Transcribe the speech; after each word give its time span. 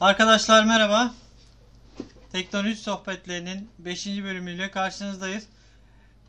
Arkadaşlar 0.00 0.64
merhaba. 0.64 1.10
Teknoloji 2.32 2.76
sohbetlerinin 2.76 3.68
5. 3.78 4.06
bölümüyle 4.06 4.70
karşınızdayız. 4.70 5.48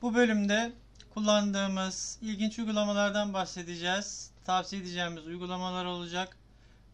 Bu 0.01 0.15
bölümde 0.15 0.71
kullandığımız 1.13 2.19
ilginç 2.21 2.59
uygulamalardan 2.59 3.33
bahsedeceğiz. 3.33 4.31
Tavsiye 4.45 4.81
edeceğimiz 4.81 5.27
uygulamalar 5.27 5.85
olacak. 5.85 6.37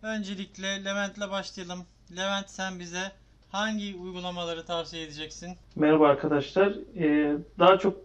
Öncelikle 0.03 0.85
Levent'le 0.85 1.31
başlayalım. 1.31 1.79
Levent 2.17 2.49
sen 2.49 2.79
bize 2.79 3.11
hangi 3.51 3.95
uygulamaları 3.95 4.65
tavsiye 4.65 5.03
edeceksin? 5.03 5.57
Merhaba 5.75 6.07
arkadaşlar. 6.07 6.73
Ee, 6.97 7.37
daha 7.59 7.77
çok 7.77 7.97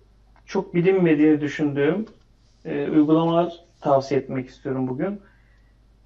çok 0.47 0.75
bilinmediğini 0.75 1.41
düşündüğüm 1.41 2.07
e, 2.65 2.89
uygulamalar 2.89 3.53
tavsiye 3.81 4.21
etmek 4.21 4.49
istiyorum 4.49 4.89
bugün. 4.89 5.21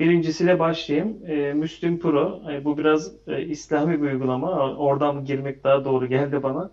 Birincisiyle 0.02 0.58
başlayayım. 0.58 1.26
E, 1.26 1.52
Müslüm 1.52 1.98
Pro. 1.98 2.42
E, 2.50 2.64
bu 2.64 2.78
biraz 2.78 3.12
e, 3.26 3.42
İslami 3.42 4.02
bir 4.02 4.06
uygulama. 4.06 4.76
Oradan 4.76 5.24
girmek 5.24 5.64
daha 5.64 5.84
doğru 5.84 6.06
geldi 6.06 6.42
bana. 6.42 6.70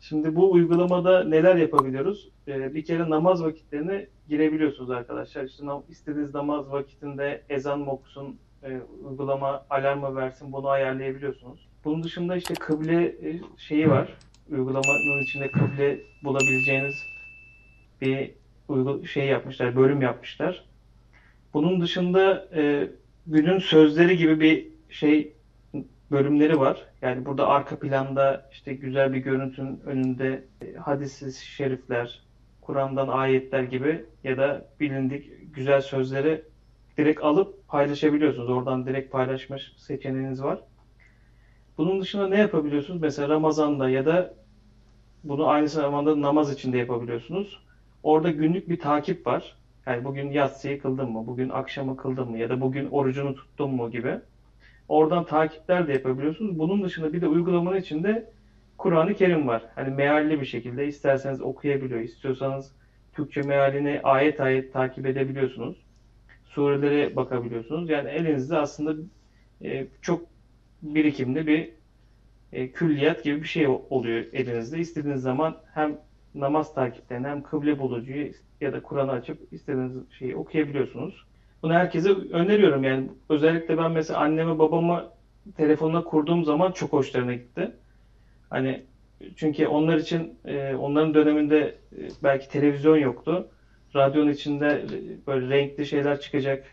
Şimdi 0.00 0.36
bu 0.36 0.52
uygulamada 0.52 1.24
neler 1.24 1.56
yapabiliyoruz? 1.56 2.30
E, 2.48 2.74
bir 2.74 2.84
kere 2.84 3.10
namaz 3.10 3.42
vakitlerine 3.44 4.06
girebiliyorsunuz 4.28 4.90
arkadaşlar. 4.90 5.44
İşte 5.44 5.64
istediğiniz 5.88 6.34
namaz 6.34 6.70
vakitinde 6.70 7.42
ezan 7.48 7.86
okusun, 7.88 8.38
e, 8.62 8.80
uygulama 9.04 9.66
alarm 9.70 10.00
mı 10.00 10.16
versin 10.16 10.52
bunu 10.52 10.68
ayarlayabiliyorsunuz. 10.68 11.68
Bunun 11.84 12.02
dışında 12.02 12.36
işte 12.36 12.54
kıble 12.54 13.04
e, 13.04 13.40
şeyi 13.56 13.90
var. 13.90 14.08
Uygulamanın 14.50 15.22
içinde 15.22 15.50
kıble 15.50 15.98
bulabileceğiniz 16.24 16.94
bir 18.00 18.34
şey 19.06 19.26
yapmışlar, 19.26 19.76
bölüm 19.76 20.02
yapmışlar. 20.02 20.73
Bunun 21.54 21.80
dışında 21.80 22.48
e, 22.54 22.88
günün 23.26 23.58
sözleri 23.58 24.16
gibi 24.16 24.40
bir 24.40 24.66
şey 24.90 25.32
bölümleri 26.10 26.60
var. 26.60 26.86
Yani 27.02 27.24
burada 27.24 27.48
arka 27.48 27.78
planda 27.78 28.48
işte 28.52 28.74
güzel 28.74 29.12
bir 29.12 29.18
görüntünün 29.18 29.80
önünde 29.86 30.44
e, 30.62 30.74
hadis-i 30.74 31.46
şerifler, 31.46 32.22
Kur'an'dan 32.60 33.08
ayetler 33.08 33.62
gibi 33.62 34.04
ya 34.24 34.36
da 34.36 34.68
bilindik 34.80 35.54
güzel 35.54 35.80
sözleri 35.80 36.42
direkt 36.98 37.24
alıp 37.24 37.68
paylaşabiliyorsunuz. 37.68 38.50
Oradan 38.50 38.86
direkt 38.86 39.12
paylaşma 39.12 39.56
seçeneğiniz 39.76 40.42
var. 40.42 40.60
Bunun 41.78 42.00
dışında 42.00 42.28
ne 42.28 42.38
yapabiliyorsunuz? 42.38 43.00
Mesela 43.00 43.28
Ramazan'da 43.28 43.88
ya 43.88 44.06
da 44.06 44.34
bunu 45.24 45.46
aynı 45.46 45.68
zamanda 45.68 46.20
namaz 46.20 46.52
için 46.52 46.72
de 46.72 46.78
yapabiliyorsunuz. 46.78 47.60
Orada 48.02 48.30
günlük 48.30 48.68
bir 48.68 48.78
takip 48.78 49.26
var. 49.26 49.56
Yani 49.86 50.04
bugün 50.04 50.30
yatsıyı 50.30 50.82
kıldın 50.82 51.10
mı, 51.12 51.26
bugün 51.26 51.48
akşamı 51.48 51.96
kıldın 51.96 52.30
mı 52.30 52.38
ya 52.38 52.48
da 52.48 52.60
bugün 52.60 52.88
orucunu 52.90 53.34
tuttun 53.34 53.70
mu 53.74 53.90
gibi. 53.90 54.20
Oradan 54.88 55.24
takipler 55.24 55.88
de 55.88 55.92
yapabiliyorsunuz. 55.92 56.58
Bunun 56.58 56.84
dışında 56.84 57.12
bir 57.12 57.20
de 57.20 57.26
uygulamanın 57.28 57.76
içinde 57.76 58.30
Kur'an-ı 58.78 59.14
Kerim 59.14 59.48
var. 59.48 59.62
Hani 59.74 59.94
mealli 59.94 60.40
bir 60.40 60.46
şekilde 60.46 60.86
isterseniz 60.86 61.40
okuyabiliyor, 61.40 62.00
istiyorsanız 62.00 62.72
Türkçe 63.12 63.42
mealini 63.42 64.00
ayet 64.02 64.40
ayet 64.40 64.72
takip 64.72 65.06
edebiliyorsunuz. 65.06 65.76
Surelere 66.44 67.16
bakabiliyorsunuz. 67.16 67.90
Yani 67.90 68.08
elinizde 68.08 68.58
aslında 68.58 69.02
e, 69.64 69.86
çok 70.02 70.26
birikimli 70.82 71.46
bir 71.46 71.70
e, 72.52 72.70
külliyat 72.70 73.24
gibi 73.24 73.42
bir 73.42 73.48
şey 73.48 73.66
oluyor 73.68 74.24
elinizde. 74.32 74.78
İstediğiniz 74.78 75.22
zaman 75.22 75.56
hem 75.74 75.98
namaz 76.34 76.74
takiplerini 76.74 77.26
hem 77.26 77.42
kıble 77.42 77.78
bulucuyu 77.78 78.32
ya 78.60 78.72
da 78.72 78.82
Kur'an'ı 78.82 79.12
açıp 79.12 79.52
istediğiniz 79.52 80.12
şeyi 80.18 80.36
okuyabiliyorsunuz. 80.36 81.24
Bunu 81.62 81.72
herkese 81.72 82.10
öneriyorum 82.10 82.84
yani 82.84 83.10
özellikle 83.28 83.78
ben 83.78 83.92
mesela 83.92 84.20
anneme 84.20 84.58
babama 84.58 85.12
telefonuna 85.56 86.04
kurduğum 86.04 86.44
zaman 86.44 86.72
çok 86.72 86.92
hoşlarına 86.92 87.34
gitti. 87.34 87.76
Hani 88.50 88.84
çünkü 89.36 89.66
onlar 89.66 89.96
için 89.96 90.38
e, 90.44 90.74
onların 90.74 91.14
döneminde 91.14 91.78
e, 91.98 92.08
belki 92.22 92.48
televizyon 92.48 92.96
yoktu. 92.96 93.48
Radyonun 93.94 94.30
içinde 94.30 94.66
e, 94.66 95.26
böyle 95.26 95.48
renkli 95.48 95.86
şeyler 95.86 96.20
çıkacak, 96.20 96.64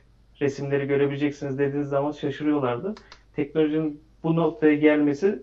resimleri 0.41 0.88
görebileceksiniz 0.88 1.59
dediğiniz 1.59 1.89
zaman 1.89 2.11
şaşırıyorlardı. 2.11 2.95
Teknolojinin 3.35 4.01
bu 4.23 4.35
noktaya 4.35 4.75
gelmesi 4.75 5.39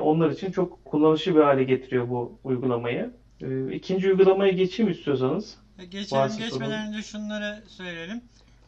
onlar 0.00 0.30
için 0.30 0.50
çok 0.50 0.84
kullanışlı 0.84 1.34
bir 1.34 1.40
hale 1.40 1.64
getiriyor 1.64 2.08
bu 2.08 2.38
uygulamayı. 2.44 3.10
E, 3.42 3.72
ikinci 3.74 4.08
uygulamaya 4.10 4.52
geçeyim 4.52 4.92
istiyorsanız. 4.92 5.56
E, 5.78 5.84
Geçelim 5.84 6.38
geçmeden 6.38 6.50
sorun. 6.50 6.70
önce 6.70 7.02
şunları 7.02 7.62
söyleyelim. 7.68 8.22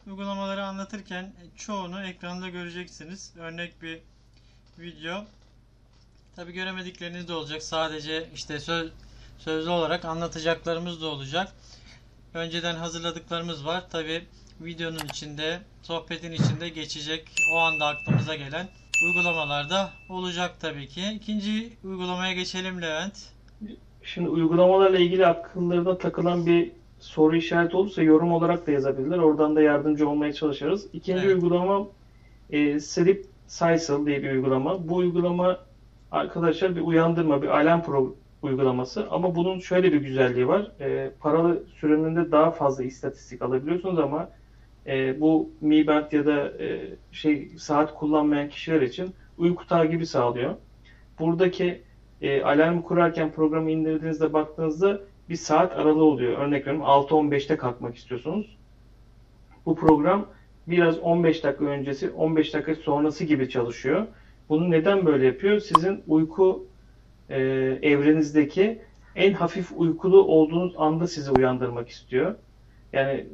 Uygulamaları 0.07 0.65
anlatırken 0.65 1.23
e, 1.23 1.57
çoğunu 1.57 2.03
ekranda 2.03 2.49
göreceksiniz. 2.49 3.33
Örnek 3.39 3.81
bir 3.81 3.99
video. 4.79 5.25
Tabi 6.35 6.51
göremedikleriniz 6.51 7.27
de 7.27 7.33
olacak. 7.33 7.63
Sadece 7.63 8.29
işte 8.35 8.59
söz, 8.59 8.91
sözlü 9.39 9.69
olarak 9.69 10.05
anlatacaklarımız 10.05 11.01
da 11.01 11.07
olacak. 11.07 11.53
Önceden 12.33 12.75
hazırladıklarımız 12.75 13.65
var. 13.65 13.89
Tabi 13.89 14.23
videonun 14.61 15.05
içinde, 15.09 15.59
sohbetin 15.83 16.31
içinde 16.31 16.69
geçecek 16.69 17.29
o 17.53 17.57
anda 17.59 17.85
aklımıza 17.87 18.35
gelen 18.35 18.67
uygulamalar 19.05 19.69
da 19.69 19.93
olacak 20.09 20.55
tabii 20.59 20.87
ki. 20.87 21.11
İkinci 21.15 21.73
uygulamaya 21.83 22.33
geçelim 22.33 22.81
Levent. 22.81 23.13
Şimdi 24.03 24.29
uygulamalarla 24.29 24.97
ilgili 24.99 25.25
akıllarına 25.27 25.97
takılan 25.97 26.45
bir 26.45 26.71
soru 26.99 27.35
işareti 27.35 27.77
olursa 27.77 28.01
yorum 28.01 28.31
olarak 28.31 28.67
da 28.67 28.71
yazabilirler. 28.71 29.17
Oradan 29.17 29.55
da 29.55 29.61
yardımcı 29.61 30.09
olmaya 30.09 30.33
çalışırız. 30.33 30.87
İkinci 30.93 31.25
Evet. 31.25 31.35
uygulama 31.35 31.87
e, 32.49 32.79
Sleep 32.79 33.25
Cycle 33.47 34.05
diye 34.05 34.23
bir 34.23 34.31
uygulama. 34.31 34.89
Bu 34.89 34.95
uygulama 34.95 35.59
arkadaşlar 36.11 36.75
bir 36.75 36.81
uyandırma, 36.81 37.41
bir 37.41 37.47
alarm 37.47 37.81
pro 37.81 38.15
uygulaması. 38.41 39.07
Ama 39.09 39.35
bunun 39.35 39.59
şöyle 39.59 39.91
bir 39.91 40.01
güzelliği 40.01 40.47
var. 40.47 40.71
E, 40.79 41.11
paralı 41.19 41.63
sürümünde 41.79 42.31
daha 42.31 42.51
fazla 42.51 42.83
istatistik 42.83 43.41
alabiliyorsunuz 43.41 43.99
ama 43.99 44.29
e, 44.87 45.21
bu 45.21 45.49
Mi 45.61 45.87
Band 45.87 46.11
ya 46.11 46.25
da 46.25 46.63
e, 46.63 46.89
şey 47.11 47.49
saat 47.57 47.95
kullanmayan 47.95 48.49
kişiler 48.49 48.81
için 48.81 49.09
uyku 49.37 49.67
takibi 49.67 50.05
sağlıyor. 50.05 50.55
Buradaki 51.19 51.81
e, 52.21 52.41
alarmı 52.41 52.83
kurarken 52.83 53.31
programı 53.31 53.71
indirdiğinizde 53.71 54.33
baktığınızda 54.33 55.01
bir 55.29 55.35
saat 55.35 55.73
aralığı 55.73 56.03
oluyor. 56.03 56.37
Örnek 56.37 56.67
veriyorum 56.67 56.87
6.15'te 56.87 57.57
kalkmak 57.57 57.95
istiyorsunuz. 57.95 58.57
Bu 59.65 59.75
program 59.75 60.25
biraz 60.67 60.99
15 60.99 61.43
dakika 61.43 61.65
öncesi, 61.65 62.09
15 62.09 62.53
dakika 62.53 62.75
sonrası 62.75 63.23
gibi 63.23 63.49
çalışıyor. 63.49 64.07
Bunu 64.49 64.71
neden 64.71 65.05
böyle 65.05 65.25
yapıyor? 65.25 65.59
Sizin 65.59 66.03
uyku 66.07 66.65
e, 67.29 67.39
evrenizdeki 67.81 68.81
en 69.15 69.33
hafif 69.33 69.71
uykulu 69.75 70.23
olduğunuz 70.23 70.73
anda 70.77 71.07
sizi 71.07 71.31
uyandırmak 71.31 71.89
istiyor. 71.89 72.35
Yani 72.93 73.25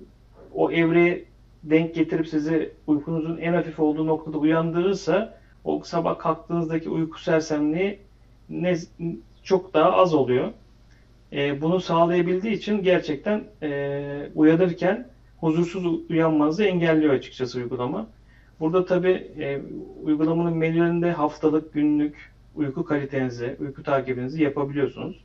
o 0.54 0.72
evreye 0.72 1.26
denk 1.64 1.96
getirip 1.96 2.28
sizi 2.28 2.72
uykunuzun 2.88 3.38
en 3.38 3.54
hafif 3.54 3.80
olduğu 3.80 4.08
noktada 4.08 4.38
uyandırırsa 4.38 5.38
o 5.64 5.82
sabah 5.84 6.20
kalktığınızdaki 6.20 6.90
uyku 6.90 7.22
sersemliği 7.22 8.00
ne, 8.50 8.76
çok 9.44 9.74
daha 9.74 9.94
az 9.94 10.14
oluyor. 10.14 10.52
E, 11.34 11.62
bunu 11.62 11.80
sağlayabildiği 11.80 12.54
için 12.54 12.84
gerçekten 12.84 13.44
e, 13.64 14.30
uyanırken 14.36 15.08
huzursuz 15.40 16.10
uyanmanızı 16.10 16.64
engelliyor 16.64 17.14
açıkçası 17.14 17.60
uygulama. 17.60 18.08
Burada 18.60 18.86
tabii 18.86 19.32
e, 19.40 19.62
uygulamanın 20.04 20.58
menülerinde 20.58 21.12
haftalık, 21.12 21.74
günlük 21.74 22.32
uyku 22.56 22.86
kalitenizi, 22.86 23.56
uyku 23.60 23.84
takibinizi 23.84 24.44
yapabiliyorsunuz. 24.44 25.24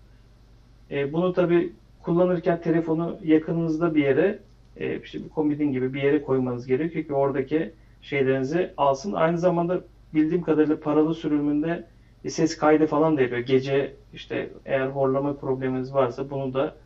E, 0.90 1.12
bunu 1.12 1.32
tabii 1.32 1.72
kullanırken 2.02 2.60
telefonu 2.60 3.18
yakınınızda 3.24 3.94
bir 3.94 4.04
yere, 4.04 4.38
e, 4.76 5.00
işte 5.00 5.24
bir 5.24 5.28
komodin 5.28 5.72
gibi 5.72 5.94
bir 5.94 6.02
yere 6.02 6.22
koymanız 6.22 6.66
gerekiyor 6.66 7.04
ki 7.04 7.14
oradaki 7.14 7.72
şeylerinizi 8.02 8.70
alsın. 8.76 9.12
Aynı 9.12 9.38
zamanda 9.38 9.80
bildiğim 10.14 10.42
kadarıyla 10.42 10.80
paralı 10.80 11.14
sürümünde 11.14 11.84
e, 12.24 12.30
ses 12.30 12.56
kaydı 12.56 12.86
falan 12.86 13.16
da 13.16 13.20
yapıyor. 13.22 13.40
Gece 13.42 13.96
işte 14.12 14.52
eğer 14.64 14.86
horlama 14.86 15.36
probleminiz 15.38 15.94
varsa 15.94 16.30
bunu 16.30 16.54
da 16.54 16.76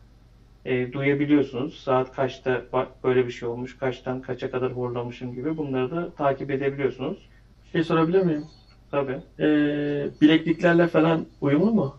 e, 0.65 0.93
duyabiliyorsunuz. 0.93 1.83
Saat 1.83 2.11
kaçta 2.15 2.65
bak 2.73 3.03
böyle 3.03 3.25
bir 3.25 3.31
şey 3.31 3.49
olmuş, 3.49 3.77
kaçtan 3.77 4.21
kaça 4.21 4.51
kadar 4.51 4.71
horlamışım 4.75 5.33
gibi 5.33 5.57
bunları 5.57 5.91
da 5.91 6.15
takip 6.15 6.51
edebiliyorsunuz. 6.51 7.29
Şey 7.71 7.83
sorabilir 7.83 8.21
miyim? 8.21 8.45
Tabii. 8.91 9.21
Ee, 9.39 10.09
bilekliklerle 10.21 10.87
falan 10.87 11.25
uyumlu 11.41 11.71
mu? 11.71 11.95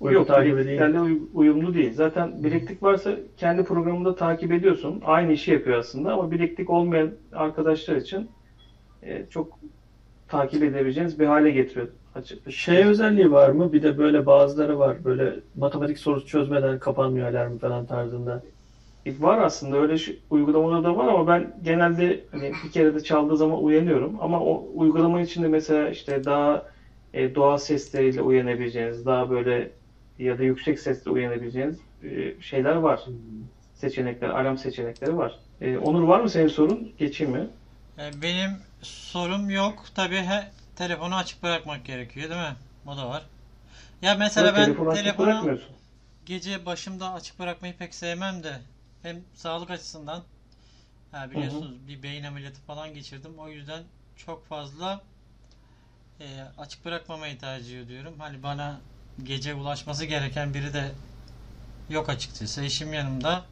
Uyku 0.00 0.14
Yok, 0.14 0.28
bilekliklerle 0.28 1.00
uy- 1.00 1.28
uyumlu 1.32 1.74
değil. 1.74 1.92
Zaten 1.92 2.42
bileklik 2.44 2.82
varsa 2.82 3.16
kendi 3.36 3.62
programında 3.64 4.14
takip 4.14 4.52
ediyorsun. 4.52 5.00
Aynı 5.04 5.32
işi 5.32 5.50
yapıyor 5.50 5.78
aslında 5.78 6.12
ama 6.12 6.30
bileklik 6.30 6.70
olmayan 6.70 7.18
arkadaşlar 7.32 7.96
için 7.96 8.30
e, 9.02 9.26
çok 9.26 9.60
takip 10.28 10.62
edebileceğiniz 10.62 11.18
bir 11.18 11.26
hale 11.26 11.50
getiriyor 11.50 11.88
açıkçası. 12.18 12.56
Şey 12.56 12.84
özelliği 12.84 13.30
var 13.30 13.48
mı? 13.50 13.72
Bir 13.72 13.82
de 13.82 13.98
böyle 13.98 14.26
bazıları 14.26 14.78
var. 14.78 15.04
Böyle 15.04 15.40
matematik 15.54 15.98
sorusu 15.98 16.26
çözmeden 16.26 16.78
kapanmıyor 16.78 17.28
alarm 17.28 17.58
falan 17.58 17.86
tarzında. 17.86 18.42
E, 19.06 19.20
Var 19.22 19.38
aslında 19.38 19.76
öyle 19.76 19.98
şu- 19.98 20.12
uygulamalar 20.30 20.84
da 20.84 20.96
var 20.96 21.08
ama 21.08 21.26
ben 21.26 21.58
genelde 21.62 22.28
hani 22.30 22.62
bir 22.62 22.70
kere 22.70 22.94
de 22.94 23.00
çaldığı 23.04 23.36
zaman 23.36 23.62
uyanıyorum. 23.64 24.20
Ama 24.22 24.40
o 24.44 24.70
uygulama 24.74 25.20
içinde 25.20 25.48
mesela 25.48 25.88
işte 25.90 26.24
daha 26.26 26.70
e, 27.12 27.34
doğa 27.34 27.58
sesleriyle 27.58 28.22
uyanabileceğiniz, 28.22 29.06
daha 29.06 29.30
böyle 29.30 29.78
ya 30.18 30.38
da 30.38 30.42
yüksek 30.44 30.80
sesle 30.80 31.10
uyanabileceğiniz 31.10 31.86
e, 32.02 32.40
şeyler 32.40 32.74
var. 32.76 33.04
Seçenekler, 33.74 34.28
alarm 34.28 34.56
seçenekleri 34.56 35.16
var. 35.16 35.40
E, 35.60 35.78
Onur 35.78 36.02
var 36.02 36.20
mı 36.20 36.30
senin 36.30 36.48
sorun? 36.48 36.94
Geçeyim 36.98 37.32
mi? 37.32 37.50
E, 37.98 38.22
Benim 38.22 38.50
sorum 38.82 39.50
yok. 39.50 39.84
Tabii 39.94 40.16
he, 40.16 40.52
telefonu 40.78 41.16
açık 41.16 41.42
bırakmak 41.42 41.84
gerekiyor 41.84 42.30
değil 42.30 42.40
mi? 42.40 42.56
O 42.86 42.96
da 42.96 43.08
var. 43.08 43.26
Ya 44.02 44.14
mesela 44.14 44.46
Yok, 44.46 44.56
ben 44.56 44.94
telefonu 44.94 45.58
gece 46.26 46.66
başımda 46.66 47.12
açık 47.12 47.38
bırakmayı 47.38 47.76
pek 47.76 47.94
sevmem 47.94 48.42
de 48.42 48.60
hem 49.02 49.16
sağlık 49.34 49.70
açısından 49.70 50.22
ha 51.10 51.30
biliyorsunuz 51.30 51.88
bir 51.88 52.02
beyin 52.02 52.24
ameliyatı 52.24 52.60
falan 52.60 52.94
geçirdim. 52.94 53.38
O 53.38 53.48
yüzden 53.48 53.82
çok 54.16 54.46
fazla 54.46 55.00
e, 56.20 56.26
açık 56.58 56.84
bırakmamayı 56.84 57.38
tercih 57.38 57.82
ediyorum. 57.82 58.14
Hani 58.18 58.42
bana 58.42 58.80
gece 59.24 59.54
ulaşması 59.54 60.04
gereken 60.04 60.54
biri 60.54 60.72
de 60.72 60.92
yok 61.88 62.08
açıkçası. 62.08 62.62
Eşim 62.62 62.92
yanımda. 62.92 63.44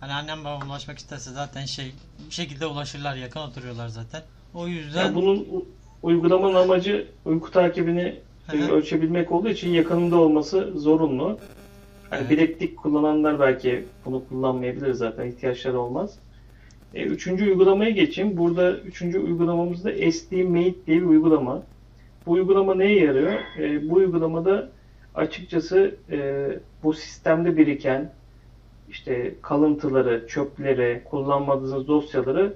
Hani 0.00 0.12
annem 0.12 0.44
babam 0.44 0.70
ulaşmak 0.70 0.98
isterse 0.98 1.30
zaten 1.30 1.64
şey 1.64 1.94
bir 2.28 2.34
şekilde 2.34 2.66
ulaşırlar. 2.66 3.16
Yakın 3.16 3.40
oturuyorlar 3.40 3.88
zaten. 3.88 4.22
O 4.54 4.68
yüzden 4.68 5.04
Ya 5.04 5.14
bunun 5.14 5.64
uygulamanın 6.04 6.54
amacı 6.54 7.06
uyku 7.24 7.50
takibini 7.50 8.14
Hı 8.46 8.56
e, 8.56 8.70
ölçebilmek 8.70 9.32
olduğu 9.32 9.48
için 9.48 9.70
yakınında 9.70 10.16
olması 10.16 10.72
zorunlu. 10.74 11.38
Evet. 12.12 12.30
bileklik 12.30 12.76
kullananlar 12.76 13.40
belki 13.40 13.84
bunu 14.04 14.22
kullanmayabilir 14.28 14.92
zaten 14.92 15.26
ihtiyaçları 15.26 15.80
olmaz. 15.80 16.18
E, 16.94 17.02
üçüncü 17.02 17.44
uygulamaya 17.44 17.90
geçeyim. 17.90 18.36
Burada 18.36 18.76
üçüncü 18.76 19.18
uygulamamız 19.18 19.84
da 19.84 19.90
SD 20.12 20.42
Mate 20.42 20.86
diye 20.86 21.00
bir 21.00 21.06
uygulama. 21.06 21.62
Bu 22.26 22.32
uygulama 22.32 22.74
neye 22.74 23.00
yarıyor? 23.00 23.32
E, 23.58 23.90
bu 23.90 23.94
uygulamada 23.94 24.68
açıkçası 25.14 25.94
e, 26.10 26.48
bu 26.82 26.92
sistemde 26.92 27.56
biriken 27.56 28.12
işte 28.90 29.34
kalıntıları, 29.42 30.26
çöpleri, 30.28 31.02
kullanmadığınız 31.04 31.88
dosyaları 31.88 32.54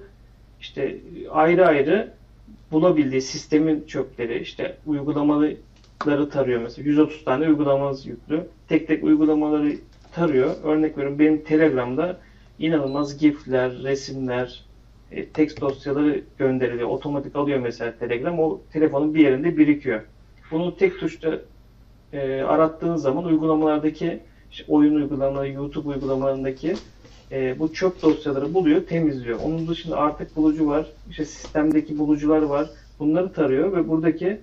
işte 0.61 0.99
ayrı 1.31 1.67
ayrı 1.67 2.18
bulabildiği 2.71 3.21
sistemin 3.21 3.83
çöpleri, 3.87 4.39
işte 4.39 4.77
uygulamaları 4.85 6.29
tarıyor 6.31 6.61
mesela. 6.61 6.89
130 6.89 7.25
tane 7.25 7.47
uygulamanız 7.47 8.05
yüklü. 8.05 8.47
Tek 8.67 8.87
tek 8.87 9.03
uygulamaları 9.03 9.75
tarıyor. 10.11 10.55
Örnek 10.63 10.97
veriyorum 10.97 11.19
benim 11.19 11.43
Telegram'da 11.43 12.17
inanılmaz 12.59 13.17
GIF'ler, 13.17 13.83
resimler, 13.83 14.63
e, 15.11 15.25
text 15.25 15.61
dosyaları 15.61 16.21
gönderiliyor. 16.37 16.89
Otomatik 16.89 17.35
alıyor 17.35 17.59
mesela 17.59 17.97
Telegram. 17.99 18.39
O 18.39 18.61
telefonun 18.73 19.13
bir 19.15 19.23
yerinde 19.23 19.57
birikiyor. 19.57 20.01
Bunu 20.51 20.77
tek 20.77 20.99
tuşta 20.99 21.39
e, 22.13 22.41
arattığınız 22.41 23.01
zaman 23.01 23.25
uygulamalardaki 23.25 24.19
işte 24.51 24.63
oyun 24.67 24.95
uygulamaları, 24.95 25.49
YouTube 25.49 25.89
uygulamalarındaki 25.89 26.75
e, 27.31 27.59
bu 27.59 27.73
çöp 27.73 28.01
dosyaları 28.01 28.53
buluyor, 28.53 28.85
temizliyor. 28.85 29.39
Onun 29.39 29.67
dışında 29.67 29.97
artık 29.97 30.35
bulucu 30.35 30.67
var, 30.67 30.85
işte 31.09 31.25
sistemdeki 31.25 31.99
bulucular 31.99 32.41
var. 32.41 32.69
Bunları 32.99 33.33
tarıyor 33.33 33.73
ve 33.73 33.89
buradaki 33.89 34.39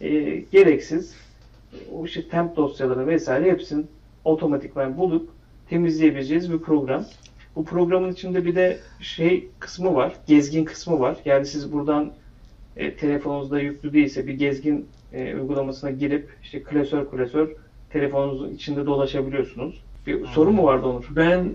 e, 0.00 0.36
gereksiz 0.52 1.14
o 1.92 2.04
işte 2.06 2.28
temp 2.28 2.56
dosyaları 2.56 3.06
vesaire 3.06 3.50
hepsini 3.50 3.84
otomatikman 4.24 4.98
bulup 4.98 5.30
temizleyebileceğiz 5.68 6.52
bir 6.52 6.58
program. 6.58 7.04
Bu 7.56 7.64
programın 7.64 8.12
içinde 8.12 8.44
bir 8.44 8.54
de 8.54 8.78
şey 9.00 9.48
kısmı 9.58 9.94
var, 9.94 10.14
gezgin 10.26 10.64
kısmı 10.64 11.00
var. 11.00 11.16
Yani 11.24 11.46
siz 11.46 11.72
buradan 11.72 12.12
e, 12.76 12.94
telefonunuzda 12.94 13.60
yüklü 13.60 13.92
değilse 13.92 14.26
bir 14.26 14.34
gezgin 14.34 14.86
e, 15.12 15.34
uygulamasına 15.34 15.90
girip 15.90 16.28
işte 16.42 16.62
klasör 16.62 17.10
klasör 17.10 17.48
telefonunuzun 17.90 18.54
içinde 18.54 18.86
dolaşabiliyorsunuz. 18.86 19.82
Bir 20.06 20.26
sorun 20.26 20.54
mu 20.54 20.64
vardı 20.64 20.86
Onur? 20.86 21.08
Ben 21.16 21.52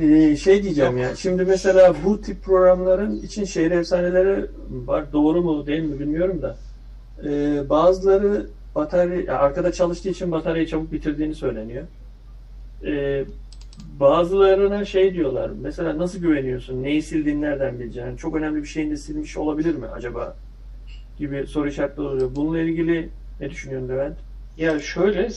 e, 0.00 0.36
şey 0.36 0.62
diyeceğim 0.62 0.98
ya. 0.98 1.16
Şimdi 1.16 1.44
mesela 1.44 1.94
bu 2.04 2.20
tip 2.20 2.42
programların 2.42 3.16
için 3.16 3.44
şehir 3.44 3.70
efsaneleri 3.70 4.46
var. 4.70 5.12
Doğru 5.12 5.42
mu 5.42 5.66
değil 5.66 5.82
mi 5.82 6.00
bilmiyorum 6.00 6.42
da. 6.42 6.56
E, 7.24 7.62
bazıları 7.68 8.46
batarya 8.74 9.20
ya 9.20 9.38
arkada 9.38 9.72
çalıştığı 9.72 10.08
için 10.08 10.32
bataryayı 10.32 10.66
çabuk 10.66 10.92
bitirdiğini 10.92 11.34
söyleniyor. 11.34 11.84
E, 12.86 13.24
bazılarına 14.00 14.84
şey 14.84 15.14
diyorlar. 15.14 15.50
Mesela 15.60 15.98
nasıl 15.98 16.18
güveniyorsun? 16.18 16.82
Neyi 16.82 17.02
sildiğini 17.02 17.40
nereden 17.40 17.78
bileceksin? 17.78 18.16
Çok 18.16 18.36
önemli 18.36 18.62
bir 18.62 18.68
şeyin 18.68 18.90
de 18.90 18.96
silmiş 18.96 19.36
olabilir 19.36 19.74
mi 19.74 19.86
acaba? 19.86 20.36
Gibi 21.18 21.46
soru 21.46 21.68
işaretleri 21.68 22.06
oluyor. 22.06 22.30
Bununla 22.36 22.60
ilgili 22.60 23.08
ne 23.40 23.50
düşünüyorsun 23.50 23.88
Levent? 23.88 24.16
Ya 24.60 24.78
şöyle 24.80 25.28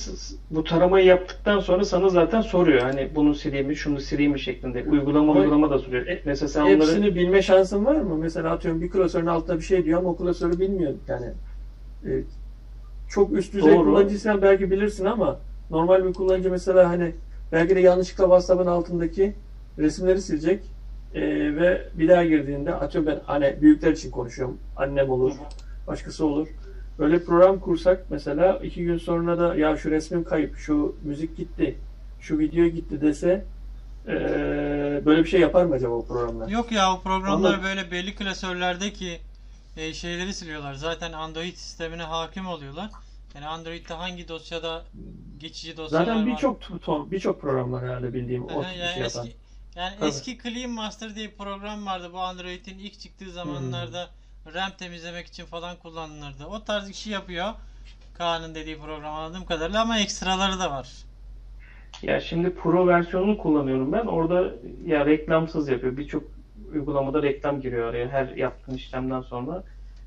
bu 0.51 0.63
taramayı 0.63 1.05
yaptıktan 1.05 1.59
sonra 1.59 1.83
sana 1.83 2.09
zaten 2.09 2.41
soruyor. 2.41 2.81
Hani 2.81 3.09
bunu 3.15 3.35
sileyim 3.35 3.67
mi, 3.67 3.75
şunu 3.75 3.99
sileyim 3.99 4.31
mi 4.31 4.39
şeklinde. 4.39 4.83
Uygulama 4.83 5.31
Ama- 5.31 5.41
uygulama 5.41 5.69
da 5.69 5.77
soruyor. 5.79 6.07
E, 6.07 6.21
Mesela 6.25 6.49
sen 6.49 6.61
onları 6.61 6.75
Hepsini 6.79 7.15
bilme 7.15 7.41
şansın 7.41 7.85
var 7.85 7.95
mı? 7.95 8.17
Mesela 8.17 8.51
atıyorum 8.51 8.81
bir 8.81 8.89
klasörün 8.89 9.25
altında 9.25 9.57
bir 9.57 9.63
şey 9.63 9.85
diyor 9.85 9.99
ama 9.99 10.09
o 10.09 10.15
klasörü 10.15 10.59
bilmiyor. 10.59 10.93
Yani 11.07 11.25
e, 12.05 12.09
çok 13.09 13.33
üst 13.33 13.53
düzey 13.53 13.75
Doğru. 13.75 13.83
kullanıcıysan 13.85 14.41
belki 14.41 14.71
bilirsin 14.71 15.05
ama 15.05 15.39
normal 15.69 16.07
bir 16.07 16.13
kullanıcı 16.13 16.51
mesela 16.51 16.89
hani 16.89 17.11
belki 17.51 17.75
de 17.75 17.79
yanlışlıkla 17.79 18.23
WhatsApp'ın 18.23 18.65
altındaki 18.67 19.33
resimleri 19.79 20.21
silecek 20.21 20.63
e, 21.13 21.21
ve 21.55 21.81
bir 21.93 22.07
daha 22.07 22.23
girdiğinde 22.23 22.73
atıyorum 22.73 23.11
ben 23.11 23.19
hani 23.25 23.55
büyükler 23.61 23.91
için 23.91 24.11
konuşuyorum. 24.11 24.57
Annem 24.75 25.09
olur, 25.09 25.33
başkası 25.87 26.25
olur. 26.25 26.47
Böyle 26.99 27.19
bir 27.19 27.25
program 27.25 27.59
kursak 27.59 28.05
mesela 28.09 28.59
iki 28.63 28.83
gün 28.83 28.97
sonra 28.97 29.39
da 29.39 29.55
ya 29.55 29.77
şu 29.77 29.91
resmim 29.91 30.23
kayıp, 30.23 30.57
şu 30.57 30.95
müzik 31.03 31.37
gitti, 31.37 31.77
şu 32.19 32.39
video 32.39 32.65
gitti 32.65 33.01
dese 33.01 33.45
e, 34.07 34.15
böyle 35.05 35.23
bir 35.23 35.29
şey 35.29 35.39
yapar 35.39 35.65
mı 35.65 35.75
acaba 35.75 35.93
o 35.93 36.05
programlar? 36.05 36.47
Yok 36.47 36.71
ya 36.71 36.93
o 36.93 37.01
programlar 37.01 37.53
Ama- 37.53 37.63
böyle 37.63 37.91
belli 37.91 38.15
klasörlerdeki 38.15 39.19
e, 39.77 39.93
şeyleri 39.93 40.33
siliyorlar. 40.33 40.73
Zaten 40.73 41.13
Android 41.13 41.55
sistemine 41.55 42.03
hakim 42.03 42.47
oluyorlar. 42.47 42.89
Yani 43.35 43.47
Android'de 43.47 43.93
hangi 43.93 44.27
dosyada 44.27 44.83
geçici 45.37 45.77
dosyalar 45.77 46.05
Zaten 46.05 46.27
birçok 46.27 46.59
birçok 47.11 47.41
program 47.41 47.71
var 47.71 47.83
herhalde 47.83 48.13
bildiğim 48.13 48.45
o 48.45 48.61
Aha, 48.61 48.71
yani 48.71 48.93
şey 48.93 49.03
yapan. 49.03 49.05
eski 49.25 49.35
yani 49.75 49.95
Tabii. 49.99 50.09
eski 50.09 50.37
Clean 50.43 50.69
Master 50.71 51.15
diye 51.15 51.31
bir 51.31 51.35
program 51.35 51.85
vardı. 51.85 52.09
Bu 52.13 52.19
Android'in 52.19 52.79
ilk 52.79 52.99
çıktığı 52.99 53.31
zamanlarda 53.31 54.03
Hmm. 54.03 54.22
RAM 54.53 54.71
temizlemek 54.79 55.27
için 55.27 55.45
falan 55.45 55.75
kullanılırdı. 55.75 56.45
O 56.45 56.63
tarz 56.63 56.89
işi 56.89 57.09
yapıyor. 57.09 57.53
Kaan'ın 58.17 58.55
dediği 58.55 58.77
program 58.77 59.15
anladığım 59.15 59.45
kadarıyla 59.45 59.81
ama 59.81 59.99
ekstraları 59.99 60.59
da 60.59 60.71
var. 60.71 60.89
ya 62.01 62.19
şimdi 62.19 62.49
Pro 62.55 62.87
versiyonunu 62.87 63.37
kullanıyorum 63.37 63.91
ben. 63.91 64.05
Orada 64.05 64.51
ya 64.85 65.05
reklamsız 65.05 65.69
yapıyor. 65.69 65.97
Birçok 65.97 66.23
uygulamada 66.73 67.23
reklam 67.23 67.61
giriyor 67.61 67.89
araya 67.89 68.07
her 68.09 68.27
yaptığın 68.27 68.73
işlemden 68.75 69.21
sonra. 69.21 69.63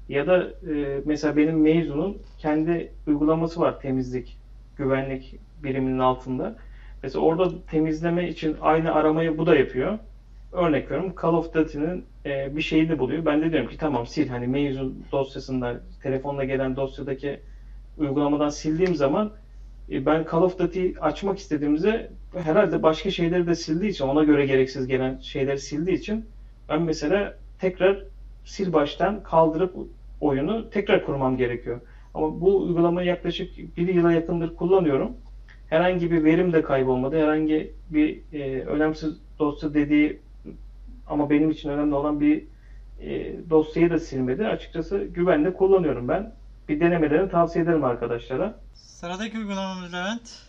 Ya 0.08 0.26
da 0.26 0.42
e, 0.72 1.00
mesela 1.04 1.36
benim 1.36 1.60
Meizu'nun 1.60 2.18
kendi 2.38 2.92
uygulaması 3.06 3.60
var 3.60 3.80
temizlik, 3.80 4.36
güvenlik 4.76 5.34
biriminin 5.62 5.98
altında. 5.98 6.56
Mesela 7.02 7.24
orada 7.24 7.66
temizleme 7.70 8.28
için 8.28 8.56
aynı 8.60 8.94
aramayı 8.94 9.38
bu 9.38 9.46
da 9.46 9.56
yapıyor. 9.56 9.98
Örnek 10.52 10.90
veriyorum 10.90 11.14
Call 11.22 11.32
of 11.32 11.54
Duty'nin 11.54 12.04
e, 12.26 12.56
bir 12.56 12.60
şeyini 12.60 12.98
buluyor. 12.98 13.24
Ben 13.24 13.42
de 13.42 13.50
diyorum 13.50 13.70
ki 13.70 13.78
tamam 13.78 14.06
sil 14.12 14.28
hani 14.28 14.46
Meizu 14.46 14.94
dosyasında 15.12 15.80
telefonla 16.02 16.44
gelen 16.44 16.76
dosyadaki 16.76 17.40
uygulamadan 17.98 18.48
sildiğim 18.48 18.94
zaman 18.94 19.32
e, 19.90 20.06
ben 20.06 20.26
Call 20.32 20.42
of 20.42 20.58
Duty 20.58 20.88
açmak 21.00 21.38
istediğimizde 21.38 22.10
herhalde 22.34 22.82
başka 22.82 23.10
şeyleri 23.10 23.46
de 23.46 23.54
sildiği 23.54 23.90
için 23.90 24.04
ona 24.04 24.24
göre 24.24 24.46
gereksiz 24.46 24.86
gelen 24.86 25.18
şeyleri 25.18 25.58
sildiği 25.58 25.96
için 25.96 26.24
ben 26.68 26.82
mesela 26.82 27.38
tekrar 27.58 28.04
sil 28.52 28.68
baştan 28.72 29.22
kaldırıp 29.22 29.74
oyunu 30.20 30.70
tekrar 30.70 31.06
kurmam 31.06 31.36
gerekiyor. 31.36 31.80
Ama 32.14 32.40
bu 32.40 32.62
uygulamayı 32.62 33.08
yaklaşık 33.08 33.76
bir 33.76 33.88
yıla 33.88 34.12
yakındır 34.12 34.56
kullanıyorum. 34.56 35.16
Herhangi 35.68 36.10
bir 36.10 36.24
verim 36.24 36.52
de 36.52 36.62
kaybolmadı. 36.62 37.22
Herhangi 37.22 37.72
bir 37.90 38.20
e, 38.32 38.60
önemsiz 38.62 39.16
dosya 39.38 39.74
dediği 39.74 40.25
ama 41.06 41.30
benim 41.30 41.50
için 41.50 41.68
önemli 41.68 41.94
olan 41.94 42.20
bir 42.20 42.44
e, 43.00 43.36
dosyayı 43.50 43.90
da 43.90 43.98
silmedi. 43.98 44.46
Açıkçası 44.46 44.98
güvenle 44.98 45.52
kullanıyorum 45.52 46.08
ben. 46.08 46.32
Bir 46.68 46.80
denemelerini 46.80 47.30
tavsiye 47.30 47.64
ederim 47.64 47.84
arkadaşlara. 47.84 48.60
Sıradaki 48.74 49.38
uygulamamız 49.38 49.92
Levent. 49.92 50.42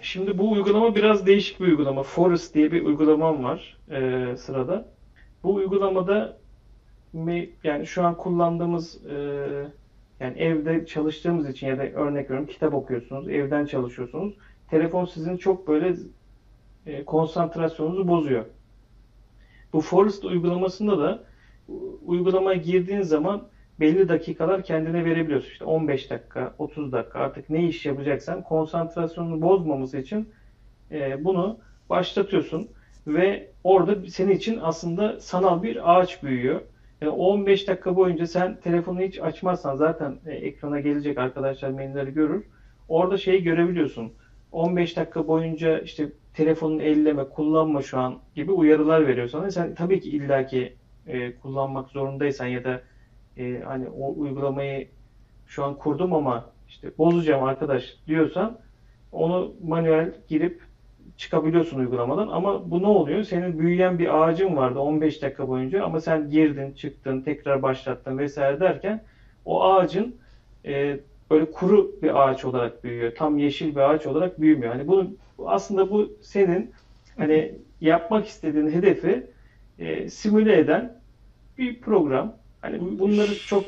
Şimdi 0.00 0.38
bu 0.38 0.50
uygulama 0.50 0.94
biraz 0.94 1.26
değişik 1.26 1.60
bir 1.60 1.66
uygulama. 1.66 2.02
Forest 2.02 2.54
diye 2.54 2.72
bir 2.72 2.84
uygulamam 2.84 3.44
var 3.44 3.76
e, 3.90 4.36
sırada. 4.36 4.88
Bu 5.42 5.54
uygulamada 5.54 6.38
yani 7.64 7.86
şu 7.86 8.04
an 8.04 8.16
kullandığımız 8.16 9.06
e, 9.06 9.16
yani 10.20 10.38
evde 10.38 10.86
çalıştığımız 10.86 11.48
için 11.48 11.66
ya 11.66 11.78
da 11.78 11.82
örnek 11.82 12.24
veriyorum 12.24 12.46
kitap 12.46 12.74
okuyorsunuz, 12.74 13.28
evden 13.28 13.66
çalışıyorsunuz. 13.66 14.34
Telefon 14.70 15.04
sizin 15.04 15.36
çok 15.36 15.68
böyle 15.68 15.96
e, 16.86 17.04
konsantrasyonunuzu 17.04 18.08
bozuyor. 18.08 18.44
Bu 19.72 19.80
Forest 19.80 20.24
uygulamasında 20.24 20.98
da 20.98 21.24
uygulamaya 22.06 22.58
girdiğin 22.58 23.02
zaman 23.02 23.48
belli 23.80 24.08
dakikalar 24.08 24.62
kendine 24.62 25.04
verebiliyorsun. 25.04 25.50
İşte 25.50 25.64
15 25.64 26.10
dakika, 26.10 26.54
30 26.58 26.92
dakika 26.92 27.18
artık 27.18 27.50
ne 27.50 27.64
iş 27.68 27.86
yapacaksan 27.86 28.42
konsantrasyonunu 28.42 29.42
bozmaması 29.42 29.98
için 29.98 30.28
e, 30.90 31.24
bunu 31.24 31.58
başlatıyorsun 31.90 32.68
ve 33.06 33.50
orada 33.64 34.10
senin 34.10 34.32
için 34.32 34.58
aslında 34.62 35.20
sanal 35.20 35.62
bir 35.62 35.98
ağaç 35.98 36.22
büyüyor. 36.22 36.60
Yani 37.00 37.10
15 37.12 37.68
dakika 37.68 37.96
boyunca 37.96 38.26
sen 38.26 38.60
telefonu 38.60 39.00
hiç 39.00 39.20
açmazsan 39.20 39.76
zaten 39.76 40.18
e, 40.26 40.32
ekrana 40.32 40.80
gelecek 40.80 41.18
arkadaşlar 41.18 41.70
menüleri 41.70 42.14
görür. 42.14 42.44
Orada 42.88 43.18
şeyi 43.18 43.42
görebiliyorsun. 43.42 44.12
15 44.52 44.96
dakika 44.96 45.28
boyunca 45.28 45.78
işte 45.78 46.08
telefonunu 46.38 46.82
elleme, 46.82 47.24
kullanma 47.24 47.82
şu 47.82 47.98
an 47.98 48.18
gibi 48.34 48.52
uyarılar 48.52 49.06
veriyor 49.06 49.28
sana. 49.28 49.50
Sen 49.50 49.74
tabii 49.74 50.00
ki 50.00 50.10
illaki 50.10 50.76
e, 51.06 51.34
kullanmak 51.34 51.90
zorundaysan 51.90 52.46
ya 52.46 52.64
da 52.64 52.80
e, 53.36 53.60
hani 53.64 53.88
o 53.88 54.14
uygulamayı 54.16 54.88
şu 55.46 55.64
an 55.64 55.74
kurdum 55.74 56.12
ama 56.12 56.50
işte 56.68 56.90
bozacağım 56.98 57.44
arkadaş 57.44 57.96
diyorsan 58.06 58.58
onu 59.12 59.52
manuel 59.62 60.14
girip 60.28 60.60
çıkabiliyorsun 61.16 61.78
uygulamadan 61.78 62.28
ama 62.28 62.70
bu 62.70 62.82
ne 62.82 62.86
oluyor? 62.86 63.22
Senin 63.22 63.58
büyüyen 63.58 63.98
bir 63.98 64.22
ağacın 64.22 64.56
vardı 64.56 64.78
15 64.78 65.22
dakika 65.22 65.48
boyunca 65.48 65.84
ama 65.84 66.00
sen 66.00 66.30
girdin, 66.30 66.72
çıktın, 66.72 67.20
tekrar 67.20 67.62
başlattın 67.62 68.18
vesaire 68.18 68.60
derken 68.60 69.04
o 69.44 69.64
ağacın 69.64 70.16
e, 70.66 71.00
böyle 71.30 71.50
kuru 71.50 71.92
bir 72.02 72.28
ağaç 72.28 72.44
olarak 72.44 72.84
büyüyor. 72.84 73.14
Tam 73.14 73.38
yeşil 73.38 73.74
bir 73.74 73.90
ağaç 73.90 74.06
olarak 74.06 74.40
büyümüyor. 74.40 74.72
Hani 74.72 74.88
bunu 74.88 75.10
aslında 75.46 75.90
bu 75.90 76.12
senin 76.22 76.70
hani 77.16 77.54
yapmak 77.80 78.26
istediğin 78.26 78.70
hedefi 78.70 79.26
e, 79.78 80.08
simüle 80.08 80.58
eden 80.58 81.00
bir 81.58 81.80
program. 81.80 82.36
Hani 82.60 82.98
bunları 82.98 83.38
çok 83.38 83.64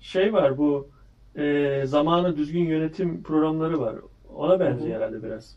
şey 0.00 0.32
var 0.32 0.58
bu 0.58 0.88
e, 1.36 1.82
zamanı 1.86 2.36
düzgün 2.36 2.64
yönetim 2.64 3.22
programları 3.22 3.80
var. 3.80 3.96
Ona 4.34 4.60
benziyor 4.60 4.96
herhalde 4.96 5.22
biraz. 5.22 5.56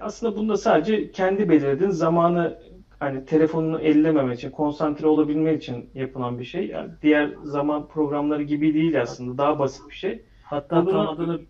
Aslında 0.00 0.36
bunda 0.36 0.56
sadece 0.56 1.12
kendi 1.12 1.48
belirlediğin 1.48 1.90
zamanı 1.90 2.58
hani 3.02 3.24
telefonunu 3.24 3.80
ellememe 3.80 4.34
için, 4.34 4.50
konsantre 4.50 5.06
olabilmen 5.06 5.56
için 5.56 5.90
yapılan 5.94 6.38
bir 6.38 6.44
şey. 6.44 6.66
Yani 6.66 6.90
diğer 7.02 7.30
zaman 7.44 7.88
programları 7.88 8.42
gibi 8.42 8.74
değil 8.74 9.02
aslında. 9.02 9.38
Daha 9.38 9.58
basit 9.58 9.88
bir 9.88 9.94
şey. 9.94 10.22
Hatta 10.42 10.84
tam 10.88 11.08
adını 11.08 11.40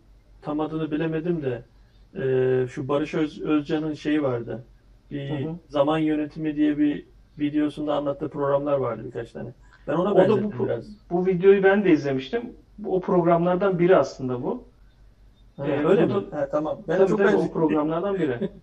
tam 0.42 0.60
adını 0.60 0.90
bilemedim 0.90 1.42
de 1.42 1.62
e, 2.14 2.66
şu 2.66 2.88
Barış 2.88 3.14
Öz, 3.14 3.42
Özcan'ın 3.42 3.94
şeyi 3.94 4.22
vardı. 4.22 4.64
Bir 5.10 5.30
hı 5.30 5.34
hı. 5.34 5.54
zaman 5.68 5.98
yönetimi 5.98 6.56
diye 6.56 6.78
bir 6.78 7.06
videosunda 7.38 7.94
anlattığı 7.94 8.28
programlar 8.28 8.76
vardı 8.76 9.02
birkaç 9.04 9.32
tane. 9.32 9.50
Ben 9.88 9.94
ona 9.94 10.16
benzettim 10.16 10.52
bu, 10.58 10.64
biraz. 10.64 10.86
Bu 11.10 11.26
videoyu 11.26 11.62
ben 11.62 11.84
de 11.84 11.90
izlemiştim. 11.90 12.52
O 12.86 13.00
programlardan 13.00 13.78
biri 13.78 13.96
aslında 13.96 14.42
bu. 14.42 14.64
Ha, 15.56 15.66
ee, 15.66 15.86
öyle 15.86 16.06
mi? 16.06 16.12
Ha, 16.12 16.48
tamam. 16.50 16.78
Ben 16.88 16.98
tabii, 16.98 17.08
çok 17.08 17.18
tabii, 17.18 17.36
o 17.36 17.52
programlardan 17.52 18.14
biri. 18.14 18.50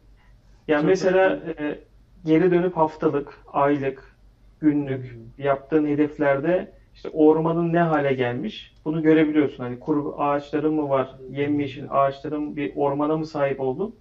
Yani 0.67 0.86
mesela 0.86 1.39
e, 1.60 1.79
geri 2.25 2.51
dönüp 2.51 2.77
haftalık, 2.77 3.33
aylık, 3.53 4.15
günlük 4.61 5.17
yaptığın 5.38 5.88
hedeflerde 5.88 6.71
işte 6.95 7.09
ormanın 7.09 7.73
ne 7.73 7.79
hale 7.79 8.13
gelmiş 8.13 8.73
bunu 8.85 9.03
görebiliyorsun. 9.03 9.63
Hani 9.63 9.79
kuru 9.79 10.15
ağaçların 10.17 10.73
mı 10.73 10.89
var, 10.89 11.15
yemyeşil 11.31 11.83
ağaçların 11.89 12.55
bir 12.55 12.71
ormana 12.75 13.17
mı 13.17 13.25
sahip 13.25 13.59
oldun? 13.59 13.95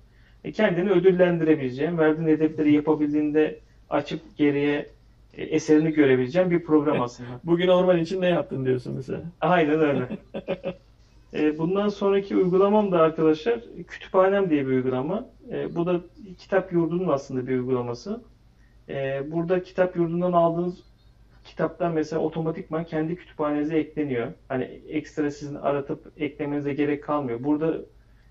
E 0.45 0.53
kendini 0.53 0.91
ödüllendirebileceğin, 0.91 1.99
verdiğin 1.99 2.29
hedefleri 2.29 2.73
yapabildiğinde 2.73 3.61
açıp 3.91 4.37
geriye 4.37 4.87
e, 5.35 5.43
eserini 5.43 5.93
görebileceğin 5.93 6.51
bir 6.51 6.63
program 6.65 7.01
aslında. 7.03 7.31
Bugün 7.45 7.69
orman 7.69 7.99
için 7.99 8.21
ne 8.21 8.29
yaptın 8.29 8.65
diyorsun 8.65 8.95
mesela. 8.97 9.23
Aynen 9.41 9.81
öyle. 9.81 10.09
E, 11.35 11.59
bundan 11.59 11.89
sonraki 11.89 12.37
uygulamam 12.37 12.93
da 12.93 13.01
arkadaşlar 13.01 13.61
Kütüphanem 13.89 14.51
diye 14.51 14.67
bir 14.67 14.73
uygulama. 14.73 15.31
E, 15.51 15.77
bu 15.77 15.87
da 15.87 16.01
kitap 16.39 16.73
yurdunun 16.73 17.09
aslında 17.09 17.47
bir 17.47 17.59
uygulaması. 17.59 18.21
Burada 19.27 19.63
kitap 19.63 19.97
yurdundan 19.97 20.33
aldığınız 20.33 20.85
kitaplar 21.45 21.91
mesela 21.91 22.23
otomatikman 22.23 22.85
kendi 22.85 23.17
kütüphanenize 23.17 23.79
ekleniyor. 23.79 24.33
Hani 24.49 24.65
ekstra 24.89 25.31
sizin 25.31 25.55
aratıp 25.55 26.13
eklemenize 26.17 26.75
gerek 26.75 27.05
kalmıyor. 27.05 27.45
Burada 27.45 27.77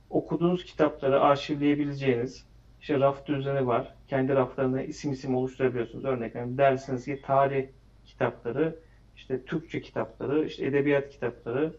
okuduğunuz 0.10 0.64
kitapları 0.64 1.22
arşivleyebileceğiniz 1.22 2.46
işte 2.82 3.00
raf 3.00 3.26
düzeni 3.26 3.68
var. 3.68 3.94
Kendi 4.08 4.36
raflarına 4.36 4.82
isim 4.82 5.12
isim 5.12 5.36
oluşturabiliyorsunuz. 5.36 6.06
Örnek 6.06 6.36
veriyorum 6.36 6.58
dersiniz 6.58 7.06
ki 7.06 7.22
tarih 7.26 7.68
kitapları, 8.06 8.76
işte 9.16 9.46
Türkçe 9.46 9.82
kitapları, 9.82 10.46
işte 10.46 10.66
edebiyat 10.66 11.10
kitapları, 11.10 11.74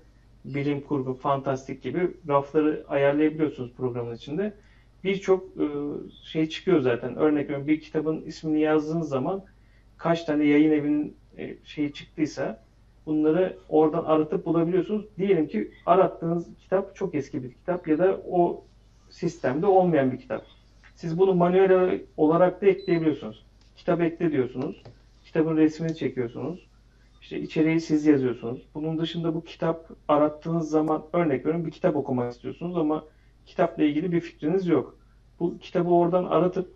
bilim 0.55 0.81
kurgu, 0.81 1.15
fantastik 1.15 1.83
gibi 1.83 2.11
rafları 2.29 2.85
ayarlayabiliyorsunuz 2.89 3.73
programın 3.77 4.15
içinde. 4.17 4.55
Birçok 5.05 5.45
e, 5.45 5.67
şey 6.25 6.49
çıkıyor 6.49 6.81
zaten. 6.81 7.17
Örnek 7.17 7.45
veriyorum 7.45 7.67
bir 7.67 7.81
kitabın 7.81 8.23
ismini 8.23 8.61
yazdığınız 8.61 9.09
zaman 9.09 9.45
kaç 9.97 10.25
tane 10.25 10.45
yayın 10.45 10.73
evinin 10.73 11.17
e, 11.39 11.57
şeyi 11.65 11.93
çıktıysa 11.93 12.65
bunları 13.07 13.57
oradan 13.69 14.05
aratıp 14.05 14.47
bulabiliyorsunuz. 14.47 15.07
Diyelim 15.19 15.49
ki 15.49 15.71
arattığınız 15.87 16.47
kitap 16.61 16.97
çok 16.97 17.15
eski 17.15 17.43
bir 17.43 17.53
kitap 17.53 17.89
ya 17.89 17.99
da 17.99 18.21
o 18.31 18.65
sistemde 19.11 19.67
olmayan 19.67 20.13
bir 20.13 20.19
kitap. 20.19 20.47
Siz 20.95 21.19
bunu 21.19 21.35
manuel 21.35 22.01
olarak 22.17 22.63
da 22.63 22.67
ekleyebiliyorsunuz. 22.67 23.45
Kitap 23.77 24.01
ekle 24.01 24.33
diyorsunuz. 24.33 24.83
Kitabın 25.25 25.57
resmini 25.57 25.97
çekiyorsunuz. 25.97 26.68
İşte 27.29 27.41
içeriği 27.41 27.81
siz 27.81 28.07
yazıyorsunuz. 28.07 28.63
Bunun 28.75 28.99
dışında 28.99 29.35
bu 29.35 29.45
kitap 29.45 29.91
arattığınız 30.09 30.71
zaman 30.71 31.05
örnek 31.13 31.41
veriyorum 31.41 31.67
bir 31.67 31.71
kitap 31.71 31.97
okumak 31.97 32.33
istiyorsunuz 32.33 32.77
ama 32.77 33.05
kitapla 33.47 33.85
ilgili 33.85 34.13
bir 34.13 34.21
fikriniz 34.21 34.67
yok. 34.67 34.99
Bu 35.41 35.59
kitabı 35.59 35.91
oradan 35.91 36.25
aratıp 36.25 36.75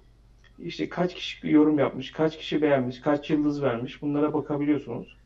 işte 0.59 0.89
kaç 0.89 1.15
kişi 1.15 1.51
yorum 1.51 1.79
yapmış, 1.79 2.13
kaç 2.13 2.39
kişi 2.39 2.63
beğenmiş, 2.63 3.01
kaç 3.01 3.31
yıldız 3.31 3.63
vermiş 3.63 4.03
bunlara 4.03 4.35
bakabiliyorsunuz. 4.35 5.17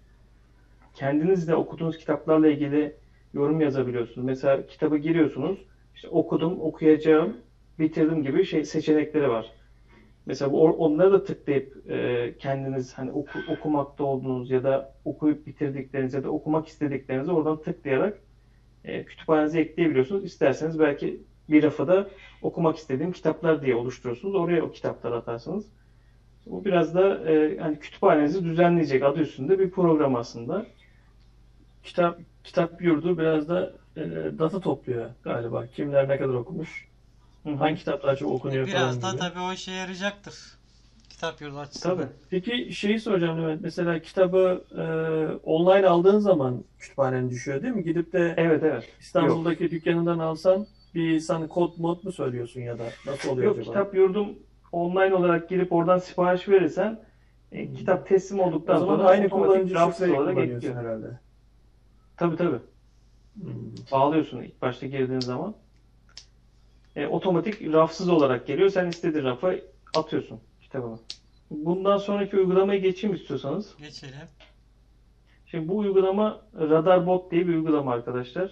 Kendiniz 0.94 1.48
de 1.48 1.54
okuduğunuz 1.54 1.98
kitaplarla 1.98 2.48
ilgili 2.48 2.96
yorum 3.34 3.60
yazabiliyorsunuz. 3.60 4.26
Mesela 4.26 4.66
kitabı 4.66 4.98
giriyorsunuz. 4.98 5.58
İşte 5.94 6.08
okudum, 6.08 6.60
okuyacağım, 6.60 7.36
bitirdim 7.78 8.22
gibi 8.22 8.44
şey 8.44 8.64
seçenekleri 8.64 9.28
var. 9.28 9.52
Mesela 10.26 10.52
bu, 10.52 10.62
onları 10.62 11.12
da 11.12 11.24
tıklayıp 11.24 11.90
e, 11.90 12.34
kendiniz 12.38 12.98
hani 12.98 13.10
oku, 13.10 13.38
okumakta 13.48 14.04
olduğunuz 14.04 14.50
ya 14.50 14.64
da 14.64 14.94
okuyup 15.04 15.46
bitirdikleriniz 15.46 16.14
ya 16.14 16.24
da 16.24 16.30
okumak 16.30 16.68
istediklerinizi 16.68 17.32
oradan 17.32 17.62
tıklayarak 17.62 18.18
e, 18.84 19.04
kütüphanenize 19.04 19.60
ekleyebiliyorsunuz. 19.60 20.24
İsterseniz 20.24 20.78
belki 20.78 21.22
bir 21.48 21.62
rafa 21.62 21.88
da 21.88 22.08
okumak 22.42 22.76
istediğim 22.76 23.12
kitaplar 23.12 23.62
diye 23.62 23.74
oluşturursunuz. 23.74 24.34
Oraya 24.34 24.62
o 24.62 24.70
kitapları 24.72 25.16
atarsınız. 25.16 25.66
Bu 26.46 26.64
biraz 26.64 26.94
da 26.94 27.30
e, 27.30 27.58
hani 27.58 27.78
kütüphanenizi 27.78 28.44
düzenleyecek 28.44 29.02
adı 29.02 29.20
üstünde 29.20 29.58
bir 29.58 29.70
program 29.70 30.14
aslında. 30.14 30.66
Kitap 31.82 32.20
kitap 32.44 32.82
yurdu 32.82 33.18
biraz 33.18 33.48
da 33.48 33.72
e, 33.96 34.00
data 34.38 34.60
topluyor 34.60 35.10
galiba. 35.22 35.66
Kimler 35.66 36.08
ne 36.08 36.18
kadar 36.18 36.34
okumuş, 36.34 36.85
Hangi 37.54 37.76
kitaplar 37.76 38.16
çok 38.16 38.30
okunuyor 38.32 38.66
biraz 38.66 38.80
falan 38.80 39.14
Biraz 39.14 39.20
da 39.20 39.28
tabii 39.28 39.40
o 39.40 39.52
işe 39.52 39.72
yarayacaktır. 39.72 40.34
Kitap 41.08 41.40
yurdu 41.40 41.58
açısından. 41.58 41.96
Tabii. 41.96 42.06
Peki 42.30 42.72
şeyi 42.74 43.00
soracağım 43.00 43.40
Mehmet. 43.40 43.60
Mesela 43.60 43.98
kitabı 43.98 44.64
e, 44.78 44.84
online 45.42 45.86
aldığın 45.86 46.18
zaman 46.18 46.64
kütüphanen 46.78 47.30
düşüyor 47.30 47.62
değil 47.62 47.74
mi? 47.74 47.84
Gidip 47.84 48.12
de 48.12 48.34
evet, 48.36 48.62
evet. 48.62 48.84
İstanbul'daki 49.00 49.62
Yok. 49.62 49.72
dükkanından 49.72 50.18
alsan 50.18 50.66
bir 50.94 51.20
sana 51.20 51.48
kod 51.48 51.72
mod 51.78 52.04
mu 52.04 52.12
söylüyorsun 52.12 52.60
ya 52.60 52.78
da 52.78 52.84
nasıl 53.06 53.28
oluyor 53.28 53.46
Yok, 53.46 53.58
acaba? 53.58 53.72
kitap 53.72 53.94
yurdum 53.94 54.28
online 54.72 55.14
olarak 55.14 55.48
girip 55.48 55.72
oradan 55.72 55.98
sipariş 55.98 56.48
verirsen 56.48 57.00
e, 57.52 57.74
kitap 57.74 58.08
teslim 58.08 58.40
olduktan 58.40 58.78
sonra 58.78 59.04
aynı 59.04 59.28
kullanıcı 59.28 59.74
şifreyi 59.78 60.16
kullanıyorsun 60.16 60.74
herhalde. 60.74 61.20
Tabii 62.16 62.36
tabii. 62.36 62.58
Hmm. 63.34 63.44
Bağlıyorsun 63.92 64.42
ilk 64.42 64.62
başta 64.62 64.86
girdiğin 64.86 65.20
zaman. 65.20 65.54
E, 66.96 67.06
otomatik 67.06 67.62
rafsız 67.62 68.08
olarak 68.08 68.46
geliyor. 68.46 68.68
Sen 68.68 68.88
istediğin 68.88 69.24
rafa 69.24 69.54
atıyorsun 69.96 70.40
kitabını. 70.60 70.98
Bundan 71.50 71.98
sonraki 71.98 72.36
uygulamaya 72.36 72.80
geçeyim 72.80 73.16
istiyorsanız. 73.16 73.76
Geçelim. 73.78 74.14
Şimdi 75.46 75.68
bu 75.68 75.78
uygulama 75.78 76.42
Radarbot 76.58 77.30
diye 77.30 77.48
bir 77.48 77.54
uygulama 77.54 77.92
arkadaşlar. 77.92 78.50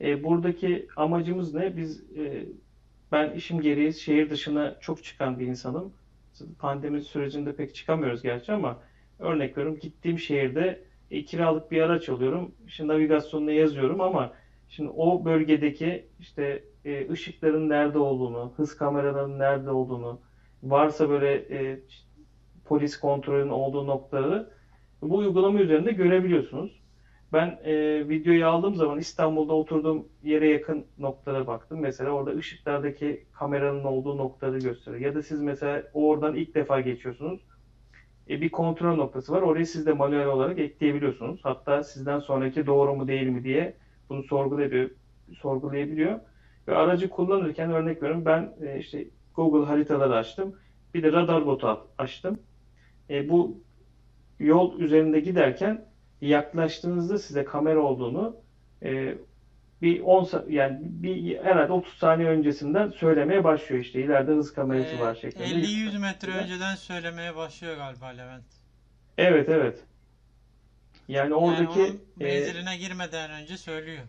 E, 0.00 0.24
buradaki 0.24 0.88
amacımız 0.96 1.54
ne? 1.54 1.76
Biz 1.76 2.00
e, 2.16 2.46
ben 3.12 3.32
işim 3.32 3.60
gereği 3.60 3.92
şehir 3.92 4.30
dışına 4.30 4.80
çok 4.80 5.04
çıkan 5.04 5.38
bir 5.38 5.46
insanım. 5.46 5.92
Pandemi 6.58 7.02
sürecinde 7.02 7.56
pek 7.56 7.74
çıkamıyoruz 7.74 8.22
gerçi 8.22 8.52
ama 8.52 8.78
örnek 9.18 9.58
veriyorum 9.58 9.80
gittiğim 9.80 10.18
şehirde 10.18 10.84
e, 11.10 11.24
kiralık 11.24 11.70
bir 11.70 11.82
araç 11.82 12.08
alıyorum. 12.08 12.54
İşte 12.66 12.86
navigasyonuna 12.86 13.52
yazıyorum 13.52 14.00
ama 14.00 14.32
şimdi 14.68 14.90
o 14.90 15.24
bölgedeki 15.24 16.06
işte 16.20 16.64
e, 16.84 17.10
ışıkların 17.10 17.68
nerede 17.68 17.98
olduğunu, 17.98 18.52
hız 18.56 18.76
kameralarının 18.76 19.38
nerede 19.38 19.70
olduğunu, 19.70 20.20
varsa 20.62 21.08
böyle 21.08 21.34
e, 21.34 21.80
polis 22.64 23.00
kontrolünün 23.00 23.50
olduğu 23.50 23.86
noktaları 23.86 24.50
bu 25.02 25.16
uygulama 25.16 25.60
üzerinde 25.60 25.92
görebiliyorsunuz. 25.92 26.82
Ben 27.32 27.58
e, 27.64 28.08
videoyu 28.08 28.46
aldığım 28.46 28.74
zaman 28.74 28.98
İstanbul'da 28.98 29.52
oturduğum 29.52 30.08
yere 30.22 30.48
yakın 30.48 30.86
noktalara 30.98 31.46
baktım. 31.46 31.80
Mesela 31.80 32.10
orada 32.10 32.30
ışıklardaki 32.30 33.26
kameranın 33.32 33.84
olduğu 33.84 34.18
noktaları 34.18 34.58
gösteriyor. 34.58 35.02
Ya 35.02 35.14
da 35.14 35.22
siz 35.22 35.42
mesela 35.42 35.82
oradan 35.94 36.34
ilk 36.34 36.54
defa 36.54 36.80
geçiyorsunuz. 36.80 37.40
E, 38.30 38.40
bir 38.40 38.48
kontrol 38.48 38.96
noktası 38.96 39.32
var. 39.32 39.42
Orayı 39.42 39.66
siz 39.66 39.86
de 39.86 39.92
manuel 39.92 40.26
olarak 40.26 40.58
ekleyebiliyorsunuz. 40.58 41.40
Hatta 41.42 41.82
sizden 41.82 42.18
sonraki 42.18 42.66
doğru 42.66 42.94
mu 42.94 43.08
değil 43.08 43.28
mi 43.28 43.44
diye 43.44 43.76
bunu 44.08 44.22
sorgulayabiliyor, 44.22 44.90
sorgulayabiliyor. 45.38 46.20
Ve 46.68 46.76
aracı 46.76 47.10
kullanırken 47.10 47.70
örnek 47.70 48.02
veriyorum 48.02 48.24
ben 48.24 48.52
e, 48.66 48.78
işte 48.78 49.04
Google 49.34 49.66
haritaları 49.66 50.16
açtım. 50.16 50.56
Bir 50.94 51.02
de 51.02 51.12
radar 51.12 51.46
botu 51.46 51.88
açtım. 51.98 52.38
E, 53.10 53.28
bu 53.28 53.60
yol 54.38 54.78
üzerinde 54.78 55.20
giderken 55.20 55.84
yaklaştığınızda 56.20 57.18
size 57.18 57.44
kamera 57.44 57.80
olduğunu 57.80 58.36
e, 58.82 59.14
bir 59.82 60.00
10 60.00 60.28
yani 60.48 60.78
bir 60.82 61.38
herhalde 61.38 61.72
30 61.72 61.94
saniye 61.94 62.28
öncesinden 62.28 62.88
söylemeye 62.88 63.44
başlıyor 63.44 63.82
işte 63.84 64.02
ileride 64.02 64.32
hız 64.32 64.52
kamerası 64.52 64.96
Ee, 64.96 65.00
var 65.00 65.14
şeklinde. 65.14 65.44
50-100 65.44 65.98
metre 65.98 66.30
önceden 66.30 66.74
söylemeye 66.74 67.36
başlıyor 67.36 67.76
galiba 67.76 68.06
Levent. 68.06 68.44
Evet 69.18 69.48
evet. 69.48 69.84
Yani 71.08 71.34
oradaki 71.34 71.80
yani 71.80 71.98
e, 72.20 72.24
menziline 72.24 72.76
girmeden 72.76 73.30
önce 73.30 73.56
söylüyor. 73.56 74.02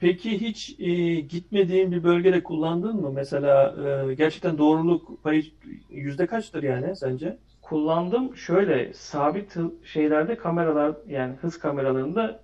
Peki 0.00 0.40
hiç 0.40 0.80
e, 0.80 1.20
gitmediğin 1.20 1.92
bir 1.92 2.02
bölgede 2.04 2.42
kullandın 2.42 2.96
mı? 2.96 3.12
Mesela 3.12 3.74
e, 4.10 4.14
gerçekten 4.14 4.58
doğruluk 4.58 5.22
payı 5.22 5.42
yüzde 5.90 6.26
kaçtır 6.26 6.62
yani 6.62 6.96
sence? 6.96 7.36
kullandım. 7.62 8.36
Şöyle 8.36 8.92
sabit 8.92 9.56
şeylerde 9.84 10.36
kameralar 10.36 10.96
yani 11.08 11.34
hız 11.40 11.58
kameralarında 11.58 12.40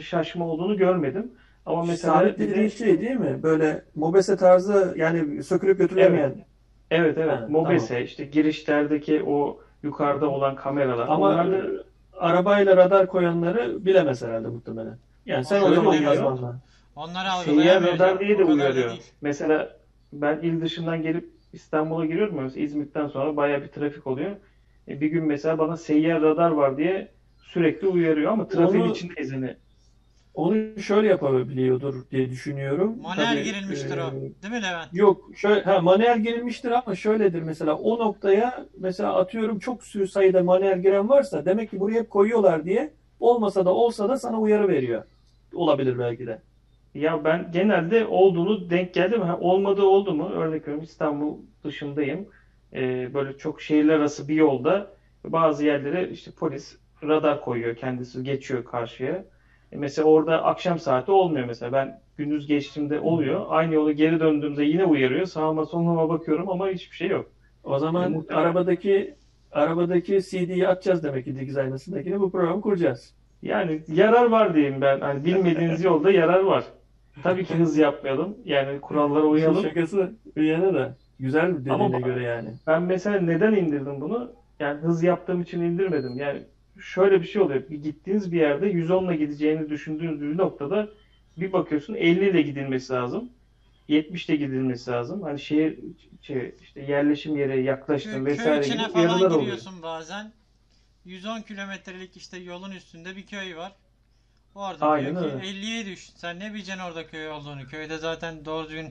şaşma 0.00 0.46
olduğunu 0.46 0.76
görmedim. 0.76 1.32
Ama 1.66 1.84
mesela 1.84 2.18
Sabit 2.18 2.38
bir 2.38 2.44
de- 2.44 2.50
dediğin 2.50 2.68
şey 2.68 3.00
değil 3.00 3.16
mi? 3.16 3.42
Böyle 3.42 3.82
mobese 3.94 4.36
tarzı 4.36 4.94
yani 4.96 5.42
sökülüp 5.42 5.78
götürülemeyen. 5.78 6.34
Evet 6.90 7.18
evet. 7.18 7.32
Ha, 7.32 7.46
Mobese 7.48 8.02
işte 8.04 8.24
girişlerdeki 8.24 9.22
o 9.26 9.60
yukarıda 9.82 10.30
olan 10.30 10.56
kameralar. 10.56 11.08
Ama 11.08 11.16
onlar 11.16 11.52
da 11.52 11.56
e, 11.56 11.62
arabayla 12.18 12.76
radar 12.76 13.06
koyanları 13.06 13.84
bilemez 13.84 14.22
herhalde 14.22 14.48
muhtemelen. 14.48 14.96
Yani 15.26 15.44
sen 15.44 15.60
o 15.60 15.64
Şöyle 15.64 15.76
zaman 15.76 15.94
demiyor. 15.94 16.12
yazmanla. 16.12 16.56
Onları 16.96 17.28
seyyar 17.44 17.76
algılayamıyor. 17.76 17.94
radar 17.94 18.20
diye 18.20 18.38
de 18.38 18.44
uyarıyor. 18.44 18.90
değil. 18.90 19.02
Mesela 19.20 19.76
ben 20.12 20.38
il 20.42 20.60
dışından 20.60 21.02
gelip 21.02 21.30
İstanbul'a 21.52 22.06
giriyorum 22.06 22.36
ya, 22.36 22.42
mesela 22.42 22.64
İzmit'ten 22.64 23.08
sonra 23.08 23.36
bayağı 23.36 23.62
bir 23.62 23.68
trafik 23.68 24.06
oluyor. 24.06 24.36
E, 24.88 25.00
bir 25.00 25.06
gün 25.06 25.24
mesela 25.24 25.58
bana 25.58 25.76
seyyar 25.76 26.22
radar 26.22 26.50
var 26.50 26.76
diye 26.76 27.08
sürekli 27.38 27.88
uyarıyor 27.88 28.32
ama 28.32 28.48
trafiğin 28.48 28.84
Onu- 28.84 28.92
içindeyiz 28.92 29.32
hani. 29.32 29.56
Onu 30.34 30.80
şöyle 30.80 31.08
yapabiliyordur 31.08 32.10
diye 32.10 32.30
düşünüyorum. 32.30 32.96
Manuel 33.02 33.32
Tabii, 33.32 33.42
girilmiştir 33.42 33.98
e, 33.98 34.02
o. 34.02 34.12
Değil 34.12 34.54
mi 34.54 34.62
Levent? 34.62 34.88
Yok, 34.94 35.30
şöyle 35.36 35.62
ha, 35.62 35.80
manuel 35.80 36.20
girilmiştir 36.20 36.70
ama 36.70 36.94
şöyledir 36.94 37.42
mesela 37.42 37.74
o 37.74 37.98
noktaya 37.98 38.66
mesela 38.78 39.14
atıyorum 39.16 39.58
çok 39.58 39.84
sürü 39.84 40.08
sayıda 40.08 40.42
manuel 40.42 40.82
giren 40.82 41.08
varsa 41.08 41.44
demek 41.44 41.70
ki 41.70 41.80
buraya 41.80 42.00
hep 42.00 42.10
koyuyorlar 42.10 42.64
diye 42.64 42.92
olmasa 43.20 43.64
da 43.64 43.74
olsa 43.74 44.08
da 44.08 44.16
sana 44.18 44.40
uyarı 44.40 44.68
veriyor. 44.68 45.04
Olabilir 45.54 45.98
belki 45.98 46.26
de. 46.26 46.38
Ya 46.94 47.24
ben 47.24 47.50
genelde 47.52 48.06
olduğunu 48.06 48.70
denk 48.70 48.94
geldim. 48.94 49.20
Ha, 49.20 49.38
olmadığı 49.40 49.82
oldu 49.84 50.14
mu? 50.14 50.30
Örnek 50.30 50.62
veriyorum 50.62 50.84
İstanbul 50.84 51.38
dışındayım. 51.64 52.28
Ee, 52.74 53.14
böyle 53.14 53.36
çok 53.38 53.60
şehirler 53.62 53.94
arası 53.98 54.28
bir 54.28 54.34
yolda 54.34 54.90
bazı 55.24 55.66
yerlere 55.66 56.08
işte 56.08 56.30
polis 56.38 56.78
radar 57.02 57.40
koyuyor 57.40 57.76
kendisi 57.76 58.22
geçiyor 58.24 58.64
karşıya. 58.64 59.24
E 59.72 59.76
mesela 59.76 60.08
orada 60.08 60.42
akşam 60.44 60.78
saati 60.78 61.10
olmuyor 61.12 61.46
mesela. 61.46 61.72
Ben 61.72 62.00
gündüz 62.16 62.46
geçtiğimde 62.46 63.00
oluyor. 63.00 63.46
Aynı 63.48 63.74
yola 63.74 63.92
geri 63.92 64.20
döndüğümde 64.20 64.64
yine 64.64 64.84
uyarıyor. 64.84 65.26
Sağıma 65.26 65.66
soluma 65.66 66.08
bakıyorum 66.08 66.48
ama 66.50 66.68
hiçbir 66.68 66.96
şey 66.96 67.08
yok. 67.08 67.30
O 67.64 67.78
zaman 67.78 68.12
E, 68.12 68.16
muhtemelen- 68.16 68.42
arabadaki 68.44 69.14
arabadaki 69.52 70.22
CD'yi 70.22 70.68
atacağız 70.68 71.04
demek 71.04 71.24
ki 71.24 71.40
dikiz 71.40 71.56
aynasındakine 71.56 72.20
bu 72.20 72.30
programı 72.30 72.60
kuracağız. 72.60 73.14
Yani 73.42 73.82
yarar 73.88 74.30
var 74.30 74.54
diyeyim 74.54 74.80
ben. 74.80 75.00
Hani 75.00 75.24
bilmediğiniz 75.24 75.84
yolda 75.84 76.10
yarar 76.10 76.40
var. 76.40 76.64
Tabii 77.22 77.44
ki 77.44 77.54
hız 77.54 77.76
yapmayalım. 77.76 78.36
Yani 78.44 78.80
kurallara 78.80 79.24
uyalım. 79.24 79.62
Şakası 79.62 80.12
bir 80.36 80.42
yana 80.42 80.74
da 80.74 80.96
güzel 81.20 81.54
dediğine 81.54 81.72
Ama- 81.72 82.00
göre 82.00 82.22
yani. 82.22 82.50
Ben 82.66 82.82
mesela 82.82 83.20
neden 83.20 83.52
indirdim 83.52 84.00
bunu? 84.00 84.32
Yani 84.60 84.80
hız 84.80 85.02
yaptığım 85.02 85.42
için 85.42 85.60
indirmedim. 85.62 86.18
Yani 86.18 86.42
şöyle 86.80 87.20
bir 87.20 87.26
şey 87.26 87.42
oluyor. 87.42 87.62
Bir 87.70 87.82
gittiğiniz 87.82 88.32
bir 88.32 88.40
yerde 88.40 88.66
110 88.66 89.04
ile 89.04 89.16
gideceğini 89.16 89.70
düşündüğünüz 89.70 90.20
bir 90.20 90.38
noktada 90.38 90.88
bir 91.36 91.52
bakıyorsun 91.52 91.94
50 91.94 92.30
ile 92.30 92.42
gidilmesi 92.42 92.92
lazım. 92.92 93.28
70 93.88 94.28
ile 94.28 94.36
gidilmesi 94.36 94.90
lazım. 94.90 95.22
Hani 95.22 95.40
şehir 95.40 95.78
şey, 96.22 96.54
işte 96.62 96.80
yerleşim 96.80 97.36
yere 97.36 97.60
yaklaştın 97.60 98.12
Köy, 98.12 98.24
vesaire 98.24 98.60
köy 98.60 98.68
içine 98.68 98.82
gibi 98.82 98.92
falan 98.92 99.16
oluyor. 99.16 99.40
giriyorsun 99.40 99.82
bazen. 99.82 100.32
110 101.04 101.40
kilometrelik 101.40 102.16
işte 102.16 102.38
yolun 102.38 102.70
üstünde 102.70 103.16
bir 103.16 103.26
köy 103.26 103.56
var. 103.56 103.72
Orada 104.54 104.86
Aynen 104.86 105.10
diyor 105.10 105.24
ki 105.30 105.34
öyle. 105.34 105.46
50'ye 105.46 105.86
düş. 105.86 106.10
Sen 106.16 106.40
ne 106.40 106.54
bileceksin 106.54 106.82
orada 106.82 107.06
köy 107.06 107.28
olduğunu. 107.28 107.66
Köyde 107.66 107.98
zaten 107.98 108.44
doğru 108.44 108.68
düzgün 108.68 108.88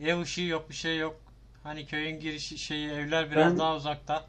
ev 0.00 0.20
ışığı 0.20 0.42
yok 0.42 0.68
bir 0.70 0.74
şey 0.74 0.98
yok. 0.98 1.16
Hani 1.62 1.86
köyün 1.86 2.20
girişi 2.20 2.58
şeyi 2.58 2.88
evler 2.90 3.30
biraz 3.30 3.52
Ben- 3.52 3.58
daha 3.58 3.76
uzakta. 3.76 4.24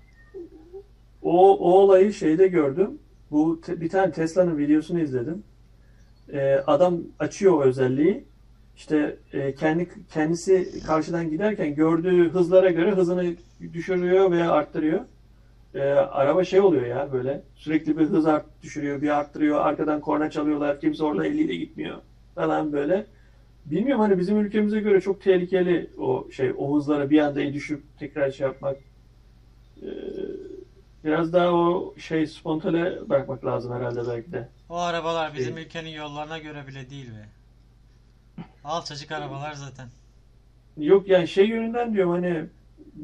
O, 1.21 1.57
o 1.57 1.71
olayı 1.79 2.13
şeyde 2.13 2.47
gördüm. 2.47 2.99
Bu 3.31 3.61
te- 3.61 3.81
bir 3.81 3.89
tane 3.89 4.11
Tesla'nın 4.11 4.57
videosunu 4.57 4.99
izledim. 4.99 5.43
Ee, 6.33 6.63
adam 6.67 7.01
açıyor 7.19 7.53
o 7.53 7.63
özelliği. 7.63 8.25
İşte 8.75 9.17
e, 9.33 9.55
kendi 9.55 9.89
kendisi 10.13 10.83
karşıdan 10.87 11.29
giderken 11.29 11.75
gördüğü 11.75 12.29
hızlara 12.29 12.69
göre 12.69 12.91
hızını 12.91 13.35
düşürüyor 13.73 14.31
veya 14.31 14.51
arttırıyor. 14.51 15.05
Ee, 15.75 15.81
araba 15.91 16.43
şey 16.43 16.59
oluyor 16.59 16.85
ya 16.85 17.11
böyle 17.13 17.43
sürekli 17.55 17.97
bir 17.97 18.05
hız 18.05 18.25
art 18.25 18.45
düşürüyor, 18.63 19.01
bir 19.01 19.09
arttırıyor. 19.09 19.59
Arkadan 19.65 20.01
korna 20.01 20.29
çalıyorlar. 20.29 20.79
Kimse 20.79 21.03
orada 21.03 21.25
50 21.27 21.41
ile 21.41 21.55
gitmiyor 21.55 21.97
falan 22.35 22.73
böyle. 22.73 23.05
Bilmiyorum 23.65 24.01
hani 24.01 24.17
bizim 24.17 24.39
ülkemize 24.39 24.79
göre 24.79 25.01
çok 25.01 25.21
tehlikeli 25.21 25.89
o 25.97 26.27
şey 26.31 26.53
o 26.57 26.75
hızlara 26.77 27.09
bir 27.09 27.19
anda 27.19 27.53
düşüp 27.53 27.83
tekrar 27.99 28.31
şey 28.31 28.47
yapmak. 28.47 28.77
Ee, 29.81 29.85
Biraz 31.03 31.33
daha 31.33 31.51
o 31.53 31.95
şey 31.97 32.27
spontane 32.27 33.09
bırakmak 33.09 33.45
lazım 33.45 33.73
herhalde 33.73 34.01
belki 34.07 34.31
de. 34.31 34.49
O 34.69 34.77
arabalar 34.77 35.33
bizim 35.33 35.53
Şey- 35.55 35.63
ülkenin 35.63 35.89
yollarına 35.89 36.37
göre 36.37 36.67
bile 36.67 36.89
değil 36.89 37.11
be. 37.11 37.25
Alçacık 38.63 39.11
arabalar 39.11 39.53
zaten. 39.53 39.87
Yok 40.77 41.07
yani 41.07 41.27
şey 41.27 41.47
yönünden 41.47 41.93
diyorum 41.93 42.11
hani 42.11 42.45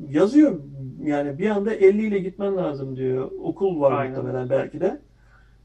yazıyor 0.10 0.60
yani 1.04 1.40
bir 1.40 1.50
anda 1.50 1.74
50 1.74 2.06
ile 2.06 2.20
gitmen 2.20 2.58
lazım 2.58 2.96
diyor. 2.96 3.32
Okul 3.44 3.82
var 3.82 3.92
Aynen. 3.92 4.16
muhtemelen 4.16 4.50
belki 4.50 4.82
de. 4.82 5.02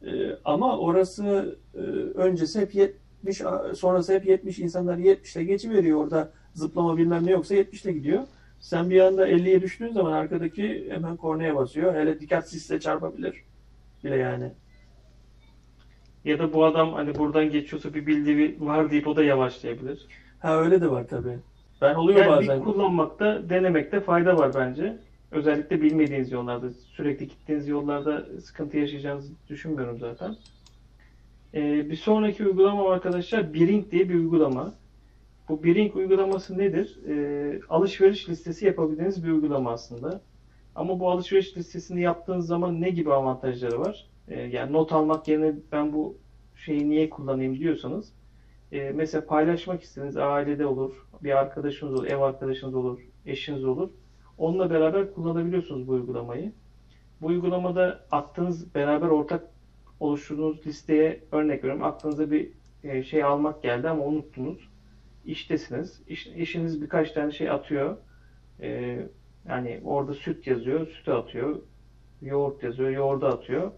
Ee, 0.06 0.38
ama 0.44 0.78
orası 0.78 1.58
e, 1.74 1.78
öncesi 2.14 2.60
hep 2.60 2.74
70 2.74 3.42
sonrası 3.74 4.14
hep 4.14 4.26
70 4.26 4.58
insanlar 4.58 4.96
70 4.96 5.36
ile 5.36 5.44
geçiveriyor 5.44 6.04
orada 6.04 6.32
zıplama 6.54 6.96
bilmem 6.96 7.26
ne 7.26 7.30
yoksa 7.30 7.54
70 7.54 7.84
ile 7.84 7.92
gidiyor. 7.92 8.22
Sen 8.60 8.90
bir 8.90 9.00
anda 9.00 9.28
50'ye 9.28 9.62
düştüğün 9.62 9.92
zaman 9.92 10.12
arkadaki 10.12 10.86
hemen 10.90 11.16
kornaya 11.16 11.56
basıyor. 11.56 11.94
Hele 11.94 12.20
dikkatsizse 12.20 12.80
çarpabilir 12.80 13.44
bile 14.04 14.16
yani. 14.16 14.52
Ya 16.24 16.38
da 16.38 16.52
bu 16.52 16.64
adam 16.64 16.92
hani 16.92 17.14
buradan 17.14 17.50
geçiyorsa 17.50 17.94
bir 17.94 18.06
bildiği 18.06 18.56
var 18.60 18.90
deyip 18.90 19.06
o 19.06 19.16
da 19.16 19.24
yavaşlayabilir. 19.24 20.06
Ha 20.38 20.60
öyle 20.60 20.80
de 20.80 20.90
var 20.90 21.06
tabii. 21.08 21.38
Ben 21.82 21.94
oluyor 21.94 22.18
Yani 22.18 22.30
bazen. 22.30 22.64
kullanmakta, 22.64 23.48
denemekte 23.48 24.00
fayda 24.00 24.38
var 24.38 24.54
bence. 24.54 24.96
Özellikle 25.32 25.82
bilmediğiniz 25.82 26.32
yollarda, 26.32 26.70
sürekli 26.70 27.28
gittiğiniz 27.28 27.68
yollarda 27.68 28.26
sıkıntı 28.40 28.78
yaşayacağınızı 28.78 29.32
düşünmüyorum 29.48 29.98
zaten. 29.98 30.36
Ee, 31.54 31.90
bir 31.90 31.96
sonraki 31.96 32.46
uygulama 32.46 32.92
arkadaşlar 32.92 33.54
Biring 33.54 33.90
diye 33.90 34.08
bir 34.08 34.14
uygulama. 34.14 34.74
Bu 35.48 35.62
Biring 35.62 35.96
uygulaması 35.96 36.58
nedir? 36.58 36.98
Ee, 37.08 37.60
alışveriş 37.68 38.28
listesi 38.28 38.66
yapabildiğiniz 38.66 39.24
bir 39.24 39.30
uygulama 39.30 39.70
aslında. 39.70 40.20
Ama 40.74 41.00
bu 41.00 41.10
alışveriş 41.10 41.56
listesini 41.56 42.00
yaptığınız 42.00 42.46
zaman 42.46 42.80
ne 42.80 42.90
gibi 42.90 43.12
avantajları 43.12 43.80
var? 43.80 44.06
Ee, 44.28 44.40
yani 44.40 44.72
not 44.72 44.92
almak 44.92 45.28
yerine 45.28 45.54
ben 45.72 45.92
bu 45.92 46.16
şeyi 46.56 46.90
niye 46.90 47.10
kullanayım 47.10 47.58
diyorsanız 47.58 48.12
e, 48.72 48.90
mesela 48.90 49.26
paylaşmak 49.26 49.82
istediğiniz 49.82 50.16
ailede 50.16 50.66
olur, 50.66 51.06
bir 51.22 51.38
arkadaşınız 51.38 51.94
olur, 51.94 52.06
ev 52.06 52.18
arkadaşınız 52.18 52.74
olur, 52.74 53.00
eşiniz 53.26 53.64
olur. 53.64 53.90
Onunla 54.38 54.70
beraber 54.70 55.14
kullanabiliyorsunuz 55.14 55.88
bu 55.88 55.92
uygulamayı. 55.92 56.52
Bu 57.20 57.26
uygulamada 57.26 58.06
attığınız 58.10 58.74
beraber 58.74 59.08
ortak 59.08 59.44
oluşturduğunuz 60.00 60.66
listeye 60.66 61.24
örnek 61.32 61.64
veriyorum. 61.64 61.84
Aklınıza 61.84 62.30
bir 62.30 62.52
e, 62.84 63.02
şey 63.02 63.24
almak 63.24 63.62
geldi 63.62 63.88
ama 63.88 64.04
unuttunuz. 64.04 64.68
İştesiniz. 65.24 66.02
İş, 66.08 66.26
eşiniz 66.26 66.82
birkaç 66.82 67.12
tane 67.12 67.32
şey 67.32 67.50
atıyor. 67.50 67.96
E, 68.60 68.98
yani 69.48 69.80
orada 69.84 70.14
süt 70.14 70.46
yazıyor, 70.46 70.86
sütü 70.86 71.10
atıyor. 71.10 71.62
yoğurt 72.22 72.62
yazıyor, 72.62 72.90
yoğurda 72.90 73.28
atıyor. 73.28 73.72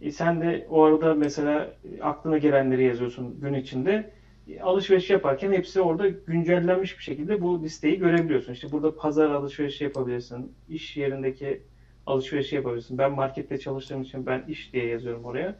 E 0.00 0.10
sen 0.10 0.40
de 0.40 0.66
o 0.70 0.82
arada 0.82 1.14
mesela 1.14 1.74
aklına 2.02 2.38
gelenleri 2.38 2.84
yazıyorsun 2.84 3.40
gün 3.40 3.54
içinde. 3.54 4.10
E, 4.48 4.60
alışveriş 4.60 5.10
yaparken 5.10 5.52
hepsi 5.52 5.80
orada 5.80 6.08
güncellenmiş 6.08 6.98
bir 6.98 7.02
şekilde 7.02 7.40
bu 7.40 7.62
listeyi 7.62 7.98
görebiliyorsun. 7.98 8.52
İşte 8.52 8.72
burada 8.72 8.96
pazar 8.96 9.30
alışverişi 9.30 9.84
yapabilirsin, 9.84 10.52
iş 10.68 10.96
yerindeki 10.96 11.62
alışverişi 12.06 12.56
yapabilirsin. 12.56 12.98
Ben 12.98 13.12
markette 13.12 13.58
çalıştığım 13.58 14.02
için 14.02 14.26
ben 14.26 14.44
iş 14.48 14.72
diye 14.72 14.86
yazıyorum 14.86 15.24
oraya. 15.24 15.56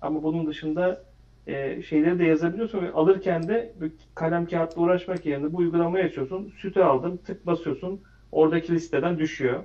Ama 0.00 0.22
bunun 0.22 0.46
dışında 0.46 1.04
e, 1.46 1.82
şeyleri 1.82 2.18
de 2.18 2.24
yazabiliyorsun 2.24 2.82
ve 2.82 2.92
alırken 2.92 3.48
de 3.48 3.74
kalem 4.14 4.46
kağıtla 4.46 4.82
uğraşmak 4.82 5.26
yerine 5.26 5.52
bu 5.52 5.56
uygulamayı 5.56 6.04
açıyorsun. 6.04 6.52
Sütü 6.58 6.80
aldım, 6.80 7.16
tık 7.16 7.46
basıyorsun. 7.46 8.00
Oradaki 8.32 8.74
listeden 8.74 9.18
düşüyor. 9.18 9.64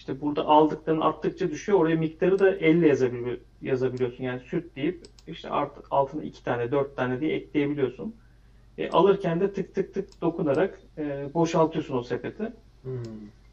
İşte 0.00 0.20
burada 0.20 0.46
aldıklarını 0.46 1.04
arttıkça 1.04 1.50
düşüyor. 1.50 1.78
Oraya 1.78 1.96
miktarı 1.96 2.38
da 2.38 2.56
elle 2.56 2.88
yazabili 2.88 3.40
yazabiliyorsun. 3.62 4.24
Yani 4.24 4.40
süt 4.40 4.76
deyip 4.76 5.04
işte 5.26 5.50
art, 5.50 5.72
altına 5.90 6.22
iki 6.22 6.44
tane, 6.44 6.70
dört 6.70 6.96
tane 6.96 7.20
diye 7.20 7.36
ekleyebiliyorsun. 7.36 8.14
E, 8.78 8.90
alırken 8.90 9.40
de 9.40 9.52
tık 9.52 9.74
tık 9.74 9.94
tık 9.94 10.20
dokunarak 10.20 10.80
e, 10.98 11.28
boşaltıyorsun 11.34 11.96
o 11.96 12.02
sepeti. 12.02 12.52
Hmm. 12.82 13.02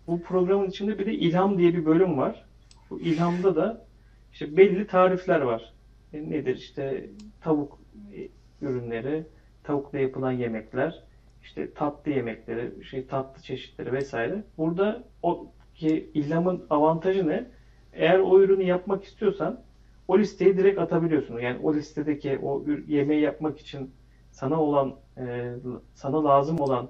Bu 0.07 0.21
programın 0.21 0.69
içinde 0.69 0.99
bir 0.99 1.05
de 1.05 1.13
ilham 1.13 1.57
diye 1.57 1.73
bir 1.73 1.85
bölüm 1.85 2.17
var. 2.17 2.45
Bu 2.89 2.99
ilhamda 2.99 3.55
da 3.55 3.85
işte 4.33 4.57
belli 4.57 4.87
tarifler 4.87 5.41
var. 5.41 5.73
E, 6.13 6.29
nedir? 6.29 6.55
İşte 6.55 7.09
tavuk 7.41 7.79
e, 8.15 8.27
ürünleri, 8.65 9.23
tavukla 9.63 9.99
yapılan 9.99 10.31
yemekler, 10.31 11.03
işte 11.43 11.73
tatlı 11.73 12.11
yemekleri, 12.11 12.85
şey 12.85 13.05
tatlı 13.05 13.41
çeşitleri 13.41 13.93
vesaire. 13.93 14.43
Burada 14.57 15.03
o 15.23 15.51
ki 15.77 16.09
ilhamın 16.13 16.65
avantajı 16.69 17.27
ne? 17.27 17.45
Eğer 17.93 18.19
o 18.19 18.41
ürünü 18.41 18.63
yapmak 18.63 19.03
istiyorsan 19.03 19.59
o 20.07 20.19
listeyi 20.19 20.57
direkt 20.57 20.79
atabiliyorsun. 20.79 21.39
Yani 21.39 21.59
o 21.63 21.73
listedeki 21.73 22.39
o 22.43 22.63
yemeği 22.87 23.21
yapmak 23.21 23.59
için 23.59 23.91
sana 24.31 24.61
olan 24.61 24.95
e, 25.17 25.53
sana 25.93 26.23
lazım 26.23 26.59
olan 26.59 26.87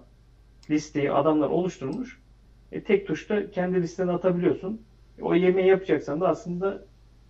listeyi 0.70 1.12
adamlar 1.12 1.50
oluşturmuş. 1.50 2.22
E, 2.72 2.84
tek 2.84 3.08
tuşta 3.08 3.52
kendi 3.52 3.82
listene 3.82 4.12
atabiliyorsun. 4.12 4.82
E, 5.20 5.24
o 5.24 5.34
yemeği 5.36 5.68
yapacaksan 5.68 6.22
da 6.22 6.28
aslında 6.28 6.84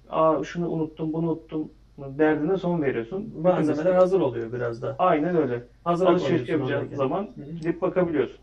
Aa, 0.10 0.44
şunu 0.44 0.70
unuttum, 0.70 1.14
bunu 1.14 1.32
unuttum 1.32 1.72
derdine 1.98 2.58
son 2.58 2.82
veriyorsun. 2.82 3.34
Malzemeler 3.42 3.96
hazır 3.96 4.20
oluyor 4.20 4.54
biraz 4.54 4.82
da. 4.82 4.96
Aynen 5.00 5.36
öyle. 5.36 5.64
Hazır 5.84 6.06
Alışveriş 6.08 6.50
yapacağın 6.50 6.88
zaman 6.94 7.30
gidip 7.60 7.82
bakabiliyorsun. 7.82 8.38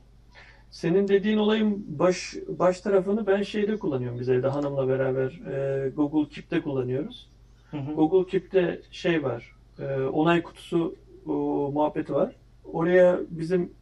Senin 0.74 1.08
dediğin 1.08 1.38
olayın 1.38 1.84
baş 1.88 2.34
baş 2.48 2.80
tarafını 2.80 3.26
ben 3.26 3.42
şeyde 3.42 3.76
kullanıyorum 3.76 4.20
biz 4.20 4.28
evde 4.28 4.48
hanımla 4.48 4.88
beraber 4.88 5.30
e, 5.30 5.88
Google 5.88 6.34
Keep'te 6.34 6.62
kullanıyoruz. 6.62 7.28
Hı 7.70 7.76
hı. 7.76 7.94
Google 7.94 8.30
Keep'te 8.30 8.80
şey 8.90 9.22
var, 9.22 9.52
e, 9.78 9.94
onay 9.94 10.42
kutusu 10.42 10.94
o, 11.26 11.32
muhabbeti 11.74 12.14
var. 12.14 12.36
Oraya 12.64 13.20
bizim 13.30 13.72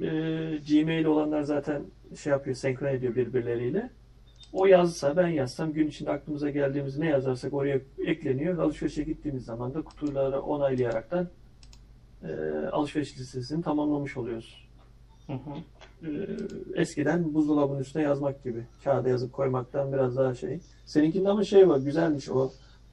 e, 0.00 0.08
Gmail 0.68 1.04
olanlar 1.04 1.42
zaten 1.42 1.82
şey 2.18 2.30
yapıyor, 2.30 2.56
senkron 2.56 2.88
ediyor 2.88 3.14
birbirleriyle. 3.14 3.90
O 4.52 4.66
yazsa, 4.66 5.16
ben 5.16 5.28
yazsam 5.28 5.72
gün 5.72 5.88
içinde 5.88 6.10
aklımıza 6.10 6.50
geldiğimiz 6.50 6.98
ne 6.98 7.06
yazarsak 7.08 7.54
oraya 7.54 7.80
ekleniyor. 8.06 8.58
Alışverişe 8.58 9.02
gittiğimiz 9.02 9.44
zaman 9.44 9.74
da 9.74 9.82
kutuları 9.82 10.40
onaylayaraktan 10.40 11.28
e, 12.22 12.32
alışveriş 12.72 13.18
listesini 13.18 13.62
tamamlamış 13.62 14.16
oluyoruz. 14.16 14.71
Hı 15.26 15.32
hı. 15.32 15.54
E, 16.06 16.10
eskiden 16.74 17.34
buzdolabının 17.34 17.80
üstüne 17.80 18.02
yazmak 18.02 18.44
gibi. 18.44 18.66
Kağıda 18.84 19.08
yazıp 19.08 19.32
koymaktan 19.32 19.92
biraz 19.92 20.16
daha 20.16 20.34
şey. 20.34 20.60
Seninkinde 20.84 21.28
ama 21.28 21.44
şey 21.44 21.68
var, 21.68 21.78
güzelmiş 21.78 22.28
o. 22.30 22.50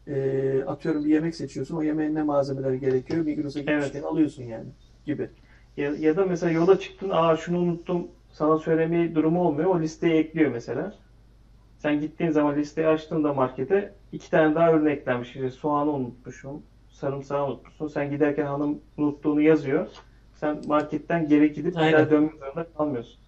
E, 0.08 0.63
atıyorum 0.68 1.06
bir 1.06 1.10
yemek 1.10 1.36
seçiyorsun. 1.36 1.76
O 1.76 1.84
yemeğin 1.84 2.15
ne 2.15 2.24
malzemeleri 2.24 2.80
gerekiyor? 2.80 3.26
Migros'a 3.26 3.60
gitmişken 3.60 4.02
alıyorsun 4.04 4.44
yani 4.44 4.68
gibi. 5.06 5.30
Ya, 5.78 5.96
ya 5.96 6.18
da 6.18 6.26
mesela 6.26 6.52
yola 6.52 6.80
çıktın, 6.80 7.10
aa 7.10 7.38
şunu 7.38 7.58
unuttum, 7.58 8.08
sana 8.32 8.58
söylemeyi 8.58 9.15
durumu 9.15 9.48
olmuyor. 9.48 9.70
O 9.70 9.82
listeye 9.82 10.18
ekliyor 10.18 10.52
mesela. 10.52 10.96
Sen 11.78 12.00
gittiğin 12.02 12.32
zaman 12.32 12.56
listeyi 12.56 12.88
açtığında 12.88 13.34
markete 13.34 13.94
iki 14.12 14.32
tane 14.32 14.56
daha 14.56 14.72
ürün 14.72 14.86
eklenmiş. 14.86 15.30
İşte 15.30 15.50
soğanı 15.50 15.92
unutmuşum, 15.92 16.63
sarımsağı 16.89 17.48
unutmuşsun. 17.48 17.88
Sen 17.88 18.12
giderken 18.12 18.46
hanım 18.46 18.82
unuttuğunu 18.98 19.42
yazıyor. 19.42 19.88
Sen 20.39 20.62
marketten 20.67 21.28
geri 21.28 21.54
gidip 21.54 21.75
bir 21.75 21.80
Aynen. 21.80 21.93
daha 21.93 22.10
dönmek 22.10 22.34
zorunda 22.39 22.67
kalmıyorsun. 22.78 23.19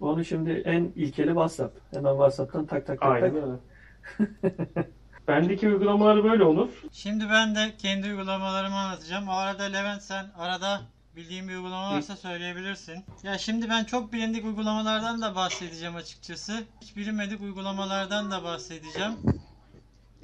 Onu 0.00 0.24
şimdi 0.24 0.50
en 0.50 0.92
ilkeli 0.96 1.26
WhatsApp. 1.28 1.78
Hemen 1.94 2.10
WhatsApp'tan 2.12 2.66
tak 2.66 2.86
tak 2.86 3.00
tak 3.00 3.10
Aynen 3.12 3.34
tak. 3.34 3.42
öyle. 3.42 4.86
Bendeki 5.28 5.68
uygulamalar 5.68 6.24
böyle 6.24 6.44
olur. 6.44 6.68
Şimdi 6.92 7.24
ben 7.30 7.54
de 7.54 7.72
kendi 7.78 8.06
uygulamalarımı 8.06 8.76
anlatacağım. 8.76 9.28
O 9.28 9.32
arada 9.32 9.62
Levent 9.62 10.02
sen 10.02 10.26
arada 10.38 10.80
bildiğin 11.16 11.48
bir 11.48 11.54
uygulama 11.54 11.90
varsa 11.90 12.16
söyleyebilirsin. 12.16 13.04
Ya 13.22 13.38
şimdi 13.38 13.68
ben 13.68 13.84
çok 13.84 14.12
bilindik 14.12 14.44
uygulamalardan 14.44 15.22
da 15.22 15.34
bahsedeceğim 15.34 15.96
açıkçası. 15.96 16.52
Hiç 16.80 16.96
bilinmedik 16.96 17.40
uygulamalardan 17.40 18.30
da 18.30 18.44
bahsedeceğim. 18.44 19.12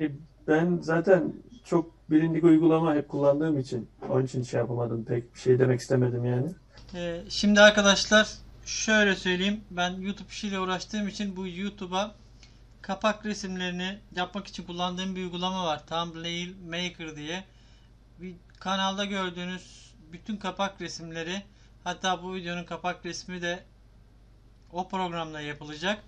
E, 0.01 0.11
ben 0.49 0.79
zaten 0.83 1.33
çok 1.65 2.00
bilindik 2.11 2.45
uygulama 2.45 2.95
hep 2.95 3.09
kullandığım 3.09 3.59
için 3.59 3.89
onun 4.09 4.25
için 4.25 4.43
şey 4.43 4.61
yapamadım. 4.61 5.05
Pek 5.05 5.35
bir 5.35 5.41
şey 5.41 5.59
demek 5.59 5.81
istemedim 5.81 6.25
yani. 6.25 6.49
Ee, 6.95 7.21
şimdi 7.29 7.61
arkadaşlar 7.61 8.29
şöyle 8.65 9.17
söyleyeyim. 9.17 9.61
Ben 9.71 9.91
YouTube 9.91 10.29
işiyle 10.29 10.59
uğraştığım 10.59 11.09
için 11.09 11.37
bu 11.37 11.49
YouTube'a 11.49 12.15
kapak 12.83 13.27
resimlerini 13.27 13.99
yapmak 14.17 14.47
için 14.47 14.65
kullandığım 14.65 15.17
bir 15.17 15.21
uygulama 15.21 15.65
var. 15.65 15.87
Thumbnail 15.87 16.55
Maker 16.65 17.17
diye. 17.17 17.45
Bir 18.21 18.35
kanalda 18.61 19.05
gördüğünüz 19.05 19.95
bütün 20.13 20.37
kapak 20.37 20.81
resimleri 20.81 21.43
hatta 21.85 22.23
bu 22.23 22.35
videonun 22.35 22.65
kapak 22.65 23.07
resmi 23.07 23.43
de 23.43 23.65
o 24.73 24.89
programda 24.89 25.41
yapılacak. 25.41 26.03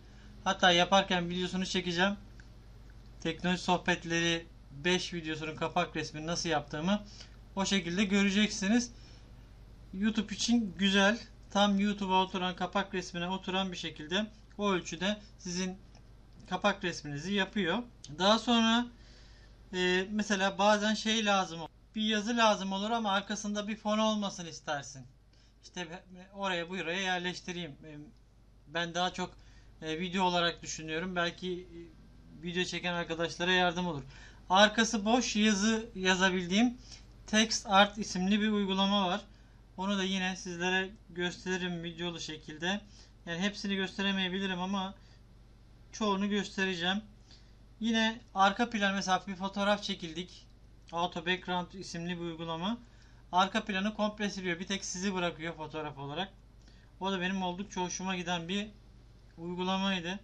Hatta 0.44 0.70
yaparken 0.70 1.28
videosunu 1.28 1.66
çekeceğim. 1.66 2.16
Teknoloji 3.20 3.62
sohbetleri 3.62 4.46
5 4.84 5.14
videosunun 5.14 5.56
kapak 5.56 5.96
resmini 5.96 6.26
nasıl 6.26 6.48
yaptığımı 6.48 7.04
o 7.56 7.64
şekilde 7.64 8.04
göreceksiniz. 8.04 8.90
YouTube 9.94 10.34
için 10.34 10.74
güzel. 10.78 11.18
Tam 11.50 11.78
YouTube'a 11.80 12.22
oturan 12.22 12.56
kapak 12.56 12.94
resmine 12.94 13.28
oturan 13.28 13.72
bir 13.72 13.76
şekilde 13.76 14.26
o 14.58 14.72
ölçüde 14.72 15.16
sizin 15.38 15.78
kapak 16.50 16.84
resminizi 16.84 17.34
yapıyor. 17.34 17.78
Daha 18.18 18.38
sonra 18.38 18.86
e, 19.74 20.06
mesela 20.10 20.58
bazen 20.58 20.94
şey 20.94 21.24
lazım. 21.24 21.60
Bir 21.94 22.02
yazı 22.02 22.36
lazım 22.36 22.72
olur 22.72 22.90
ama 22.90 23.12
arkasında 23.12 23.68
bir 23.68 23.76
fon 23.76 23.98
olmasın 23.98 24.46
istersin. 24.46 25.06
İşte 25.62 26.02
oraya 26.34 26.68
buraya 26.68 27.00
yerleştireyim. 27.00 27.70
E, 27.70 27.98
Ben 28.66 28.94
daha 28.94 29.12
çok 29.12 29.34
e, 29.82 30.00
video 30.00 30.24
olarak 30.24 30.62
düşünüyorum. 30.62 31.16
Belki 31.16 31.52
e, 31.52 31.78
video 32.42 32.64
çeken 32.64 32.94
arkadaşlara 32.94 33.52
yardım 33.52 33.86
olur. 33.86 34.02
Arkası 34.50 35.04
boş 35.04 35.36
yazı 35.36 35.90
yazabildiğim 35.94 36.78
Text 37.26 37.66
Art 37.66 37.98
isimli 37.98 38.40
bir 38.40 38.48
uygulama 38.48 39.06
var. 39.06 39.20
Onu 39.76 39.98
da 39.98 40.04
yine 40.04 40.36
sizlere 40.36 40.90
gösteririm 41.10 41.82
videolu 41.82 42.20
şekilde. 42.20 42.80
Yani 43.26 43.38
hepsini 43.38 43.76
gösteremeyebilirim 43.76 44.60
ama 44.60 44.94
çoğunu 45.92 46.28
göstereceğim. 46.28 47.02
Yine 47.80 48.20
arka 48.34 48.70
plan 48.70 48.94
mesela 48.94 49.22
bir 49.26 49.34
fotoğraf 49.34 49.82
çekildik. 49.82 50.46
Auto 50.92 51.26
Background 51.26 51.72
isimli 51.72 52.16
bir 52.16 52.24
uygulama. 52.24 52.78
Arka 53.32 53.64
planı 53.64 53.94
komple 53.94 54.30
siliyor. 54.30 54.60
Bir 54.60 54.66
tek 54.66 54.84
sizi 54.84 55.14
bırakıyor 55.14 55.56
fotoğraf 55.56 55.98
olarak. 55.98 56.32
O 57.00 57.12
da 57.12 57.20
benim 57.20 57.42
oldukça 57.42 57.80
hoşuma 57.80 58.16
giden 58.16 58.48
bir 58.48 58.66
uygulamaydı. 59.38 60.20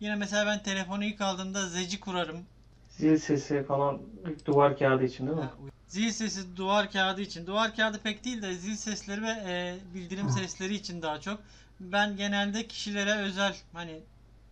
Yine 0.00 0.16
mesela 0.16 0.46
ben 0.46 0.62
telefonu 0.62 1.04
ilk 1.04 1.20
aldığımda 1.20 1.68
Zeci 1.68 2.00
kurarım. 2.00 2.46
Zil 2.96 3.18
sesi 3.18 3.64
falan 3.64 4.00
duvar 4.44 4.78
kağıdı 4.78 5.04
için 5.04 5.26
değil 5.26 5.38
mi? 5.38 5.50
Zil 5.88 6.10
sesi 6.10 6.56
duvar 6.56 6.90
kağıdı 6.90 7.20
için. 7.20 7.46
Duvar 7.46 7.76
kağıdı 7.76 7.98
pek 7.98 8.24
değil 8.24 8.42
de 8.42 8.54
zil 8.54 8.76
sesleri 8.76 9.22
ve 9.22 9.30
e, 9.46 9.78
bildirim 9.94 10.30
sesleri 10.30 10.74
için 10.74 11.02
daha 11.02 11.20
çok. 11.20 11.40
Ben 11.80 12.16
genelde 12.16 12.66
kişilere 12.66 13.14
özel 13.14 13.56
hani 13.72 14.00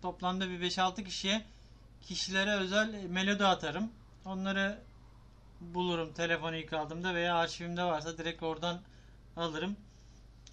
toplamda 0.02 0.50
bir 0.50 0.60
5-6 0.60 1.04
kişiye 1.04 1.42
kişilere 2.02 2.50
özel 2.50 2.94
e, 2.94 3.08
melodi 3.08 3.44
atarım. 3.44 3.90
Onları 4.24 4.78
bulurum 5.60 6.12
telefonu 6.12 6.56
ilk 6.56 6.72
aldığımda 6.72 7.14
veya 7.14 7.36
arşivimde 7.36 7.84
varsa 7.84 8.18
direkt 8.18 8.42
oradan 8.42 8.80
alırım. 9.36 9.76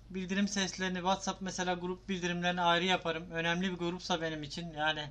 Bildirim 0.10 0.48
seslerini 0.48 0.98
WhatsApp 0.98 1.42
mesela 1.42 1.74
grup 1.74 2.10
bildirimlerini 2.10 2.62
ayrı 2.62 2.86
yaparım. 2.86 3.32
Önemli 3.32 3.72
bir 3.72 3.78
grupsa 3.78 4.22
benim 4.22 4.44
için 4.44 4.74
yani 4.74 5.10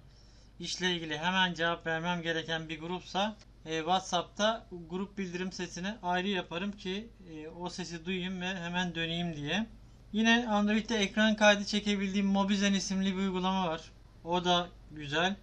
işle 0.61 0.93
ilgili 0.95 1.19
hemen 1.19 1.55
cevap 1.55 1.87
vermem 1.87 2.23
gereken 2.23 2.69
bir 2.69 2.81
grupsa 2.81 3.37
e, 3.67 3.79
WhatsApp'ta 3.79 4.67
grup 4.91 5.19
bildirim 5.19 5.53
sesini 5.53 5.95
ayrı 6.03 6.29
yaparım 6.29 6.73
ki 6.73 7.09
e, 7.31 7.49
o 7.49 7.69
sesi 7.69 8.07
duyayım 8.07 8.41
ve 8.41 8.55
hemen 8.55 8.95
döneyim 8.95 9.37
diye. 9.37 9.67
Yine 10.13 10.49
Android'de 10.49 10.97
ekran 10.97 11.37
kaydı 11.37 11.65
çekebildiğim 11.65 12.27
Mobizen 12.27 12.73
isimli 12.73 13.17
bir 13.17 13.21
uygulama 13.21 13.69
var. 13.69 13.81
O 14.25 14.45
da 14.45 14.69
güzel. 14.91 15.37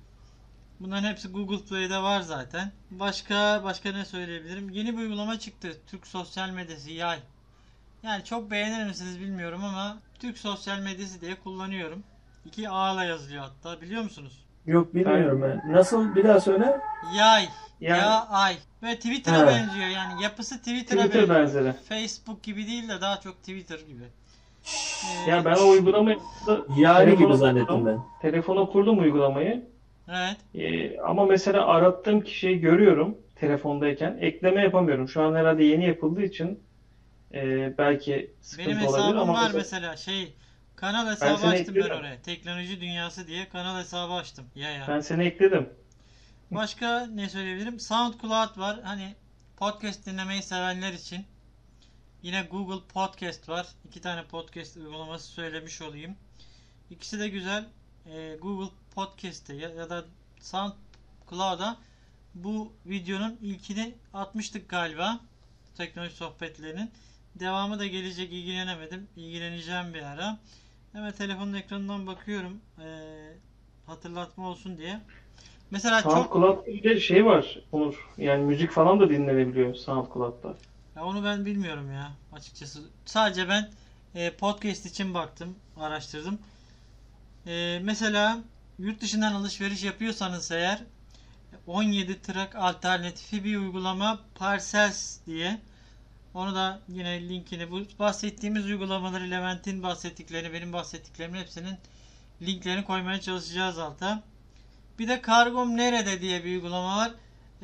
Bunların 0.80 1.10
hepsi 1.10 1.28
Google 1.28 1.66
Play'de 1.66 1.98
var 1.98 2.22
zaten. 2.22 2.72
Başka 2.92 3.62
başka 3.64 3.92
ne 3.92 4.06
söyleyebilirim? 4.06 4.70
Yeni 4.70 4.94
bir 4.94 5.02
uygulama 5.02 5.40
çıktı. 5.40 5.78
Türk 5.88 6.08
Sosyal 6.08 6.50
Medyası 6.50 6.92
Yay. 6.92 7.20
Yani 8.04 8.24
çok 8.24 8.52
beğenir 8.52 8.86
misiniz 8.86 9.20
bilmiyorum 9.20 9.64
ama 9.64 9.98
Türk 10.20 10.38
Sosyal 10.38 10.80
Medyası 10.80 11.22
diye 11.22 11.36
kullanıyorum. 11.36 12.04
İki 12.46 12.70
A 12.70 12.94
ile 12.94 13.10
yazılıyor 13.10 13.44
hatta 13.44 13.82
biliyor 13.82 14.04
musunuz? 14.04 14.43
Yok 14.68 14.96
bilmiyorum 14.96 15.42
ben. 15.42 15.74
Nasıl 15.74 16.16
bir 16.16 16.24
daha 16.24 16.40
söyle? 16.40 16.80
Yay. 17.18 17.46
Yani 17.82 18.00
Ya 18.00 18.28
ay. 18.30 18.56
Ve 18.84 18.96
Twitter'a 18.96 19.38
Ha. 19.40 19.48
benziyor 19.48 19.88
yani. 19.88 20.24
Yapısı 20.24 20.58
Twitter'a 20.58 21.00
Twitter 21.02 21.30
benziyor. 21.30 21.66
benzeri. 21.66 21.74
Facebook 21.90 22.44
gibi 22.44 22.68
değil 22.68 22.90
de 22.90 23.02
daha 23.02 23.20
çok 23.20 23.40
Twitter 23.40 23.80
gibi. 23.80 24.04
Ee, 25.26 25.30
Ya 25.30 25.46
ben 25.46 25.56
o 25.56 25.70
uygulamayı 25.70 26.18
Yani 26.78 27.18
gibi 27.18 27.38
zannettim 27.38 27.86
ben. 27.86 28.00
Telefona 28.22 28.66
kurdum 28.66 29.00
uygulamayı. 29.00 29.66
Evet. 30.10 30.38
Ee, 30.56 31.00
ama 31.00 31.26
mesela 31.26 31.66
arattığım 31.66 32.22
kişiyi 32.22 32.60
görüyorum 32.60 33.18
telefondayken. 33.36 34.18
Ekleme 34.22 34.62
yapamıyorum. 34.62 35.08
Şu 35.10 35.22
an 35.24 35.36
herhalde 35.36 35.64
yeni 35.64 35.86
yapıldığı 35.86 36.24
için 36.24 36.60
e, 37.34 37.74
belki 37.78 38.32
sıkıntı 38.42 38.70
Benim 38.70 38.88
olabilir 38.88 38.98
hesabım 39.08 39.20
ama 39.20 39.34
var 39.34 39.40
mesela- 39.54 39.58
mesela 39.58 39.98
şey 39.98 40.34
kanal 40.84 41.12
hesabı 41.12 41.42
seni 41.42 41.50
açtım 41.50 41.76
ben 41.76 41.90
oraya. 41.90 42.22
Teknoloji 42.22 42.82
Dünyası 42.82 43.28
diye 43.28 43.50
kanal 43.50 43.80
hesabı 43.80 44.14
açtım. 44.14 44.46
Ya 44.56 44.72
ya. 44.72 44.86
ben 44.88 45.00
seni 45.00 45.24
ekledim. 45.24 45.70
Başka 46.52 47.06
ne 47.06 47.30
söyleyebilirim? 47.30 47.80
SoundCloud 47.80 48.58
var. 48.58 48.80
Hani 48.84 49.16
podcast 49.58 50.06
dinlemeyi 50.06 50.44
sevenler 50.44 50.94
için. 50.94 51.26
Yine 52.22 52.48
Google 52.52 52.88
Podcast 52.94 53.50
var. 53.50 53.68
İki 53.88 54.02
tane 54.02 54.24
podcast 54.24 54.78
uygulaması 54.78 55.28
söylemiş 55.28 55.82
olayım. 55.82 56.16
İkisi 56.90 57.20
de 57.20 57.30
güzel. 57.30 57.66
Ee, 58.06 58.38
Google 58.42 58.74
Podcast'te 58.96 59.56
ya, 59.56 59.70
ya 59.70 59.90
da 59.90 60.06
SoundCloud'a 60.40 61.78
bu 62.36 62.74
videonun 62.86 63.38
ilkini 63.42 63.96
atmıştık 64.14 64.70
galiba. 64.70 65.20
Teknoloji 65.78 66.16
sohbetlerinin. 66.16 66.92
Devamı 67.36 67.80
da 67.80 67.88
gelecek 67.88 68.34
ilgilenemedim. 68.34 69.08
İlgileneceğim 69.16 69.94
bir 69.94 70.04
ara. 70.04 70.40
Hemen 70.94 71.12
telefonun 71.12 71.54
ekranından 71.54 72.08
bakıyorum. 72.08 72.62
Ee, 72.80 72.84
hatırlatma 73.86 74.50
olsun 74.50 74.78
diye. 74.78 75.00
Mesela 75.72 76.02
çok 76.02 76.12
SoundCloud'da 76.12 76.66
bir 76.66 76.84
de 76.84 77.00
şey 77.00 77.26
var 77.26 77.60
Onur. 77.72 78.10
Yani 78.18 78.44
müzik 78.44 78.72
falan 78.72 79.00
da 79.00 79.10
dinlenebiliyor 79.10 79.76
SoundCloud'da. 79.76 80.58
Ya 80.96 81.06
onu 81.06 81.24
ben 81.24 81.46
bilmiyorum 81.46 81.94
ya 81.94 82.12
açıkçası. 82.34 82.80
Sadece 83.06 83.50
ben 83.50 83.70
e, 84.16 84.32
podcast 84.32 84.86
için 84.86 85.14
baktım, 85.14 85.56
araştırdım. 85.78 86.40
E, 87.48 87.80
mesela 87.84 88.40
yurt 88.80 89.02
dışından 89.02 89.34
alışveriş 89.34 89.84
yapıyorsanız 89.84 90.52
eğer 90.52 90.84
17 91.68 92.22
Track 92.22 92.56
alternatifi 92.56 93.44
bir 93.44 93.58
uygulama 93.58 94.20
Parcels 94.36 95.18
diye. 95.26 95.62
Onu 96.34 96.56
da 96.56 96.80
yine 96.88 97.30
linkini 97.30 97.72
bu 97.72 97.82
bahsettiğimiz 98.00 98.66
uygulamaları 98.66 99.32
Levent'in 99.32 99.84
bahsettiklerini, 99.84 100.54
benim 100.54 100.74
bahsettiklerimin 100.74 101.40
hepsinin 101.40 101.78
linklerini 102.42 102.84
koymaya 102.86 103.22
çalışacağız 103.22 103.80
alta. 103.80 104.24
Bir 105.00 105.08
de 105.08 105.22
Kargom 105.22 105.78
Nerede 105.78 106.22
diye 106.22 106.44
bir 106.44 106.52
uygulama 106.52 106.98
var. 106.98 107.12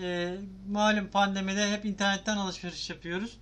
Ee, 0.02 0.38
malum 0.70 1.08
pandemide 1.08 1.72
hep 1.72 1.86
internetten 1.86 2.38
alışveriş 2.38 2.90
yapıyoruz. 2.90 3.38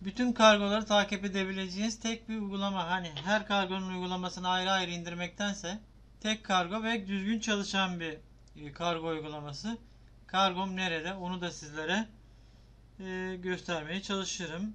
Bütün 0.00 0.32
kargoları 0.32 0.86
takip 0.86 1.24
edebileceğiniz 1.24 2.00
tek 2.00 2.28
bir 2.28 2.34
uygulama. 2.38 2.90
Hani 2.90 3.10
her 3.24 3.46
kargonun 3.46 3.88
uygulamasını 3.88 4.48
ayrı 4.48 4.70
ayrı 4.70 4.90
indirmektense 4.90 5.78
tek 6.20 6.44
kargo 6.44 6.82
ve 6.82 7.06
düzgün 7.06 7.40
çalışan 7.40 8.00
bir 8.00 8.18
e, 8.56 8.72
kargo 8.72 9.08
uygulaması. 9.08 9.78
Kargom 10.26 10.76
nerede? 10.76 11.14
Onu 11.14 11.40
da 11.40 11.50
sizlere 11.50 12.06
e, 13.00 13.36
göstermeye 13.42 14.02
çalışırım. 14.02 14.74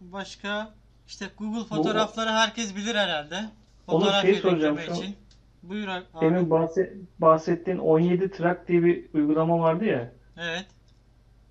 Başka 0.00 0.70
işte 1.06 1.26
Google 1.38 1.64
fotoğrafları 1.64 2.30
herkes 2.30 2.76
bilir 2.76 2.94
herhalde. 2.94 3.44
Fotoğraf 3.86 4.22
şey 4.22 4.34
soracağım 4.34 4.78
şu 4.86 4.92
an. 4.92 4.96
için. 4.96 5.16
Buyur 5.62 5.88
abi. 5.88 6.04
Demin 6.20 6.50
bahse- 6.50 6.92
bahsettiğin 7.18 7.78
17 7.78 8.30
Track 8.30 8.68
diye 8.68 8.82
bir 8.82 9.04
uygulama 9.14 9.58
vardı 9.60 9.84
ya. 9.84 10.12
Evet. 10.36 10.66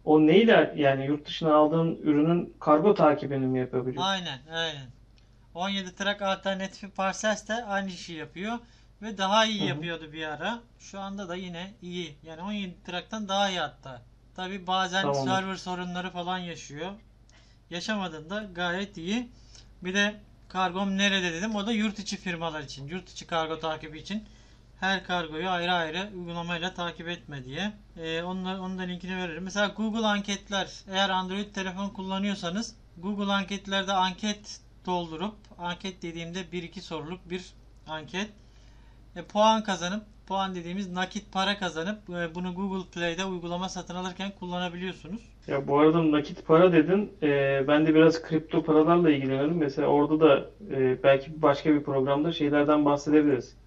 O 0.05 0.27
neyle 0.27 0.73
yani 0.75 1.05
yurt 1.05 1.25
dışına 1.27 1.55
aldığın 1.55 1.95
ürünün 1.95 2.53
kargo 2.59 2.93
takibini 2.93 3.45
mi 3.45 3.59
yapabiliyor? 3.59 4.03
Aynen, 4.05 4.39
aynen. 4.51 4.87
17 5.53 5.95
Track 5.95 6.21
alternatifi 6.21 6.89
Parcels 6.89 7.47
de 7.47 7.53
aynı 7.65 7.89
işi 7.89 8.13
yapıyor 8.13 8.59
ve 9.01 9.17
daha 9.17 9.45
iyi 9.45 9.61
Hı 9.61 9.65
hı. 9.65 9.69
yapıyordu 9.69 10.13
bir 10.13 10.25
ara. 10.25 10.59
Şu 10.79 10.99
anda 10.99 11.29
da 11.29 11.35
yine 11.35 11.73
iyi. 11.81 12.15
Yani 12.23 12.41
17 12.41 12.75
Track'tan 12.85 13.27
daha 13.27 13.49
iyi 13.49 13.59
hatta. 13.59 14.01
Tabi 14.35 14.67
bazen 14.67 15.01
Tamamdır. 15.01 15.31
server 15.31 15.55
sorunları 15.55 16.09
falan 16.11 16.37
yaşıyor. 16.37 16.91
Yaşamadığında 17.69 18.43
gayet 18.55 18.97
iyi. 18.97 19.29
Bir 19.81 19.93
de 19.93 20.15
kargom 20.49 20.97
nerede 20.97 21.33
dedim. 21.33 21.55
O 21.55 21.67
da 21.67 21.71
yurt 21.71 21.99
içi 21.99 22.17
firmalar 22.17 22.61
için. 22.61 22.87
Yurt 22.87 23.09
içi 23.11 23.27
kargo 23.27 23.59
takibi 23.59 23.99
için. 23.99 24.23
Her 24.79 25.03
kargoyu 25.03 25.49
ayrı 25.49 25.73
ayrı 25.73 26.09
uygulamayla 26.15 26.73
takip 26.73 27.07
etme 27.07 27.43
diye. 27.45 27.73
Ee, 27.97 28.23
onun, 28.23 28.45
da- 28.45 28.61
onun 28.61 28.77
da 28.77 28.81
linkini 28.81 29.17
veririm. 29.17 29.43
Mesela 29.43 29.67
Google 29.67 30.07
anketler. 30.07 30.71
Eğer 30.91 31.09
Android 31.09 31.53
telefon 31.53 31.89
kullanıyorsanız 31.89 32.75
Google 32.97 33.31
anketlerde 33.33 33.93
anket 33.93 34.59
doldurup 34.85 35.35
anket 35.57 36.01
dediğimde 36.01 36.41
1-2 36.51 36.81
soruluk 36.81 37.29
bir 37.29 37.45
anket. 37.87 38.29
E, 39.15 39.23
puan 39.23 39.63
kazanıp 39.63 40.03
puan 40.27 40.55
dediğimiz 40.55 40.91
nakit 40.91 41.31
para 41.31 41.57
kazanıp 41.57 42.09
e, 42.09 42.35
bunu 42.35 42.53
Google 42.55 42.89
Play'de 42.93 43.25
uygulama 43.25 43.69
satın 43.69 43.95
alırken 43.95 44.31
kullanabiliyorsunuz. 44.39 45.21
Ya 45.47 45.67
bu 45.67 45.79
arada 45.79 46.11
nakit 46.11 46.47
para 46.47 46.73
dedin. 46.73 47.17
Ee, 47.23 47.63
ben 47.67 47.85
de 47.85 47.93
biraz 47.93 48.21
kripto 48.21 48.63
paralarla 48.63 49.11
ilgileniyorum. 49.11 49.57
Mesela 49.57 49.87
orada 49.87 50.19
da 50.19 50.51
e, 50.71 51.03
belki 51.03 51.41
başka 51.41 51.73
bir 51.73 51.83
programda 51.83 52.31
şeylerden 52.31 52.85
bahsedebiliriz. 52.85 53.57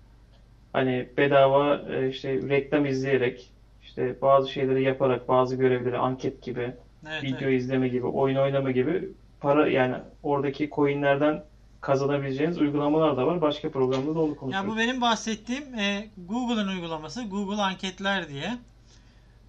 Hani 0.72 1.08
bedava 1.16 1.76
e, 1.88 2.08
işte 2.08 2.48
reklam 2.48 2.86
izleyerek, 2.86 3.52
işte 3.82 4.22
bazı 4.22 4.48
şeyleri 4.50 4.82
yaparak, 4.82 5.28
bazı 5.28 5.56
görevleri 5.56 5.98
anket 5.98 6.42
gibi, 6.42 6.76
Evet, 7.08 7.22
video 7.22 7.48
evet. 7.48 7.60
izleme 7.60 7.88
gibi, 7.88 8.06
oyun 8.06 8.36
oynama 8.36 8.70
gibi 8.70 9.08
para 9.40 9.68
yani 9.68 9.96
oradaki 10.22 10.70
coinlerden 10.70 11.44
kazanabileceğiniz 11.80 12.58
uygulamalar 12.58 13.16
da 13.16 13.26
var. 13.26 13.40
Başka 13.40 13.70
programda 13.70 14.14
da 14.14 14.20
onu 14.20 14.30
Ya 14.30 14.36
konuşuruz. 14.36 14.66
bu 14.66 14.76
benim 14.78 15.00
bahsettiğim 15.00 15.74
e, 15.78 16.10
Google'ın 16.28 16.68
uygulaması 16.68 17.22
Google 17.24 17.62
Anketler 17.62 18.28
diye. 18.28 18.58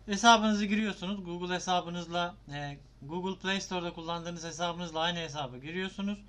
Hesabınızı 0.06 0.66
giriyorsunuz. 0.66 1.26
Google 1.26 1.54
hesabınızla 1.56 2.36
e, 2.54 2.78
Google 3.02 3.40
Play 3.40 3.62
Store'da 3.62 3.94
kullandığınız 3.94 4.44
hesabınızla 4.46 5.00
aynı 5.00 5.20
hesabı 5.20 5.58
giriyorsunuz. 5.58 6.20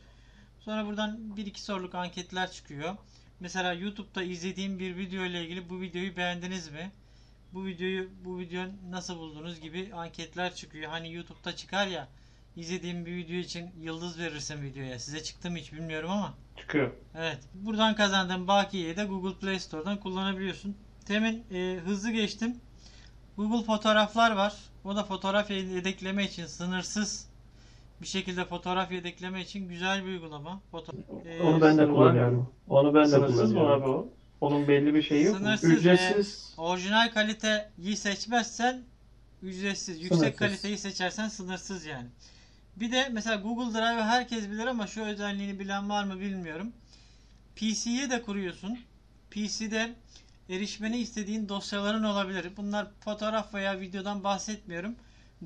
Sonra 0.60 0.86
buradan 0.86 1.18
1-2 1.36 1.58
soruluk 1.58 1.94
anketler 1.94 2.50
çıkıyor. 2.52 2.96
Mesela 3.40 3.72
YouTube'da 3.72 4.22
izlediğim 4.22 4.78
bir 4.78 4.96
video 4.96 5.24
ile 5.24 5.44
ilgili 5.44 5.70
bu 5.70 5.80
videoyu 5.80 6.16
beğendiniz 6.16 6.68
mi? 6.70 6.90
Bu 7.54 7.66
videoyu 7.66 8.10
bu 8.24 8.38
videoyu 8.38 8.68
nasıl 8.90 9.16
buldunuz 9.18 9.60
gibi 9.60 9.90
anketler 9.94 10.54
çıkıyor. 10.54 10.90
Hani 10.90 11.12
YouTube'da 11.12 11.56
çıkar 11.56 11.86
ya 11.86 12.08
izlediğim 12.56 13.06
bir 13.06 13.16
video 13.16 13.36
için 13.36 13.70
yıldız 13.80 14.18
verirsin 14.18 14.62
videoya. 14.62 14.98
Size 14.98 15.22
çıktı 15.22 15.50
mı 15.50 15.56
hiç 15.58 15.72
bilmiyorum 15.72 16.10
ama. 16.10 16.34
Çıkıyor. 16.56 16.90
Evet. 17.14 17.38
Buradan 17.54 17.94
kazandığın 17.94 18.48
bakiyeyi 18.48 18.96
de 18.96 19.04
Google 19.04 19.34
Play 19.38 19.58
Store'dan 19.60 20.00
kullanabiliyorsun. 20.00 20.76
Temin 21.04 21.44
e, 21.52 21.78
hızlı 21.84 22.10
geçtim. 22.10 22.56
Google 23.36 23.64
fotoğraflar 23.66 24.30
var. 24.30 24.54
O 24.84 24.96
da 24.96 25.04
fotoğraf 25.04 25.50
yedekleme 25.50 26.24
için 26.24 26.46
sınırsız 26.46 27.26
bir 28.02 28.06
şekilde 28.06 28.44
fotoğraf 28.44 28.92
yedekleme 28.92 29.40
için 29.40 29.68
güzel 29.68 30.04
bir 30.04 30.08
uygulama. 30.10 30.60
Foto 30.70 30.92
e, 31.26 31.42
Onu 31.42 31.60
ben 31.60 31.78
de 31.78 31.86
kullanıyorum. 31.86 32.50
Onu 32.68 32.94
ben 32.94 33.04
de 33.04 33.08
Sınırsız 33.08 33.52
mı 33.52 33.58
kullanıyorum. 33.58 33.82
abi 33.82 33.90
o? 33.90 34.08
Onun 34.40 34.68
belli 34.68 34.94
bir 34.94 35.02
şeyi 35.02 35.24
yok 35.24 35.34
mu? 35.34 35.38
Sınırsız. 35.40 35.70
Ücretsiz. 35.70 36.54
orijinal 36.56 37.10
kaliteyi 37.10 37.96
seçmezsen 37.96 38.82
ücretsiz. 39.42 39.96
Yüksek 40.02 40.18
Sınırsız. 40.18 40.38
kaliteyi 40.38 40.78
seçersen 40.78 41.28
sınırsız 41.28 41.86
yani. 41.86 42.08
Bir 42.80 42.92
de 42.92 43.08
mesela 43.08 43.36
Google 43.36 43.78
Drive'ı 43.78 44.02
herkes 44.02 44.50
bilir 44.50 44.66
ama 44.66 44.86
şu 44.86 45.02
özelliğini 45.02 45.58
bilen 45.58 45.88
var 45.88 46.04
mı 46.04 46.20
bilmiyorum. 46.20 46.72
PC'ye 47.56 48.10
de 48.10 48.22
kuruyorsun. 48.22 48.78
PC'de 49.30 49.94
erişmeni 50.48 50.98
istediğin 50.98 51.48
dosyaların 51.48 52.04
olabilir. 52.04 52.52
Bunlar 52.56 52.86
fotoğraf 53.00 53.54
veya 53.54 53.80
videodan 53.80 54.24
bahsetmiyorum. 54.24 54.96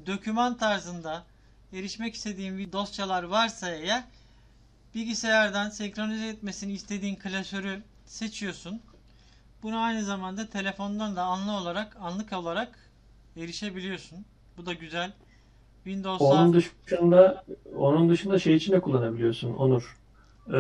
Döküman 0.07 0.57
tarzında 0.57 1.25
erişmek 1.73 2.15
istediğin 2.15 2.73
dosyalar 2.73 3.23
varsa 3.23 3.71
eğer 3.71 4.05
bilgisayardan 4.95 5.71
senkronize 5.71 6.29
etmesini 6.29 6.73
istediğin 6.73 7.17
klasörü 7.17 7.83
seçiyorsun. 8.07 8.83
Bunu 9.63 9.79
aynı 9.79 10.05
zamanda 10.05 10.51
telefondan 10.51 11.17
da 11.17 11.23
anlı 11.23 11.53
olarak 11.53 11.97
anlık 11.97 12.33
olarak 12.33 12.91
erişebiliyorsun. 13.37 14.25
Bu 14.57 14.67
da 14.67 14.73
güzel. 14.73 15.13
Windows'a 15.85 16.25
Onun 16.25 16.53
dışında 16.53 17.45
onun 17.77 18.09
dışında 18.09 18.39
şey 18.39 18.55
için 18.55 18.73
de 18.73 18.81
kullanabiliyorsun 18.81 19.55
Onur. 19.55 19.97
Ee, 20.49 20.53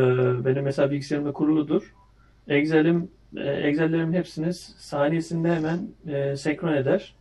benim 0.45 0.65
mesela 0.65 0.91
bilgisayarımda 0.91 1.33
kuruludur. 1.33 1.95
Excel'im 2.49 3.11
e, 3.37 3.51
Excel'lerimin 3.51 4.13
hepsini 4.13 4.55
saniyesinde 4.55 5.55
hemen 5.55 5.89
e, 6.07 6.37
senkron 6.37 6.73
eder. 6.73 7.15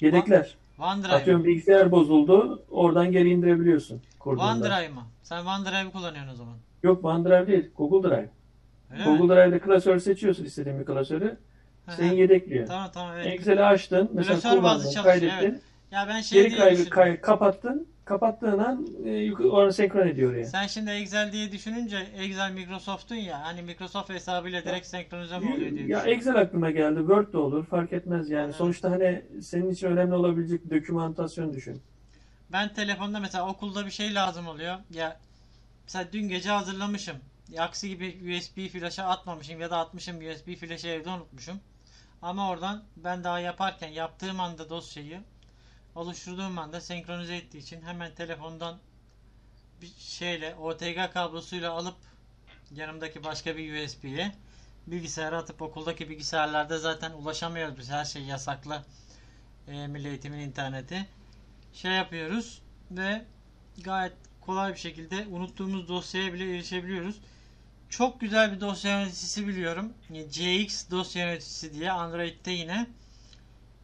Yedekler. 0.00 0.56
OneDrive. 0.78 1.12
Atıyorum 1.12 1.44
bilgisayar 1.44 1.90
bozuldu. 1.90 2.62
Oradan 2.70 3.12
geri 3.12 3.30
indirebiliyorsun 3.30 4.02
kurduğunda. 4.18 4.52
OneDrive 4.52 4.88
mı? 4.88 5.02
Sen 5.22 5.44
OneDrive'ı 5.44 5.90
kullanıyorsun 5.92 6.32
o 6.32 6.36
zaman. 6.36 6.54
Yok 6.82 7.04
OneDrive 7.04 7.46
değil. 7.46 7.70
Google 7.76 8.08
Drive. 8.08 8.28
Öyle 8.92 9.04
Google 9.04 9.46
mi? 9.46 9.60
Klasör 9.60 9.98
seçiyorsun 9.98 10.44
istediğin 10.44 10.80
bir 10.80 10.84
klasörü. 10.84 11.36
Hı 11.86 11.92
hı. 11.92 11.96
Seni 11.96 12.20
yedekliyor. 12.20 12.66
Tamam 12.66 12.90
tamam 12.94 13.14
evet. 13.16 13.26
Excel'i 13.26 13.62
açtın. 13.64 14.10
Mesela 14.12 14.40
Klasör 14.40 14.58
kullandın, 14.58 14.90
çalışıyor, 14.90 15.04
kaydettin. 15.04 15.62
Ya 15.90 16.08
ben 16.08 16.20
şey 16.20 16.42
Geri 16.42 16.50
diye 16.50 16.60
kay, 16.60 16.72
düşündüm. 16.72 16.90
kay- 16.90 17.20
kapattın. 17.20 17.88
Kapattığın 18.04 18.58
an 18.58 18.86
e, 19.04 19.10
yuk- 19.10 19.40
onu 19.40 19.72
senkron 19.72 20.06
ediyor 20.08 20.30
oraya. 20.32 20.46
Sen 20.46 20.66
şimdi 20.66 20.90
Excel 20.90 21.32
diye 21.32 21.52
düşününce 21.52 21.96
Excel 22.16 22.52
Microsoft'un 22.52 23.14
ya 23.14 23.42
hani 23.44 23.62
Microsoft 23.62 24.10
hesabıyla 24.10 24.64
direkt 24.64 24.86
senkronize 24.86 25.38
mi 25.38 25.52
oluyor 25.54 25.70
diye 25.70 25.86
Ya 25.86 25.98
düşündüm. 25.98 26.18
Excel 26.18 26.36
aklıma 26.36 26.70
geldi. 26.70 26.98
Word 26.98 27.32
de 27.32 27.38
olur. 27.38 27.66
Fark 27.66 27.92
etmez 27.92 28.30
yani. 28.30 28.44
Evet. 28.44 28.54
Sonuçta 28.54 28.90
hani 28.90 29.22
senin 29.42 29.70
için 29.70 29.86
önemli 29.86 30.14
olabilecek 30.14 30.70
dokümantasyon 30.70 31.54
düşün. 31.54 31.82
Ben 32.52 32.74
telefonda 32.74 33.20
mesela 33.20 33.48
okulda 33.48 33.86
bir 33.86 33.90
şey 33.90 34.14
lazım 34.14 34.46
oluyor. 34.48 34.76
Ya 34.90 35.16
mesela 35.84 36.12
dün 36.12 36.28
gece 36.28 36.50
hazırlamışım. 36.50 37.16
Ya 37.52 37.62
Aksi 37.64 37.88
gibi 37.88 38.36
USB 38.38 38.68
flaşa 38.68 39.04
atmamışım 39.04 39.60
ya 39.60 39.70
da 39.70 39.78
atmışım 39.78 40.16
USB 40.18 40.54
flaşı 40.54 40.88
evde 40.88 41.10
unutmuşum. 41.10 41.60
Ama 42.22 42.50
oradan 42.50 42.82
ben 42.96 43.24
daha 43.24 43.40
yaparken 43.40 43.88
yaptığım 43.88 44.40
anda 44.40 44.70
dosyayı 44.70 45.20
oluşturduğum 45.96 46.58
anda 46.58 46.80
senkronize 46.80 47.36
ettiği 47.36 47.58
için 47.58 47.82
hemen 47.82 48.14
telefondan 48.14 48.78
bir 49.82 49.92
şeyle 49.98 50.54
OTG 50.54 51.12
kablosuyla 51.12 51.72
alıp 51.72 51.96
yanımdaki 52.74 53.24
başka 53.24 53.56
bir 53.56 53.84
USB'ye 53.84 54.32
bilgisayara 54.86 55.38
atıp 55.38 55.62
okuldaki 55.62 56.08
bilgisayarlarda 56.10 56.78
zaten 56.78 57.12
ulaşamıyoruz 57.12 57.78
biz 57.78 57.90
her 57.90 58.04
şey 58.04 58.22
yasaklı 58.22 58.82
e, 59.68 59.86
Milli 59.86 60.08
Eğitim'in 60.08 60.38
interneti 60.38 61.06
şey 61.72 61.92
yapıyoruz 61.92 62.62
ve 62.90 63.24
gayet 63.84 64.12
kolay 64.40 64.72
bir 64.72 64.78
şekilde 64.78 65.26
unuttuğumuz 65.26 65.88
dosyaya 65.88 66.32
bile 66.32 66.54
erişebiliyoruz. 66.54 67.20
Çok 67.88 68.20
güzel 68.20 68.52
bir 68.52 68.60
dosya 68.60 69.00
yöneticisi 69.00 69.48
biliyorum. 69.48 69.92
CX 70.30 70.90
dosya 70.90 71.26
yöneticisi 71.26 71.74
diye 71.74 71.92
Android'de 71.92 72.50
yine. 72.50 72.86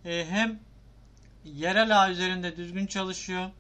E, 0.05 0.27
hem 0.31 0.61
yerel 1.45 2.03
ağ 2.03 2.11
üzerinde 2.11 2.57
düzgün 2.57 2.87
çalışıyor. 2.87 3.51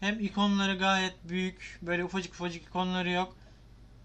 Hem 0.00 0.20
ikonları 0.20 0.78
gayet 0.78 1.14
büyük. 1.24 1.78
Böyle 1.82 2.04
ufacık 2.04 2.34
ufacık 2.34 2.62
ikonları 2.62 3.10
yok. 3.10 3.36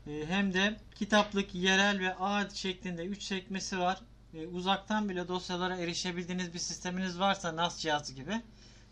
E, 0.08 0.26
hem 0.28 0.54
de 0.54 0.80
kitaplık, 0.96 1.56
yerel 1.56 2.00
ve 2.00 2.16
ağ 2.16 2.50
şeklinde 2.50 3.06
3 3.06 3.24
sekmesi 3.24 3.80
var. 3.80 4.02
E, 4.34 4.48
uzaktan 4.48 5.10
bile 5.10 5.28
dosyalara 5.28 5.78
erişebildiğiniz 5.78 6.54
bir 6.54 6.60
sisteminiz 6.60 7.20
varsa 7.20 7.56
NAS 7.56 7.80
cihazı 7.80 8.14
gibi. 8.14 8.42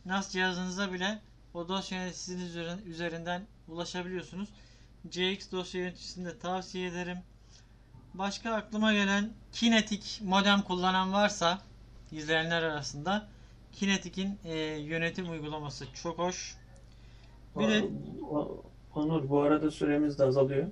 NAS 0.06 0.32
cihazınıza 0.32 0.94
bile 0.94 1.20
o 1.54 1.68
dosya 1.68 2.02
yöneticisinin 2.02 2.46
üzeri- 2.46 2.84
üzerinden 2.84 3.48
ulaşabiliyorsunuz. 3.68 4.50
CX 5.10 5.52
dosya 5.52 5.82
yöneticisini 5.82 6.26
de 6.26 6.40
tavsiye 6.40 6.88
ederim. 6.88 7.18
Başka 8.14 8.54
aklıma 8.54 8.94
gelen 8.94 9.34
Kinetic 9.52 10.26
modem 10.26 10.62
kullanan 10.62 11.14
varsa 11.14 11.62
izleyenler 12.12 12.64
arasında 12.64 13.28
Kinetic'in 13.72 14.40
e, 14.46 14.58
yönetim 14.80 15.30
uygulaması 15.32 15.86
çok 15.94 16.18
hoş. 16.18 16.56
Bir 17.60 17.68
de 17.68 17.84
O- 18.32 18.64
Onur 18.96 19.30
bu 19.30 19.42
arada 19.42 19.72
süremiz 19.72 20.20
de 20.20 20.24
azalıyor. 20.24 20.68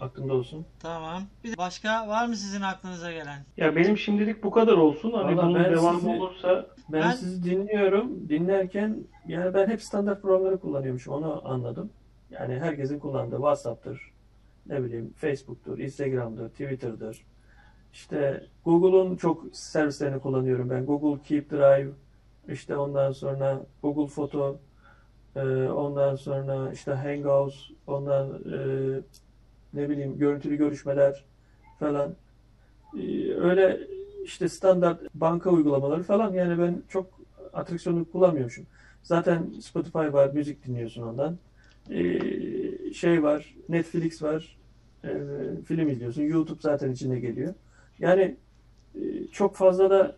Aklında 0.00 0.34
olsun. 0.34 0.66
tamam. 0.80 1.22
Bir 1.44 1.52
de 1.52 1.56
başka 1.56 2.08
var 2.08 2.26
mı 2.26 2.36
sizin 2.36 2.60
aklınıza 2.60 3.12
gelen? 3.12 3.44
Ya 3.56 3.76
benim 3.76 3.98
şimdilik 3.98 4.42
bu 4.44 4.50
kadar 4.50 4.72
olsun. 4.72 5.12
Hani 5.12 5.36
Vallahi 5.36 5.46
bunun 5.54 5.64
devamı 5.64 5.98
sizi- 6.00 6.10
olursa 6.10 6.66
Ben, 6.92 7.00
Ben- 7.02 7.10
sizi 7.10 7.44
dinliyorum. 7.44 8.28
Dinlerken 8.28 8.96
yani 9.26 9.54
ben 9.54 9.68
hep 9.68 9.82
standart 9.82 10.22
programları 10.22 10.58
kullanıyormuşum. 10.60 11.14
Onu 11.14 11.42
anladım. 11.44 11.90
Yani 12.30 12.58
herkesin 12.60 12.98
kullandığı 12.98 13.36
WhatsApp'tır. 13.36 14.10
Ne 14.66 14.84
bileyim 14.84 15.12
Facebook'tur, 15.16 15.78
Instagram'dır, 15.78 16.48
Twitter'dır. 16.48 17.24
İşte 17.92 18.46
Google'un 18.64 19.16
çok 19.16 19.44
servislerini 19.52 20.20
kullanıyorum 20.20 20.70
ben. 20.70 20.86
Google 20.86 21.22
Keep 21.22 21.50
Drive, 21.50 21.90
işte 22.52 22.76
ondan 22.76 23.12
sonra 23.12 23.62
Google 23.82 24.06
Foto, 24.06 24.58
e, 25.36 25.40
ondan 25.68 26.16
sonra 26.16 26.72
işte 26.72 26.92
Hangouts, 26.92 27.56
ondan 27.86 28.28
e, 28.28 28.58
ne 29.74 29.88
bileyim 29.88 30.18
görüntülü 30.18 30.56
görüşmeler 30.56 31.24
falan. 31.78 32.14
E, 32.96 33.34
öyle 33.34 33.80
işte 34.24 34.48
standart 34.48 35.00
banka 35.14 35.50
uygulamaları 35.50 36.02
falan 36.02 36.32
yani 36.32 36.58
ben 36.58 36.82
çok 36.88 37.20
atraksiyonu 37.52 38.04
kullanmıyormuşum. 38.12 38.66
Zaten 39.02 39.50
Spotify 39.62 39.98
var, 39.98 40.30
müzik 40.34 40.66
dinliyorsun 40.66 41.02
ondan. 41.02 41.38
Ee, 41.90 42.92
şey 42.92 43.22
var, 43.22 43.54
Netflix 43.68 44.22
var, 44.22 44.58
ee, 45.04 45.08
film 45.64 45.88
izliyorsun. 45.88 46.22
YouTube 46.22 46.60
zaten 46.62 46.92
içine 46.92 47.20
geliyor. 47.20 47.54
Yani 47.98 48.36
e, 48.94 49.26
çok 49.32 49.56
fazla 49.56 49.90
da 49.90 50.16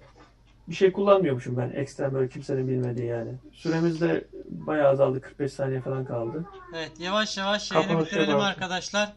bir 0.68 0.74
şey 0.74 0.92
kullanmıyormuşum 0.92 1.56
ben 1.56 1.70
ekstrem 1.70 2.14
böyle 2.14 2.28
kimsenin 2.28 2.68
bilmediği 2.68 3.06
yani. 3.06 3.32
Süremiz 3.52 4.00
de 4.00 4.24
bayağı 4.48 4.88
azaldı. 4.88 5.20
45 5.20 5.52
saniye 5.52 5.80
falan 5.80 6.04
kaldı. 6.04 6.46
Evet 6.76 6.92
yavaş 6.98 7.38
yavaş 7.38 7.72
yayını 7.72 7.88
Kapanış 7.88 8.06
bitirelim 8.06 8.30
yaparsın. 8.30 8.50
arkadaşlar. 8.50 9.12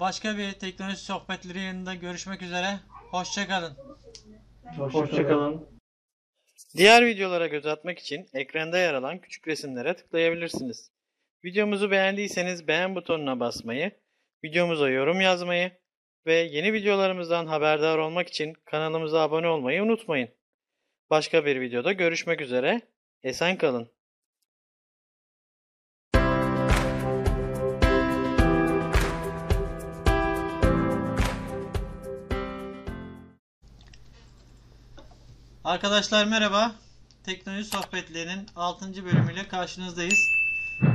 Başka 0.00 0.38
bir 0.38 0.52
teknoloji 0.52 0.96
sohbetleri 0.96 1.60
yanında 1.60 1.94
görüşmek 1.94 2.42
üzere. 2.42 2.80
Hoşçakalın. 3.10 3.72
hoşçakalın. 4.78 5.66
Diğer 6.76 7.06
videolara 7.06 7.46
göz 7.46 7.66
atmak 7.66 7.98
için 7.98 8.26
ekranda 8.34 8.78
yer 8.78 8.94
alan 8.94 9.18
küçük 9.18 9.48
resimlere 9.48 9.96
tıklayabilirsiniz. 9.96 10.90
Videomuzu 11.44 11.90
beğendiyseniz 11.90 12.68
beğen 12.68 12.94
butonuna 12.94 13.40
basmayı, 13.40 13.90
videomuza 14.44 14.90
yorum 14.90 15.20
yazmayı 15.20 15.72
ve 16.26 16.34
yeni 16.34 16.72
videolarımızdan 16.72 17.46
haberdar 17.46 17.98
olmak 17.98 18.28
için 18.28 18.52
kanalımıza 18.64 19.20
abone 19.20 19.48
olmayı 19.48 19.82
unutmayın. 19.82 20.28
Başka 21.10 21.44
bir 21.46 21.60
videoda 21.60 21.92
görüşmek 21.92 22.40
üzere. 22.40 22.82
Esen 23.22 23.58
kalın. 23.58 23.90
Arkadaşlar 35.64 36.26
merhaba. 36.26 36.74
Teknoloji 37.24 37.64
sohbetlerinin 37.64 38.46
6. 38.56 39.04
bölümüyle 39.04 39.48
karşınızdayız. 39.48 40.18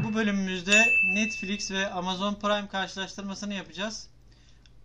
Bu 0.03 0.13
bölümümüzde 0.13 0.85
Netflix 1.13 1.71
ve 1.71 1.89
Amazon 1.89 2.35
Prime 2.35 2.67
karşılaştırmasını 2.67 3.53
yapacağız. 3.53 4.09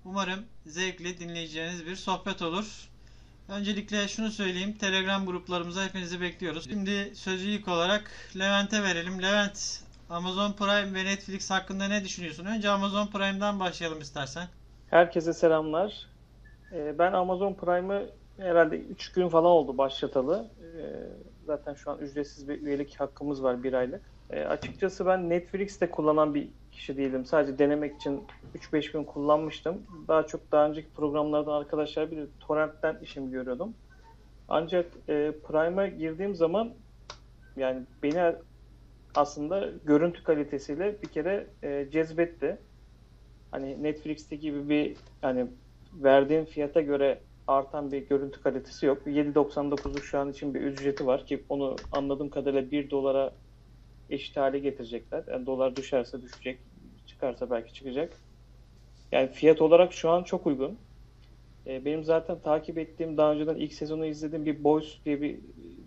Umarım 0.04 0.46
zevkli 0.66 1.18
dinleyeceğiniz 1.18 1.86
bir 1.86 1.96
sohbet 1.96 2.42
olur. 2.42 2.88
Öncelikle 3.48 4.08
şunu 4.08 4.30
söyleyeyim. 4.30 4.74
Telegram 4.80 5.26
gruplarımıza 5.26 5.84
hepinizi 5.84 6.20
bekliyoruz. 6.20 6.64
Şimdi 6.70 7.10
sözü 7.14 7.48
ilk 7.48 7.68
olarak 7.68 8.10
Levent'e 8.38 8.82
verelim. 8.82 9.22
Levent, 9.22 9.80
Amazon 10.10 10.52
Prime 10.52 10.94
ve 10.94 11.04
Netflix 11.04 11.50
hakkında 11.50 11.88
ne 11.88 12.04
düşünüyorsun? 12.04 12.44
Önce 12.44 12.68
Amazon 12.70 13.06
Prime'dan 13.06 13.60
başlayalım 13.60 14.00
istersen. 14.00 14.46
Herkese 14.90 15.32
selamlar. 15.32 16.06
Ee, 16.72 16.98
Ben 16.98 17.12
Amazon 17.12 17.54
Prime'ı 17.54 18.10
herhalde 18.38 18.78
3 18.78 19.12
gün 19.12 19.28
falan 19.28 19.44
oldu 19.50 19.78
başlatalı. 19.78 20.50
Ee, 20.62 20.68
Zaten 21.46 21.74
şu 21.74 21.90
an 21.90 21.98
ücretsiz 21.98 22.48
bir 22.48 22.62
üyelik 22.62 23.00
hakkımız 23.00 23.42
var 23.42 23.62
bir 23.62 23.72
aylık. 23.72 24.00
Ee, 24.30 24.40
Açıkçası 24.44 25.06
ben 25.06 25.30
Netflix'te 25.30 25.90
kullanan 25.90 26.34
bir 26.34 26.48
kişi 26.78 26.96
değilim. 26.96 27.24
Sadece 27.24 27.58
denemek 27.58 27.96
için 27.96 28.24
3-5 28.54 28.92
gün 28.92 29.04
kullanmıştım. 29.04 29.82
Daha 30.08 30.26
çok 30.26 30.52
daha 30.52 30.68
önceki 30.68 30.90
programlardan 30.90 31.52
arkadaşlar 31.52 32.10
bilir 32.10 32.28
torrentten 32.40 32.98
işimi 33.02 33.30
görüyordum. 33.30 33.74
Ancak 34.48 34.86
e, 35.08 35.32
Prime'a 35.48 35.86
girdiğim 35.86 36.34
zaman 36.34 36.74
yani 37.56 37.82
beni 38.02 38.34
aslında 39.14 39.70
görüntü 39.84 40.22
kalitesiyle 40.22 41.02
bir 41.02 41.08
kere 41.08 41.46
e, 41.62 41.88
cezbetti 41.90 42.58
hani 43.50 43.82
Netflix'te 43.82 44.36
gibi 44.36 44.68
bir 44.68 44.96
hani 45.22 45.46
verdiğim 45.92 46.44
fiyata 46.44 46.80
göre 46.80 47.20
artan 47.46 47.92
bir 47.92 48.08
görüntü 48.08 48.42
kalitesi 48.42 48.86
yok. 48.86 49.06
7.99'luk 49.06 50.02
şu 50.02 50.18
an 50.18 50.30
için 50.30 50.54
bir 50.54 50.60
ücreti 50.60 51.06
var 51.06 51.26
ki 51.26 51.44
onu 51.48 51.76
anladığım 51.92 52.30
kadarıyla 52.30 52.70
1 52.70 52.90
dolara 52.90 53.32
eşit 54.10 54.36
hale 54.36 54.58
getirecekler. 54.58 55.24
Yani 55.28 55.46
dolar 55.46 55.76
düşerse 55.76 56.22
düşecek, 56.22 56.60
çıkarsa 57.08 57.50
belki 57.50 57.74
çıkacak. 57.74 58.12
Yani 59.12 59.28
fiyat 59.28 59.62
olarak 59.62 59.92
şu 59.92 60.10
an 60.10 60.22
çok 60.22 60.46
uygun. 60.46 60.78
Ee, 61.66 61.84
benim 61.84 62.04
zaten 62.04 62.38
takip 62.38 62.78
ettiğim, 62.78 63.16
daha 63.16 63.32
önceden 63.32 63.54
ilk 63.56 63.72
sezonu 63.72 64.06
izlediğim 64.06 64.46
bir 64.46 64.64
Boys 64.64 65.04
diye 65.04 65.20
bir 65.22 65.38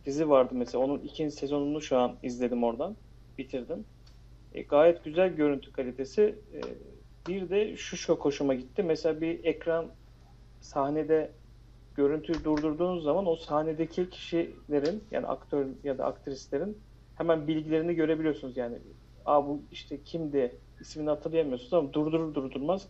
dizi 0.06 0.30
vardı 0.30 0.54
mesela. 0.56 0.84
Onun 0.84 1.00
ikinci 1.00 1.36
sezonunu 1.36 1.82
şu 1.82 1.98
an 1.98 2.16
izledim 2.24 2.64
oradan. 2.64 2.96
Bitirdim. 3.38 3.86
E, 4.54 4.62
gayet 4.62 5.04
güzel 5.04 5.30
görüntü 5.30 5.72
kalitesi. 5.72 6.36
E, 6.54 6.60
bir 7.28 7.50
de 7.50 7.78
şu 7.78 7.98
çok 7.98 8.26
hoşuma 8.26 8.54
gitti. 8.54 8.84
Mesela 8.84 9.22
bir 9.22 9.44
ekran 9.44 9.88
sahnede 10.62 11.32
görüntüyü 11.96 12.44
durdurduğunuz 12.44 13.04
zaman 13.04 13.26
o 13.26 13.36
sahnedeki 13.36 14.10
kişilerin 14.10 15.04
yani 15.12 15.28
aktör 15.28 15.66
ya 15.84 15.98
da 15.98 16.06
aktrislerin 16.06 16.78
hemen 17.16 17.48
bilgilerini 17.48 17.96
görebiliyorsunuz 17.96 18.58
yani. 18.58 18.78
Aa 19.26 19.48
bu 19.48 19.62
işte 19.72 20.04
kimdi 20.04 20.56
ismini 20.82 21.10
hatırlayamıyorsunuz 21.10 21.74
ama 21.74 21.94
durdurur 21.94 22.36
durdurmaz 22.36 22.90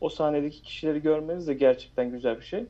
o 0.00 0.08
sahnedeki 0.08 0.62
kişileri 0.62 1.02
görmeniz 1.02 1.48
de 1.48 1.54
gerçekten 1.54 2.12
güzel 2.12 2.36
bir 2.36 2.44
şey. 2.44 2.68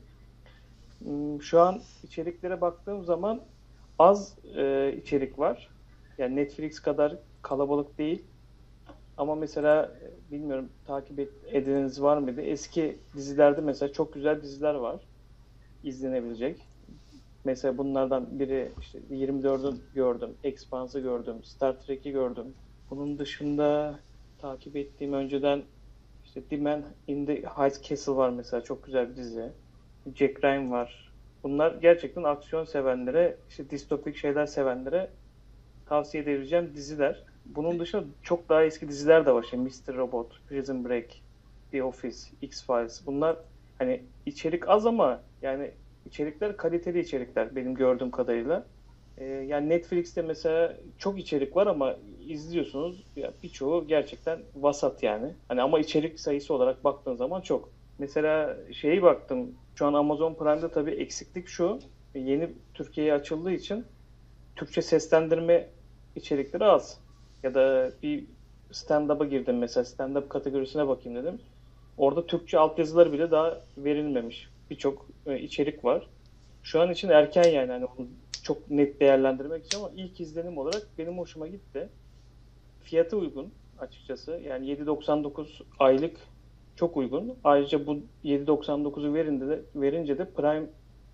Hmm, 1.01 1.41
Şu 1.41 1.61
an 1.61 1.89
içeriklere 2.03 2.61
baktığım 2.61 3.03
zaman 3.03 3.51
az 3.99 4.39
e, 4.57 4.93
içerik 4.97 5.39
var. 5.39 5.75
Yani 6.17 6.35
Netflix 6.35 6.79
kadar 6.79 7.19
kalabalık 7.41 7.97
değil. 7.97 8.31
Ama 9.17 9.35
mesela 9.35 9.99
e, 10.01 10.31
bilmiyorum 10.31 10.73
takip 10.85 11.19
ediniz 11.45 12.01
var 12.03 12.17
mıydı? 12.17 12.41
Eski 12.41 13.05
dizilerde 13.15 13.61
mesela 13.61 13.93
çok 13.93 14.13
güzel 14.13 14.43
diziler 14.43 14.75
var. 14.75 15.07
izlenebilecek. 15.83 16.69
Mesela 17.45 17.77
bunlardan 17.77 18.39
biri 18.39 18.75
işte 18.79 18.99
24'ü 19.09 19.93
gördüm, 19.93 20.37
Expanse'ı 20.43 21.01
gördüm, 21.01 21.43
Star 21.43 21.79
Trek'i 21.79 22.11
gördüm. 22.11 22.57
Bunun 22.89 23.19
dışında 23.19 23.99
takip 24.43 24.75
ettiğim 24.75 25.13
önceden 25.13 25.63
işte 26.25 26.41
The 26.43 26.57
Man 26.57 26.83
in 27.07 27.25
the 27.25 27.35
High 27.35 27.83
Castle 27.83 28.15
var 28.15 28.29
mesela 28.29 28.63
çok 28.63 28.85
güzel 28.85 29.09
bir 29.09 29.15
dizi. 29.15 29.51
Jack 30.15 30.43
Ryan 30.43 30.71
var. 30.71 31.11
Bunlar 31.43 31.75
gerçekten 31.75 32.23
aksiyon 32.23 32.63
sevenlere, 32.65 33.37
işte 33.49 33.69
distopik 33.69 34.15
şeyler 34.15 34.45
sevenlere 34.45 35.09
tavsiye 35.85 36.23
edebileceğim 36.23 36.71
diziler. 36.75 37.23
Bunun 37.45 37.79
dışında 37.79 38.03
çok 38.23 38.49
daha 38.49 38.63
eski 38.63 38.87
diziler 38.87 39.25
de 39.25 39.33
var. 39.33 39.43
Şey, 39.43 39.59
Mr. 39.59 39.95
Robot, 39.95 40.41
Prison 40.49 40.85
Break, 40.85 41.05
The 41.71 41.83
Office, 41.83 42.17
X-Files. 42.41 43.05
Bunlar 43.05 43.35
hani 43.77 44.03
içerik 44.25 44.69
az 44.69 44.85
ama 44.85 45.21
yani 45.41 45.71
içerikler 46.05 46.57
kaliteli 46.57 46.99
içerikler 46.99 47.55
benim 47.55 47.75
gördüğüm 47.75 48.11
kadarıyla. 48.11 48.65
Ee, 49.17 49.25
yani 49.25 49.69
Netflix'te 49.69 50.21
mesela 50.21 50.77
çok 50.97 51.19
içerik 51.19 51.55
var 51.55 51.67
ama 51.67 51.95
izliyorsunuz 52.23 53.03
birçoğu 53.43 53.87
gerçekten 53.87 54.39
vasat 54.55 55.03
yani. 55.03 55.33
Hani 55.47 55.61
ama 55.61 55.79
içerik 55.79 56.19
sayısı 56.19 56.53
olarak 56.53 56.83
baktığın 56.83 57.15
zaman 57.15 57.41
çok. 57.41 57.69
Mesela 57.99 58.57
şeyi 58.73 59.01
baktım. 59.01 59.51
Şu 59.75 59.85
an 59.85 59.93
Amazon 59.93 60.33
Prime'da 60.33 60.71
tabii 60.71 60.91
eksiklik 60.91 61.47
şu. 61.47 61.79
Yeni 62.15 62.49
Türkiye'ye 62.73 63.13
açıldığı 63.13 63.51
için 63.51 63.85
Türkçe 64.55 64.81
seslendirme 64.81 65.69
içerikleri 66.15 66.65
az. 66.65 66.99
Ya 67.43 67.53
da 67.53 67.91
bir 68.03 68.25
stand-up'a 68.71 69.25
girdim 69.25 69.57
mesela 69.57 69.83
stand-up 69.83 70.27
kategorisine 70.27 70.87
bakayım 70.87 71.23
dedim. 71.23 71.41
Orada 71.97 72.25
Türkçe 72.25 72.59
altyazılar 72.59 73.13
bile 73.13 73.31
daha 73.31 73.61
verilmemiş. 73.77 74.47
Birçok 74.69 75.05
e, 75.25 75.39
içerik 75.39 75.85
var. 75.85 76.07
Şu 76.63 76.81
an 76.81 76.91
için 76.91 77.09
erken 77.09 77.43
yani 77.43 77.71
hani 77.71 77.85
onu 77.85 78.07
çok 78.43 78.71
net 78.71 78.99
değerlendirmek 78.99 79.65
için 79.65 79.79
ama 79.79 79.91
ilk 79.95 80.21
izlenim 80.21 80.57
olarak 80.57 80.87
benim 80.97 81.17
hoşuma 81.17 81.47
gitti. 81.47 81.89
Fiyatı 82.83 83.17
uygun 83.17 83.53
açıkçası. 83.79 84.31
Yani 84.31 84.67
7.99 84.67 85.47
aylık 85.79 86.17
çok 86.75 86.97
uygun. 86.97 87.37
Ayrıca 87.43 87.87
bu 87.87 87.99
7.99'u 88.25 89.13
verince 89.13 89.47
de, 89.47 89.61
verince 89.75 90.17
de 90.17 90.29
Prime 90.29 90.65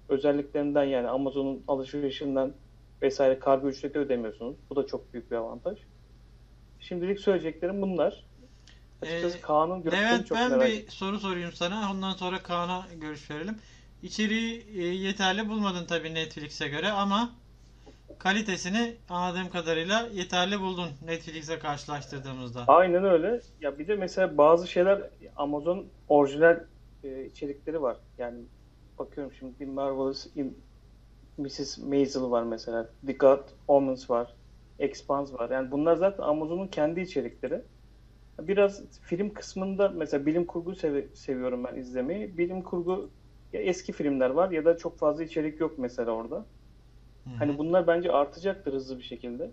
özelliklerinden 0.09 0.83
yani 0.83 1.07
Amazon'un 1.07 1.63
alışverişinden 1.67 2.53
vesaire 3.01 3.39
kargo 3.39 3.69
ücreti 3.69 3.99
ödemiyorsunuz. 3.99 4.55
Bu 4.69 4.75
da 4.75 4.87
çok 4.87 5.13
büyük 5.13 5.31
bir 5.31 5.35
avantaj. 5.35 5.77
Şimdilik 6.79 7.19
söyleyeceklerim 7.19 7.81
bunlar. 7.81 8.25
Açıkçası 9.01 9.37
Ee, 9.37 9.41
Kaan'ın 9.41 9.83
görüşlerini 9.83 10.15
Evet 10.15 10.27
çok 10.27 10.37
ben 10.37 10.51
merak 10.51 10.67
bir 10.67 10.87
soru 10.89 11.19
sorayım 11.19 11.51
sana. 11.53 11.91
Ondan 11.91 12.13
sonra 12.13 12.43
Kaan'a 12.43 12.87
görüş 13.01 13.31
verelim. 13.31 13.57
İçeriği 14.03 14.65
e, 14.75 14.81
yeterli 14.83 15.49
bulmadın 15.49 15.85
tabii 15.85 16.13
Netflix'e 16.13 16.67
göre 16.67 16.91
ama 16.91 17.31
kalitesini 18.19 18.97
anladığım 19.09 19.49
kadarıyla 19.49 20.09
yeterli 20.13 20.59
buldun 20.59 20.89
Netflix'e 21.01 21.59
karşılaştırdığımızda. 21.59 22.63
Aynen 22.67 23.03
öyle. 23.03 23.39
Ya 23.59 23.79
bir 23.79 23.87
de 23.87 23.95
mesela 23.95 24.37
bazı 24.37 24.67
şeyler 24.67 25.09
Amazon 25.35 25.91
orijinal 26.07 26.59
e, 27.03 27.25
içerikleri 27.25 27.81
var. 27.81 27.97
Yani 28.17 28.45
bakıyorum 28.99 29.33
şimdi 29.33 29.59
bir 29.59 29.65
Marvelous 29.67 30.27
in 30.35 30.65
Mrs. 31.37 31.77
Maisel 31.77 32.21
var 32.23 32.43
mesela. 32.43 32.93
The 33.07 33.13
God 33.13 33.49
Omens 33.67 34.09
var. 34.09 34.35
Expanse 34.79 35.33
var. 35.33 35.49
Yani 35.49 35.71
bunlar 35.71 35.95
zaten 35.95 36.23
Amazon'un 36.23 36.67
kendi 36.67 37.01
içerikleri. 37.01 37.65
Biraz 38.39 38.83
film 39.01 39.33
kısmında 39.33 39.89
mesela 39.89 40.25
bilim 40.25 40.45
kurgu 40.45 40.71
sevi- 40.75 41.15
seviyorum 41.15 41.63
ben 41.63 41.75
izlemeyi. 41.75 42.37
Bilim 42.37 42.63
kurgu 42.63 43.13
ya 43.53 43.61
eski 43.61 43.93
filmler 43.93 44.29
var 44.29 44.51
ya 44.51 44.65
da 44.65 44.77
çok 44.77 44.99
fazla 44.99 45.23
içerik 45.23 45.59
yok 45.59 45.79
mesela 45.79 46.11
orada. 46.11 46.47
Hı. 47.33 47.39
Hani 47.39 47.57
bunlar 47.57 47.87
bence 47.87 48.11
artacaktır 48.11 48.73
hızlı 48.73 48.97
bir 48.97 49.03
şekilde. 49.03 49.51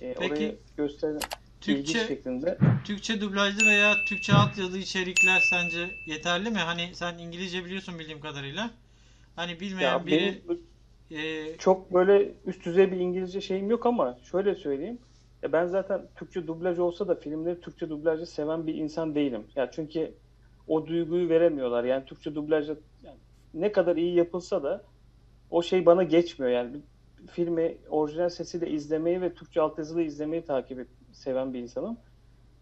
E, 0.00 0.14
Peki, 0.18 0.58
gösteren 0.76 1.20
ilginç 1.66 1.86
Türkçe 1.86 2.06
şeklinde. 2.06 2.58
Türkçe 2.84 3.20
dublajlı 3.20 3.66
veya 3.66 4.04
Türkçe 4.04 4.32
altyazılı 4.32 4.78
içerikler 4.78 5.40
sence 5.40 5.90
yeterli 6.06 6.50
mi? 6.50 6.58
Hani 6.58 6.94
sen 6.94 7.18
İngilizce 7.18 7.64
biliyorsun 7.64 7.98
bildiğim 7.98 8.20
kadarıyla. 8.20 8.70
Hani 9.36 9.60
bilmeyen 9.60 9.92
Ya 9.92 10.06
biri 10.06 10.42
e, 11.10 11.56
çok 11.58 11.94
böyle 11.94 12.34
üst 12.46 12.64
düzey 12.64 12.92
bir 12.92 12.96
İngilizce 12.96 13.40
şeyim 13.40 13.70
yok 13.70 13.86
ama 13.86 14.18
şöyle 14.30 14.54
söyleyeyim. 14.54 14.98
Ya 15.42 15.52
ben 15.52 15.66
zaten 15.66 16.02
Türkçe 16.16 16.46
dublaj 16.46 16.78
olsa 16.78 17.08
da 17.08 17.14
filmleri 17.14 17.60
Türkçe 17.60 17.88
dublajı 17.88 18.26
seven 18.26 18.66
bir 18.66 18.74
insan 18.74 19.14
değilim. 19.14 19.44
Ya 19.56 19.70
çünkü 19.70 20.14
o 20.68 20.86
duyguyu 20.86 21.28
veremiyorlar. 21.28 21.84
Yani 21.84 22.04
Türkçe 22.04 22.34
dublajı 22.34 22.76
yani 23.02 23.16
ne 23.54 23.72
kadar 23.72 23.96
iyi 23.96 24.14
yapılsa 24.14 24.62
da 24.62 24.84
o 25.50 25.62
şey 25.62 25.86
bana 25.86 26.02
geçmiyor. 26.02 26.52
Yani 26.52 26.76
filmi 27.30 27.78
orijinal 27.88 28.28
sesiyle 28.28 28.70
izlemeyi 28.70 29.20
ve 29.20 29.34
Türkçe 29.34 29.60
altyazılı 29.60 30.02
izlemeyi 30.02 30.44
takip 30.44 30.78
et, 30.78 30.88
seven 31.12 31.54
bir 31.54 31.58
insanım. 31.58 31.98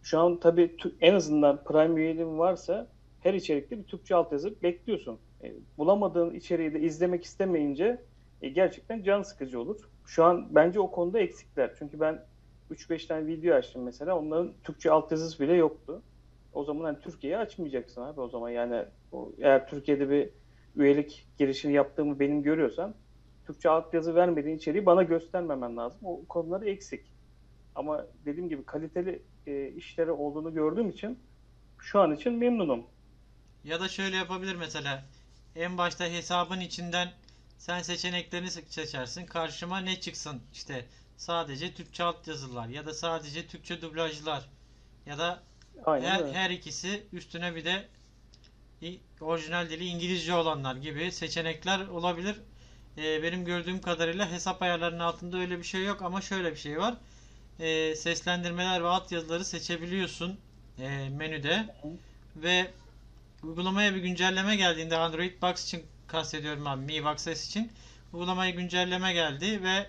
Şu 0.02 0.18
an 0.18 0.40
tabii 0.40 0.76
en 1.00 1.14
azından 1.14 1.64
Prime 1.64 2.00
üyeliğin 2.00 2.38
varsa 2.38 2.88
her 3.20 3.34
içerikte 3.34 3.78
bir 3.78 3.84
Türkçe 3.84 4.14
altyazı 4.14 4.62
bekliyorsun. 4.62 5.18
E, 5.42 5.52
bulamadığın 5.78 6.34
içeriği 6.34 6.74
de 6.74 6.80
izlemek 6.80 7.24
istemeyince 7.24 8.02
e, 8.42 8.48
gerçekten 8.48 9.02
can 9.02 9.22
sıkıcı 9.22 9.60
olur. 9.60 9.88
Şu 10.06 10.24
an 10.24 10.54
bence 10.54 10.80
o 10.80 10.90
konuda 10.90 11.18
eksikler. 11.18 11.74
Çünkü 11.78 12.00
ben 12.00 12.24
3-5 12.70 13.06
tane 13.06 13.26
video 13.26 13.54
açtım 13.54 13.82
mesela. 13.82 14.18
Onların 14.18 14.52
Türkçe 14.64 14.90
altyazısı 14.90 15.42
bile 15.42 15.52
yoktu. 15.52 16.02
O 16.52 16.64
zaman 16.64 16.84
hani 16.84 17.00
Türkiye'ye 17.00 17.38
açmayacaksın 17.38 18.02
abi 18.02 18.20
o 18.20 18.28
zaman. 18.28 18.50
Yani 18.50 18.84
o, 19.12 19.32
eğer 19.38 19.66
Türkiye'de 19.66 20.10
bir 20.10 20.30
üyelik 20.76 21.26
girişini 21.38 21.72
yaptığımı 21.72 22.20
benim 22.20 22.42
görüyorsan 22.42 22.94
Türkçe 23.46 23.70
altyazı 23.70 24.14
vermediğin 24.14 24.56
içeriği 24.56 24.86
bana 24.86 25.02
göstermemen 25.02 25.76
lazım. 25.76 26.00
O 26.04 26.24
konuları 26.28 26.70
eksik. 26.70 27.00
Ama 27.74 28.06
dediğim 28.24 28.48
gibi 28.48 28.64
kaliteli 28.64 29.22
e, 29.46 29.68
işleri 29.68 30.10
olduğunu 30.10 30.54
gördüğüm 30.54 30.88
için 30.90 31.18
şu 31.78 32.00
an 32.00 32.14
için 32.14 32.32
memnunum. 32.32 32.86
ya 33.64 33.80
da 33.80 33.88
şöyle 33.88 34.16
yapabilir 34.16 34.54
mesela. 34.56 35.04
En 35.56 35.78
başta 35.78 36.04
hesabın 36.04 36.60
içinden 36.60 37.08
sen 37.58 37.82
seçeneklerini 37.82 38.46
se- 38.48 38.72
seçersin. 38.72 39.26
Karşıma 39.26 39.78
ne 39.78 40.00
çıksın? 40.00 40.42
İşte 40.52 40.84
sadece 41.16 41.74
Türkçe 41.74 42.04
altyazılar 42.04 42.68
ya 42.68 42.86
da 42.86 42.94
sadece 42.94 43.46
Türkçe 43.46 43.82
dublajlar 43.82 44.48
ya 45.06 45.18
da 45.18 45.42
Aynen 45.84 46.06
her, 46.06 46.20
öyle. 46.24 46.32
her 46.32 46.50
ikisi 46.50 47.02
üstüne 47.12 47.54
bir 47.54 47.64
de 47.64 47.88
orijinal 49.20 49.70
dili 49.70 49.84
İngilizce 49.84 50.34
olanlar 50.34 50.76
gibi 50.76 51.12
seçenekler 51.12 51.86
olabilir. 51.86 52.36
Ee, 52.98 53.22
benim 53.22 53.44
gördüğüm 53.44 53.80
kadarıyla 53.80 54.30
hesap 54.30 54.62
ayarlarının 54.62 54.98
altında 54.98 55.36
öyle 55.36 55.58
bir 55.58 55.64
şey 55.64 55.84
yok 55.84 56.02
ama 56.02 56.20
şöyle 56.20 56.50
bir 56.50 56.56
şey 56.56 56.78
var. 56.78 56.94
Ee, 57.60 57.94
seslendirmeler 57.96 58.82
ve 58.82 58.88
altyazıları 58.88 59.44
seçebiliyorsun 59.44 60.38
e, 60.78 61.08
menüde 61.08 61.74
ve 62.36 62.70
uygulamaya 63.42 63.94
bir 63.94 64.00
güncelleme 64.00 64.56
geldiğinde 64.56 64.96
Android 64.96 65.42
Box 65.42 65.64
için 65.64 65.82
kastediyorum 66.06 66.66
abi 66.66 66.84
Mi 66.84 67.04
Box 67.04 67.20
S 67.22 67.32
için 67.32 67.72
uygulamaya 68.12 68.50
güncelleme 68.50 69.12
geldi 69.12 69.62
ve 69.62 69.86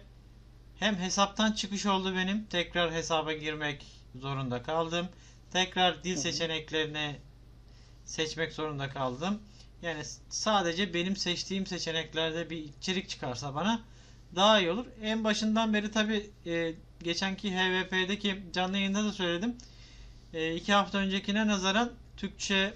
hem 0.80 0.96
hesaptan 0.96 1.52
çıkış 1.52 1.86
oldu 1.86 2.16
benim 2.16 2.46
tekrar 2.46 2.94
hesaba 2.94 3.34
girmek 3.34 3.86
zorunda 4.16 4.64
kaldım. 4.64 5.08
Tekrar 5.52 6.04
dil 6.04 6.16
seçeneklerini 6.16 7.16
seçmek 8.06 8.54
zorunda 8.54 8.90
kaldım. 8.90 9.40
Yani 9.82 10.02
sadece 10.30 10.94
benim 10.94 11.16
seçtiğim 11.16 11.66
seçeneklerde 11.66 12.50
bir 12.50 12.58
içerik 12.58 13.10
çıkarsa 13.10 13.56
bana 13.56 13.82
daha 14.36 14.60
iyi 14.60 14.72
olur. 14.72 14.86
En 15.02 15.24
başından 15.24 15.74
beri 15.74 15.92
tabi 15.92 16.30
geçenki 17.04 17.56
HVP'deki 17.58 18.44
canlı 18.54 18.78
yayında 18.78 19.04
da 19.04 19.12
söyledim. 19.12 19.56
E, 20.34 20.56
iki 20.56 20.74
hafta 20.74 20.98
öncekine 20.98 21.48
nazaran 21.48 21.92
Türkçe 22.18 22.74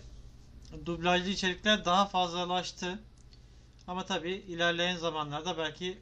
dublajlı 0.86 1.30
içerikler 1.30 1.86
daha 1.86 2.06
fazlalaştı. 2.06 3.00
Ama 3.88 4.06
tabi 4.06 4.32
ilerleyen 4.32 4.98
zamanlarda 4.98 5.58
belki 5.58 5.98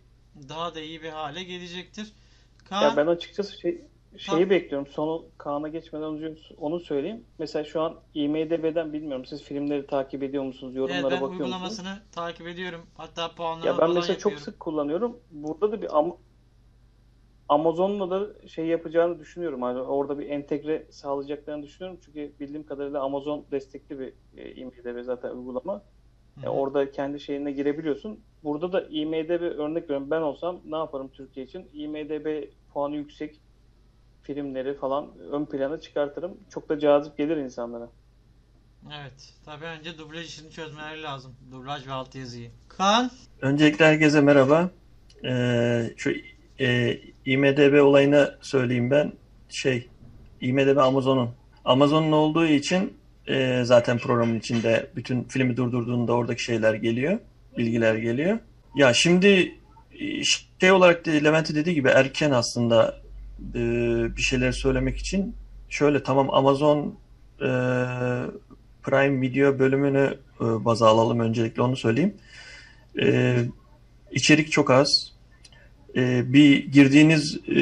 daha 0.50 0.76
da 0.76 0.82
iyi 0.82 1.02
bir 1.04 1.10
hale 1.10 1.44
gelecektir. 1.44 2.06
Ya 2.06 2.70
Kaan, 2.70 2.98
ben 2.98 3.08
açıkçası 3.08 3.60
şey 3.60 3.82
şeyi 4.18 4.50
bekliyorum. 4.50 4.88
Sonu 4.88 5.26
Kaan'a 5.38 5.68
geçmeden 5.68 6.14
önce 6.14 6.36
onu 6.58 6.80
söyleyeyim. 6.80 7.26
Mesela 7.40 7.64
şu 7.66 7.82
an 7.82 8.02
IMDb'den 8.14 8.94
bilmiyorum. 8.94 9.26
Siz 9.26 9.44
filmleri 9.44 9.88
takip 9.88 10.24
ediyor 10.24 10.44
musunuz? 10.44 10.76
Evet, 10.78 10.78
Yorumlara 10.78 11.04
ben 11.04 11.22
bakıyor 11.22 11.30
musunuz? 11.32 11.42
uygulamasını 11.42 12.04
takip 12.12 12.48
ediyorum. 12.48 12.82
Hatta 12.96 13.36
puanlama 13.36 13.66
Ya 13.66 13.78
ben 13.78 13.92
mesela 13.92 14.18
çok 14.18 14.32
yapıyorum. 14.32 14.44
sık 14.44 14.60
kullanıyorum. 14.60 15.20
Burada 15.32 15.72
da 15.72 15.82
bir 15.82 15.88
Am- 15.88 16.18
Amazon'la 17.50 18.10
da 18.12 18.48
şey 18.48 18.66
yapacağını 18.66 19.20
düşünüyorum. 19.20 19.62
Yani 19.62 19.82
orada 19.82 20.20
bir 20.20 20.30
entegre 20.30 20.88
sağlayacaklarını 20.92 21.64
düşünüyorum. 21.64 22.00
Çünkü 22.06 22.34
bildiğim 22.40 22.66
kadarıyla 22.66 23.02
Amazon 23.02 23.46
destekli 23.52 24.00
bir 24.00 24.14
e, 24.38 24.56
IMDb 24.56 25.04
zaten 25.04 25.30
uygulama. 25.30 25.84
Hı. 26.44 26.50
orada 26.50 26.92
kendi 26.92 27.20
şeyine 27.20 27.52
girebiliyorsun. 27.52 28.26
Burada 28.44 28.72
da 28.72 28.82
IMDb 28.90 29.42
örnek 29.42 29.84
veriyorum. 29.84 30.12
Ben 30.12 30.22
olsam 30.22 30.62
ne 30.66 30.76
yaparım 30.78 31.10
Türkiye 31.10 31.46
için? 31.46 31.70
IMDb 31.74 32.44
puanı 32.74 32.96
yüksek 32.96 33.42
filmleri 34.26 34.78
falan 34.78 35.08
ön 35.32 35.46
plana 35.46 35.80
çıkartırım. 35.80 36.38
Çok 36.50 36.70
da 36.70 36.80
cazip 36.80 37.18
gelir 37.18 37.38
insanlara. 37.38 37.90
Evet. 39.02 39.34
Tabii 39.46 39.66
önce 39.66 39.98
dublaj 39.98 40.26
işini 40.26 40.52
çözmeleri 40.52 41.04
lazım. 41.04 41.36
Dublaj 41.52 41.88
ve 41.88 41.92
altyazıyı. 41.92 42.52
Kaan, 42.68 43.12
Öncelikle 43.42 43.86
herkese 43.86 44.22
merhaba. 44.22 44.70
Ee, 45.26 45.94
şu 45.98 46.12
e, 46.60 47.00
IMDB 47.26 47.84
olayını 47.84 48.36
söyleyeyim 48.42 48.92
ben. 48.92 49.12
Şey, 49.50 49.90
IMDB 50.42 50.78
Amazon'un. 50.78 51.30
Amazon'un 51.66 52.12
olduğu 52.12 52.46
için 52.46 52.94
e, 53.28 53.62
zaten 53.64 53.98
programın 53.98 54.40
içinde 54.40 54.90
bütün 54.96 55.24
filmi 55.24 55.58
durdurduğunda 55.58 56.14
oradaki 56.14 56.44
şeyler 56.44 56.74
geliyor. 56.74 57.20
Bilgiler 57.58 57.96
geliyor. 57.96 58.40
Ya 58.76 58.94
şimdi 58.94 59.56
e, 60.00 60.24
şey 60.60 60.72
olarak 60.72 61.06
da 61.06 61.12
Levent'in 61.12 61.56
dediği 61.56 61.76
gibi 61.76 61.88
erken 61.88 62.32
aslında 62.32 63.05
e, 63.56 63.60
bir 64.18 64.22
şeyler 64.22 64.52
söylemek 64.52 64.98
için. 64.98 65.36
Şöyle 65.70 66.04
tamam 66.04 66.30
Amazon 66.32 66.96
e, 67.42 67.50
Prime 68.84 69.22
Video 69.22 69.60
bölümünü 69.60 70.18
e, 70.42 70.66
baza 70.66 70.88
alalım 70.88 71.20
öncelikle 71.20 71.62
onu 71.62 71.78
söyleyeyim. 71.78 72.14
E, 73.02 73.38
içerik 74.12 74.52
çok 74.52 74.72
az. 74.72 75.14
E, 75.96 76.34
bir 76.34 76.72
girdiğiniz 76.72 77.40
e, 77.48 77.62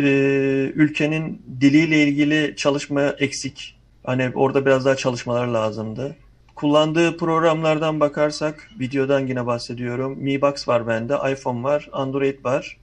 ülkenin 0.76 1.41
diliyle 1.61 2.03
ilgili 2.03 2.53
çalışma 2.57 3.01
eksik. 3.01 3.80
Hani 4.03 4.32
orada 4.36 4.65
biraz 4.65 4.86
daha 4.86 4.95
çalışmalar 4.95 5.47
lazımdı. 5.47 6.15
Kullandığı 6.55 7.17
programlardan 7.17 7.99
bakarsak, 7.99 8.69
videodan 8.80 9.28
yine 9.28 9.45
bahsediyorum. 9.45 10.17
Mi 10.19 10.41
Box 10.41 10.67
var 10.67 10.88
bende, 10.88 11.17
iPhone 11.32 11.63
var, 11.63 11.89
Android 11.91 12.43
var. 12.43 12.78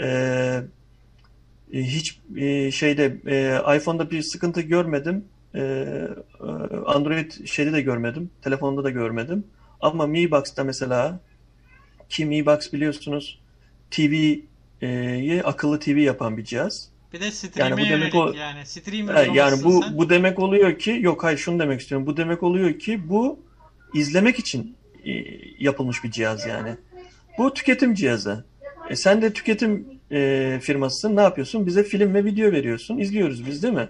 E, 0.00 0.60
hiç 1.82 2.20
e, 2.36 2.70
şeyde 2.70 3.16
e, 3.26 3.76
iPhone'da 3.76 4.10
bir 4.10 4.22
sıkıntı 4.22 4.60
görmedim. 4.60 5.24
E, 5.54 5.60
e, 5.60 6.06
Android 6.86 7.46
şeyde 7.46 7.72
de 7.72 7.80
görmedim. 7.80 8.30
Telefonda 8.42 8.84
da 8.84 8.90
görmedim. 8.90 9.44
Ama 9.80 10.06
Mi 10.06 10.30
Box'ta 10.30 10.64
mesela 10.64 11.20
ki 12.08 12.26
Mi 12.26 12.46
Box 12.46 12.72
biliyorsunuz 12.72 13.38
TV'yi 13.90 15.42
akıllı 15.44 15.78
TV 15.80 15.88
yapan 15.98 16.36
bir 16.36 16.44
cihaz. 16.44 16.88
bir 17.12 17.20
de 17.20 17.30
stream'e 17.30 17.70
Yani 17.70 17.80
bu 17.86 17.90
demek 17.90 18.14
o- 18.14 18.32
yani. 18.32 18.66
Stream 18.66 19.06
Ha, 19.08 19.22
Yani 19.34 19.64
bu 19.64 19.82
sen. 19.82 19.98
bu 19.98 20.10
demek 20.10 20.38
oluyor 20.38 20.78
ki 20.78 20.98
yok 21.00 21.24
hayır 21.24 21.38
şunu 21.38 21.58
demek 21.58 21.80
istiyorum. 21.80 22.06
Bu 22.06 22.16
demek 22.16 22.42
oluyor 22.42 22.78
ki 22.78 23.08
bu 23.08 23.38
izlemek 23.94 24.38
için 24.38 24.76
yapılmış 25.58 26.04
bir 26.04 26.10
cihaz 26.10 26.46
yani. 26.46 26.76
Bu 27.38 27.54
tüketim 27.54 27.94
cihazı. 27.94 28.44
E 28.90 28.96
sen 28.96 29.22
de 29.22 29.32
tüketim 29.32 29.86
e, 30.10 30.58
firmasısın. 30.62 31.16
Ne 31.16 31.20
yapıyorsun? 31.20 31.66
Bize 31.66 31.82
film 31.82 32.14
ve 32.14 32.24
video 32.24 32.52
veriyorsun. 32.52 32.98
İzliyoruz 32.98 33.46
biz 33.46 33.62
değil 33.62 33.74
mi? 33.74 33.88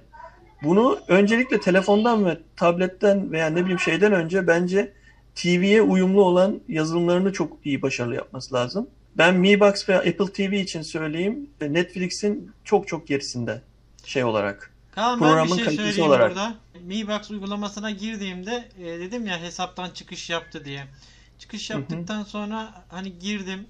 Bunu 0.62 0.98
öncelikle 1.08 1.60
telefondan 1.60 2.26
ve 2.26 2.38
tabletten 2.56 3.32
veya 3.32 3.46
ne 3.50 3.60
bileyim 3.62 3.80
şeyden 3.80 4.12
önce 4.12 4.46
bence 4.46 4.92
TV'ye 5.34 5.82
uyumlu 5.82 6.22
olan 6.22 6.60
yazılımlarını 6.68 7.32
çok 7.32 7.58
iyi 7.64 7.82
başarılı 7.82 8.14
yapması 8.14 8.54
lazım. 8.54 8.88
Ben 9.18 9.34
Mi 9.34 9.60
Box 9.60 9.88
ve 9.88 9.96
Apple 9.96 10.32
TV 10.32 10.52
için 10.52 10.82
söyleyeyim. 10.82 11.50
Netflix'in 11.60 12.52
çok 12.64 12.88
çok 12.88 13.06
gerisinde 13.06 13.62
şey 14.04 14.24
olarak. 14.24 14.72
Kaan 14.90 15.20
ben 15.20 15.28
bir 15.28 15.32
programın 15.32 15.56
şey 15.56 15.64
kalitesi 15.64 15.76
söyleyeyim 15.86 16.10
olarak. 16.10 16.30
burada. 16.30 16.54
Mi 16.80 17.08
Box 17.08 17.30
uygulamasına 17.30 17.90
girdiğimde 17.90 18.68
e, 18.78 18.84
dedim 18.84 19.26
ya 19.26 19.40
hesaptan 19.40 19.90
çıkış 19.90 20.30
yaptı 20.30 20.64
diye. 20.64 20.84
Çıkış 21.38 21.70
yaptıktan 21.70 22.22
sonra 22.22 22.84
hani 22.88 23.18
girdim 23.18 23.66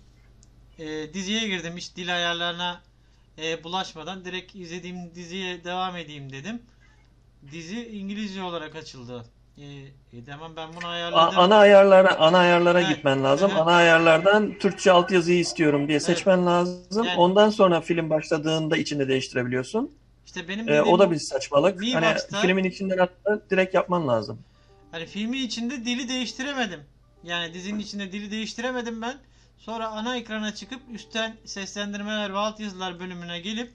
e, 0.79 1.15
diziye 1.15 1.49
girdim 1.49 1.73
hiç 1.77 1.97
dil 1.97 2.15
ayarlarına 2.17 2.81
e, 3.39 3.65
bulaşmadan 3.65 4.25
direkt 4.25 4.55
izlediğim 4.55 5.15
diziye 5.15 5.65
devam 5.65 5.97
edeyim 5.97 6.33
dedim. 6.33 6.63
Dizi 7.53 7.89
İngilizce 7.89 8.43
olarak 8.43 8.77
açıldı. 8.77 9.25
E, 9.59 9.63
e, 10.13 10.25
tamam 10.27 10.53
ben 10.57 10.69
bunu 10.77 10.87
A- 10.87 10.91
ayarladım. 10.91 11.39
ana 11.39 11.57
ayarlara 11.57 12.17
ana 12.17 12.39
ayarlara 12.39 12.81
Evet, 12.81 12.97
gitmen 12.97 13.25
lazım. 13.25 13.51
evet. 13.51 13.63
Ana 13.63 13.73
ayarlardan 13.73 14.59
Türkçe 14.59 14.93
altyazıyı 14.93 15.39
istiyorum 15.39 15.89
diye 15.89 16.01
seçmen 16.01 16.47
lazım. 16.47 17.05
Yani- 17.05 17.19
Ondan 17.21 17.51
sonra 17.51 17.81
film 17.81 18.11
başladığında 18.11 18.77
içinde 18.77 19.09
değiştirebiliyorsun. 19.09 19.91
İşte 20.27 20.49
benim 20.49 20.69
Ee, 20.69 20.83
o 20.83 20.99
da 20.99 21.11
bir 21.11 21.17
saçmalık. 21.19 21.81
Mi 21.81 21.93
Hani 21.93 22.07
Box'ta- 22.15 22.41
filmin 22.41 22.65
içinden 22.65 22.99
hatta 22.99 23.41
direkt 23.51 23.75
yapman 23.75 24.09
lazım. 24.09 24.39
Hani 24.91 25.07
filmin 25.07 25.43
içinde 25.43 25.85
dili 25.85 26.09
değiştiremedim. 26.09 26.81
Yani 27.25 27.55
dizinin 27.55 27.79
içinde 27.79 28.13
dili 28.13 28.31
değiştiremedim 28.31 29.03
ben. 29.03 29.17
Sonra 29.59 29.87
ana 29.89 30.17
ekrana 30.17 30.55
çıkıp 30.55 30.81
üstten 30.93 31.37
seslendirmeler 31.45 32.33
ve 32.33 32.39
altyazılar 32.39 33.01
bölümüne 33.01 33.41
gelip 33.41 33.71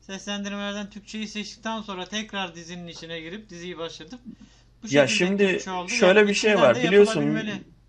seslendirmelerden 0.00 0.90
Türkçeyi 0.90 1.28
seçtikten 1.28 1.82
sonra 1.82 2.04
tekrar 2.04 2.54
dizinin 2.54 2.86
içine 2.86 3.20
girip 3.20 3.50
diziyi 3.50 3.78
başlatıp 3.78 4.20
bu 4.82 4.86
Ya 4.90 5.06
şimdi 5.06 5.60
şöyle 5.88 6.18
Yani 6.18 6.28
bir 6.28 6.34
şey 6.34 6.56
var. 6.56 6.76
Biliyorsun. 6.76 7.38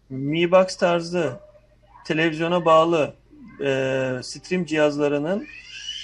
Mi 0.09 0.51
Box 0.51 0.77
tarzı 0.77 1.39
televizyona 2.05 2.65
bağlı 2.65 3.13
e, 3.59 3.65
stream 4.23 4.65
cihazlarının 4.65 5.47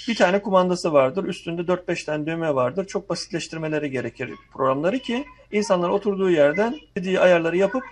bir 0.08 0.14
tane 0.14 0.42
kumandası 0.42 0.92
vardır. 0.92 1.24
Üstünde 1.24 1.62
4-5 1.62 2.04
tane 2.04 2.26
düğme 2.26 2.54
vardır. 2.54 2.86
Çok 2.86 3.08
basitleştirmeleri 3.08 3.90
gerekir 3.90 4.30
programları 4.52 4.98
ki 4.98 5.24
insanlar 5.52 5.88
oturduğu 5.88 6.30
yerden 6.30 6.80
dediği 6.96 7.20
ayarları 7.20 7.56
yapıp 7.56 7.82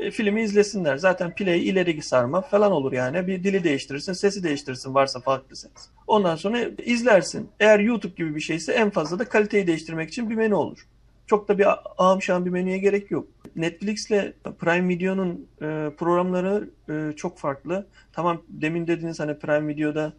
e, 0.00 0.10
filmi 0.10 0.42
izlesinler. 0.42 0.96
Zaten 0.96 1.34
play 1.34 1.68
ileri 1.68 2.02
sarma 2.02 2.40
falan 2.40 2.72
olur 2.72 2.92
yani. 2.92 3.26
Bir 3.26 3.44
dili 3.44 3.64
değiştirirsin, 3.64 4.12
sesi 4.12 4.44
değiştirirsin 4.44 4.94
varsa 4.94 5.20
farklı 5.20 5.56
ses. 5.56 5.72
Ondan 6.06 6.36
sonra 6.36 6.58
izlersin. 6.84 7.48
Eğer 7.60 7.78
YouTube 7.80 8.14
gibi 8.16 8.34
bir 8.34 8.40
şeyse 8.40 8.72
en 8.72 8.90
fazla 8.90 9.18
da 9.18 9.24
kaliteyi 9.24 9.66
değiştirmek 9.66 10.08
için 10.08 10.30
bir 10.30 10.34
menü 10.34 10.54
olur. 10.54 10.86
Çok 11.26 11.48
da 11.48 11.58
bir 11.58 11.66
şahım 12.20 12.44
bir 12.44 12.50
menüye 12.50 12.78
gerek 12.78 13.10
yok. 13.10 13.28
Netflix'le 13.56 14.32
Prime 14.58 14.88
Video'nun 14.88 15.46
e, 15.62 15.90
programları 15.96 16.70
e, 16.90 17.12
çok 17.16 17.38
farklı. 17.38 17.86
Tamam 18.12 18.42
demin 18.48 18.86
dediniz 18.86 19.20
hani 19.20 19.38
Prime 19.38 19.68
Video'da 19.68 20.12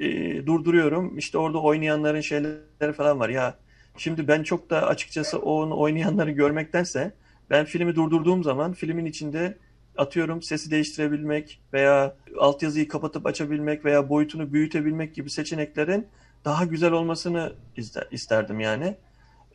e, 0.00 0.06
durduruyorum. 0.46 1.18
İşte 1.18 1.38
orada 1.38 1.58
oynayanların 1.58 2.20
şeyleri 2.20 2.92
falan 2.96 3.20
var. 3.20 3.28
Ya 3.28 3.54
şimdi 3.96 4.28
ben 4.28 4.42
çok 4.42 4.70
da 4.70 4.86
açıkçası 4.86 5.38
onu 5.38 5.78
oynayanları 5.78 6.30
görmektense 6.30 7.12
ben 7.50 7.64
filmi 7.64 7.96
durdurduğum 7.96 8.44
zaman 8.44 8.72
filmin 8.72 9.04
içinde 9.04 9.58
atıyorum 9.96 10.42
sesi 10.42 10.70
değiştirebilmek 10.70 11.60
veya 11.72 12.14
altyazıyı 12.38 12.88
kapatıp 12.88 13.26
açabilmek 13.26 13.84
veya 13.84 14.08
boyutunu 14.08 14.52
büyütebilmek 14.52 15.14
gibi 15.14 15.30
seçeneklerin 15.30 16.06
daha 16.44 16.64
güzel 16.64 16.92
olmasını 16.92 17.52
ister, 17.76 18.08
isterdim 18.10 18.60
yani. 18.60 18.96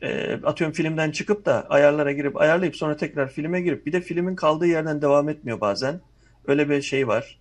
E, 0.02 0.32
atıyorum 0.32 0.74
filmden 0.74 1.10
çıkıp 1.10 1.46
da 1.46 1.66
ayarlara 1.68 2.12
girip 2.12 2.40
ayarlayıp 2.40 2.76
sonra 2.76 2.96
tekrar 2.96 3.28
filme 3.28 3.60
girip 3.60 3.86
bir 3.86 3.92
de 3.92 4.00
filmin 4.00 4.36
kaldığı 4.36 4.66
yerden 4.66 5.02
devam 5.02 5.28
etmiyor 5.28 5.60
bazen. 5.60 6.00
Öyle 6.46 6.68
bir 6.70 6.82
şey 6.82 7.08
var. 7.08 7.38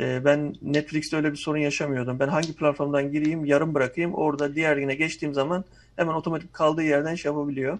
E, 0.00 0.24
ben 0.24 0.54
Netflix'te 0.62 1.16
öyle 1.16 1.32
bir 1.32 1.36
sorun 1.36 1.58
yaşamıyordum. 1.58 2.18
Ben 2.18 2.28
hangi 2.28 2.56
platformdan 2.56 3.12
gireyim, 3.12 3.44
yarım 3.44 3.74
bırakayım. 3.74 4.14
Orada 4.14 4.54
diğerine 4.54 4.94
geçtiğim 4.94 5.34
zaman 5.34 5.64
hemen 5.96 6.14
otomatik 6.14 6.52
kaldığı 6.52 6.82
yerden 6.82 7.14
şey 7.14 7.32
yapabiliyor. 7.32 7.78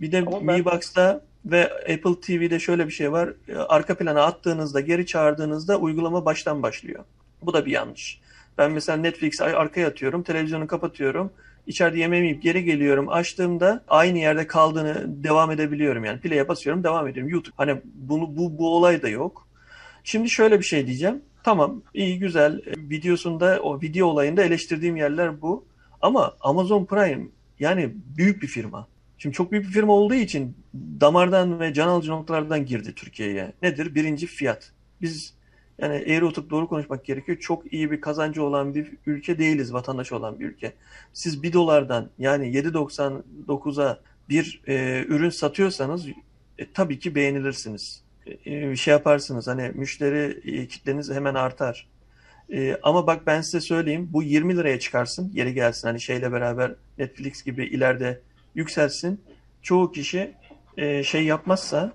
Bir 0.00 0.12
de 0.12 0.20
Mi 0.20 0.64
Box'ta 0.64 1.20
ve 1.44 1.72
Apple 1.74 2.20
TV'de 2.20 2.60
şöyle 2.60 2.86
bir 2.86 2.92
şey 2.92 3.12
var. 3.12 3.32
E, 3.48 3.56
Arka 3.56 3.94
plana 3.96 4.22
attığınızda, 4.22 4.80
geri 4.80 5.06
çağırdığınızda 5.06 5.78
uygulama 5.78 6.24
baştan 6.24 6.62
başlıyor. 6.62 7.04
Bu 7.42 7.52
da 7.52 7.66
bir 7.66 7.70
yanlış. 7.70 8.20
Ben 8.58 8.72
mesela 8.72 8.98
Netflix'i 8.98 9.44
arkaya 9.44 9.88
atıyorum, 9.88 10.22
televizyonu 10.22 10.66
kapatıyorum. 10.66 11.32
İçeride 11.66 11.98
yemeğimi 11.98 12.28
yiyip 12.28 12.42
geri 12.42 12.64
geliyorum. 12.64 13.08
Açtığımda 13.08 13.84
aynı 13.88 14.18
yerde 14.18 14.46
kaldığını 14.46 15.24
devam 15.24 15.50
edebiliyorum. 15.50 16.04
Yani 16.04 16.20
play'e 16.20 16.48
basıyorum, 16.48 16.84
devam 16.84 17.08
ediyorum. 17.08 17.32
YouTube. 17.32 17.54
Hani 17.56 17.80
bunu 17.94 18.36
bu 18.36 18.58
bu 18.58 18.76
olay 18.76 19.02
da 19.02 19.08
yok. 19.08 19.46
Şimdi 20.04 20.30
şöyle 20.30 20.58
bir 20.58 20.64
şey 20.64 20.86
diyeceğim. 20.86 21.22
Tamam, 21.42 21.82
iyi 21.94 22.18
güzel. 22.18 22.58
E, 22.58 22.72
Videosunda 22.76 23.60
o 23.62 23.80
video 23.80 24.06
olayında 24.06 24.42
eleştirdiğim 24.42 24.96
yerler 24.96 25.42
bu. 25.42 25.64
Ama 26.02 26.34
Amazon 26.40 26.84
Prime 26.84 27.26
yani 27.60 27.92
büyük 28.16 28.42
bir 28.42 28.46
firma. 28.46 28.88
Şimdi 29.18 29.36
çok 29.36 29.52
büyük 29.52 29.66
bir 29.66 29.70
firma 29.72 29.92
olduğu 29.92 30.14
için 30.14 30.56
damardan 30.74 31.60
ve 31.60 31.72
can 31.74 31.88
alıcı 31.88 32.10
noktalardan 32.10 32.66
girdi 32.66 32.94
Türkiye'ye. 32.96 33.52
Nedir? 33.62 33.94
Birinci 33.94 34.26
fiyat. 34.26 34.72
Biz 35.02 35.34
Yani 35.78 35.94
eğri 35.94 36.24
oturup 36.24 36.50
doğru 36.50 36.68
konuşmak 36.68 37.04
gerekiyor. 37.04 37.38
Çok 37.38 37.72
iyi 37.72 37.90
bir 37.90 38.00
kazancı 38.00 38.42
olan 38.42 38.74
bir 38.74 38.92
ülke 39.06 39.38
değiliz, 39.38 39.72
vatandaşı 39.72 40.16
olan 40.16 40.40
bir 40.40 40.44
ülke. 40.44 40.72
Siz 41.12 41.42
bir 41.42 41.52
dolardan 41.52 42.10
yani 42.18 42.46
7.99'a 42.46 44.00
bir 44.28 44.62
e, 44.66 45.04
ürün 45.08 45.30
satıyorsanız 45.30 46.06
e, 46.58 46.72
tabii 46.74 46.98
ki 46.98 47.14
beğenilirsiniz. 47.14 48.02
E, 48.46 48.76
şey 48.76 48.92
yaparsınız 48.92 49.46
hani 49.46 49.70
müşteri 49.74 50.40
e, 50.44 50.66
kitleniz 50.66 51.10
hemen 51.10 51.34
artar. 51.34 51.88
E, 52.52 52.78
ama 52.82 53.06
bak 53.06 53.26
ben 53.26 53.40
size 53.40 53.60
söyleyeyim 53.60 54.08
bu 54.12 54.22
20 54.22 54.56
liraya 54.56 54.80
çıkarsın 54.80 55.30
yeri 55.34 55.54
gelsin 55.54 55.88
hani 55.88 56.00
şeyle 56.00 56.32
beraber 56.32 56.72
Netflix 56.98 57.42
gibi 57.42 57.64
ileride 57.64 58.20
yükselsin. 58.54 59.20
Çoğu 59.62 59.92
kişi 59.92 60.34
e, 60.76 61.02
şey 61.02 61.24
yapmazsa 61.24 61.92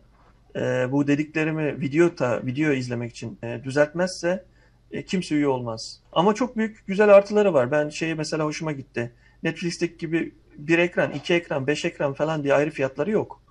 e, 0.56 0.92
bu 0.92 1.08
dediklerimi 1.08 1.82
video 1.82 2.16
ta, 2.16 2.46
video 2.46 2.72
izlemek 2.72 3.12
için 3.12 3.38
e, 3.44 3.62
düzeltmezse 3.64 4.46
e, 4.92 5.06
kimse 5.06 5.36
üye 5.36 5.48
olmaz. 5.48 6.00
Ama 6.14 6.34
çok 6.34 6.58
büyük 6.58 6.88
güzel 6.88 7.10
artıları 7.10 7.54
var. 7.54 7.72
Ben 7.72 7.90
şeyi 7.90 8.16
mesela 8.16 8.46
hoşuma 8.46 8.72
gitti. 8.72 9.12
Netflix'teki 9.44 9.98
gibi 9.98 10.34
bir 10.58 10.80
ekran, 10.80 11.12
iki 11.12 11.34
ekran, 11.34 11.68
beş 11.68 11.86
ekran 11.86 12.14
falan 12.14 12.44
diye 12.44 12.54
ayrı 12.54 12.70
fiyatları 12.70 13.12
yok. 13.12 13.42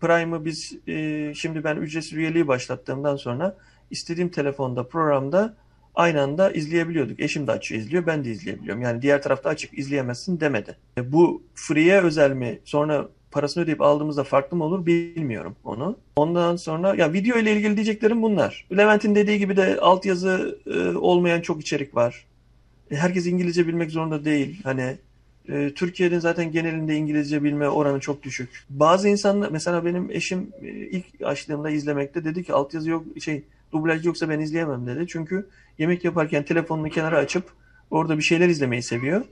Prime'ı 0.00 0.44
biz 0.44 0.78
e, 0.88 1.32
şimdi 1.34 1.64
ben 1.64 1.76
ücretsiz 1.76 2.12
üyeliği 2.12 2.48
başlattığımdan 2.48 3.16
sonra 3.16 3.56
istediğim 3.90 4.28
telefonda, 4.28 4.88
programda 4.88 5.56
aynı 5.94 6.22
anda 6.22 6.50
izleyebiliyorduk. 6.50 7.20
Eşim 7.20 7.46
de 7.46 7.52
açıyor 7.52 7.80
izliyor, 7.80 8.06
ben 8.06 8.24
de 8.24 8.30
izleyebiliyorum. 8.30 8.82
Yani 8.82 9.02
diğer 9.02 9.22
tarafta 9.22 9.48
açık 9.48 9.78
izleyemezsin 9.78 10.40
demedi. 10.40 10.76
E, 10.98 11.12
bu 11.12 11.42
free'ye 11.54 12.00
özel 12.00 12.32
mi, 12.32 12.58
sonra 12.64 13.08
parasını 13.30 13.64
ödeyip 13.64 13.82
aldığımızda 13.82 14.24
farklı 14.24 14.56
mı 14.56 14.64
olur 14.64 14.86
bilmiyorum 14.86 15.56
onu. 15.64 15.98
Ondan 16.16 16.56
sonra 16.56 16.94
ya 16.94 17.12
video 17.12 17.38
ile 17.38 17.52
ilgili 17.52 17.76
diyeceklerim 17.76 18.22
bunlar. 18.22 18.66
Levent'in 18.76 19.14
dediği 19.14 19.38
gibi 19.38 19.56
de 19.56 19.80
altyazı 19.80 20.58
e, 20.66 20.96
olmayan 20.96 21.40
çok 21.40 21.60
içerik 21.60 21.94
var. 21.94 22.26
E, 22.90 22.96
herkes 22.96 23.26
İngilizce 23.26 23.66
bilmek 23.66 23.90
zorunda 23.90 24.24
değil. 24.24 24.60
Hani 24.64 24.96
e, 25.52 25.74
Türkiye'nin 25.74 26.18
zaten 26.18 26.52
genelinde 26.52 26.96
İngilizce 26.96 27.42
bilme 27.42 27.68
oranı 27.68 28.00
çok 28.00 28.22
düşük. 28.22 28.64
Bazı 28.70 29.08
insanlar 29.08 29.50
mesela 29.50 29.84
benim 29.84 30.10
eşim 30.10 30.50
e, 30.62 30.68
ilk 30.68 31.06
açtığımda 31.24 31.70
izlemekte 31.70 32.24
dedi 32.24 32.44
ki 32.44 32.52
altyazı 32.52 32.90
yok 32.90 33.04
şey 33.20 33.42
dublaj 33.72 34.06
yoksa 34.06 34.28
ben 34.28 34.40
izleyemem 34.40 34.86
dedi. 34.86 35.06
Çünkü 35.08 35.48
yemek 35.78 36.04
yaparken 36.04 36.42
telefonunu 36.42 36.88
kenara 36.88 37.18
açıp 37.18 37.44
orada 37.90 38.18
bir 38.18 38.22
şeyler 38.22 38.48
izlemeyi 38.48 38.82
seviyor. 38.82 39.22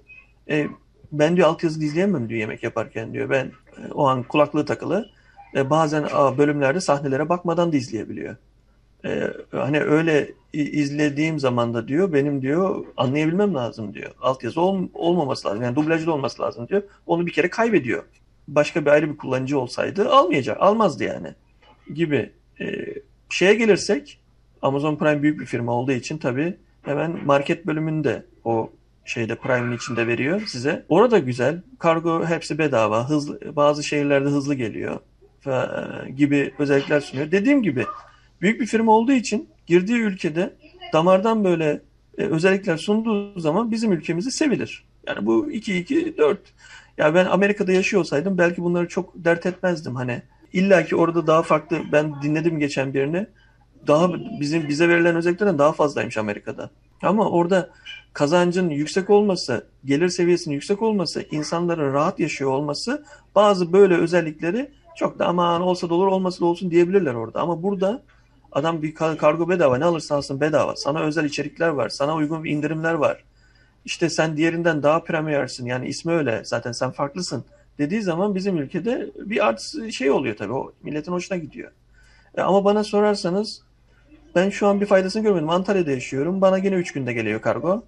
E, 0.50 0.66
ben 1.12 1.36
diyor 1.36 1.48
altyazı 1.48 1.84
izleyemem 1.84 2.28
diyor 2.28 2.40
yemek 2.40 2.62
yaparken 2.62 3.12
diyor. 3.12 3.30
Ben 3.30 3.44
e, 3.78 3.92
o 3.92 4.06
an 4.06 4.22
kulaklığı 4.22 4.66
takılı. 4.66 5.10
E, 5.54 5.70
bazen 5.70 6.06
a, 6.12 6.38
bölümlerde 6.38 6.80
sahnelere 6.80 7.28
bakmadan 7.28 7.72
da 7.72 7.76
izleyebiliyor. 7.76 8.36
E, 9.04 9.30
hani 9.50 9.80
öyle 9.80 10.30
izlediğim 10.52 11.38
zaman 11.38 11.74
da 11.74 11.88
diyor 11.88 12.12
benim 12.12 12.42
diyor 12.42 12.84
anlayabilmem 12.96 13.54
lazım 13.54 13.94
diyor. 13.94 14.10
Altyazı 14.20 14.60
ol, 14.60 14.88
olmaması 14.94 15.48
lazım. 15.48 15.62
Yani 15.62 15.76
dublajlı 15.76 16.12
olması 16.12 16.42
lazım 16.42 16.68
diyor. 16.68 16.82
Onu 17.06 17.26
bir 17.26 17.32
kere 17.32 17.50
kaybediyor. 17.50 18.02
Başka 18.48 18.80
bir 18.84 18.90
ayrı 18.90 19.10
bir 19.12 19.16
kullanıcı 19.16 19.58
olsaydı 19.58 20.10
almayacak. 20.10 20.56
Almazdı 20.60 21.04
yani. 21.04 21.34
Gibi. 21.94 22.30
E, 22.60 22.66
şeye 23.30 23.54
gelirsek 23.54 24.20
Amazon 24.62 24.96
Prime 24.96 25.22
büyük 25.22 25.40
bir 25.40 25.46
firma 25.46 25.72
olduğu 25.72 25.92
için 25.92 26.18
tabii 26.18 26.56
hemen 26.82 27.24
market 27.24 27.66
bölümünde 27.66 28.24
o 28.44 28.70
şeyde 29.04 29.34
Prime'in 29.34 29.76
içinde 29.76 30.06
veriyor 30.06 30.42
size. 30.46 30.84
Orada 30.88 31.18
güzel. 31.18 31.62
Kargo 31.78 32.26
hepsi 32.26 32.58
bedava. 32.58 33.10
Hızlı, 33.10 33.56
bazı 33.56 33.84
şehirlerde 33.84 34.28
hızlı 34.28 34.54
geliyor 34.54 35.00
gibi 36.16 36.54
özellikler 36.58 37.00
sunuyor. 37.00 37.30
Dediğim 37.30 37.62
gibi 37.62 37.86
büyük 38.40 38.60
bir 38.60 38.66
firma 38.66 38.92
olduğu 38.92 39.12
için 39.12 39.48
girdiği 39.66 39.98
ülkede 39.98 40.54
damardan 40.92 41.44
böyle 41.44 41.80
e, 42.18 42.24
özellikler 42.24 42.76
sunduğu 42.76 43.40
zaman 43.40 43.70
bizim 43.70 43.92
ülkemizi 43.92 44.30
sevilir. 44.30 44.84
Yani 45.06 45.26
bu 45.26 45.50
2-2-4. 45.50 46.36
Ya 46.98 47.14
ben 47.14 47.26
Amerika'da 47.26 47.72
yaşıyor 47.72 48.00
olsaydım 48.00 48.38
belki 48.38 48.62
bunları 48.62 48.88
çok 48.88 49.12
dert 49.14 49.46
etmezdim. 49.46 49.94
Hani 49.94 50.22
illa 50.52 50.84
ki 50.84 50.96
orada 50.96 51.26
daha 51.26 51.42
farklı 51.42 51.78
ben 51.92 52.22
dinledim 52.22 52.58
geçen 52.58 52.94
birini. 52.94 53.26
Daha 53.86 54.08
bizim 54.40 54.68
bize 54.68 54.88
verilen 54.88 55.16
özelliklerden 55.16 55.58
daha 55.58 55.72
fazlaymış 55.72 56.16
Amerika'da. 56.16 56.70
Ama 57.02 57.30
orada 57.30 57.70
kazancın 58.12 58.70
yüksek 58.70 59.10
olması, 59.10 59.66
gelir 59.84 60.08
seviyesinin 60.08 60.54
yüksek 60.54 60.82
olması, 60.82 61.24
insanların 61.30 61.92
rahat 61.92 62.20
yaşıyor 62.20 62.50
olması 62.50 63.04
bazı 63.34 63.72
böyle 63.72 63.96
özellikleri 63.96 64.70
çok 64.96 65.18
da 65.18 65.26
aman 65.26 65.62
olsa 65.62 65.90
da 65.90 65.94
olur 65.94 66.06
olmasa 66.06 66.40
da 66.40 66.44
olsun 66.44 66.70
diyebilirler 66.70 67.14
orada. 67.14 67.40
Ama 67.40 67.62
burada 67.62 68.02
adam 68.52 68.82
bir 68.82 68.94
kargo 68.94 69.48
bedava 69.48 69.78
ne 69.78 69.84
alırsa 69.84 70.16
alsın 70.16 70.40
bedava. 70.40 70.76
Sana 70.76 71.00
özel 71.00 71.24
içerikler 71.24 71.68
var. 71.68 71.88
Sana 71.88 72.14
uygun 72.14 72.44
indirimler 72.44 72.94
var. 72.94 73.24
İşte 73.84 74.10
sen 74.10 74.36
diğerinden 74.36 74.82
daha 74.82 75.04
premiersin 75.04 75.66
yani 75.66 75.88
ismi 75.88 76.12
öyle 76.12 76.42
zaten 76.44 76.72
sen 76.72 76.90
farklısın 76.90 77.44
dediği 77.78 78.02
zaman 78.02 78.34
bizim 78.34 78.58
ülkede 78.58 79.10
bir 79.16 79.46
art 79.46 79.74
şey 79.92 80.10
oluyor 80.10 80.36
tabii 80.36 80.52
o 80.52 80.72
milletin 80.82 81.12
hoşuna 81.12 81.38
gidiyor. 81.38 81.70
E 82.36 82.40
ama 82.40 82.64
bana 82.64 82.84
sorarsanız 82.84 83.62
ben 84.34 84.50
şu 84.50 84.66
an 84.66 84.80
bir 84.80 84.86
faydasını 84.86 85.22
görmedim. 85.22 85.50
Antalya'da 85.50 85.90
yaşıyorum. 85.90 86.40
Bana 86.40 86.58
yine 86.58 86.74
3 86.74 86.92
günde 86.92 87.12
geliyor 87.12 87.40
kargo. 87.40 87.84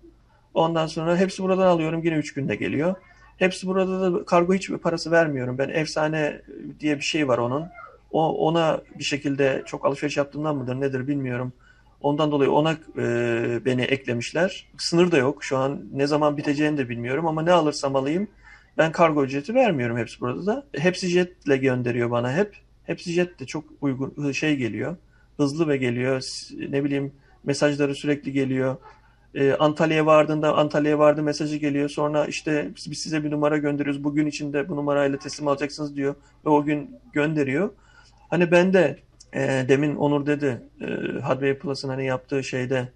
Ondan 0.54 0.86
sonra 0.86 1.16
hepsi 1.16 1.42
buradan 1.42 1.66
alıyorum. 1.66 2.00
Yine 2.04 2.14
3 2.14 2.34
günde 2.34 2.56
geliyor. 2.56 2.94
Hepsi 3.36 3.66
burada 3.66 4.14
da 4.14 4.24
kargo 4.24 4.54
hiçbir 4.54 4.78
parası 4.78 5.10
vermiyorum. 5.10 5.58
Ben 5.58 5.68
efsane 5.68 6.42
diye 6.80 6.96
bir 6.96 7.02
şey 7.02 7.28
var 7.28 7.38
onun. 7.38 7.66
O, 8.12 8.48
ona 8.48 8.80
bir 8.98 9.04
şekilde 9.04 9.62
çok 9.66 9.86
alışveriş 9.86 10.16
yaptığımdan 10.16 10.56
mıdır 10.56 10.80
nedir 10.80 11.08
bilmiyorum. 11.08 11.52
Ondan 12.00 12.32
dolayı 12.32 12.50
ona 12.50 12.72
e, 12.98 13.64
beni 13.64 13.82
eklemişler. 13.82 14.66
Sınır 14.78 15.12
da 15.12 15.16
yok. 15.16 15.44
Şu 15.44 15.56
an 15.56 15.82
ne 15.92 16.06
zaman 16.06 16.36
biteceğini 16.36 16.78
de 16.78 16.88
bilmiyorum 16.88 17.26
ama 17.26 17.42
ne 17.42 17.52
alırsam 17.52 17.96
alayım 17.96 18.28
ben 18.78 18.92
kargo 18.92 19.24
ücreti 19.24 19.54
vermiyorum 19.54 19.98
hepsi 19.98 20.20
burada 20.20 20.46
da. 20.46 20.66
Hepsi 20.72 21.08
jetle 21.08 21.56
gönderiyor 21.56 22.10
bana 22.10 22.36
hep. 22.36 22.56
Hepsi 22.84 23.12
jet 23.12 23.40
de 23.40 23.46
çok 23.46 23.64
uygun 23.80 24.32
şey 24.32 24.56
geliyor. 24.56 24.96
Hızlı 25.36 25.68
ve 25.68 25.76
geliyor. 25.76 26.22
Ne 26.68 26.84
bileyim 26.84 27.12
mesajları 27.44 27.94
sürekli 27.94 28.32
geliyor. 28.32 28.76
E, 29.34 29.52
Antalya'ya 29.52 30.06
vardığında 30.06 30.56
Antalya'ya 30.56 30.98
vardı 30.98 31.22
mesajı 31.22 31.56
geliyor. 31.56 31.88
Sonra 31.88 32.26
işte 32.26 32.70
biz 32.76 32.98
size 32.98 33.24
bir 33.24 33.30
numara 33.30 33.56
gönderiyoruz. 33.56 34.04
Bugün 34.04 34.26
içinde 34.26 34.68
bu 34.68 34.76
numarayla 34.76 35.18
teslim 35.18 35.48
alacaksınız 35.48 35.96
diyor. 35.96 36.14
Ve 36.46 36.50
o 36.50 36.64
gün 36.64 36.96
gönderiyor. 37.12 37.70
Hani 38.30 38.50
ben 38.50 38.72
de 38.72 38.98
e, 39.32 39.64
demin 39.68 39.96
Onur 39.96 40.26
dedi 40.26 40.62
e, 40.80 40.86
Hardware 41.20 41.58
Plus'ın 41.58 41.88
hani 41.88 42.06
yaptığı 42.06 42.44
şeyde 42.44 42.88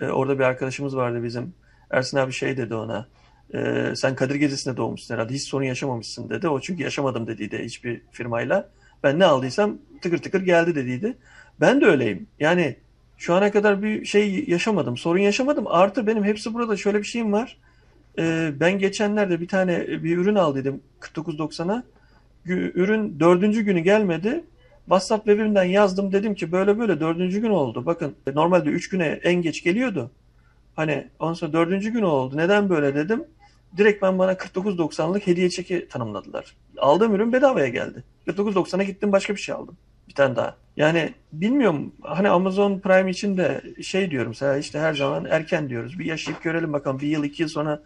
e, 0.00 0.06
orada 0.06 0.38
bir 0.38 0.44
arkadaşımız 0.44 0.96
vardı 0.96 1.24
bizim. 1.24 1.54
Ersin 1.90 2.16
abi 2.18 2.32
şey 2.32 2.56
dedi 2.56 2.74
ona. 2.74 3.06
E, 3.54 3.92
sen 3.96 4.14
Kadir 4.14 4.34
Gecesi'nde 4.34 4.76
doğmuşsun 4.76 5.14
herhalde. 5.14 5.34
Hiç 5.34 5.42
sorun 5.42 5.64
yaşamamışsın 5.64 6.30
dedi. 6.30 6.48
O 6.48 6.60
çünkü 6.60 6.82
yaşamadım 6.82 7.26
dediydi 7.26 7.58
hiçbir 7.64 8.00
firmayla. 8.10 8.68
Ben 9.02 9.18
ne 9.18 9.24
aldıysam 9.24 9.78
tıkır 10.02 10.18
tıkır 10.18 10.40
geldi 10.40 10.74
dediydi. 10.74 11.16
Ben 11.60 11.80
de 11.80 11.86
öyleyim. 11.86 12.26
Yani 12.40 12.76
şu 13.18 13.34
ana 13.34 13.50
kadar 13.50 13.82
bir 13.82 14.04
şey 14.04 14.44
yaşamadım. 14.48 14.96
Sorun 14.96 15.18
yaşamadım. 15.18 15.66
Artı 15.66 16.06
benim 16.06 16.24
hepsi 16.24 16.54
burada 16.54 16.76
şöyle 16.76 16.98
bir 16.98 17.04
şeyim 17.04 17.32
var. 17.32 17.56
Ee, 18.18 18.50
ben 18.60 18.78
geçenlerde 18.78 19.40
bir 19.40 19.48
tane 19.48 19.88
bir 19.88 20.16
ürün 20.16 20.34
aldıydım 20.34 20.80
49.90'a. 21.00 21.82
Ürün 22.46 23.20
dördüncü 23.20 23.62
günü 23.62 23.80
gelmedi. 23.80 24.44
WhatsApp 24.90 25.26
webimden 25.26 25.64
yazdım 25.64 26.12
dedim 26.12 26.34
ki 26.34 26.52
böyle 26.52 26.78
böyle 26.78 27.00
dördüncü 27.00 27.40
gün 27.40 27.50
oldu. 27.50 27.86
Bakın 27.86 28.14
normalde 28.34 28.70
üç 28.70 28.88
güne 28.88 29.20
en 29.22 29.42
geç 29.42 29.64
geliyordu. 29.64 30.10
Hani 30.76 31.06
ondan 31.18 31.34
sonra 31.34 31.52
dördüncü 31.52 31.90
gün 31.90 32.02
oldu. 32.02 32.36
Neden 32.36 32.68
böyle 32.68 32.94
dedim. 32.94 33.24
Direkt 33.76 34.02
ben 34.02 34.18
bana 34.18 34.32
49.90'lık 34.32 35.26
hediye 35.26 35.50
çeki 35.50 35.88
tanımladılar. 35.88 36.56
Aldığım 36.78 37.14
ürün 37.14 37.32
bedavaya 37.32 37.68
geldi. 37.68 38.04
49.90'a 38.26 38.82
gittim 38.82 39.12
başka 39.12 39.34
bir 39.34 39.40
şey 39.40 39.54
aldım. 39.54 39.76
Bir 40.08 40.14
tane 40.14 40.36
daha. 40.36 40.56
Yani 40.76 41.14
bilmiyorum 41.32 41.92
hani 42.02 42.28
Amazon 42.28 42.78
Prime 42.78 43.10
için 43.10 43.36
de 43.36 43.62
şey 43.82 44.10
diyorum 44.10 44.28
mesela 44.28 44.56
işte 44.56 44.78
her 44.78 44.94
zaman 44.94 45.24
erken 45.24 45.68
diyoruz. 45.68 45.98
Bir 45.98 46.04
yaşayıp 46.04 46.42
görelim 46.42 46.72
bakalım 46.72 47.00
bir 47.00 47.06
yıl 47.06 47.24
iki 47.24 47.42
yıl 47.42 47.48
sonra 47.48 47.82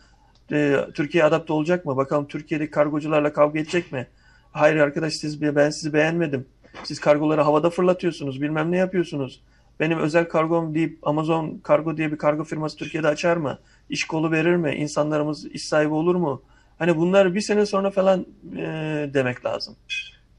e, 0.53 0.79
Türkiye 0.95 1.25
adapte 1.25 1.53
olacak 1.53 1.85
mı? 1.85 1.97
Bakalım 1.97 2.29
Türkiye'deki 2.29 2.71
kargocularla 2.71 3.33
kavga 3.33 3.59
edecek 3.59 3.93
mi? 3.93 4.07
Hayır 4.53 4.77
arkadaş 4.77 5.13
siz 5.13 5.43
ben 5.43 5.71
sizi 5.71 5.93
beğenmedim. 5.93 6.47
Siz 6.85 7.01
kargoları 7.01 7.41
havada 7.41 7.71
fırlatıyorsunuz 7.71 8.43
bilmem 8.43 8.73
ne 8.73 8.77
yapıyorsunuz. 8.77 9.43
Benim 9.81 9.99
özel 9.99 10.29
kargom 10.29 10.75
deyip 10.75 10.99
Amazon 11.03 11.61
Kargo 11.63 11.97
diye 11.97 12.13
bir 12.13 12.19
kargo 12.19 12.45
firması 12.45 12.77
Türkiye'de 12.77 13.09
açar 13.09 13.37
mı? 13.37 13.59
İş 13.91 14.05
kolu 14.05 14.31
verir 14.31 14.57
mi? 14.57 14.75
İnsanlarımız 14.75 15.47
iş 15.47 15.65
sahibi 15.65 15.95
olur 15.95 16.15
mu? 16.15 16.43
Hani 16.79 16.97
bunlar 16.97 17.35
bir 17.35 17.41
sene 17.41 17.67
sonra 17.67 17.91
falan 17.91 18.27
e, 18.57 19.11
demek 19.15 19.45
lazım. 19.45 19.77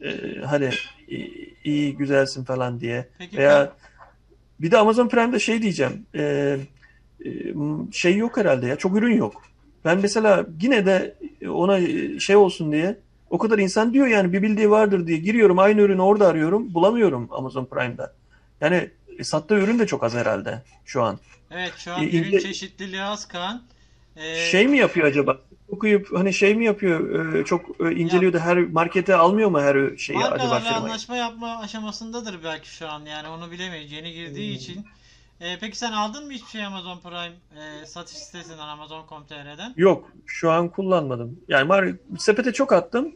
E, 0.02 0.40
hani 0.46 0.70
iyi 1.64 1.98
güzelsin 1.98 2.44
falan 2.44 2.80
diye. 2.80 3.08
Peki, 3.18 3.38
Veya 3.38 3.74
bir 4.60 4.72
de 4.72 4.78
Amazon 4.78 5.08
Prime'de 5.08 5.40
şey 5.40 5.62
diyeceğim. 5.62 6.06
E, 6.16 6.58
e, 7.26 7.30
şey 7.92 8.18
yok 8.18 8.38
herhalde 8.38 8.68
ya. 8.68 8.76
Çok 8.76 8.98
ürün 8.98 9.18
yok. 9.18 9.42
Ben 9.86 10.00
mesela 10.02 10.46
yine 10.62 10.86
de 10.86 11.16
ona 11.50 11.80
şey 12.20 12.36
olsun 12.36 12.72
diye 12.72 12.98
o 13.30 13.38
kadar 13.38 13.60
insan 13.60 13.94
diyor 13.94 14.08
yani 14.08 14.34
bir 14.34 14.42
bildiği 14.42 14.70
vardır 14.70 15.08
diye 15.08 15.18
giriyorum 15.18 15.60
aynı 15.60 15.82
ürünü 15.82 16.02
orada 16.02 16.28
arıyorum 16.28 16.74
bulamıyorum 16.74 17.28
Amazon 17.32 17.66
Prime'da. 17.66 18.14
Yani 18.62 18.90
E, 19.20 19.24
sattığı 19.24 19.56
ürün 19.56 19.80
de 19.80 19.88
çok 19.88 20.04
az 20.04 20.16
herhalde 20.16 20.62
şu 20.86 21.04
an. 21.04 21.20
Evet 21.52 21.74
şu 21.78 21.94
an 21.94 22.02
İ- 22.02 22.10
ürün 22.10 22.32
İngiliz- 22.32 22.44
çeşitliliği 22.44 23.02
az 23.02 23.28
Kaan. 23.28 23.64
Ee, 24.16 24.36
Şey 24.52 24.68
mi 24.68 24.78
yapıyor 24.78 25.08
acaba? 25.08 25.38
Okuyup 25.70 26.18
hani 26.18 26.34
şey 26.34 26.56
mi 26.56 26.66
yapıyor? 26.66 27.26
e, 27.36 27.46
çok 27.46 27.62
e, 27.82 27.92
inceliyor 27.96 28.34
da 28.34 28.40
her 28.40 28.58
markete 28.58 29.16
almıyor 29.16 29.50
mu 29.50 29.62
her 29.62 29.98
şeyi 29.98 30.20
acaba 30.20 30.30
markalarla 30.30 30.60
firmayı? 30.60 30.84
anlaşma 30.84 31.16
yapma 31.16 31.58
aşamasındadır 31.60 32.44
belki 32.44 32.70
şu 32.70 32.90
an 32.90 33.06
yani 33.06 33.28
onu 33.28 33.52
bilemeyiz 33.52 33.92
yeni 33.92 34.14
girdiği 34.14 34.50
Hmm. 34.50 34.56
için. 34.56 34.86
Ee, 35.42 35.58
peki 35.62 35.78
sen 35.78 35.92
aldın 35.92 36.26
mı 36.26 36.32
hiçbir 36.32 36.50
şey 36.50 36.66
Amazon 36.66 37.00
Prime 37.00 37.34
e, 37.62 37.86
satış 37.86 38.18
sitesinden 38.18 38.68
Amazon.com.tr'den? 38.68 39.74
Yok, 39.78 40.12
şu 40.26 40.52
an 40.52 40.70
kullanmadım. 40.70 41.40
Yani 41.48 41.70
var 41.70 41.90
sepete 42.20 42.54
çok 42.54 42.74
attım. 42.74 43.16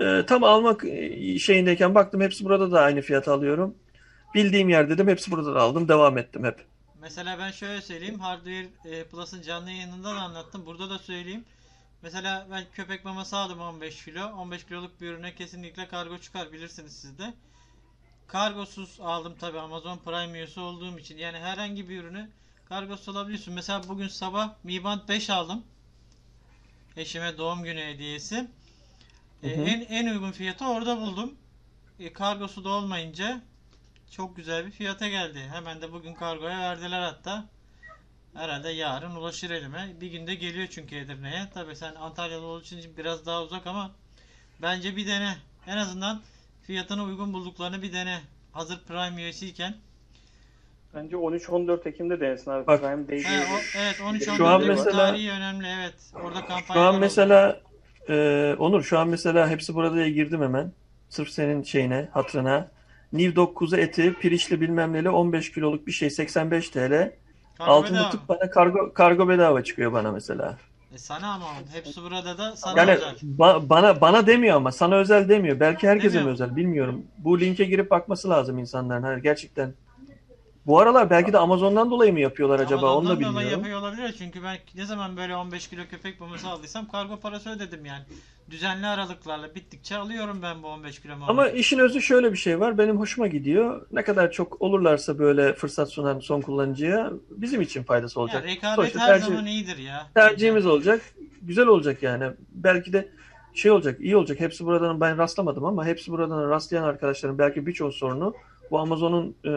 E, 0.00 0.26
tam 0.26 0.44
almak 0.44 0.84
e, 0.84 1.38
şeyindeyken 1.38 1.94
baktım 1.94 2.20
hepsi 2.20 2.44
burada 2.44 2.72
da 2.72 2.80
aynı 2.80 3.00
fiyata 3.00 3.32
alıyorum. 3.34 3.74
Bildiğim 4.34 4.68
yer 4.68 4.90
dedim 4.90 5.08
hepsi 5.08 5.30
burada 5.30 5.54
da 5.54 5.60
aldım. 5.60 5.88
Devam 5.88 6.18
ettim 6.18 6.44
hep. 6.44 6.64
Mesela 7.00 7.38
ben 7.38 7.50
şöyle 7.50 7.82
söyleyeyim. 7.82 8.20
Hardware 8.20 8.66
e, 8.84 9.04
Plus'ın 9.04 9.42
canlı 9.42 9.70
yayınında 9.70 10.14
da 10.14 10.20
anlattım. 10.20 10.66
Burada 10.66 10.90
da 10.90 10.98
söyleyeyim. 10.98 11.44
Mesela 12.02 12.46
ben 12.50 12.64
köpek 12.72 13.04
maması 13.04 13.36
aldım 13.36 13.60
15 13.60 14.04
kilo. 14.04 14.26
15 14.26 14.64
kiloluk 14.64 15.00
bir 15.00 15.08
ürüne 15.08 15.34
kesinlikle 15.34 15.88
kargo 15.88 16.18
çıkar 16.18 16.52
bilirsiniz 16.52 16.92
siz 16.92 17.18
de. 17.18 17.34
Kargosuz 18.26 19.00
aldım 19.00 19.34
tabi 19.40 19.60
Amazon 19.60 19.98
Prime 19.98 20.38
üyesi 20.38 20.60
olduğum 20.60 20.98
için. 20.98 21.18
Yani 21.18 21.38
herhangi 21.38 21.88
bir 21.88 22.00
ürünü 22.00 22.30
kargosuz 22.68 23.16
alabiliyorsun. 23.16 23.54
Mesela 23.54 23.88
bugün 23.88 24.08
sabah 24.08 24.54
Mi 24.64 24.84
Band 24.84 25.08
5 25.08 25.30
aldım. 25.30 25.64
Eşime 26.96 27.38
doğum 27.38 27.62
günü 27.62 27.80
hediyesi. 27.80 28.48
E, 29.42 29.56
Hı 29.56 29.60
hı. 29.60 29.64
en 29.64 29.80
en 29.80 30.06
uygun 30.06 30.32
fiyatı 30.32 30.66
orada 30.66 31.00
buldum. 31.00 31.34
E, 32.00 32.12
kargosu 32.12 32.64
da 32.64 32.68
olmayınca 32.68 33.42
çok 34.10 34.36
güzel 34.36 34.66
bir 34.66 34.70
fiyata 34.70 35.08
geldi. 35.08 35.48
Hemen 35.52 35.82
de 35.82 35.92
bugün 35.92 36.14
kargoya 36.14 36.60
verdiler 36.60 37.02
hatta. 37.02 37.44
Herhalde 38.34 38.70
yarın 38.70 39.14
ulaşır 39.16 39.50
elime. 39.50 39.92
Bir 40.00 40.10
günde 40.10 40.34
geliyor 40.34 40.68
çünkü 40.70 40.96
Edirne'ye. 40.96 41.48
Tabii 41.54 41.76
sen 41.76 41.94
Antalyalı 41.94 42.46
olduğu 42.46 42.62
için 42.62 42.96
biraz 42.96 43.26
daha 43.26 43.42
uzak 43.42 43.66
ama 43.66 43.90
bence 44.62 44.96
bir 44.96 45.06
dene. 45.06 45.36
En 45.66 45.76
azından 45.76 46.22
fiyatına 46.66 47.04
uygun 47.04 47.32
bulduklarını 47.32 47.82
bir 47.82 47.92
dene. 47.92 48.20
Hazır 48.52 48.78
Prime 48.88 49.22
üyesiyken. 49.22 49.74
Bence 50.94 51.16
13-14 51.16 51.88
Ekim'de 51.88 52.20
denesin 52.20 52.50
abi. 52.50 52.66
Bak, 52.66 52.80
Prime 52.80 53.08
Day 53.08 53.22
He, 53.22 53.40
o, 53.40 53.58
evet 53.78 54.00
13 54.08 54.24
Şu 54.24 54.46
an 54.46 54.62
14 54.62 54.68
mesela- 54.68 54.96
tarihi 54.96 55.30
önemli 55.30 55.66
evet. 55.80 55.94
Orada 56.14 56.40
kampanya 56.40 56.74
Şu 56.74 56.80
an 56.80 57.00
mesela 57.00 57.60
e, 58.08 58.56
Onur 58.58 58.82
şu 58.82 58.98
an 58.98 59.08
mesela 59.08 59.48
hepsi 59.48 59.74
burada'ya 59.74 60.08
girdim 60.08 60.42
hemen. 60.42 60.72
Sırf 61.08 61.30
senin 61.30 61.62
şeyine, 61.62 62.08
hatırına. 62.12 62.70
Nivdok 63.12 63.56
kuzu 63.56 63.76
eti, 63.76 64.14
pirinçli 64.14 64.60
bilmem 64.60 64.92
neli 64.92 65.10
15 65.10 65.52
kiloluk 65.52 65.86
bir 65.86 65.92
şey 65.92 66.10
85 66.10 66.70
TL. 66.70 67.12
Altında 67.58 68.10
tık 68.10 68.28
bana 68.28 68.50
kargo 68.50 68.92
kargo 68.92 69.28
bedava 69.28 69.64
çıkıyor 69.64 69.92
bana 69.92 70.12
mesela. 70.12 70.58
E 70.94 70.98
sana 70.98 71.32
ama 71.34 71.46
hepsi 71.72 72.02
burada 72.02 72.38
da 72.38 72.56
sana 72.56 72.78
Yani 72.78 72.90
özel. 72.90 73.14
ba- 73.38 73.68
bana 73.68 74.00
bana 74.00 74.26
demiyor 74.26 74.56
ama 74.56 74.72
sana 74.72 74.94
özel 74.94 75.28
demiyor. 75.28 75.60
Belki 75.60 75.88
herkese 75.88 76.22
mi 76.22 76.30
özel 76.30 76.56
bilmiyorum. 76.56 77.02
Bu 77.18 77.40
linke 77.40 77.64
girip 77.64 77.90
bakması 77.90 78.30
lazım 78.30 78.58
insanların. 78.58 79.02
Hani 79.02 79.22
gerçekten. 79.22 79.74
Bu 80.66 80.78
aralar 80.80 81.10
belki 81.10 81.32
de 81.32 81.38
Amazon'dan 81.38 81.90
dolayı 81.90 82.12
mı 82.12 82.20
yapıyorlar 82.20 82.60
acaba 82.60 82.80
onu 82.96 83.08
da 83.08 83.10
Amazon'dan 83.10 83.20
bilmiyorum. 83.20 83.50
yapıyor 83.50 83.78
olabilir 83.80 84.14
çünkü 84.18 84.42
ben 84.42 84.58
ne 84.74 84.84
zaman 84.86 85.16
böyle 85.16 85.36
15 85.36 85.68
kilo 85.68 85.82
köpek 85.90 86.20
maması 86.20 86.48
aldıysam 86.48 86.88
kargo 86.88 87.16
parası 87.20 87.50
ödedim 87.50 87.84
yani. 87.84 88.02
Düzenli 88.50 88.86
aralıklarla 88.86 89.54
bittikçe 89.54 89.96
alıyorum 89.96 90.38
ben 90.42 90.62
bu 90.62 90.66
15 90.66 91.00
kilo 91.00 91.12
mamayı. 91.16 91.30
Ama 91.30 91.48
işin 91.48 91.78
özü 91.78 92.02
şöyle 92.02 92.32
bir 92.32 92.36
şey 92.36 92.60
var. 92.60 92.78
Benim 92.78 92.98
hoşuma 92.98 93.26
gidiyor. 93.26 93.86
Ne 93.92 94.02
kadar 94.04 94.30
çok 94.32 94.62
olurlarsa 94.62 95.18
böyle 95.18 95.52
fırsat 95.54 95.90
sunan 95.90 96.18
son 96.20 96.40
kullanıcıya 96.40 97.12
bizim 97.30 97.60
için 97.60 97.82
faydası 97.82 98.18
ya 98.18 98.22
olacak. 98.22 98.44
rekabet 98.44 98.76
Sonuçta 98.76 99.00
her 99.00 99.08
tercih- 99.08 99.26
zaman 99.28 99.46
iyidir 99.46 99.76
ya. 99.76 100.06
tercihimiz 100.14 100.66
olacak. 100.66 101.00
Güzel 101.42 101.66
olacak 101.66 102.02
yani. 102.02 102.24
Belki 102.52 102.92
de 102.92 103.08
şey 103.54 103.70
olacak, 103.70 104.00
iyi 104.00 104.16
olacak. 104.16 104.40
Hepsi 104.40 104.66
buradan 104.66 105.00
ben 105.00 105.18
rastlamadım 105.18 105.64
ama 105.64 105.86
hepsi 105.86 106.12
buradan 106.12 106.50
rastlayan 106.50 106.84
arkadaşların 106.84 107.38
belki 107.38 107.66
birçok 107.66 107.94
sorunu 107.94 108.34
bu 108.70 108.78
Amazon'un 108.78 109.34
e, 109.44 109.50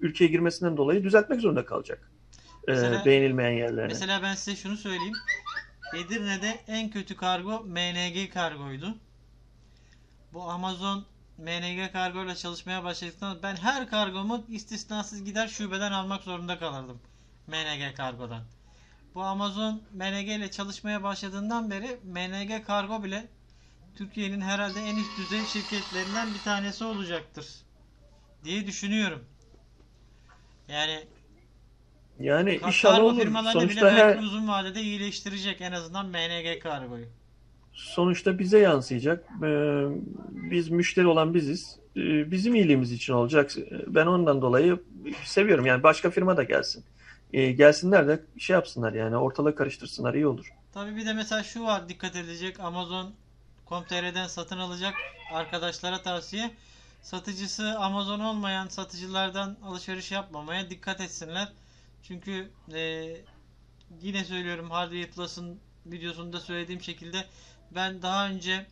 ülkeye 0.00 0.26
girmesinden 0.26 0.76
dolayı 0.76 1.04
düzeltmek 1.04 1.40
zorunda 1.40 1.64
kalacak. 1.64 2.10
E, 2.68 2.72
Mesela- 2.72 3.04
beğenilmeyen 3.04 3.58
yerlerini. 3.58 3.88
Mesela 3.92 4.22
ben 4.22 4.34
size 4.34 4.56
şunu 4.56 4.76
söyleyeyim. 4.76 5.14
Edirne'de 5.96 6.60
en 6.66 6.90
kötü 6.90 7.16
kargo 7.16 7.64
MNG 7.64 8.30
kargoydu. 8.32 8.94
Bu 10.32 10.42
Amazon 10.42 11.06
MNG 11.38 11.92
kargo 11.92 12.24
ile 12.24 12.34
çalışmaya 12.34 12.84
başladıktan 12.84 13.38
ben 13.42 13.56
her 13.56 13.90
kargomu 13.90 14.44
istisnasız 14.48 15.24
gider 15.24 15.48
şubeden 15.48 15.92
almak 15.92 16.22
zorunda 16.22 16.58
kalırdım. 16.58 17.00
MNG 17.46 17.94
kargodan. 17.96 18.42
Bu 19.14 19.22
Amazon 19.22 19.82
MNG 19.92 20.28
ile 20.28 20.50
çalışmaya 20.50 21.02
başladığından 21.02 21.70
beri 21.70 21.98
MNG 22.04 22.64
kargo 22.66 23.04
bile 23.04 23.28
Türkiye'nin 23.96 24.40
herhalde 24.40 24.80
en 24.80 24.96
üst 24.96 25.18
düzey 25.18 25.44
şirketlerinden 25.44 26.34
bir 26.34 26.38
tanesi 26.38 26.84
olacaktır 26.84 27.46
diye 28.44 28.66
düşünüyorum. 28.66 29.24
Yani 30.68 31.04
Yani 32.20 32.50
Ka- 32.50 32.66
inşallah 32.66 32.94
kargo 32.94 33.08
olur. 33.08 33.20
firmalarını 33.20 33.60
bile 33.60 33.80
Sonuçta 33.80 33.86
belki 33.86 34.18
her, 34.18 34.22
uzun 34.22 34.48
vadede 34.48 34.82
iyileştirecek 34.82 35.60
en 35.60 35.72
azından 35.72 36.06
MNG 36.06 36.58
kargoyu. 36.62 37.06
sonuçta 37.72 38.38
bize 38.38 38.58
yansıyacak. 38.58 39.24
E, 39.42 39.48
biz 40.30 40.68
müşteri 40.68 41.06
olan 41.06 41.34
biziz. 41.34 41.78
E, 41.96 42.30
bizim 42.30 42.54
iyiliğimiz 42.54 42.92
için 42.92 43.12
olacak. 43.12 43.52
Ben 43.86 44.06
ondan 44.06 44.42
dolayı 44.42 44.80
seviyorum. 45.24 45.66
Yani 45.66 45.82
başka 45.82 46.10
firma 46.10 46.36
da 46.36 46.42
gelsin. 46.42 46.84
E, 47.32 47.52
gelsinler 47.52 48.08
de 48.08 48.20
şey 48.38 48.54
yapsınlar 48.54 48.92
yani 48.92 49.16
ortalığı 49.16 49.54
karıştırsınlar 49.54 50.14
iyi 50.14 50.26
olur. 50.26 50.52
Tabii 50.74 50.96
bir 50.96 51.06
de 51.06 51.12
mesela 51.12 51.42
şu 51.42 51.62
var 51.64 51.88
dikkat 51.88 52.16
edilecek 52.16 52.60
Amazon.com.tr'den 52.60 54.26
satın 54.26 54.58
alacak 54.58 54.94
arkadaşlara 55.34 56.02
tavsiye. 56.02 56.50
Satıcısı 57.02 57.78
Amazon 57.78 58.20
olmayan 58.20 58.68
satıcılardan 58.68 59.56
alışveriş 59.64 60.10
yapmamaya 60.10 60.70
dikkat 60.70 61.00
etsinler. 61.00 61.52
Çünkü 62.02 62.50
e, 62.74 63.14
yine 64.02 64.24
söylüyorum 64.24 64.70
Hardware 64.70 65.10
Plus'ın 65.10 65.60
videosunda 65.86 66.40
söylediğim 66.40 66.82
şekilde 66.82 67.26
ben 67.70 68.02
daha 68.02 68.28
önce 68.28 68.66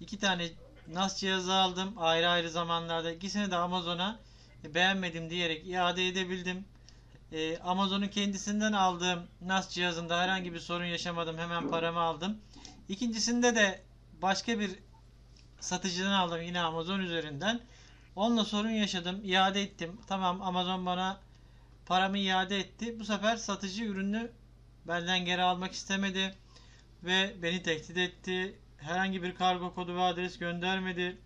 iki 0.00 0.18
tane 0.18 0.48
NAS 0.88 1.20
cihazı 1.20 1.54
aldım 1.54 1.94
ayrı 1.96 2.28
ayrı 2.28 2.50
zamanlarda. 2.50 3.12
İkisini 3.12 3.50
de 3.50 3.56
Amazon'a 3.56 4.20
beğenmedim 4.64 5.30
diyerek 5.30 5.68
iade 5.68 6.08
edebildim. 6.08 6.64
Ee, 7.32 7.58
Amazon'un 7.58 8.08
kendisinden 8.08 8.72
aldığım 8.72 9.26
NAS 9.40 9.70
cihazında 9.70 10.20
herhangi 10.20 10.54
bir 10.54 10.60
sorun 10.60 10.84
yaşamadım. 10.84 11.38
Hemen 11.38 11.68
paramı 11.68 12.00
aldım. 12.00 12.38
İkincisinde 12.88 13.54
de 13.54 13.82
başka 14.22 14.58
bir 14.58 14.78
satıcıdan 15.62 16.12
aldım 16.12 16.42
yine 16.42 16.60
Amazon 16.60 17.00
üzerinden. 17.00 17.60
Onunla 18.16 18.44
sorun 18.44 18.70
yaşadım. 18.70 19.20
iade 19.24 19.62
ettim. 19.62 20.00
Tamam 20.06 20.42
Amazon 20.42 20.86
bana 20.86 21.20
paramı 21.86 22.18
iade 22.18 22.58
etti. 22.58 23.00
Bu 23.00 23.04
sefer 23.04 23.36
satıcı 23.36 23.84
ürünü 23.84 24.30
benden 24.88 25.24
geri 25.24 25.42
almak 25.42 25.72
istemedi. 25.72 26.34
Ve 27.02 27.34
beni 27.42 27.62
tehdit 27.62 27.96
etti. 27.96 28.58
Herhangi 28.78 29.22
bir 29.22 29.34
kargo 29.34 29.74
kodu 29.74 29.96
ve 29.96 30.00
adres 30.02 30.38
göndermedi. 30.38 31.18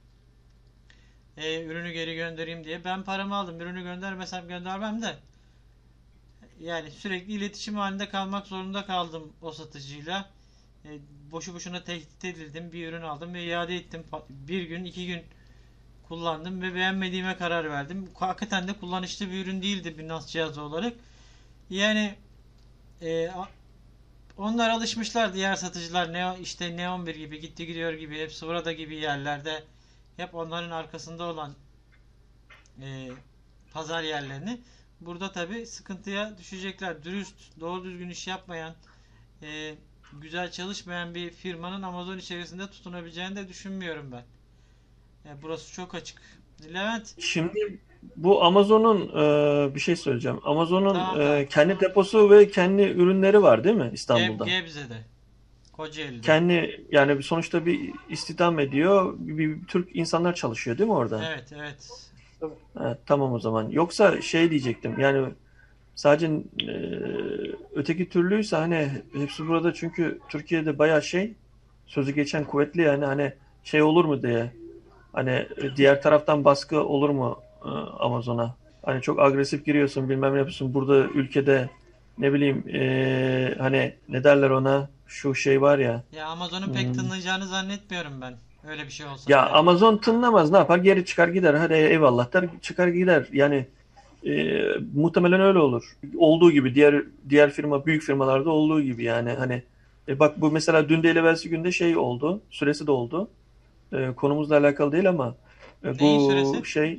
Ee, 1.36 1.64
ürünü 1.64 1.92
geri 1.92 2.14
göndereyim 2.14 2.64
diye. 2.64 2.84
Ben 2.84 3.02
paramı 3.02 3.36
aldım. 3.36 3.60
Ürünü 3.60 3.82
göndermesem 3.82 4.48
göndermem 4.48 5.02
de. 5.02 5.16
Yani 6.60 6.90
sürekli 6.90 7.32
iletişim 7.32 7.74
halinde 7.74 8.08
kalmak 8.08 8.46
zorunda 8.46 8.86
kaldım 8.86 9.32
o 9.42 9.52
satıcıyla. 9.52 10.35
E, 10.86 11.00
boşu 11.32 11.54
boşuna 11.54 11.84
tehdit 11.84 12.24
edildim. 12.24 12.72
Bir 12.72 12.88
ürün 12.88 13.02
aldım 13.02 13.34
ve 13.34 13.44
iade 13.44 13.76
ettim. 13.76 14.04
Bir 14.28 14.62
gün, 14.62 14.84
iki 14.84 15.06
gün 15.06 15.22
kullandım 16.08 16.62
ve 16.62 16.74
beğenmediğime 16.74 17.36
karar 17.36 17.70
verdim. 17.70 18.08
Hakikaten 18.14 18.68
de 18.68 18.72
kullanışlı 18.72 19.30
bir 19.30 19.44
ürün 19.44 19.62
değildi 19.62 19.98
bir 19.98 20.08
NAS 20.08 20.26
cihazı 20.26 20.62
olarak. 20.62 20.92
Yani 21.70 22.14
e, 23.02 23.30
onlar 24.36 24.70
alışmışlar 24.70 25.34
diğer 25.34 25.56
satıcılar 25.56 26.12
ne 26.12 26.40
işte 26.40 26.76
ne 26.76 26.90
11 26.90 27.14
gibi 27.14 27.40
gitti 27.40 27.66
gidiyor 27.66 27.92
gibi 27.92 28.20
hepsi 28.20 28.46
burada 28.46 28.72
gibi 28.72 28.96
yerlerde 28.96 29.64
hep 30.16 30.34
onların 30.34 30.70
arkasında 30.70 31.24
olan 31.24 31.54
e, 32.82 33.08
pazar 33.72 34.02
yerlerini 34.02 34.60
Burada 35.00 35.32
tabi 35.32 35.66
sıkıntıya 35.66 36.38
düşecekler. 36.38 37.04
Dürüst, 37.04 37.60
doğru 37.60 37.84
düzgün 37.84 38.08
iş 38.08 38.26
yapmayan, 38.26 38.74
e, 39.42 39.74
güzel 40.20 40.50
çalışmayan 40.50 41.14
bir 41.14 41.30
firmanın 41.30 41.82
Amazon 41.82 42.18
içerisinde 42.18 42.66
tutunabileceğini 42.66 43.36
de 43.36 43.48
düşünmüyorum 43.48 44.12
ben. 44.12 44.24
E, 45.30 45.42
burası 45.42 45.72
çok 45.72 45.94
açık. 45.94 46.18
Levent, 46.74 47.14
Şimdi 47.18 47.78
bu 48.16 48.44
Amazon'un 48.44 49.08
e, 49.08 49.74
bir 49.74 49.80
şey 49.80 49.96
söyleyeceğim. 49.96 50.40
Amazon'un 50.44 50.94
Tamam, 50.94 51.20
e, 51.20 51.24
tamam. 51.24 51.46
kendi 51.46 51.80
deposu 51.80 52.30
ve 52.30 52.50
kendi 52.50 52.82
ürünleri 52.82 53.42
var 53.42 53.64
değil 53.64 53.76
mi 53.76 53.90
İstanbul'da? 53.92 54.44
Gebze'de, 54.44 55.04
Kocaeli'de. 55.72 56.20
Kendi 56.20 56.86
yani 56.92 57.22
sonuçta 57.22 57.66
bir 57.66 57.92
istihdam 58.08 58.58
ediyor. 58.58 59.14
Bir, 59.18 59.38
bir 59.38 59.66
Türk 59.66 59.96
insanlar 59.96 60.34
çalışıyor 60.34 60.78
değil 60.78 60.88
mi 60.88 60.94
orada? 60.94 61.32
Evet, 61.32 61.52
evet. 61.52 61.90
Ha, 62.74 62.98
tamam 63.06 63.32
o 63.32 63.38
zaman. 63.38 63.70
Yoksa 63.70 64.22
şey 64.22 64.50
diyecektim. 64.50 65.00
Yani 65.00 65.28
sadece 65.96 66.26
e, 66.26 66.66
öteki 67.74 68.08
türlüyse 68.08 68.56
hani 68.56 68.88
hepsi 69.12 69.48
burada 69.48 69.74
çünkü 69.74 70.18
Türkiye'de 70.28 70.78
bayağı 70.78 71.02
şey 71.02 71.32
sözü 71.86 72.12
geçen 72.12 72.44
kuvvetli 72.44 72.82
yani 72.82 73.04
hani 73.04 73.32
şey 73.64 73.82
olur 73.82 74.04
mu 74.04 74.22
diye. 74.22 74.52
Hani 75.12 75.30
e, 75.30 75.76
diğer 75.76 76.02
taraftan 76.02 76.44
baskı 76.44 76.80
olur 76.84 77.10
mu 77.10 77.38
e, 77.64 77.68
Amazon'a? 77.98 78.54
Hani 78.84 79.02
çok 79.02 79.20
agresif 79.20 79.64
giriyorsun 79.64 80.08
bilmem 80.08 80.34
ne 80.34 80.38
yapıyorsun. 80.38 80.74
Burada 80.74 80.96
ülkede 80.98 81.70
ne 82.18 82.32
bileyim 82.32 82.64
e, 82.68 83.54
hani 83.58 83.94
ne 84.08 84.24
derler 84.24 84.50
ona 84.50 84.88
şu 85.06 85.34
şey 85.34 85.62
var 85.62 85.78
ya. 85.78 86.02
Ya 86.12 86.26
Amazon'un 86.26 86.72
pek 86.72 86.86
Hmm. 86.86 86.92
tınlayacağını 86.92 87.46
zannetmiyorum 87.46 88.20
ben. 88.20 88.34
Öyle 88.70 88.84
bir 88.84 88.90
şey 88.90 89.06
olsa. 89.06 89.32
Ya 89.32 89.42
bile. 89.46 89.52
Amazon 89.54 89.96
tınlamaz 89.96 90.50
ne 90.50 90.58
yapar? 90.58 90.78
Geri 90.78 91.04
çıkar 91.04 91.28
gider. 91.28 91.54
Hadi 91.54 91.74
eyvallah 91.74 92.32
der 92.32 92.44
çıkar 92.62 92.88
gider. 92.88 93.26
Yani 93.32 93.66
e, 94.26 94.62
muhtemelen 94.94 95.40
öyle 95.40 95.58
olur. 95.58 95.96
Olduğu 96.18 96.50
gibi 96.50 96.74
diğer 96.74 97.02
diğer 97.28 97.50
firma 97.50 97.86
büyük 97.86 98.02
firmalarda 98.02 98.50
olduğu 98.50 98.82
gibi 98.82 99.02
yani 99.04 99.30
hani 99.30 99.62
e, 100.08 100.18
bak 100.18 100.40
bu 100.40 100.50
mesela 100.50 100.88
dün 100.88 101.02
değil 101.02 101.16
evvelsi 101.16 101.48
günde 101.48 101.72
şey 101.72 101.96
oldu. 101.96 102.40
Süresi 102.50 102.86
de 102.86 102.90
oldu. 102.90 103.28
E, 103.92 104.12
konumuzla 104.16 104.56
alakalı 104.56 104.92
değil 104.92 105.08
ama 105.08 105.34
e, 105.84 105.98
bu 105.98 106.64
şey 106.64 106.98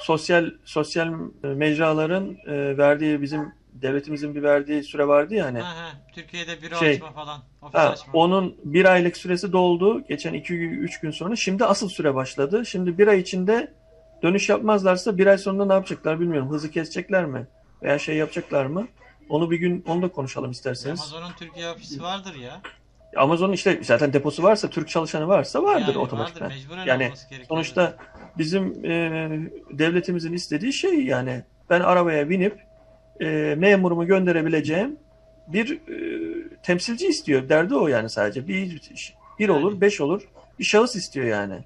sosyal 0.00 0.50
sosyal 0.64 1.14
mecraların 1.42 2.36
e, 2.46 2.78
verdiği 2.78 3.22
bizim 3.22 3.52
devletimizin 3.72 4.34
bir 4.34 4.42
verdiği 4.42 4.82
süre 4.82 5.08
vardı 5.08 5.34
ya 5.34 5.46
hani. 5.46 5.58
Ha, 5.60 5.76
ha, 5.76 5.90
Türkiye'de 6.14 6.62
büro 6.62 6.74
Şey, 6.76 6.90
açma 6.90 7.10
falan. 7.12 7.40
Ofis 7.62 7.74
Ha, 7.74 7.88
açma. 7.88 8.12
onun 8.12 8.56
bir 8.64 8.84
aylık 8.84 9.16
süresi 9.16 9.52
doldu. 9.52 10.04
Geçen 10.08 10.34
2-3 10.34 11.02
gün 11.02 11.10
sonra. 11.10 11.36
Şimdi 11.36 11.64
asıl 11.64 11.88
süre 11.88 12.14
başladı. 12.14 12.66
Şimdi 12.66 12.98
bir 12.98 13.06
ay 13.08 13.20
içinde 13.20 13.72
dönüş 14.22 14.48
yapmazlarsa 14.48 15.18
bir 15.18 15.26
ay 15.26 15.38
sonra 15.38 15.64
ne 15.64 15.72
yapacaklar 15.72 16.20
bilmiyorum. 16.20 16.50
Hızı 16.50 16.70
kesecekler 16.70 17.24
mi? 17.24 17.46
Veya 17.82 17.98
şey 17.98 18.16
yapacaklar 18.16 18.66
mı? 18.66 18.88
Onu 19.28 19.50
bir 19.50 19.58
gün 19.58 19.84
onu 19.88 20.02
da 20.02 20.08
konuşalım 20.08 20.50
isterseniz. 20.50 21.00
Amazon'un 21.00 21.32
Türkiye 21.38 21.70
ofisi 21.70 22.02
vardır 22.02 22.34
ya. 22.34 22.60
Amazon'un 23.16 23.52
işte 23.52 23.78
zaten 23.82 24.12
deposu 24.12 24.42
varsa, 24.42 24.70
Türk 24.70 24.88
çalışanı 24.88 25.28
varsa 25.28 25.62
vardır 25.62 25.94
Yani 25.94 25.98
otomatikman. 25.98 26.50
Vardır, 26.50 26.62
mecburen 26.62 26.86
Yani. 26.86 27.12
Sonuçta 27.48 27.96
bizim 28.38 28.84
e, 28.84 29.30
devletimizin 29.70 30.32
istediği 30.32 30.72
şey 30.72 31.04
yani 31.04 31.42
ben 31.70 31.80
arabaya 31.80 32.30
binip 32.30 32.58
e, 33.20 33.54
memurumu 33.58 34.06
gönderebileceğim 34.06 34.96
bir 35.48 35.72
e, 35.72 36.58
temsilci 36.62 37.06
istiyor. 37.06 37.48
Derdi 37.48 37.74
o 37.74 37.88
yani 37.88 38.10
sadece. 38.10 38.48
Bir, 38.48 38.80
bir 39.38 39.48
olur, 39.48 39.80
beş 39.80 40.00
olur. 40.00 40.22
Bir 40.58 40.64
şahıs 40.64 40.96
istiyor 40.96 41.26
yani. 41.26 41.64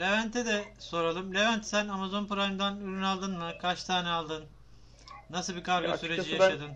Levent'e 0.00 0.46
de 0.46 0.64
soralım. 0.78 1.34
Levent 1.34 1.64
sen 1.64 1.88
Amazon 1.88 2.26
Prime'dan 2.26 2.80
ürün 2.80 3.02
aldın 3.02 3.38
mı? 3.38 3.50
Kaç 3.62 3.84
tane 3.84 4.08
aldın? 4.08 4.44
Nasıl 5.30 5.56
bir 5.56 5.62
kargo 5.62 5.88
Ya 5.88 5.98
süreci 5.98 6.32
ben- 6.32 6.44
yaşadın? 6.44 6.70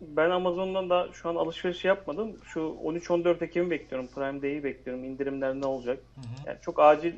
Ben 0.00 0.30
Amazon'dan 0.30 0.90
da 0.90 1.08
şu 1.12 1.28
an 1.28 1.34
alışveriş 1.34 1.84
yapmadım. 1.84 2.36
Şu 2.44 2.60
13-14 2.60 3.42
Ekim'i 3.42 3.70
bekliyorum. 3.70 4.08
Prime 4.14 4.42
Day'i 4.42 4.64
bekliyorum. 4.64 5.04
İndirimler 5.04 5.54
ne 5.54 5.66
olacak? 5.66 5.98
Hı 6.14 6.20
hı. 6.20 6.48
Yani 6.48 6.58
çok 6.62 6.80
acil 6.80 7.14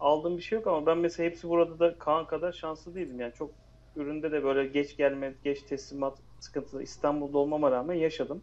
aldığım 0.00 0.36
bir 0.36 0.42
şey 0.42 0.58
yok 0.58 0.66
ama 0.66 0.86
ben 0.86 0.98
mesela 0.98 1.30
hepsi 1.30 1.48
burada 1.48 1.78
da 1.78 1.98
Kaan 1.98 2.26
kadar 2.26 2.52
şanslı 2.52 2.94
değilim. 2.94 3.20
Yani 3.20 3.32
çok 3.38 3.50
üründe 3.96 4.32
de 4.32 4.44
böyle 4.44 4.66
geç 4.66 4.96
gelme, 4.96 5.34
geç 5.44 5.62
teslimat 5.62 6.18
sıkıntısı 6.40 6.82
İstanbul'da 6.82 7.38
olmama 7.38 7.70
rağmen 7.70 7.94
yaşadım. 7.94 8.42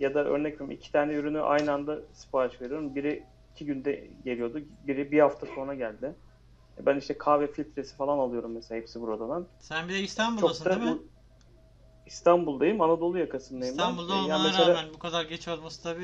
Ya 0.00 0.14
da 0.14 0.24
örnek 0.24 0.52
veriyorum 0.52 0.70
iki 0.70 0.92
tane 0.92 1.12
ürünü 1.12 1.40
aynı 1.40 1.72
anda 1.72 1.98
sipariş 2.12 2.60
veriyorum. 2.60 2.94
Biri 2.94 3.24
iki 3.60 3.66
günde 3.66 4.10
geliyordu. 4.24 4.60
Biri 4.86 5.12
bir 5.12 5.20
hafta 5.20 5.46
sonra 5.46 5.74
geldi. 5.74 6.14
Ben 6.80 6.96
işte 6.98 7.18
kahve 7.18 7.46
filtresi 7.46 7.96
falan 7.96 8.18
alıyorum 8.18 8.52
mesela 8.52 8.80
hepsi 8.80 9.00
buradan. 9.00 9.46
Sen 9.58 9.88
bir 9.88 9.92
de 9.94 9.98
Çok 9.98 10.04
İstanbul'dasın 10.08 10.64
da 10.64 10.70
değil 10.70 10.82
mi? 10.82 10.90
bu- 10.90 11.04
İstanbul'dayım. 12.06 12.80
Anadolu 12.80 13.18
yakasındayım 13.18 13.78
ben. 13.78 13.82
İstanbul'da 13.82 14.14
Ee, 14.14 14.16
olmana 14.16 14.28
yani 14.28 14.42
mesela- 14.46 14.68
rağmen 14.68 14.94
bu 14.94 14.98
kadar 14.98 15.24
geç 15.24 15.48
olması 15.48 15.82
tabii 15.82 16.02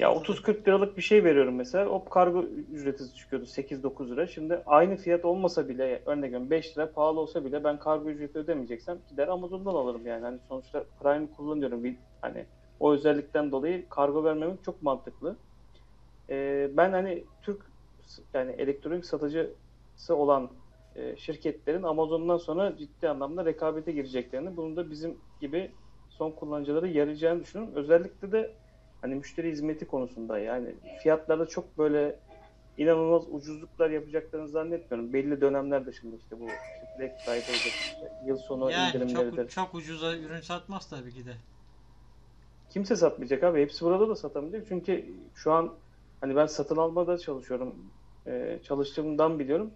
Ya 0.00 0.14
sıkıntılı. 0.14 0.36
30-40 0.36 0.68
liralık 0.68 0.96
bir 0.96 1.02
şey 1.02 1.24
veriyorum 1.24 1.54
mesela. 1.54 1.88
O 1.88 2.04
kargo 2.04 2.42
ücreti 2.42 3.14
çıkıyordu 3.14 3.46
8-9 3.46 4.10
lira. 4.10 4.26
Şimdi 4.26 4.62
aynı 4.66 4.96
fiyat 4.96 5.24
olmasa 5.24 5.68
bile 5.68 6.02
örnek 6.06 6.22
veriyorum 6.24 6.50
5 6.50 6.76
lira 6.78 6.92
pahalı 6.92 7.20
olsa 7.20 7.44
bile 7.44 7.64
ben 7.64 7.78
kargo 7.78 8.10
ücreti 8.10 8.38
ödemeyeceksem 8.38 8.98
gider 9.08 9.28
Amazon'dan 9.28 9.74
alırım 9.74 10.06
yani. 10.06 10.24
Hani 10.24 10.38
sonuçta 10.48 10.84
Prime 11.02 11.30
kullanıyorum. 11.30 11.84
Bir, 11.84 11.96
hani 12.22 12.46
o 12.80 12.92
özellikten 12.92 13.52
dolayı 13.52 13.88
kargo 13.88 14.24
vermemek 14.24 14.64
çok 14.64 14.82
mantıklı. 14.82 15.36
Ee, 16.30 16.70
ben 16.72 16.92
hani 16.92 17.24
Türk 17.42 17.62
yani 18.34 18.52
elektronik 18.52 19.04
satıcısı 19.04 20.16
olan 20.16 20.50
e, 20.96 21.16
şirketlerin 21.16 21.82
Amazon'dan 21.82 22.36
sonra 22.36 22.76
ciddi 22.76 23.08
anlamda 23.08 23.44
rekabete 23.44 23.92
gireceklerini, 23.92 24.56
bunun 24.56 24.76
da 24.76 24.90
bizim 24.90 25.16
gibi 25.40 25.70
son 26.08 26.30
kullanıcılara 26.30 26.86
yarayacağını 26.86 27.40
düşünüyorum. 27.40 27.76
Özellikle 27.76 28.32
de 28.32 28.54
hani 29.00 29.14
müşteri 29.14 29.50
hizmeti 29.50 29.86
konusunda 29.86 30.38
yani 30.38 30.74
fiyatlarda 31.02 31.46
çok 31.46 31.78
böyle 31.78 32.16
inanılmaz 32.78 33.22
ucuzluklar 33.30 33.90
yapacaklarını 33.90 34.48
zannetmiyorum. 34.48 35.12
Belli 35.12 35.40
dönemler 35.40 35.86
dışında 35.86 36.16
işte 36.16 36.40
bu 36.40 36.46
Black 36.98 37.20
Friday'dir, 37.20 37.96
yıl 38.26 38.36
sonu 38.36 38.70
Yani 38.70 38.88
indirimleridir. 38.88 39.36
çok, 39.36 39.50
çok 39.50 39.74
ucuza 39.74 40.16
ürün 40.16 40.40
satmaz 40.40 40.90
tabii 40.90 41.10
ki 41.10 41.26
de. 41.26 41.32
Kimse 42.70 42.96
satmayacak 42.96 43.42
abi. 43.42 43.60
Hepsi 43.60 43.84
burada 43.84 44.08
da 44.08 44.16
satamayacak. 44.16 44.66
Çünkü 44.68 45.04
şu 45.34 45.52
an 45.52 45.72
hani 46.24 46.36
ben 46.36 46.46
satın 46.46 46.76
almada 46.76 47.18
çalışıyorum. 47.18 47.74
Ee, 48.26 48.58
çalıştığımdan 48.62 49.38
biliyorum. 49.38 49.70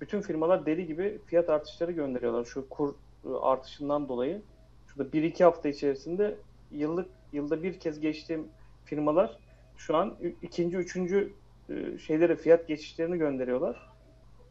Bütün 0.00 0.20
firmalar 0.20 0.66
deli 0.66 0.86
gibi 0.86 1.20
fiyat 1.26 1.50
artışları 1.50 1.92
gönderiyorlar. 1.92 2.44
Şu 2.44 2.68
kur 2.68 2.94
e, 3.24 3.28
artışından 3.28 4.08
dolayı. 4.08 4.42
Şurada 4.86 5.08
1-2 5.08 5.44
hafta 5.44 5.68
içerisinde 5.68 6.36
yıllık 6.70 7.08
yılda 7.32 7.62
bir 7.62 7.80
kez 7.80 8.00
geçtiğim 8.00 8.48
firmalar 8.84 9.38
şu 9.76 9.96
an 9.96 10.16
ikinci, 10.42 10.76
üçüncü 10.76 11.32
e, 11.68 11.98
şeylere 11.98 12.36
fiyat 12.36 12.68
geçişlerini 12.68 13.18
gönderiyorlar. 13.18 13.90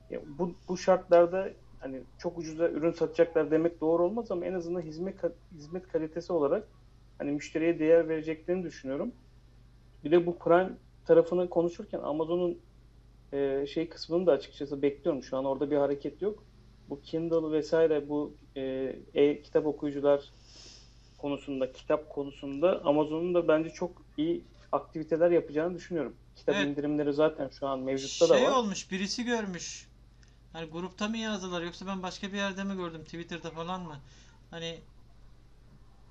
Ya 0.09 0.19
bu, 0.39 0.53
bu 0.67 0.77
şartlarda 0.77 1.49
hani 1.79 2.01
çok 2.17 2.37
ucuza 2.37 2.69
ürün 2.69 2.91
satacaklar 2.91 3.51
demek 3.51 3.81
doğru 3.81 4.03
olmaz 4.03 4.31
ama 4.31 4.45
en 4.45 4.53
azından 4.53 4.81
hizmet 4.81 5.15
hizmet 5.51 5.87
kalitesi 5.87 6.33
olarak 6.33 6.67
hani 7.17 7.31
müşteriye 7.31 7.79
değer 7.79 8.09
vereceklerini 8.09 8.63
düşünüyorum. 8.63 9.11
Bir 10.03 10.11
de 10.11 10.25
bu 10.25 10.37
Prime 10.37 10.71
tarafını 11.05 11.49
konuşurken 11.49 11.99
Amazon'un 11.99 12.57
e, 13.33 13.65
şey 13.67 13.89
kısmını 13.89 14.25
da 14.25 14.31
açıkçası 14.31 14.81
bekliyorum. 14.81 15.23
Şu 15.23 15.37
an 15.37 15.45
orada 15.45 15.71
bir 15.71 15.77
hareket 15.77 16.21
yok. 16.21 16.43
Bu 16.89 17.01
Kindle 17.01 17.51
vesaire 17.51 18.09
bu 18.09 18.33
e, 18.55 18.61
e-kitap 19.13 19.65
okuyucular 19.65 20.21
konusunda, 21.17 21.71
kitap 21.71 22.09
konusunda 22.09 22.81
Amazon'un 22.85 23.33
da 23.33 23.47
bence 23.47 23.69
çok 23.69 24.01
iyi 24.17 24.43
aktiviteler 24.71 25.31
yapacağını 25.31 25.75
düşünüyorum. 25.75 26.15
Kitap 26.35 26.55
Evet. 26.55 26.67
indirimleri 26.67 27.13
zaten 27.13 27.49
şu 27.59 27.67
an 27.67 27.79
mevcutta 27.79 28.29
da 28.29 28.37
Şey 28.37 28.47
var. 28.47 28.51
olmuş 28.51 28.91
birisi 28.91 29.25
görmüş. 29.25 29.87
Hani 30.53 30.69
grupta 30.69 31.07
mı 31.07 31.17
yazdılar 31.17 31.61
yoksa 31.61 31.87
ben 31.87 32.03
başka 32.03 32.27
bir 32.27 32.37
yerde 32.37 32.63
mi 32.63 32.75
gördüm 32.75 33.03
Twitter'da 33.03 33.49
falan 33.49 33.81
mı? 33.81 33.95
Hani 34.51 34.75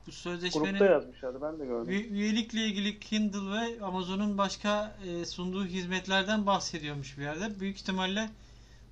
bu 0.07 0.13
sözleşmenin 0.13 0.67
Grupta 0.69 0.85
yazmışlardı 0.87 1.39
ben 1.43 1.59
de 1.61 1.65
gördüm. 1.67 1.91
üye- 1.93 2.09
üyelikle 2.09 2.61
ilgili 2.67 2.99
Kindle 3.01 3.39
ve 3.39 3.85
Amazon'un 3.85 4.39
başka 4.39 4.97
e, 5.07 5.25
sunduğu 5.25 5.67
hizmetlerden 5.67 6.47
bahsediyormuş 6.47 7.19
bir 7.19 7.23
yerde. 7.23 7.61
Büyük 7.61 7.77
ihtimalle 7.77 8.29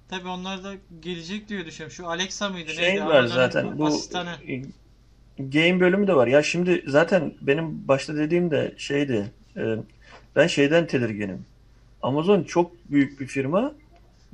tabii 0.08 0.28
onlar 0.28 0.64
da 0.64 0.74
gelecek 1.00 1.48
diye 1.48 1.66
düşünüyorum. 1.66 1.94
Şu 1.96 2.08
Alexa 2.08 2.48
mıydı 2.48 2.70
Şey 2.72 2.88
neydi? 2.88 3.00
var 3.04 3.06
Amazon'un 3.18 3.26
zaten 3.36 3.78
bu 3.78 3.86
asistanı. 3.86 4.30
e, 4.48 4.56
game 5.38 5.80
bölümü 5.80 6.06
de 6.06 6.14
var. 6.16 6.26
Ya 6.26 6.42
şimdi 6.42 6.84
zaten 6.86 7.34
benim 7.40 7.88
başta 7.88 8.16
dediğim 8.16 8.50
de 8.50 8.74
şeydi. 8.76 9.30
e, 9.56 9.76
ben 10.36 10.46
şeyden 10.46 10.86
tedirginim. 10.86 11.44
Amazon 12.02 12.42
çok 12.42 12.72
büyük 12.90 13.20
bir 13.20 13.26
firma 13.26 13.74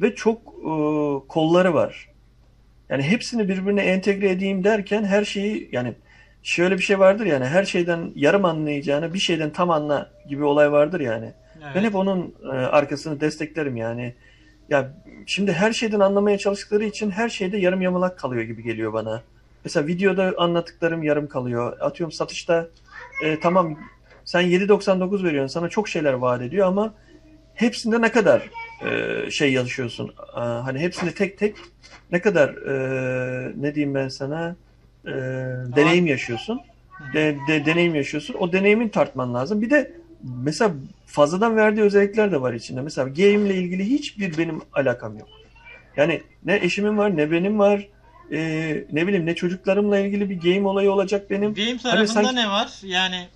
ve 0.00 0.14
çok 0.14 0.38
e, 0.48 0.70
kolları 1.28 1.74
var. 1.74 2.08
Yani 2.88 3.02
hepsini 3.02 3.48
birbirine 3.48 3.82
entegre 3.82 4.30
edeyim 4.30 4.64
derken 4.64 5.04
her 5.04 5.24
şeyi 5.24 5.68
yani 5.72 5.94
şöyle 6.44 6.78
bir 6.78 6.82
şey 6.82 6.98
vardır 6.98 7.26
yani 7.26 7.44
her 7.44 7.64
şeyden 7.64 8.12
yarım 8.14 8.44
anlayacağını 8.44 9.14
bir 9.14 9.18
şeyden 9.18 9.50
tam 9.50 9.70
anla 9.70 10.10
gibi 10.28 10.44
olay 10.44 10.72
vardır 10.72 11.00
yani. 11.00 11.32
Ben 11.60 11.72
Evet. 11.74 11.82
hep 11.82 11.94
onun 11.94 12.34
e, 12.44 12.48
arkasını 12.48 13.20
desteklerim 13.20 13.76
yani. 13.76 14.14
Ya 14.68 14.92
şimdi 15.26 15.52
her 15.52 15.72
şeyden 15.72 16.00
anlamaya 16.00 16.38
çalıştıkları 16.38 16.84
için 16.84 17.10
her 17.10 17.28
şeyde 17.28 17.56
yarım 17.56 17.82
yamalak 17.82 18.18
kalıyor 18.18 18.42
gibi 18.42 18.62
geliyor 18.62 18.92
bana. 18.92 19.22
Mesela 19.64 19.86
videoda 19.86 20.34
anlattıklarım 20.38 21.02
yarım 21.02 21.28
kalıyor. 21.28 21.76
Atıyorum 21.80 22.12
satışta 22.12 22.66
e, 23.24 23.40
tamam 23.40 23.78
sen 24.24 24.42
7.99 24.42 25.24
veriyorsun 25.24 25.60
sana 25.60 25.68
çok 25.68 25.88
şeyler 25.88 26.12
vaat 26.12 26.42
ediyor 26.42 26.66
ama 26.66 26.94
hepsinde 27.54 28.00
ne 28.00 28.12
kadar 28.12 28.50
e, 28.86 29.30
şey 29.30 29.52
yazıyorsun? 29.52 30.14
Aa, 30.34 30.66
hani 30.66 30.78
hepsinde 30.78 31.14
tek 31.14 31.38
tek 31.38 31.56
ne 32.12 32.20
kadar 32.20 32.48
e, 32.48 33.52
ne 33.56 33.74
diyeyim 33.74 33.94
ben 33.94 34.08
sana 34.08 34.56
e, 35.06 35.10
deneyim 35.76 36.06
yaşıyorsun. 36.06 36.60
De, 37.14 37.36
de- 37.48 37.64
deneyim 37.66 37.94
yaşıyorsun. 37.94 38.34
O 38.38 38.52
deneyimin 38.52 38.88
tartman 38.88 39.34
lazım. 39.34 39.62
Bir 39.62 39.70
de 39.70 39.92
mesela 40.42 40.72
fazladan 41.06 41.56
verdiği 41.56 41.80
özellikler 41.82 42.32
de 42.32 42.40
var 42.40 42.52
içinde. 42.52 42.80
Mesela 42.80 43.08
game 43.08 43.48
ile 43.48 43.54
ilgili 43.54 43.84
hiçbir 43.90 44.38
benim 44.38 44.60
alakam 44.72 45.18
yok. 45.18 45.28
Yani 45.96 46.22
ne 46.44 46.56
eşimin 46.56 46.98
var 46.98 47.16
ne 47.16 47.30
benim 47.30 47.58
var. 47.58 47.88
Ee, 48.32 48.84
ne 48.92 49.06
bileyim 49.06 49.26
ne 49.26 49.34
çocuklarımla 49.34 49.98
ilgili 49.98 50.30
bir 50.30 50.40
game 50.54 50.68
olayı 50.68 50.90
olacak 50.92 51.30
benim. 51.30 51.54
Game 51.54 51.66
Hani 51.68 51.78
tarafında 51.82 52.06
sanki- 52.08 52.34
ne 52.36 52.48
var? 52.50 52.68
Yani 52.82 53.28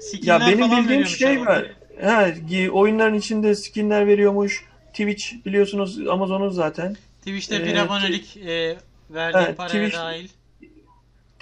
skinler 0.00 0.40
Ya 0.40 0.46
benim 0.46 0.58
falan 0.68 0.82
bildiğim 0.84 1.06
şey 1.06 1.36
ama. 1.36 1.46
var. 1.46 1.66
Ha, 2.02 2.28
gi- 2.28 2.70
oyunların 2.70 3.14
içinde 3.14 3.54
skinler 3.54 4.06
veriyormuş. 4.06 4.64
Twitch 4.90 5.32
biliyorsunuz 5.46 6.08
Amazon'un 6.08 6.48
zaten. 6.50 6.96
Twitch'te 7.18 7.56
Ee, 7.56 7.64
bir 7.64 7.76
abonelik 7.76 8.36
e, 8.36 8.76
verdiğin 9.10 9.44
Evet, 9.44 9.56
paraya 9.56 9.88
Twitch- 9.88 9.92
dahil. 9.92 10.28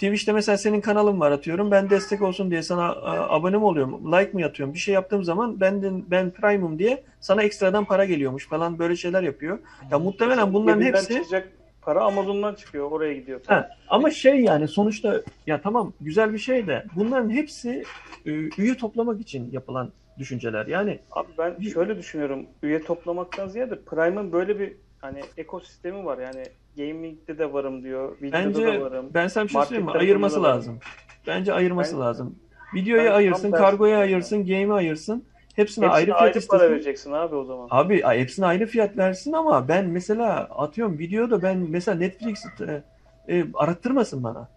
Twitch'te 0.00 0.32
mesela 0.32 0.58
senin 0.58 0.80
kanalın 0.80 1.20
var 1.20 1.30
atıyorum. 1.30 1.70
Ben 1.70 1.90
destek 1.90 2.22
olsun 2.22 2.50
diye 2.50 2.62
sana 2.62 2.92
a, 2.92 3.36
abone 3.36 3.56
mi 3.56 3.64
oluyorum? 3.64 4.12
Like 4.12 4.30
mi 4.32 4.44
atıyorum? 4.44 4.74
Bir 4.74 4.78
şey 4.78 4.94
yaptığım 4.94 5.24
zaman 5.24 5.60
ben 5.60 5.82
de, 5.82 5.90
ben 6.10 6.30
Prime'ım 6.30 6.78
diye 6.78 7.02
sana 7.20 7.42
ekstradan 7.42 7.84
para 7.84 8.04
geliyormuş 8.04 8.48
falan 8.48 8.78
böyle 8.78 8.96
şeyler 8.96 9.22
yapıyor. 9.22 9.58
Ya 9.90 9.98
muhtemelen 9.98 10.52
bunların 10.52 10.80
Cebinden 10.80 10.98
hepsi 10.98 11.14
çıkacak 11.14 11.48
para 11.82 12.04
Amazon'dan 12.04 12.54
çıkıyor. 12.54 12.90
Oraya 12.90 13.14
gidiyor. 13.14 13.40
Ha, 13.46 13.70
ama 13.88 14.10
şey 14.10 14.40
yani 14.40 14.68
sonuçta 14.68 15.22
ya 15.46 15.60
tamam 15.60 15.92
güzel 16.00 16.32
bir 16.32 16.38
şey 16.38 16.66
de 16.66 16.84
bunların 16.96 17.30
hepsi 17.30 17.84
e, 18.26 18.30
üye 18.30 18.76
toplamak 18.76 19.20
için 19.20 19.50
yapılan 19.52 19.92
düşünceler. 20.18 20.66
Yani 20.66 20.98
Abi 21.12 21.28
ben 21.38 21.60
şöyle 21.60 21.98
düşünüyorum. 21.98 22.46
Üye 22.62 22.84
toplamaktan 22.84 23.48
ziyade 23.48 23.80
Prime'ın 23.80 24.32
böyle 24.32 24.58
bir 24.58 24.72
hani 24.98 25.20
ekosistemi 25.36 26.04
var. 26.04 26.18
Yani 26.18 26.42
gaming'de 26.76 27.38
de 27.38 27.52
varım 27.52 27.82
diyor. 27.82 28.16
Videoda 28.22 28.44
bence 28.44 28.66
da 28.66 28.80
varım. 28.80 29.10
ben 29.14 29.26
sana 29.28 29.44
bir 29.44 29.48
şey 29.48 29.62
söyleyeyim 29.62 29.84
mi? 29.86 29.92
Ayırması 29.92 30.42
lazım. 30.42 30.78
Bence 31.26 31.52
ayırması 31.52 31.96
Ben- 31.96 32.00
lazım. 32.00 32.38
Videoya 32.74 33.04
ben 33.04 33.16
ayırsın, 33.16 33.50
kargoya 33.50 33.98
ayırsın, 33.98 34.46
game'e 34.46 34.72
ayırsın. 34.72 35.24
Hepsine 35.56 35.84
Hepsine 35.84 35.86
ayrı 35.86 36.14
ayrı, 36.14 36.32
fiyat 36.32 36.48
para 36.48 36.70
vereceksin 36.70 37.12
abi 37.12 37.34
o 37.34 37.44
zaman. 37.44 37.68
Abi 37.70 38.02
hepsine 38.02 38.46
ayrı 38.46 38.66
fiyat 38.66 38.96
versin 38.96 39.32
ama 39.32 39.68
ben 39.68 39.86
mesela 39.86 40.36
atıyorum 40.36 40.98
videoda 40.98 41.42
ben 41.42 41.58
mesela 41.58 41.98
Netflix 41.98 42.44
e, 42.60 42.82
e, 43.28 43.44
arattırmasın 43.54 44.24
bana. 44.24 44.48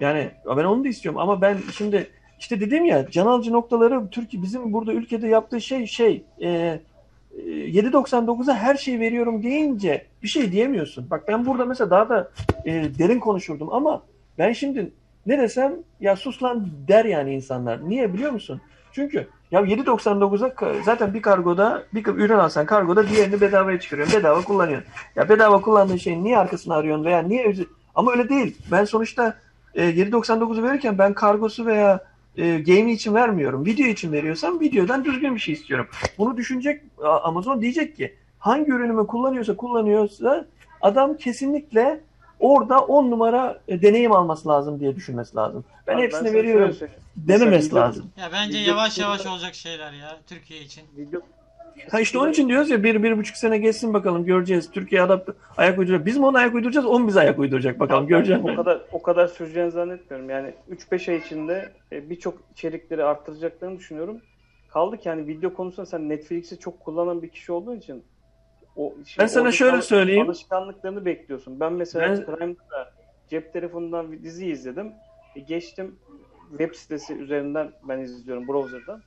Yani 0.00 0.30
ben 0.46 0.64
onu 0.64 0.84
da 0.84 0.88
istiyorum 0.88 1.20
ama 1.20 1.40
ben 1.40 1.58
şimdi 1.72 2.10
işte 2.38 2.60
dedim 2.60 2.84
ya 2.84 3.10
can 3.10 3.26
alıcı 3.26 3.52
noktaları 3.52 4.08
Türkiye 4.10 4.42
bizim 4.42 4.72
burada 4.72 4.92
ülkede 4.92 5.28
yaptığı 5.28 5.60
şey 5.60 5.86
şey 5.86 6.24
e, 6.42 6.80
7.99'a 7.38 8.54
her 8.54 8.74
şey 8.74 9.00
veriyorum 9.00 9.42
deyince 9.42 10.06
bir 10.22 10.28
şey 10.28 10.52
diyemiyorsun. 10.52 11.10
Bak 11.10 11.28
ben 11.28 11.46
burada 11.46 11.64
mesela 11.64 11.90
daha 11.90 12.08
da 12.08 12.30
e, 12.64 12.72
derin 12.98 13.20
konuşurdum 13.20 13.72
ama 13.72 14.02
ben 14.38 14.52
şimdi 14.52 14.90
ne 15.26 15.38
desem 15.38 15.72
ya 16.00 16.16
sus 16.16 16.42
lan 16.42 16.68
der 16.88 17.04
yani 17.04 17.34
insanlar. 17.34 17.88
Niye 17.88 18.14
biliyor 18.14 18.32
musun? 18.32 18.60
Çünkü 18.92 19.26
ya 19.50 19.60
7.99'a 19.60 20.48
ka- 20.48 20.82
zaten 20.82 21.14
bir 21.14 21.22
kargoda 21.22 21.82
bir 21.94 22.06
ürün 22.06 22.38
alsan 22.38 22.66
kargoda 22.66 23.08
diğerini 23.08 23.40
bedavaya 23.40 23.80
çıkarıyorsun. 23.80 24.18
Bedava 24.18 24.42
kullanıyorsun. 24.42 24.88
Ya 25.16 25.28
bedava 25.28 25.60
kullandığın 25.60 25.96
şeyin 25.96 26.24
niye 26.24 26.38
arkasını 26.38 26.74
arıyorsun 26.74 27.04
veya 27.04 27.22
niye 27.22 27.54
ama 27.94 28.12
öyle 28.12 28.28
değil. 28.28 28.56
Ben 28.70 28.84
sonuçta 28.84 29.34
e, 29.74 29.90
7.99'u 29.90 30.62
verirken 30.62 30.98
ben 30.98 31.14
kargosu 31.14 31.66
veya 31.66 32.00
e, 32.36 32.58
game'i 32.58 32.92
için 32.92 33.14
vermiyorum. 33.14 33.66
Video 33.66 33.86
için 33.86 34.12
veriyorsam 34.12 34.60
videodan 34.60 35.04
düzgün 35.04 35.34
bir 35.34 35.40
şey 35.40 35.54
istiyorum. 35.54 35.88
Bunu 36.18 36.36
düşünecek 36.36 36.82
Amazon 37.22 37.62
diyecek 37.62 37.96
ki 37.96 38.14
hangi 38.38 38.70
ürünümü 38.70 39.06
kullanıyorsa 39.06 39.56
kullanıyorsa 39.56 40.46
adam 40.80 41.16
kesinlikle 41.16 42.00
orada 42.40 42.80
10 42.80 43.10
numara 43.10 43.60
e, 43.68 43.82
deneyim 43.82 44.12
alması 44.12 44.48
lazım 44.48 44.80
diye 44.80 44.96
düşünmesi 44.96 45.36
lazım. 45.36 45.64
Ben 45.86 45.96
Abi 45.96 46.02
hepsini 46.02 46.28
sana 46.28 46.38
veriyorum 46.38 46.76
dememesi 47.16 47.74
lazım. 47.74 48.10
Ya 48.16 48.28
bence 48.32 48.58
Video 48.58 48.70
yavaş 48.70 48.98
yavaş 48.98 49.26
olacak 49.26 49.54
şeyler 49.54 49.92
ya 49.92 50.18
Türkiye 50.26 50.60
için. 50.60 50.82
Video 50.96 51.20
Ha 51.90 52.00
işte 52.00 52.18
onun 52.18 52.30
için 52.30 52.48
diyoruz 52.48 52.70
ya 52.70 52.82
bir, 52.82 53.02
bir 53.02 53.18
buçuk 53.18 53.36
sene 53.36 53.58
geçsin 53.58 53.94
bakalım 53.94 54.24
göreceğiz. 54.24 54.70
Türkiye 54.70 55.02
adapte 55.02 55.32
ayak 55.56 55.78
uyduracak. 55.78 56.06
Biz 56.06 56.16
mi 56.16 56.26
ona 56.26 56.38
ayak 56.38 56.54
uyduracağız? 56.54 56.86
O 56.86 56.98
mu 56.98 57.08
bize 57.08 57.20
ayak 57.20 57.38
uyduracak 57.38 57.80
bakalım 57.80 58.06
göreceğiz. 58.06 58.42
O 58.44 58.56
kadar 58.56 58.80
o 58.92 59.02
kadar 59.02 59.26
süreceğini 59.26 59.70
zannetmiyorum. 59.70 60.30
Yani 60.30 60.54
3-5 60.70 61.10
ay 61.10 61.16
içinde 61.16 61.72
e, 61.92 62.10
birçok 62.10 62.38
içerikleri 62.52 63.04
arttıracaklarını 63.04 63.78
düşünüyorum. 63.78 64.20
Kaldı 64.68 64.96
ki 64.96 65.08
hani 65.08 65.26
video 65.26 65.54
konusunda 65.54 65.86
sen 65.86 66.08
Netflix'i 66.08 66.58
çok 66.58 66.80
kullanan 66.80 67.22
bir 67.22 67.28
kişi 67.28 67.52
olduğun 67.52 67.76
için 67.76 68.04
o 68.76 68.94
Ben 69.18 69.26
sana 69.26 69.52
şöyle 69.52 69.82
söyleyeyim. 69.82 70.26
Alışkanlıklarını 70.26 71.04
bekliyorsun. 71.04 71.60
Ben 71.60 71.72
mesela 71.72 72.08
Ben- 72.08 72.36
Prime'da 72.36 72.92
cep 73.28 73.52
telefonundan 73.52 74.12
bir 74.12 74.22
dizi 74.22 74.46
izledim. 74.46 74.92
E, 75.36 75.40
geçtim 75.40 75.96
web 76.50 76.74
sitesi 76.74 77.14
üzerinden 77.14 77.72
ben 77.88 77.98
izliyorum 77.98 78.48
browser'dan. 78.48 79.02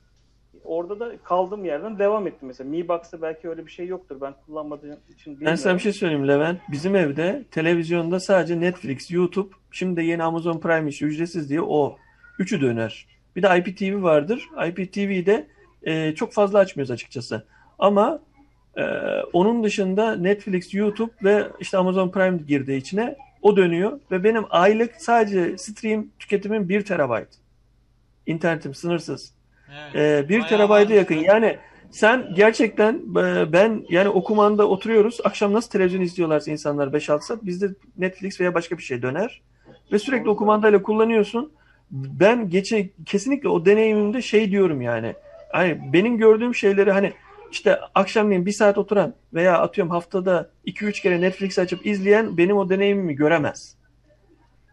Orada 0.64 1.00
da 1.00 1.12
kaldığım 1.24 1.64
yerden 1.64 1.98
devam 1.98 2.26
ettim 2.26 2.48
mesela. 2.48 2.70
Mi 2.70 2.88
Box'ta 2.88 3.22
belki 3.22 3.48
öyle 3.48 3.66
bir 3.66 3.70
şey 3.70 3.86
yoktur. 3.86 4.20
Ben 4.20 4.34
kullanmadığım 4.46 4.98
için 5.14 5.32
bilmiyorum. 5.32 5.46
Ben 5.46 5.54
sana 5.54 5.74
bir 5.74 5.80
şey 5.80 5.92
söyleyeyim 5.92 6.28
Levent. 6.28 6.60
Bizim 6.72 6.96
evde 6.96 7.44
televizyonda 7.50 8.20
sadece 8.20 8.60
Netflix, 8.60 9.10
YouTube, 9.10 9.54
şimdi 9.70 9.96
de 9.96 10.02
yeni 10.02 10.22
Amazon 10.22 10.60
Prime 10.60 10.88
işi 10.88 11.04
ücretsiz 11.04 11.50
diye 11.50 11.62
o. 11.62 11.96
Üçü 12.38 12.60
döner. 12.60 13.06
Bir 13.36 13.42
de 13.42 13.58
IPTV 13.58 14.02
vardır. 14.02 14.48
IPTV'de 14.68 15.46
e, 15.82 16.14
çok 16.14 16.32
fazla 16.32 16.58
açmıyoruz 16.58 16.90
açıkçası. 16.90 17.46
Ama 17.78 18.20
e, 18.76 18.82
onun 19.32 19.64
dışında 19.64 20.16
Netflix, 20.16 20.74
YouTube 20.74 21.12
ve 21.24 21.48
işte 21.60 21.78
Amazon 21.78 22.10
Prime 22.10 22.38
girdi 22.38 22.72
içine. 22.72 23.16
O 23.42 23.56
dönüyor 23.56 24.00
ve 24.10 24.24
benim 24.24 24.44
aylık 24.50 24.94
sadece 24.98 25.58
stream 25.58 26.06
tüketimim 26.18 26.68
1 26.68 26.84
terabayt. 26.84 27.28
İnternetim 28.26 28.74
sınırsız. 28.74 29.34
Evet. 29.72 29.94
Ee, 29.94 30.28
1 30.28 30.34
Bayağı 30.34 30.48
terabayta 30.48 30.94
yakın. 30.94 31.14
ya. 31.14 31.22
Yani 31.22 31.58
sen 31.90 32.34
gerçekten 32.34 32.94
e, 32.94 33.52
ben 33.52 33.84
yani 33.88 34.08
o 34.08 34.24
kumanda 34.24 34.68
oturuyoruz. 34.68 35.18
Akşam 35.24 35.52
nasıl 35.52 35.70
televizyon 35.70 36.00
izliyorlarsa 36.00 36.50
insanlar 36.50 36.88
5-6 36.88 37.20
saat 37.20 37.44
bizde 37.44 37.68
Netflix 37.98 38.40
veya 38.40 38.54
başka 38.54 38.78
bir 38.78 38.82
şey 38.82 39.02
döner. 39.02 39.42
Ve 39.92 39.98
sürekli 39.98 40.28
o 40.30 40.36
kumandayla 40.36 40.82
kullanıyorsun. 40.82 41.52
Ben 41.90 42.50
geçe 42.50 42.90
kesinlikle 43.06 43.48
o 43.48 43.66
deneyimimde 43.66 44.22
şey 44.22 44.50
diyorum 44.50 44.82
yani. 44.82 45.14
Hani 45.52 45.92
benim 45.92 46.18
gördüğüm 46.18 46.54
şeyleri 46.54 46.92
hani 46.92 47.12
işte 47.52 47.80
akşamleyin 47.94 48.46
bir 48.46 48.52
saat 48.52 48.78
oturan 48.78 49.14
veya 49.34 49.58
atıyorum 49.58 49.90
haftada 49.90 50.50
2-3 50.66 51.02
kere 51.02 51.20
Netflix 51.20 51.58
açıp 51.58 51.86
izleyen 51.86 52.36
benim 52.36 52.56
o 52.56 52.68
deneyimimi 52.70 53.14
göremez. 53.14 53.76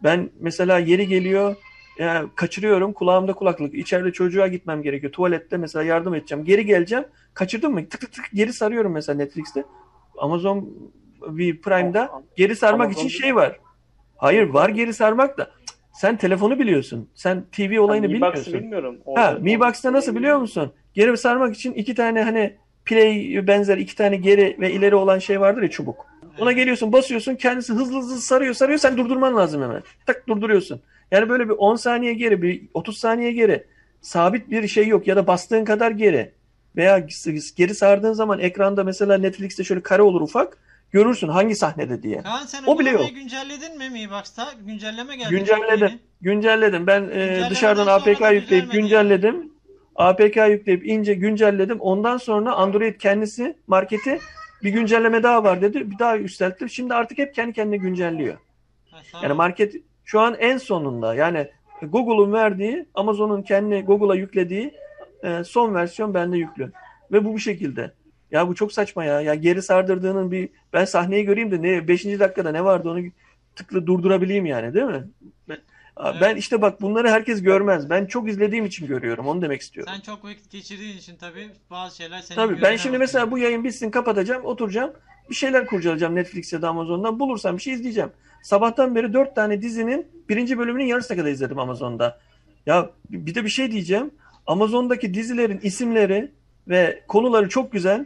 Ben 0.02 0.30
mesela 0.40 0.78
yeri 0.78 1.08
geliyor 1.08 1.56
yani 1.98 2.28
kaçırıyorum 2.34 2.92
kulağımda 2.92 3.32
kulaklık 3.32 3.74
içeride 3.74 4.12
çocuğa 4.12 4.46
gitmem 4.48 4.82
gerekiyor 4.82 5.12
tuvalette 5.12 5.56
mesela 5.56 5.82
yardım 5.82 6.14
edeceğim. 6.14 6.44
Geri 6.44 6.66
geleceğim 6.66 7.04
kaçırdım 7.34 7.72
mı? 7.72 7.88
Tık 7.88 8.00
tık 8.00 8.12
tık 8.12 8.30
geri 8.34 8.52
sarıyorum 8.52 8.92
mesela 8.92 9.16
Netflix'te. 9.16 9.64
Amazon 10.18 10.68
bir 11.28 11.60
Prime'da 11.60 12.10
geri 12.36 12.56
sarmak 12.56 12.86
Amazon 12.86 13.00
için 13.06 13.20
şey 13.20 13.36
var. 13.36 13.60
Hayır 14.16 14.48
var 14.48 14.68
geri 14.68 14.94
sarmak 14.94 15.38
da. 15.38 15.50
Sen 15.92 16.16
telefonu 16.16 16.58
biliyorsun 16.58 17.08
sen 17.14 17.44
TV 17.52 17.80
olayını 17.80 18.08
Mi 18.08 18.20
Box'ı 18.20 18.26
bilmiyorsun. 18.26 18.54
bilmiyorum. 18.54 18.96
ha 19.14 19.38
Mi 19.40 19.60
Box'ta 19.60 19.92
nasıl 19.92 20.14
biliyor 20.14 20.38
musun? 20.38 20.72
Geri 20.94 21.16
sarmak 21.16 21.54
için 21.54 21.72
iki 21.72 21.94
tane 21.94 22.22
hani 22.22 22.56
play 22.84 23.46
benzer 23.46 23.78
iki 23.78 23.96
tane 23.96 24.16
geri 24.16 24.56
ve 24.60 24.72
ileri 24.72 24.94
olan 24.94 25.18
şey 25.18 25.40
vardır 25.40 25.62
ya 25.62 25.70
çubuk. 25.70 26.06
Ona 26.40 26.52
geliyorsun 26.52 26.92
basıyorsun 26.92 27.34
kendisi 27.34 27.72
hızlı 27.72 27.98
hızlı 27.98 28.16
sarıyor 28.16 28.54
sarıyor. 28.54 28.78
Sen 28.78 28.96
durdurman 28.96 29.36
lazım 29.36 29.62
hemen. 29.62 29.82
Tak 30.06 30.28
durduruyorsun. 30.28 30.80
Yani 31.12 31.28
böyle 31.28 31.48
bir 31.48 31.54
10 31.58 31.76
saniye 31.76 32.14
geri 32.14 32.42
bir 32.42 32.62
30 32.74 32.98
saniye 32.98 33.32
geri 33.32 33.64
sabit 34.00 34.50
bir 34.50 34.68
şey 34.68 34.86
yok 34.86 35.06
ya 35.06 35.16
da 35.16 35.26
bastığın 35.26 35.64
kadar 35.64 35.90
geri 35.90 36.32
veya 36.76 37.06
geri 37.56 37.74
sardığın 37.74 38.12
zaman 38.12 38.38
ekranda 38.40 38.84
mesela 38.84 39.18
Netflix'te 39.18 39.64
şöyle 39.64 39.82
kare 39.82 40.02
olur 40.02 40.20
ufak 40.20 40.58
görürsün 40.92 41.28
hangi 41.28 41.54
sahnede 41.54 42.02
diye. 42.02 42.22
Kaan 42.22 42.46
sen 42.46 42.62
O 42.66 42.78
bile 42.78 42.90
yok. 42.90 43.10
güncelledin 43.14 43.78
mi 43.78 43.90
Mi 43.90 44.10
Box'ta? 44.10 44.52
Güncelleme 44.66 45.16
geldi. 45.16 45.30
Güncelledim. 45.30 45.88
yeni. 45.88 45.98
Güncelledim. 46.20 46.86
Ben 46.86 47.02
e, 47.02 47.50
dışarıdan 47.50 47.86
APK 47.86 48.32
yükleyip 48.32 48.72
güncelledim. 48.72 49.52
APK 49.96 50.36
yükleyip 50.36 50.86
ince 50.86 51.14
güncelledim. 51.14 51.80
Ondan 51.80 52.16
sonra 52.16 52.52
Android 52.54 52.94
kendisi 52.94 53.56
marketi 53.66 54.18
bir 54.62 54.70
güncelleme 54.70 55.22
daha 55.22 55.44
var 55.44 55.62
dedi. 55.62 55.90
Bir 55.90 55.98
daha 55.98 56.14
yükseltti. 56.14 56.68
Şimdi 56.68 56.94
artık 56.94 57.18
hep 57.18 57.34
kendi 57.34 57.52
kendine 57.52 57.76
güncelliyor. 57.76 58.36
Ha, 58.90 58.98
Yani 59.22 59.32
market 59.32 59.74
şu 60.12 60.20
an 60.20 60.36
en 60.38 60.58
sonunda. 60.58 61.14
Yani 61.14 61.48
Google'un 61.82 62.32
verdiği, 62.32 62.86
Amazon'un 62.94 63.42
kendi 63.42 63.80
Google'a 63.80 64.14
yüklediği 64.14 64.74
e, 65.22 65.44
son 65.44 65.74
versiyon 65.74 66.14
bende 66.14 66.38
yüklü. 66.38 66.72
Ve 67.12 67.24
bu 67.24 67.34
bu 67.34 67.38
şekilde. 67.38 67.92
Ya 68.30 68.48
bu 68.48 68.54
çok 68.54 68.72
saçma 68.72 69.04
ya. 69.04 69.20
Ya 69.20 69.34
geri 69.34 69.62
sardırdığının 69.62 70.30
bir 70.30 70.48
ben 70.72 70.84
sahneyi 70.84 71.24
göreyim 71.24 71.50
de 71.50 71.62
ne 71.62 71.88
5. 71.88 72.04
dakikada 72.04 72.50
ne 72.50 72.64
vardı 72.64 72.90
onu 72.90 73.00
tıklı 73.56 73.86
durdurabileyim 73.86 74.46
yani 74.46 74.74
değil 74.74 74.86
mi? 74.86 75.04
Ben, 75.48 75.58
Evet. 76.04 76.16
ben 76.20 76.36
işte 76.36 76.62
bak 76.62 76.80
bunları 76.80 77.10
herkes 77.10 77.42
görmez. 77.42 77.90
Ben 77.90 78.06
çok 78.06 78.28
izlediğim 78.28 78.66
için 78.66 78.86
görüyorum. 78.86 79.26
Onu 79.26 79.42
demek 79.42 79.60
istiyorum. 79.60 79.92
Sen 79.94 80.00
çok 80.00 80.24
vakit 80.24 80.50
geçirdiğin 80.50 80.96
için 80.96 81.16
tabii 81.16 81.48
bazı 81.70 81.96
şeyler 81.96 82.20
senin 82.20 82.36
Tabii 82.36 82.62
ben 82.62 82.76
şimdi 82.76 82.98
mesela 82.98 83.30
bu 83.30 83.38
yayın 83.38 83.64
bitsin 83.64 83.90
kapatacağım, 83.90 84.44
oturacağım. 84.44 84.92
Bir 85.30 85.34
şeyler 85.34 85.66
kurcalayacağım 85.66 86.14
Netflix 86.14 86.52
ya 86.52 86.62
da 86.62 86.68
Amazon'dan. 86.68 87.20
Bulursam 87.20 87.56
bir 87.56 87.62
şey 87.62 87.74
izleyeceğim. 87.74 88.10
Sabahtan 88.42 88.94
beri 88.94 89.12
dört 89.12 89.34
tane 89.34 89.62
dizinin 89.62 90.06
birinci 90.28 90.58
bölümünün 90.58 90.84
yarısına 90.86 91.16
kadar 91.16 91.30
izledim 91.30 91.58
Amazon'da. 91.58 92.18
Ya 92.66 92.90
bir 93.10 93.34
de 93.34 93.44
bir 93.44 93.48
şey 93.48 93.72
diyeceğim. 93.72 94.10
Amazon'daki 94.46 95.14
dizilerin 95.14 95.60
isimleri 95.62 96.30
ve 96.68 97.02
konuları 97.08 97.48
çok 97.48 97.72
güzel. 97.72 98.04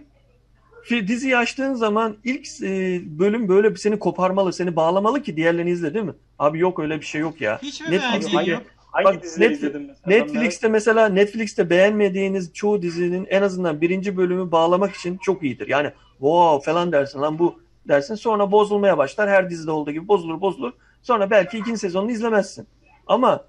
diziyi 0.90 1.36
açtığın 1.36 1.74
zaman 1.74 2.16
ilk 2.24 2.46
e, 2.62 3.00
bölüm 3.18 3.48
böyle 3.48 3.70
bir 3.70 3.76
seni 3.76 3.98
koparmalı, 3.98 4.52
seni 4.52 4.76
bağlamalı 4.76 5.22
ki 5.22 5.36
diğerlerini 5.36 5.70
izle 5.70 5.94
değil 5.94 6.04
mi? 6.04 6.14
Abi 6.38 6.58
yok 6.58 6.78
öyle 6.78 7.00
bir 7.00 7.06
şey 7.06 7.20
yok 7.20 7.40
ya. 7.40 7.58
Hiç 7.62 7.80
mi 7.80 7.86
Netflix'teki- 7.90 8.50
yok? 8.50 8.62
Hangi 8.92 9.04
Bak, 9.04 9.22
dizileri 9.22 9.52
Netflix- 9.52 9.56
izledin 9.56 9.82
mesela? 9.82 10.16
Netflix'te 10.16 10.68
mesela 10.68 11.08
Netflix'te 11.08 11.70
beğenmediğiniz 11.70 12.52
çoğu 12.52 12.82
dizinin 12.82 13.26
en 13.30 13.42
azından 13.42 13.80
birinci 13.80 14.16
bölümü 14.16 14.50
bağlamak 14.52 14.94
için 14.94 15.18
çok 15.22 15.42
iyidir. 15.42 15.68
Yani 15.68 15.90
wow 16.10 16.72
falan 16.72 16.92
dersin 16.92 17.20
lan 17.20 17.38
bu 17.38 17.60
dersin 17.88 18.14
sonra 18.14 18.52
bozulmaya 18.52 18.98
başlar. 18.98 19.30
Her 19.30 19.50
dizide 19.50 19.70
olduğu 19.70 19.90
gibi 19.90 20.08
bozulur 20.08 20.40
bozulur. 20.40 20.72
Sonra 21.02 21.30
belki 21.30 21.58
ikinci 21.58 21.78
sezonunu 21.78 22.10
izlemezsin. 22.10 22.66
Ama 23.06 23.44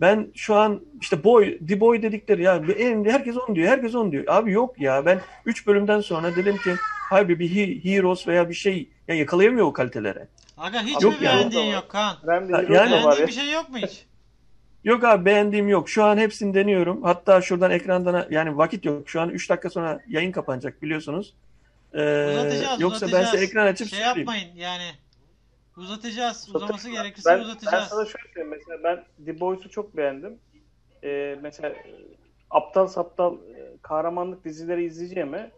ben 0.00 0.28
şu 0.34 0.54
an 0.54 0.80
işte 1.00 1.24
Boy, 1.24 1.58
The 1.68 1.80
Boy 1.80 2.02
dedikleri 2.02 2.42
ya 2.42 2.62
en- 2.78 3.04
herkes 3.04 3.36
onu 3.36 3.56
diyor, 3.56 3.68
herkes 3.68 3.94
onu 3.94 4.12
diyor. 4.12 4.24
Abi 4.26 4.52
yok 4.52 4.80
ya 4.80 5.06
ben 5.06 5.20
3 5.46 5.66
bölümden 5.66 6.00
sonra 6.00 6.36
dedim 6.36 6.56
ki 6.56 6.74
hayır 7.10 7.28
bir 7.28 7.50
He- 7.54 7.90
Heroes 7.90 8.28
veya 8.28 8.48
bir 8.48 8.54
şey 8.54 8.88
ya 9.08 9.14
yakalayamıyor 9.14 9.66
o 9.66 9.72
kalitelere. 9.72 10.28
Aga 10.58 10.82
hiç 10.82 11.02
Yok 11.02 11.20
mi 11.20 11.26
yani. 11.26 11.36
beğendiğin 11.38 11.72
yok 11.72 11.88
Kaan? 11.88 12.16
Prime 12.22 12.34
Ha, 12.56 12.62
Video 12.62 12.74
yani- 12.74 12.90
Beğendiğin 12.90 13.20
ya. 13.20 13.26
bir 13.26 13.32
şey 13.32 13.52
yok 13.52 13.68
mu 13.70 13.78
hiç? 13.78 14.06
Yok 14.84 15.04
abi 15.04 15.24
beğendiğim 15.24 15.68
yok. 15.68 15.88
Şu 15.88 16.04
an 16.04 16.18
hepsini 16.18 16.54
deniyorum. 16.54 17.02
Hatta 17.02 17.40
şuradan 17.40 17.70
ekrandan 17.70 18.26
yani 18.30 18.56
vakit 18.56 18.84
yok. 18.84 19.08
Şu 19.08 19.20
an 19.20 19.28
3 19.28 19.50
dakika 19.50 19.70
sonra 19.70 20.00
yayın 20.08 20.32
kapanacak 20.32 20.82
biliyorsunuz. 20.82 21.34
Ee, 21.94 22.26
Uzatacağız, 22.30 22.80
yoksa 22.80 23.06
ben 23.12 23.24
size 23.24 23.44
ekran 23.44 23.66
açıp 23.66 23.88
Şey 23.88 23.98
söyleyeyim. 23.98 24.18
yapmayın 24.18 24.48
yani. 24.56 24.82
Uzatacağız. 25.76 26.48
Uzaması 26.48 26.74
Uzatacağız. 26.74 27.02
gerekirse 27.02 27.30
Ben, 27.30 27.38
ben 27.38 27.44
uzatacağız. 27.44 27.84
sana 27.88 28.04
şöyle 28.04 28.28
söyleyeyim 28.34 28.56
mesela 28.58 28.82
ben 28.84 29.24
The 29.24 29.40
Boys'u 29.40 29.70
çok 29.70 29.96
beğendim. 29.96 30.38
Ee, 31.04 31.38
mesela 31.42 31.68
e, 31.68 31.76
aptal 32.50 32.86
saptal 32.86 33.34
e, 33.34 33.76
kahramanlık 33.82 34.44
dizileri 34.44 34.84
izleyeceğime 34.84 35.50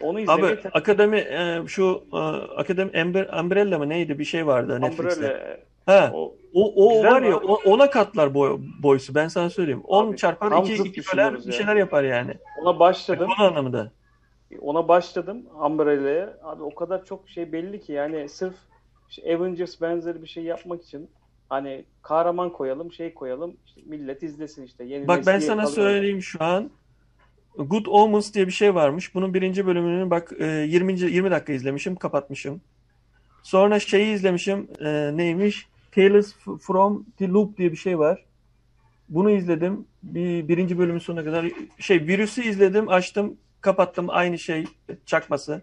onu 0.00 0.20
izlemeyi 0.20 0.52
Abi 0.52 0.68
akademi 0.72 1.16
e, 1.18 1.62
şu 1.66 2.04
e, 2.12 2.16
akademi 2.56 2.90
Ember, 2.90 3.26
Umbrella 3.40 3.78
mı 3.78 3.88
neydi 3.88 4.18
bir 4.18 4.24
şey 4.24 4.46
vardı 4.46 4.80
Netflix'te. 4.80 5.20
Umbrella, 5.26 5.58
Ha, 5.86 6.10
o 6.14 6.34
o, 6.54 6.86
o 6.98 7.04
var 7.04 7.22
ya 7.22 7.36
abi? 7.36 7.46
o- 7.46 7.62
ona 7.64 7.90
katlar 7.90 8.34
boy, 8.34 8.58
boysu 8.82 9.14
ben 9.14 9.28
sana 9.28 9.50
söyleyeyim. 9.50 9.82
10 9.84 10.08
Abi, 10.08 10.16
çarpar 10.16 10.50
tam 10.50 10.64
2 10.64 10.76
zıt 10.76 10.86
2 10.86 11.02
böler 11.12 11.34
bir 11.46 11.52
şeyler 11.52 11.76
yapar 11.76 12.02
yani. 12.04 12.34
ona 12.62 12.78
başladım. 12.80 13.28
Konu 13.36 13.46
anlamında. 13.48 13.92
Ona 14.60 14.88
başladım 14.88 15.42
Umbrella'ya. 15.66 16.38
Abi 16.42 16.62
o 16.62 16.74
kadar 16.74 17.04
çok 17.04 17.28
şey 17.28 17.52
belli 17.52 17.80
ki 17.80 17.92
yani 17.92 18.28
sırf 18.28 18.54
işte 19.10 19.36
Avengers 19.36 19.80
benzeri 19.80 20.22
bir 20.22 20.28
şey 20.28 20.44
yapmak 20.44 20.82
için 20.82 21.10
hani 21.48 21.84
kahraman 22.02 22.52
koyalım, 22.52 22.92
şey 22.92 23.14
koyalım, 23.14 23.56
işte 23.66 23.80
millet 23.86 24.22
izlesin 24.22 24.64
işte. 24.64 24.84
Yeni 24.84 25.08
Bak 25.08 25.26
ben 25.26 25.38
sana 25.38 25.66
söyleyeyim 25.66 26.22
şu 26.22 26.44
an. 26.44 26.70
Good 27.56 27.86
Omens 27.86 28.34
diye 28.34 28.46
bir 28.46 28.52
şey 28.52 28.74
varmış. 28.74 29.14
Bunun 29.14 29.34
birinci 29.34 29.66
bölümünü 29.66 30.10
bak 30.10 30.32
e, 30.38 30.46
20. 30.46 31.00
20 31.00 31.30
dakika 31.30 31.52
izlemişim, 31.52 31.96
kapatmışım. 31.96 32.60
Sonra 33.42 33.80
şeyi 33.80 34.14
izlemişim. 34.14 34.68
e, 34.80 35.16
neymiş? 35.16 35.68
Tales 35.94 36.34
from 36.60 37.06
the 37.18 37.28
Loop 37.28 37.58
diye 37.58 37.72
bir 37.72 37.76
şey 37.76 37.98
var. 37.98 38.24
Bunu 39.08 39.30
izledim. 39.30 39.86
Bir, 40.02 40.48
birinci 40.48 40.78
bölümün 40.78 40.98
sonuna 40.98 41.24
kadar. 41.24 41.46
Şey 41.78 42.00
virüsü 42.00 42.42
izledim, 42.42 42.88
açtım, 42.88 43.36
kapattım. 43.60 44.06
Aynı 44.08 44.38
şey 44.38 44.64
çakması. 45.06 45.62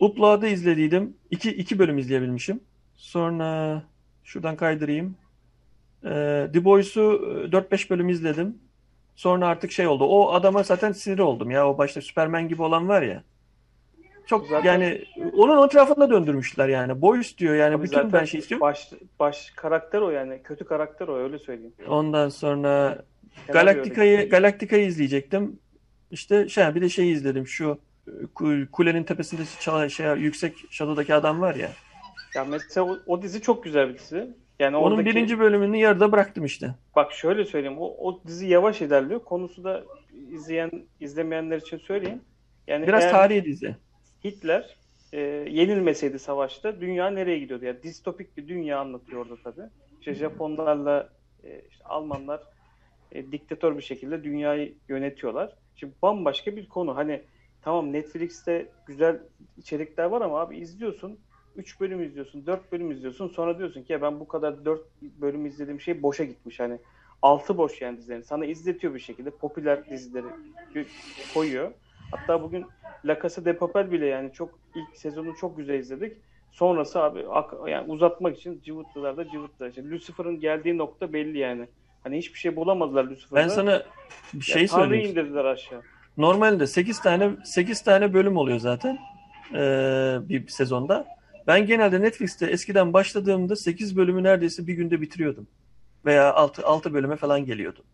Upload'ı 0.00 0.46
izlediydim. 0.46 1.16
İki, 1.30 1.50
iki 1.50 1.78
bölüm 1.78 1.98
izleyebilmişim. 1.98 2.60
Sonra 2.94 3.82
şuradan 4.24 4.56
kaydırayım. 4.56 5.16
E, 6.04 6.10
The 6.52 6.64
Boys'u 6.64 7.00
e, 7.00 7.56
4-5 7.56 7.90
bölüm 7.90 8.08
izledim. 8.08 8.58
Sonra 9.16 9.46
artık 9.46 9.72
şey 9.72 9.86
oldu. 9.86 10.04
O 10.04 10.32
adama 10.32 10.62
zaten 10.62 10.92
sinir 10.92 11.18
oldum 11.18 11.50
ya. 11.50 11.68
O 11.68 11.78
başta 11.78 12.00
Superman 12.00 12.48
gibi 12.48 12.62
olan 12.62 12.88
var 12.88 13.02
ya. 13.02 13.22
Çok 14.26 14.46
Zaten- 14.46 14.64
yani 14.64 15.04
onun 15.32 15.66
etrafında 15.66 16.10
döndürmüşler 16.10 16.68
yani. 16.68 17.02
Boys 17.02 17.38
diyor 17.38 17.54
yani. 17.54 17.74
Abi 17.74 17.82
bütün 17.82 18.12
ben 18.12 18.24
şey 18.24 18.40
istiyorum. 18.40 18.66
Baş, 18.66 18.90
baş 19.20 19.50
karakter 19.56 20.00
o 20.00 20.10
yani. 20.10 20.42
Kötü 20.42 20.64
karakter 20.64 21.08
o 21.08 21.16
öyle 21.16 21.38
söyleyeyim. 21.38 21.72
Ondan 21.88 22.28
sonra 22.28 23.02
Galaktika'yı. 23.48 24.30
Galaktika'yı 24.30 24.86
izleyecektim. 24.86 25.58
İşte 26.10 26.48
şey 26.48 26.74
bir 26.74 26.82
de 26.82 26.88
şeyi 26.88 27.12
izledim. 27.14 27.46
Şu 27.46 27.78
e, 28.06 28.10
ku- 28.10 28.70
kulenin 28.70 29.04
tepesinde 29.04 29.42
çalan 29.60 29.88
şey 29.88 30.06
yüksek 30.16 30.64
şatodaki 30.70 31.14
adam 31.14 31.40
var 31.40 31.54
ya. 31.54 31.70
Ya 32.34 32.44
mesela 32.44 32.86
o, 32.86 33.02
o 33.06 33.22
dizi 33.22 33.40
çok 33.42 33.64
güzel 33.64 33.88
bir 33.88 33.98
dizi. 33.98 34.36
Yani 34.58 34.76
Onun 34.76 34.96
oradaki, 34.96 35.14
birinci 35.16 35.38
bölümünü 35.38 35.76
yarıda 35.76 36.12
bıraktım 36.12 36.44
işte. 36.44 36.74
bak 36.96 37.12
şöyle 37.12 37.44
söyleyeyim. 37.44 37.78
O, 37.78 37.86
o 38.08 38.24
dizi 38.26 38.46
yavaş 38.46 38.80
ilerliyor. 38.82 39.24
Konusu 39.24 39.64
da 39.64 39.84
izleyen 40.30 40.70
izlemeyenler 41.00 41.58
için 41.58 41.78
söyleyeyim. 41.78 42.24
Yani 42.66 42.86
Biraz 42.86 43.10
tarihi 43.10 43.44
dizi. 43.44 43.76
Hitler 44.24 44.78
e, 45.12 45.20
yenilmeseydi 45.50 46.18
savaşta 46.18 46.80
dünya 46.80 47.10
nereye 47.10 47.38
gidiyordu? 47.38 47.64
Yani 47.64 47.82
distopik 47.82 48.36
bir 48.36 48.48
dünya 48.48 48.80
anlatıyor 48.80 49.22
orada 49.26 49.42
tabii. 49.42 49.70
İşte 50.00 50.14
Japonlarla 50.14 51.10
e, 51.44 51.62
işte 51.70 51.84
Almanlar 51.84 52.40
e, 53.12 53.32
diktatör 53.32 53.76
bir 53.76 53.82
şekilde 53.82 54.24
dünyayı 54.24 54.78
yönetiyorlar. 54.88 55.56
Şimdi 55.80 55.92
bambaşka 56.02 56.56
bir 56.56 56.68
konu. 56.68 56.96
Hani 56.96 57.22
tamam 57.62 57.92
Netflix'te 57.92 58.68
güzel 58.86 59.20
içerikler 59.56 60.04
var 60.04 60.20
ama 60.20 60.40
abi 60.40 60.58
izliyorsun. 60.58 61.18
3 61.56 61.80
bölüm 61.80 62.02
izliyorsun, 62.02 62.46
4 62.46 62.72
bölüm 62.72 62.90
izliyorsun. 62.90 63.28
Sonra 63.28 63.58
diyorsun 63.58 63.82
ki 63.82 63.92
ya 63.92 64.02
ben 64.02 64.20
bu 64.20 64.28
kadar 64.28 64.64
4 64.64 64.80
bölüm 65.02 65.46
izlediğim 65.46 65.80
şey 65.80 66.02
boşa 66.02 66.24
gitmiş. 66.24 66.60
Hani 66.60 66.78
altı 67.22 67.58
boş 67.58 67.80
yani 67.80 67.98
dizilerin. 67.98 68.22
Sana 68.22 68.46
izletiyor 68.46 68.94
bir 68.94 69.00
şekilde. 69.00 69.30
Popüler 69.30 69.90
dizileri 69.90 70.26
koyuyor. 71.34 71.72
Hatta 72.10 72.42
bugün 72.42 72.66
La 73.04 73.20
Casa 73.22 73.44
de 73.44 73.56
Papel 73.56 73.92
bile 73.92 74.06
yani 74.06 74.32
çok 74.32 74.58
ilk 74.74 74.96
sezonu 74.96 75.36
çok 75.36 75.56
güzel 75.56 75.78
izledik. 75.78 76.16
Sonrası 76.52 77.02
abi 77.02 77.24
yani 77.70 77.92
uzatmak 77.92 78.38
için 78.38 78.60
cıvıttılar 78.64 79.16
da 79.16 79.28
cıvıttılar. 79.28 79.68
İşte 79.68 79.90
Lucifer'ın 79.90 80.40
geldiği 80.40 80.78
nokta 80.78 81.12
belli 81.12 81.38
yani. 81.38 81.68
Hani 82.02 82.18
hiçbir 82.18 82.38
şey 82.38 82.56
bulamadılar 82.56 83.04
Lucifer'da. 83.04 83.34
Ben 83.36 83.48
sana 83.48 83.82
bir 84.32 84.44
şey 84.44 84.62
ya, 84.62 84.68
Tanrı'yı 84.68 84.88
söyleyeyim. 84.90 85.10
indirdiler 85.10 85.44
aşağı. 85.44 85.82
Normalde 86.16 86.66
8 86.66 87.00
tane 87.00 87.30
8 87.44 87.82
tane 87.82 88.14
bölüm 88.14 88.36
oluyor 88.36 88.58
zaten 88.58 88.98
ee, 89.54 90.18
bir 90.22 90.48
sezonda. 90.48 91.06
Ben 91.46 91.66
genelde 91.66 92.02
Netflix'te 92.02 92.46
eskiden 92.46 92.92
başladığımda 92.92 93.56
8 93.56 93.96
bölümü 93.96 94.22
neredeyse 94.22 94.66
bir 94.66 94.74
günde 94.74 95.00
bitiriyordum. 95.00 95.46
Veya 96.04 96.34
6 96.34 96.66
6 96.66 96.94
bölüme 96.94 97.16
falan 97.16 97.44
geliyordum. 97.44 97.84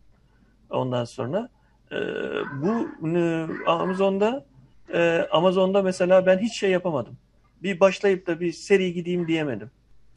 Ondan 0.70 1.04
sonra 1.04 1.48
ee, 1.92 1.96
bu 2.62 2.88
e, 3.08 3.46
Amazon'da 3.66 4.44
e, 4.92 5.28
Amazon'da 5.30 5.82
mesela 5.82 6.26
ben 6.26 6.38
hiç 6.38 6.58
şey 6.58 6.70
yapamadım. 6.70 7.16
Bir 7.62 7.80
başlayıp 7.80 8.26
da 8.26 8.40
bir 8.40 8.52
seri 8.52 8.92
gideyim 8.92 9.28
diyemedim. 9.28 9.70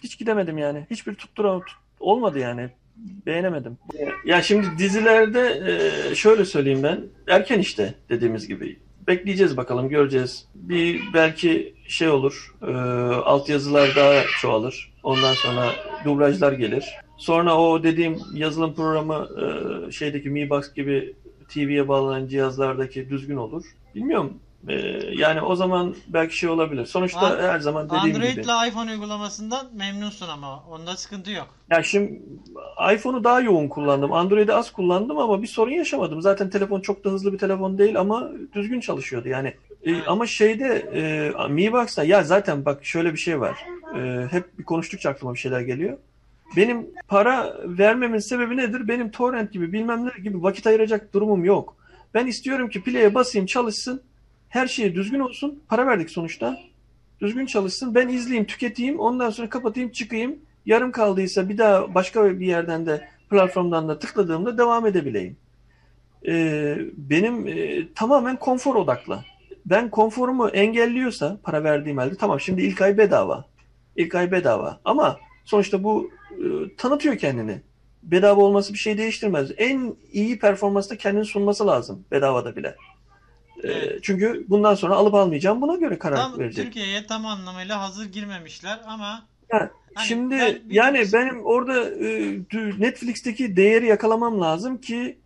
Hiç 0.04 0.20
gidemedim 0.20 0.58
yani. 0.58 0.88
Hiçbir 0.90 1.16
tuttura 1.16 1.60
tut- 1.60 1.78
olmadı 2.00 2.40
yani. 2.40 2.70
Beğenemedim. 3.26 3.78
Ya 4.26 4.42
şimdi 4.42 4.68
dizilerde 4.78 5.62
e, 6.12 6.16
şöyle 6.16 6.46
söyleyeyim 6.46 6.84
ben. 6.84 7.02
Erken 7.28 7.60
işte 7.60 7.94
dediğimiz 8.10 8.48
gibi. 8.48 8.80
Bekleyeceğiz 9.08 9.58
bakalım 9.58 9.90
göreceğiz. 9.90 10.48
Bir 10.56 11.02
belki 11.14 11.74
şey 11.88 12.10
olur. 12.10 12.56
E, 12.62 12.72
altyazılar 13.22 13.96
daha 13.96 14.24
çoğalır. 14.42 14.94
Ondan 15.04 15.34
sonra 15.34 15.72
dublajlar 16.06 16.52
gelir. 16.52 16.86
Sonra 17.18 17.58
o 17.58 17.84
dediğim 17.84 18.18
yazılım 18.34 18.74
programı 18.76 19.28
e, 19.42 19.92
şeydeki 19.92 20.30
Mi 20.30 20.50
Box 20.50 20.74
gibi 20.74 21.16
TV'ye 21.50 21.88
bağlanan 21.88 22.28
cihazlardaki 22.28 23.10
düzgün 23.10 23.38
olur. 23.38 23.64
Bilmiyorum. 23.96 24.34
E, 24.68 24.74
yani 25.14 25.42
o 25.42 25.56
zaman 25.56 25.96
belki 26.08 26.38
şey 26.38 26.50
olabilir. 26.50 26.86
Sonuçta 26.86 27.20
An- 27.20 27.40
her 27.44 27.60
zaman 27.60 27.86
dediğim 27.90 28.16
Android 28.16 28.32
gibi. 28.32 28.42
ile 28.42 28.68
iPhone 28.70 28.92
uygulamasından 28.92 29.68
memnunsun 29.76 30.28
ama 30.28 30.64
onda 30.70 30.98
sıkıntı 30.98 31.32
yok. 31.32 31.48
Ya 31.70 31.84
şimdi 31.84 32.22
iPhone'u 32.94 33.24
daha 33.24 33.42
yoğun 33.42 33.68
kullandım. 33.68 34.14
Android'i 34.14 34.54
az 34.54 34.72
kullandım 34.72 35.18
ama 35.18 35.42
bir 35.42 35.48
sorun 35.48 35.72
yaşamadım. 35.72 36.22
Zaten 36.22 36.50
telefon 36.50 36.82
çok 36.82 37.04
da 37.04 37.10
hızlı 37.10 37.34
bir 37.34 37.38
telefon 37.38 37.78
değil 37.78 38.00
ama 38.00 38.30
düzgün 38.54 38.80
çalışıyordu. 38.80 39.28
Yani 39.28 39.48
e, 39.48 39.92
Evet. 39.92 40.04
ama 40.08 40.26
şeyde 40.28 40.68
e, 40.94 41.48
Mi 41.50 41.74
Box'ta 41.74 42.04
ya 42.04 42.24
zaten 42.24 42.66
bak 42.66 42.86
şöyle 42.86 43.14
bir 43.14 43.18
şey 43.20 43.40
var. 43.42 43.66
E, 43.98 44.28
hep 44.32 44.60
bir 44.60 44.64
konuştukça 44.64 45.10
aklıma 45.10 45.34
bir 45.34 45.40
şeyler 45.40 45.62
geliyor. 45.62 45.98
Benim 46.56 46.88
para 47.08 47.58
vermemin 47.66 48.20
sebebi 48.20 48.58
nedir? 48.58 48.88
Benim 48.88 49.12
torrent 49.12 49.52
gibi 49.54 49.74
bilmem 49.74 50.06
ne 50.06 50.22
gibi 50.24 50.44
vakit 50.44 50.68
ayıracak 50.68 51.14
durumum 51.14 51.46
yok. 51.46 51.76
Ben 52.14 52.28
istiyorum 52.28 52.70
ki 52.70 52.84
play'e 52.84 53.14
basayım 53.16 53.46
çalışsın. 53.46 54.02
Her 54.50 54.68
şey 54.68 54.96
düzgün 54.96 55.20
olsun. 55.20 55.60
Para 55.68 55.88
verdik 55.88 56.10
sonuçta. 56.10 56.58
Düzgün 57.22 57.46
çalışsın. 57.46 57.96
Ben 57.96 58.08
izleyeyim, 58.08 58.46
tüketeyim. 58.46 59.00
Ondan 59.00 59.30
sonra 59.30 59.50
kapatayım, 59.50 59.92
çıkayım. 59.92 60.36
Yarım 60.66 60.92
kaldıysa 60.92 61.50
bir 61.50 61.58
daha 61.58 61.96
başka 61.96 62.40
bir 62.40 62.46
yerden 62.46 62.86
de 62.86 63.10
platformdan 63.30 63.90
da 63.90 64.00
tıkladığımda 64.00 64.58
devam 64.58 64.86
edebileyim. 64.86 65.38
Ee, 66.28 66.78
benim 66.98 67.48
e, 67.48 67.88
tamamen 67.94 68.36
konfor 68.36 68.76
odaklı. 68.76 69.20
Ben 69.66 69.90
konforumu 69.90 70.50
engelliyorsa 70.50 71.38
para 71.44 71.64
verdiğim 71.64 71.98
halde 71.98 72.16
tamam 72.16 72.40
şimdi 72.40 72.62
ilk 72.62 72.82
ay 72.82 72.98
bedava. 72.98 73.46
İlk 73.96 74.16
ay 74.16 74.32
bedava. 74.32 74.80
Ama 74.86 75.20
sonuçta 75.46 75.84
bu 75.84 76.12
e, 76.32 76.76
tanıtıyor 76.78 77.18
kendini. 77.18 77.62
Bedava 78.04 78.42
olması 78.42 78.74
bir 78.74 78.78
şey 78.78 78.98
değiştirmez. 78.98 79.52
En 79.58 79.96
iyi 80.12 80.40
performansta 80.40 80.96
kendini 80.96 81.26
sunması 81.26 81.68
lazım 81.68 82.06
bedavada 82.12 82.56
bile. 82.56 82.76
E, 83.64 83.72
Evet. 83.72 84.00
çünkü 84.04 84.46
bundan 84.48 84.76
sonra 84.76 84.96
alıp 84.96 85.14
almayacağım 85.14 85.62
buna 85.62 85.76
göre 85.76 86.00
karar 86.00 86.18
Tam 86.18 86.40
verecek. 86.40 86.66
Türkiye'ye 86.66 87.06
tam 87.06 87.26
anlamıyla 87.26 87.82
hazır 87.82 88.06
girmemişler 88.06 88.80
ama 88.88 89.26
Ha, 89.50 89.70
Hani 89.94 90.08
Şimdi 90.08 90.40
ben 90.40 90.60
yani 90.70 91.06
benim 91.14 91.46
orada 91.46 91.90
e, 91.90 92.40
Netflix'teki 92.80 93.56
değeri 93.56 93.86
yakalamam 93.86 94.42
lazım 94.42 94.78
ki 94.78 95.18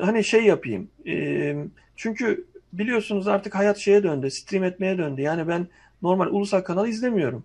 hani 0.00 0.24
şey 0.24 0.44
yapayım. 0.44 0.90
E, 1.06 1.54
çünkü 1.96 2.46
biliyorsunuz 2.72 3.28
artık 3.28 3.54
hayat 3.54 3.78
şeye 3.78 4.02
döndü, 4.02 4.30
stream 4.30 4.64
etmeye 4.64 4.98
döndü. 4.98 5.20
Yani 5.20 5.48
ben 5.48 5.66
normal 6.02 6.26
ulusal 6.26 6.60
kanal 6.60 6.88
izlemiyorum. 6.88 7.44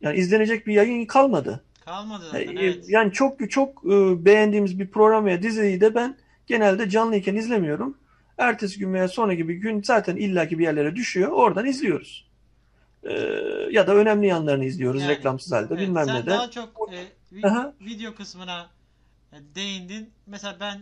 Yani 0.00 0.16
izlenecek 0.16 0.66
bir 0.66 0.74
yayın 0.74 1.06
kalmadı. 1.06 1.60
kalmadı 1.84 2.24
E, 2.24 2.30
zaten. 2.30 2.56
Evet. 2.56 2.84
Yani 2.88 3.12
çok 3.12 3.50
çok 3.50 3.84
e, 3.84 4.24
beğendiğimiz 4.24 4.78
bir 4.78 4.86
program 4.88 5.24
veya 5.24 5.42
diziyi 5.42 5.80
de 5.80 5.94
ben 5.94 6.16
genelde 6.46 6.88
canlıyken 6.88 7.34
izlemiyorum. 7.34 7.96
Ertesi 8.38 8.78
gün 8.78 8.94
veya 8.94 9.08
sonraki 9.08 9.48
bir 9.48 9.54
gün 9.54 9.82
zaten 9.82 10.16
illaki 10.16 10.58
bir 10.58 10.64
yerlere 10.64 10.96
düşüyor. 10.96 11.30
Oradan 11.30 11.66
izliyoruz. 11.66 12.28
E, 13.04 13.12
ya 13.70 13.86
da 13.86 13.94
önemli 13.94 14.26
yanlarını 14.26 14.64
izliyoruz 14.64 15.02
Yani, 15.02 15.10
reklamsız 15.12 15.52
halde 15.52 15.74
Evet, 15.74 15.82
bilmem 15.82 16.06
ne 16.06 16.26
de. 16.26 16.30
daha 16.30 16.50
çok 16.50 16.68
e, 16.92 17.46
Aha. 17.46 17.74
video 17.80 18.14
kısmına 18.14 18.70
e, 19.32 19.36
değindin. 19.54 20.10
Mesela 20.26 20.56
ben 20.60 20.80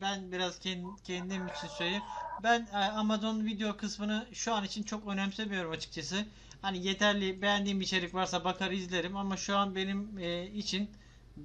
ben 0.00 0.32
biraz 0.32 0.58
kendim, 0.58 0.96
kendim 1.04 1.46
için 1.46 1.68
söyleyeyim. 1.78 2.02
Ben 2.42 2.68
e, 2.72 2.76
Amazon 2.76 3.44
video 3.46 3.76
kısmını 3.76 4.26
şu 4.32 4.54
an 4.54 4.64
için 4.64 4.82
çok 4.82 5.06
önemsemiyorum 5.06 5.70
açıkçası. 5.70 6.16
Hani 6.62 6.86
yeterli 6.86 7.42
beğendiğim 7.42 7.80
içerik 7.80 8.14
varsa 8.14 8.44
bakar 8.44 8.70
izlerim 8.70 9.16
ama 9.16 9.36
şu 9.36 9.56
an 9.56 9.74
benim 9.74 10.18
e, 10.18 10.46
için 10.46 10.90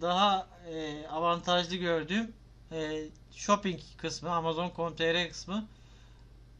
daha 0.01 0.47
e, 0.71 1.07
avantajlı 1.07 1.75
gördüğüm 1.75 2.33
e, 2.71 3.03
shopping 3.31 3.79
kısmı, 3.97 4.29
Amazon.com.tr 4.31 5.29
kısmı. 5.29 5.65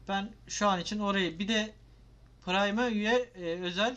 Ben 0.08 0.30
şu 0.48 0.68
an 0.68 0.80
için 0.80 1.00
orayı 1.00 1.38
bir 1.38 1.48
de 1.48 1.74
Prime'a 2.44 2.90
üye 2.90 3.30
e, 3.34 3.60
özel 3.62 3.96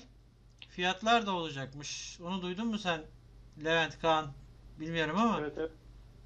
fiyatlar 0.70 1.26
da 1.26 1.32
olacakmış. 1.32 2.20
Onu 2.22 2.42
duydun 2.42 2.68
mu 2.68 2.78
sen 2.78 3.02
Levent 3.66 4.00
Kaan? 4.02 4.26
Bilmiyorum 4.80 5.18
ama 5.20 5.40
Evet, 5.42 5.54
evet. 5.58 5.72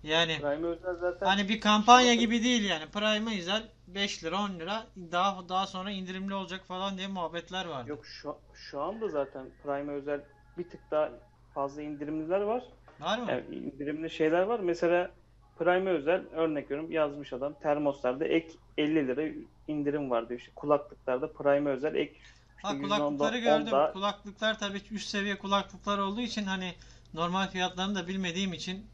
yani 0.03 0.37
Prime 0.41 0.67
özel 0.67 0.95
zaten 0.95 1.25
hani 1.25 1.49
bir 1.49 1.61
kampanya 1.61 2.13
gibi 2.15 2.43
değil 2.43 2.69
yani. 2.69 2.85
Prime'a 2.91 3.37
özel 3.39 3.63
5 3.87 4.23
lira 4.23 4.37
10 4.41 4.59
lira 4.59 4.87
daha 4.97 5.49
daha 5.49 5.67
sonra 5.67 5.91
indirimli 5.91 6.33
olacak 6.33 6.65
falan 6.67 6.97
diye 6.97 7.07
muhabbetler 7.07 7.65
var. 7.65 7.85
yok 7.85 8.05
şu, 8.05 8.37
şu 8.53 8.81
anda 8.81 9.07
zaten 9.09 9.49
Prime 9.63 9.93
özel 9.93 10.21
bir 10.57 10.69
tık 10.69 10.91
daha 10.91 11.11
fazla 11.53 11.81
indirimliler 11.81 12.41
var. 12.41 12.63
Var 12.99 13.17
mı? 13.17 13.25
Yani 13.31 13.55
indirimli 13.55 14.09
şeyler 14.09 14.41
var. 14.41 14.59
Mesela 14.59 15.11
Prime 15.59 15.89
özel 15.89 16.21
örnek 16.31 16.71
veriyorum 16.71 16.91
yazmış 16.91 17.33
adam 17.33 17.53
termoslarda 17.53 18.25
ek 18.25 18.49
50 18.77 19.07
lira 19.07 19.33
indirim 19.67 20.09
var 20.09 20.29
diyor. 20.29 20.39
İşte 20.39 20.51
kulaklıklarda 20.55 21.31
Prime 21.33 21.69
özel 21.69 21.95
ek 21.95 22.13
işte 22.13 22.67
Ha 22.67 22.73
%10'da 22.73 22.87
kulaklıkları 22.97 23.37
gördüm. 23.39 23.67
onda- 23.73 23.91
Kulaklıklar 23.93 24.59
tabii 24.59 24.81
üst 24.91 25.09
seviye 25.09 25.37
kulaklıklar 25.37 25.97
olduğu 25.97 26.21
için 26.21 26.43
hani 26.43 26.73
normal 27.13 27.47
fiyatlarını 27.47 27.95
da 27.95 28.07
bilmediğim 28.07 28.53
için 28.53 28.85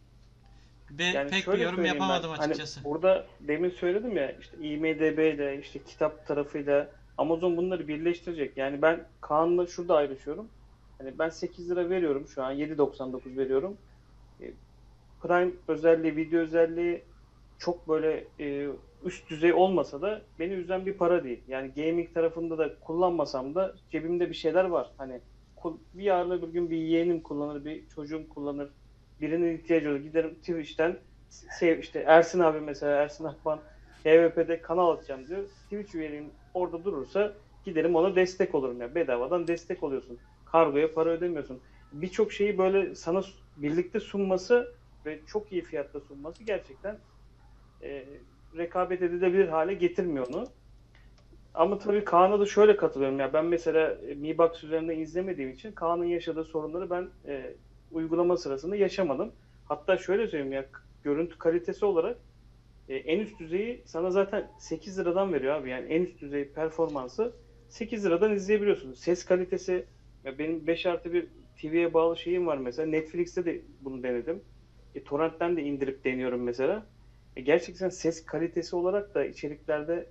be, 0.91 1.03
Yani 1.03 1.29
pek 1.29 1.47
bir 1.47 1.57
yorum 1.59 1.75
söyleyeyim 1.75 1.77
ben, 1.77 1.85
yapamadım 2.05 2.29
hani 2.31 2.39
açıkçası. 2.41 2.83
burada 2.83 3.25
demin 3.39 3.69
söyledim 3.69 4.17
ya 4.17 4.31
işte 4.31 4.57
IMDB 4.57 5.33
ile 5.35 5.59
işte 5.61 5.83
kitap 5.83 6.27
tarafıyla 6.27 6.89
Amazon 7.17 7.57
bunları 7.57 7.87
birleştirecek. 7.87 8.57
Yani 8.57 8.81
ben 8.81 9.07
Kaan'la 9.21 9.67
şurada 9.67 9.95
ayrışıyorum. 9.95 10.47
Hani 10.97 11.19
ben 11.19 11.29
8 11.29 11.69
lira 11.69 11.89
veriyorum 11.89 12.27
şu 12.27 12.43
an 12.43 12.53
7.99 12.53 13.37
veriyorum. 13.37 13.77
Prime 15.27 15.51
özelliği, 15.67 16.15
video 16.15 16.39
özelliği 16.39 17.03
çok 17.59 17.89
böyle 17.89 18.25
e, 18.39 18.67
üst 19.03 19.29
düzey 19.29 19.53
olmasa 19.53 20.01
da 20.01 20.21
beni 20.39 20.53
üzen 20.53 20.85
bir 20.85 20.93
para 20.93 21.23
değil. 21.23 21.41
Yani 21.47 21.71
gaming 21.75 22.13
tarafında 22.13 22.57
da 22.57 22.79
kullanmasam 22.79 23.55
da 23.55 23.75
cebimde 23.91 24.29
bir 24.29 24.35
şeyler 24.35 24.65
var. 24.65 24.91
Hani 24.97 25.21
bir 25.93 26.03
yarın 26.03 26.31
öbür 26.31 26.47
gün 26.47 26.69
bir 26.69 26.77
yeğenim 26.77 27.21
kullanır, 27.21 27.65
bir 27.65 27.87
çocuğum 27.95 28.29
kullanır. 28.29 28.69
Birinin 29.21 29.57
ihtiyacı 29.57 29.89
olur. 29.89 29.99
Giderim 29.99 30.35
Twitch'ten 30.35 30.97
sev 31.29 31.79
işte 31.79 31.99
Ersin 31.99 32.39
abi 32.39 32.59
mesela 32.59 32.91
Ersin 32.91 33.23
Akban 33.23 33.59
HVP'de 34.03 34.61
kanal 34.61 34.91
atacağım 34.91 35.27
diyor. 35.27 35.43
Twitch 35.63 35.95
üyeliğim 35.95 36.29
orada 36.53 36.83
durursa 36.83 37.33
giderim 37.65 37.95
ona 37.95 38.15
destek 38.15 38.55
olurum 38.55 38.81
ya. 38.81 38.95
Bedavadan 38.95 39.47
destek 39.47 39.83
oluyorsun. 39.83 40.17
Kargoya 40.45 40.93
para 40.93 41.09
ödemiyorsun. 41.09 41.59
Birçok 41.91 42.31
şeyi 42.31 42.57
böyle 42.57 42.95
sana 42.95 43.21
birlikte 43.57 43.99
sunması 43.99 44.75
ve 45.05 45.19
çok 45.27 45.51
iyi 45.51 45.61
fiyatta 45.61 45.99
sunması 45.99 46.43
gerçekten 46.43 46.97
e, 47.81 48.05
rekabet 48.57 49.01
edilebilir 49.01 49.47
hale 49.47 49.73
getirmiyor 49.73 50.27
onu. 50.27 50.47
Ama 51.53 51.77
tabii 51.77 52.03
Kaan'a 52.03 52.39
da 52.39 52.45
şöyle 52.45 52.77
katılıyorum 52.77 53.19
ya. 53.19 53.33
Ben 53.33 53.45
mesela 53.45 53.91
e, 53.91 54.15
Mi 54.15 54.37
Box 54.37 54.63
üzerinde 54.63 54.95
izlemediğim 54.95 55.51
için 55.51 55.71
Kaan'ın 55.71 56.05
yaşadığı 56.05 56.43
sorunları 56.43 56.89
ben 56.89 57.09
e, 57.27 57.53
uygulama 57.91 58.37
sırasında 58.37 58.75
yaşamadım. 58.75 59.31
Hatta 59.65 59.97
şöyle 59.97 60.27
söyleyeyim 60.27 60.53
ya 60.53 60.65
görüntü 61.03 61.37
kalitesi 61.37 61.85
olarak 61.85 62.17
e, 62.89 62.95
en 62.95 63.19
üst 63.19 63.39
düzeyi 63.39 63.83
sana 63.85 64.11
zaten 64.11 64.51
8 64.59 64.99
liradan 64.99 65.33
veriyor 65.33 65.55
abi. 65.55 65.69
Yani 65.69 65.87
en 65.87 66.01
üst 66.01 66.21
düzey 66.21 66.49
performansı 66.49 67.33
8 67.69 68.05
liradan 68.05 68.33
izleyebiliyorsun. 68.33 68.93
Ses 68.93 69.25
kalitesi 69.25 69.85
ya 70.23 70.37
benim 70.39 70.67
5 70.67 70.85
artı 70.85 71.13
bir 71.13 71.27
TV'ye 71.61 71.93
bağlı 71.93 72.17
şeyim 72.17 72.47
var 72.47 72.57
mesela. 72.57 72.89
Netflix'te 72.89 73.45
de 73.45 73.61
bunu 73.81 74.03
denedim. 74.03 74.41
E, 74.95 75.03
torrentten 75.03 75.57
de 75.57 75.63
indirip 75.63 76.05
deniyorum 76.05 76.43
mesela. 76.43 76.85
E, 77.35 77.41
gerçekten 77.41 77.89
ses 77.89 78.25
kalitesi 78.25 78.75
olarak 78.75 79.15
da 79.15 79.25
içeriklerde 79.25 80.09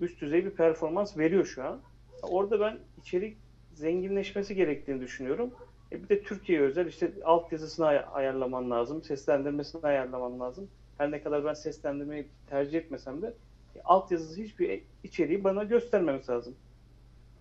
üst 0.00 0.20
düzey 0.22 0.44
bir 0.44 0.50
performans 0.50 1.18
veriyor 1.18 1.44
şu 1.44 1.64
an. 1.64 1.82
Orada 2.22 2.60
ben 2.60 2.78
içerik 2.98 3.38
zenginleşmesi 3.72 4.54
gerektiğini 4.54 5.00
düşünüyorum. 5.00 5.54
E 5.92 6.02
bir 6.02 6.08
de 6.08 6.22
Türkiye 6.22 6.60
özel 6.62 6.86
işte 6.86 7.12
altyazısını 7.24 7.86
ay- 7.86 8.04
ayarlaman 8.12 8.70
lazım, 8.70 9.02
seslendirmesini 9.02 9.82
ayarlaman 9.82 10.40
lazım. 10.40 10.70
Her 10.98 11.10
ne 11.10 11.22
kadar 11.22 11.44
ben 11.44 11.54
seslendirmeyi 11.54 12.32
tercih 12.46 12.78
etmesem 12.78 13.22
de 13.22 13.34
e, 13.76 13.80
altyazısı 13.84 14.42
hiçbir 14.42 14.84
içeriği 15.04 15.44
bana 15.44 15.64
göstermemesi 15.64 16.32
lazım. 16.32 16.56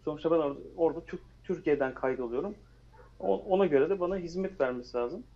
Sonuçta 0.06 0.32
ben 0.32 0.36
orada, 0.38 0.60
orada 0.78 1.06
Türk, 1.06 1.22
Türkiye'den 1.44 1.94
kaydoluyorum. 1.94 2.56
O- 3.20 3.38
Ona 3.44 3.66
göre 3.66 3.90
de 3.90 4.00
bana 4.00 4.18
hizmet 4.18 4.62
vermesi 4.62 4.98
lazım. 4.98 5.28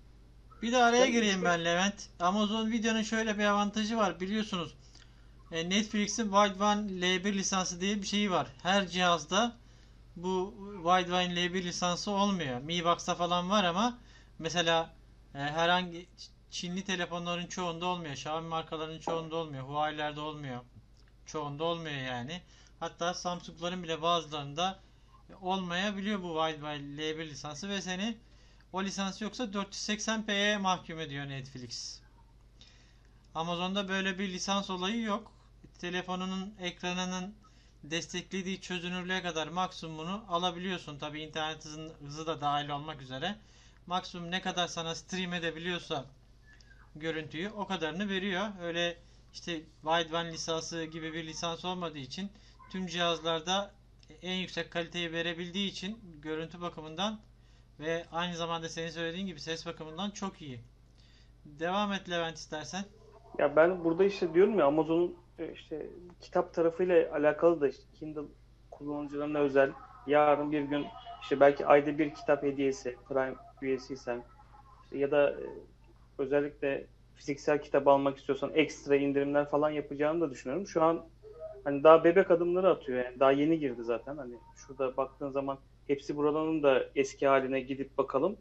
Bir 0.61 0.71
de 0.71 0.77
araya 0.83 1.03
Ben- 1.05 1.11
gireyim 1.11 1.43
ben 1.43 1.65
Levent. 1.65 2.09
Amazon 2.19 2.71
Video'nun 2.71 3.01
şöyle 3.01 3.37
bir 3.37 3.45
avantajı 3.45 3.97
var 3.97 4.19
biliyorsunuz. 4.19 4.73
E, 5.51 5.69
Netflix'in 5.69 6.23
Widevine 6.23 6.91
L1 7.05 7.33
lisansı 7.33 7.81
diye 7.81 8.01
bir 8.01 8.07
şeyi 8.07 8.31
var. 8.31 8.47
Her 8.63 8.87
cihazda 8.87 9.55
bu 10.15 10.53
Widevine 10.75 11.33
L1 11.39 11.63
lisansı 11.63 12.11
olmuyor. 12.11 12.61
Mi 12.61 12.85
Box'ta 12.85 13.15
falan 13.15 13.49
var 13.49 13.63
ama 13.63 13.97
mesela 14.39 14.93
e, 15.35 15.37
herhangi 15.37 16.07
Çinli 16.51 16.83
telefonların 16.83 17.47
çoğunda 17.47 17.85
olmuyor. 17.85 18.11
Xiaomi 18.13 18.47
markalarının 18.47 18.99
çoğunda 18.99 19.35
olmuyor. 19.35 19.63
Huawei'lerde 19.63 20.19
olmuyor. 20.19 20.61
Çoğunda 21.25 21.63
olmuyor 21.63 21.95
yani. 22.01 22.41
Hatta 22.79 23.13
Samsung'ların 23.13 23.83
bile 23.83 24.01
bazılarında 24.01 24.79
olmayabiliyor 25.41 26.23
bu 26.23 26.39
Widevine 26.47 27.01
L1 27.01 27.29
lisansı 27.29 27.69
ve 27.69 27.81
seni 27.81 28.17
o 28.73 28.83
lisans 28.83 29.21
yoksa 29.21 29.43
480p'ye 29.43 30.57
mahkum 30.57 30.99
ediyor 30.99 31.29
Netflix. 31.29 31.99
Amazon'da 33.35 33.87
böyle 33.87 34.19
bir 34.19 34.29
lisans 34.29 34.69
olayı 34.69 35.01
yok. 35.01 35.31
Telefonunun 35.79 36.53
ekranının 36.59 37.35
desteklediği 37.83 38.61
çözünürlüğe 38.61 39.21
kadar 39.21 39.47
maksimumunu 39.47 40.25
alabiliyorsun. 40.29 40.99
Tabi 40.99 41.21
internet 41.21 41.65
hızı 42.05 42.27
da 42.27 42.41
dahil 42.41 42.69
olmak 42.69 43.01
üzere. 43.01 43.35
Maksimum 43.87 44.31
ne 44.31 44.41
kadar 44.41 44.67
sana 44.67 44.95
stream 44.95 45.33
edebiliyorsa 45.33 46.05
görüntüyü 46.95 47.49
o 47.49 47.67
kadarını 47.67 48.09
veriyor. 48.09 48.47
Öyle 48.61 48.97
işte 49.33 49.61
Widevine 49.81 50.33
lisansı 50.33 50.83
gibi 50.83 51.13
bir 51.13 51.27
lisans 51.27 51.65
olmadığı 51.65 51.97
için 51.97 52.31
tüm 52.71 52.87
cihazlarda 52.87 53.71
en 54.21 54.35
yüksek 54.35 54.71
kaliteyi 54.71 55.11
verebildiği 55.11 55.71
için 55.71 55.99
görüntü 56.21 56.61
bakımından 56.61 57.19
ve 57.79 58.05
aynı 58.11 58.35
zamanda 58.35 58.69
senin 58.69 58.89
söylediğin 58.89 59.27
gibi 59.27 59.39
ses 59.39 59.65
bakımından 59.65 60.09
çok 60.11 60.41
iyi. 60.41 60.59
Devam 61.45 61.93
et 61.93 62.09
Levent 62.09 62.37
istersen. 62.37 62.83
Ya 63.37 63.55
ben 63.55 63.83
burada 63.83 64.03
işte 64.03 64.33
diyorum 64.33 64.59
ya 64.59 64.65
Amazon'un 64.65 65.15
e, 65.39 65.53
işte 65.53 65.89
kitap 66.21 66.53
tarafıyla 66.53 67.13
alakalı 67.13 67.61
da 67.61 67.67
işte 67.67 67.83
Kindle 67.99 68.21
kullanıcılarına 68.71 69.39
özel 69.39 69.71
yarın 70.07 70.51
bir 70.51 70.61
gün 70.61 70.85
işte 71.21 71.39
belki 71.39 71.65
ayda 71.65 71.97
bir 71.97 72.13
kitap 72.13 72.43
hediyesi 72.43 72.97
Prime 73.07 73.35
üyesiysen 73.61 74.23
işte 74.83 74.97
ya 74.97 75.11
da 75.11 75.31
e, 75.31 75.45
özellikle 76.17 76.87
fiziksel 77.15 77.61
kitap 77.61 77.87
almak 77.87 78.17
istiyorsan 78.17 78.51
ekstra 78.53 78.95
indirimler 78.95 79.49
falan 79.49 79.69
yapacağını 79.69 80.21
da 80.21 80.31
düşünüyorum. 80.31 80.67
Şu 80.67 80.83
an 80.83 81.05
hani 81.63 81.83
daha 81.83 82.03
bebek 82.03 82.31
adımları 82.31 82.69
atıyor 82.69 83.05
yani 83.05 83.19
daha 83.19 83.31
yeni 83.31 83.59
girdi 83.59 83.83
zaten 83.83 84.17
hani 84.17 84.33
şurada 84.55 84.97
baktığın 84.97 85.29
zaman 85.29 85.57
hepsi 85.89 86.17
buradanın 86.17 86.63
da 86.63 86.83
eski 86.95 87.27
haline 87.27 87.59
gidip 87.59 87.97
bakalım. 87.97 88.37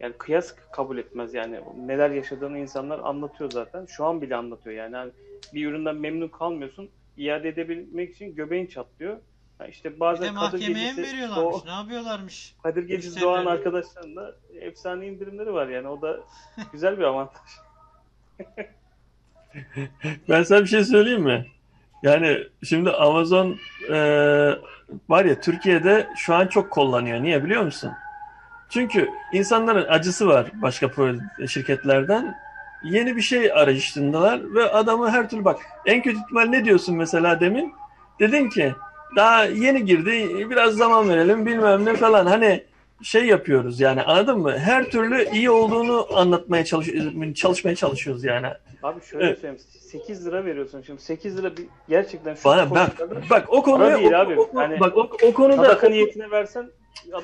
Yani 0.00 0.12
kıyas 0.18 0.54
kabul 0.72 0.98
etmez 0.98 1.34
yani 1.34 1.60
neler 1.86 2.10
yaşadığını 2.10 2.58
insanlar 2.58 2.98
anlatıyor 2.98 3.50
zaten. 3.50 3.86
Şu 3.86 4.04
an 4.04 4.22
bile 4.22 4.36
anlatıyor 4.36 4.76
yani. 4.76 4.96
Hani 4.96 5.12
bir 5.54 5.66
üründen 5.66 5.96
memnun 5.96 6.28
kalmıyorsun. 6.28 6.90
iade 7.16 7.48
edebilmek 7.48 8.14
için 8.14 8.34
göbeğin 8.34 8.66
çatlıyor. 8.66 9.16
Ha 9.58 9.66
işte 9.66 9.94
Bir 9.94 10.00
bazen 10.00 10.34
de 10.34 10.38
Kadir 10.38 10.52
mahkemeye 10.58 10.92
mi 10.92 11.02
veriyorlarmış? 11.02 11.56
Doğ- 11.56 11.66
Ne 11.66 11.70
yapıyorlarmış? 11.70 12.54
Kadir 12.62 12.82
Müşterileri. 12.82 13.20
doğan 13.24 13.46
arkadaşların 13.46 14.16
da 14.16 14.34
efsane 14.60 15.06
indirimleri 15.06 15.52
var 15.52 15.68
yani 15.68 15.88
o 15.88 16.02
da 16.02 16.20
güzel 16.72 16.98
bir 16.98 17.02
avantaj. 17.04 17.42
Ben 20.28 20.42
sana 20.42 20.60
bir 20.60 20.66
şey 20.66 20.84
söyleyeyim 20.84 21.22
mi? 21.22 21.46
Yani 22.02 22.38
şimdi 22.64 22.90
Amazon 22.90 23.58
e, 23.90 23.96
var 25.08 25.24
ya 25.24 25.40
Türkiye'de 25.40 26.06
şu 26.16 26.34
an 26.34 26.46
çok 26.46 26.70
kullanıyor. 26.70 27.22
Niye 27.22 27.44
biliyor 27.44 27.62
musun? 27.62 27.90
Çünkü 28.68 29.10
insanların 29.32 29.88
acısı 29.88 30.28
var 30.28 30.46
başka 30.62 30.90
şirketlerden. 31.48 32.34
Yeni 32.84 33.16
bir 33.16 33.22
şey 33.22 33.52
arayışındalar 33.52 34.54
ve 34.54 34.64
adamı 34.64 35.10
her 35.10 35.28
türlü 35.28 35.44
bak 35.44 35.60
en 35.86 36.02
kötü 36.02 36.18
ihtimal 36.18 36.44
ne 36.44 36.64
diyorsun 36.64 36.96
mesela 36.96 37.40
demin? 37.40 37.74
Dedin 38.20 38.48
ki 38.48 38.74
daha 39.16 39.44
yeni 39.44 39.84
girdi 39.84 40.46
biraz 40.50 40.74
zaman 40.74 41.08
verelim 41.08 41.46
bilmem 41.46 41.84
ne 41.84 41.94
falan 41.94 42.26
hani 42.26 42.64
şey 43.02 43.24
yapıyoruz 43.26 43.80
yani 43.80 44.02
anladın 44.02 44.38
mı? 44.38 44.58
Her 44.58 44.84
türlü 44.90 45.28
iyi 45.32 45.50
olduğunu 45.50 46.06
anlatmaya 46.14 46.64
çalış 46.64 46.88
çalışmaya 47.34 47.76
çalışıyoruz 47.76 48.24
yani. 48.24 48.46
Abi 48.82 49.00
şöyle 49.10 49.24
Evet. 49.26 49.38
söyleyeyim 49.38 49.62
8 49.80 50.26
lira 50.26 50.44
veriyorsun 50.44 50.82
şimdi 50.86 51.02
8 51.02 51.38
lira 51.38 51.56
bir, 51.56 51.64
gerçekten 51.88 52.34
şu 52.34 52.44
Bana 52.44 52.70
bak 52.70 52.90
bak 53.30 53.44
o 53.48 53.62
konuya 53.62 53.88
Para 53.90 53.98
değil 53.98 54.12
o, 54.12 54.16
abi. 54.16 54.40
o- 54.40 54.60
Yani 54.60 54.80
bak 54.80 54.96
o, 54.96 55.10
o 55.22 55.32
konuda 55.32 55.56
sadaka 55.56 55.88
niyetine 55.88 56.30
versen 56.30 56.70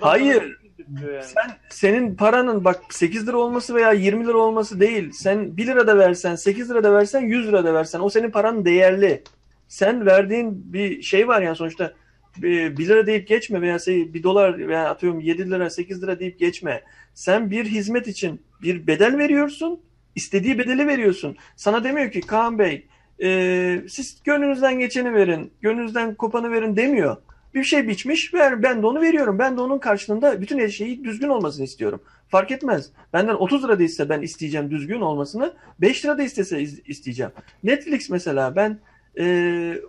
Hayır. 0.01 0.59
diyor 1.01 1.13
yani. 1.13 1.25
sen 1.25 1.51
senin 1.71 2.15
paranın 2.17 2.65
bak 2.65 2.81
8 2.91 3.29
lira 3.29 3.37
olması 3.37 3.75
veya 3.75 3.93
20 3.93 4.27
lira 4.27 4.39
olması 4.39 4.81
değil. 4.81 5.11
Sen 5.13 5.57
1 5.57 5.67
lira 5.67 5.87
da 5.87 5.99
versen, 5.99 6.35
8 6.35 6.71
lira 6.71 6.85
da 6.85 6.93
versen, 6.93 7.21
100 7.21 7.49
lira 7.49 7.65
da 7.65 7.75
versen 7.75 8.01
o 8.01 8.09
senin 8.11 8.31
paranın 8.31 8.65
değerli. 8.65 9.23
Sen 9.69 10.07
verdiğin 10.07 10.73
bir 10.73 11.03
şey 11.03 11.29
var 11.29 11.43
yani 11.43 11.57
sonuçta 11.57 11.93
1 12.43 12.89
lira 12.89 13.07
deyip 13.07 13.29
geçme 13.29 13.61
veya 13.61 13.79
1 13.87 14.23
dolar 14.23 14.69
veya 14.69 14.91
atıyorum 14.91 15.21
7 15.21 15.51
lira 15.51 15.71
8 15.71 16.03
lira 16.03 16.21
deyip 16.21 16.39
geçme. 16.39 16.83
Sen 17.15 17.51
bir 17.51 17.65
hizmet 17.65 18.09
için 18.09 18.41
bir 18.63 18.87
bedel 18.87 19.19
veriyorsun. 19.19 19.81
istediği 20.15 20.59
bedeli 20.59 20.87
veriyorsun. 20.87 21.37
Sana 21.57 21.85
demiyor 21.85 22.11
ki 22.11 22.21
Kaan 22.21 22.59
Bey 22.59 22.87
e, 23.23 23.83
siz 23.89 24.23
gönlünüzden 24.25 24.79
geçeni 24.79 25.15
verin, 25.15 25.53
gönlünüzden 25.61 26.15
kopanı 26.15 26.51
verin 26.51 26.77
demiyor. 26.77 27.17
Bir 27.55 27.65
şey 27.65 27.89
biçmiş, 27.89 28.35
ver, 28.35 28.63
ben 28.63 28.83
de 28.83 28.87
onu 28.87 29.01
veriyorum. 29.01 29.39
Ben 29.39 29.57
de 29.57 29.61
onun 29.61 29.79
karşılığında 29.79 30.41
bütün 30.41 30.59
her 30.59 30.69
şeyi 30.69 31.05
düzgün 31.05 31.29
olmasını 31.29 31.65
istiyorum. 31.65 32.03
Fark 32.29 32.51
etmez. 32.51 32.91
Benden 33.13 33.35
30 33.35 33.65
lira 33.65 33.79
da 33.79 33.83
iste 33.83 34.09
ben 34.09 34.23
isteyeceğim 34.23 34.71
düzgün 34.71 35.01
olmasını. 35.01 35.55
5 35.81 36.05
lira 36.05 36.19
da 36.19 36.23
istese 36.23 36.63
isteyeceğim. 36.63 37.33
Netflix 37.63 38.11
mesela 38.11 38.57
ben 38.57 38.79
e, 39.17 39.23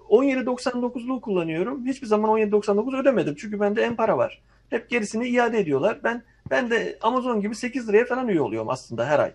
17.99'luğu 0.09 1.21
kullanıyorum. 1.21 1.85
Hiçbir 1.85 2.07
zaman 2.07 2.29
17.99 2.29 3.01
ödemedim. 3.01 3.35
Çünkü 3.37 3.59
bende 3.59 3.81
en 3.81 3.95
para 3.95 4.17
var. 4.17 4.41
Hep 4.69 4.89
gerisini 4.89 5.27
iade 5.27 5.59
ediyorlar. 5.59 5.99
Ben 6.03 6.23
ben 6.49 6.69
de 6.69 6.97
Amazon 7.01 7.41
gibi 7.41 7.55
8 7.55 7.89
liraya 7.89 8.05
falan 8.05 8.27
üye 8.27 8.41
oluyorum 8.41 8.69
aslında 8.69 9.05
her 9.07 9.19
ay. 9.19 9.33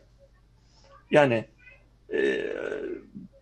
Yani 1.11 1.45
e, 2.13 2.47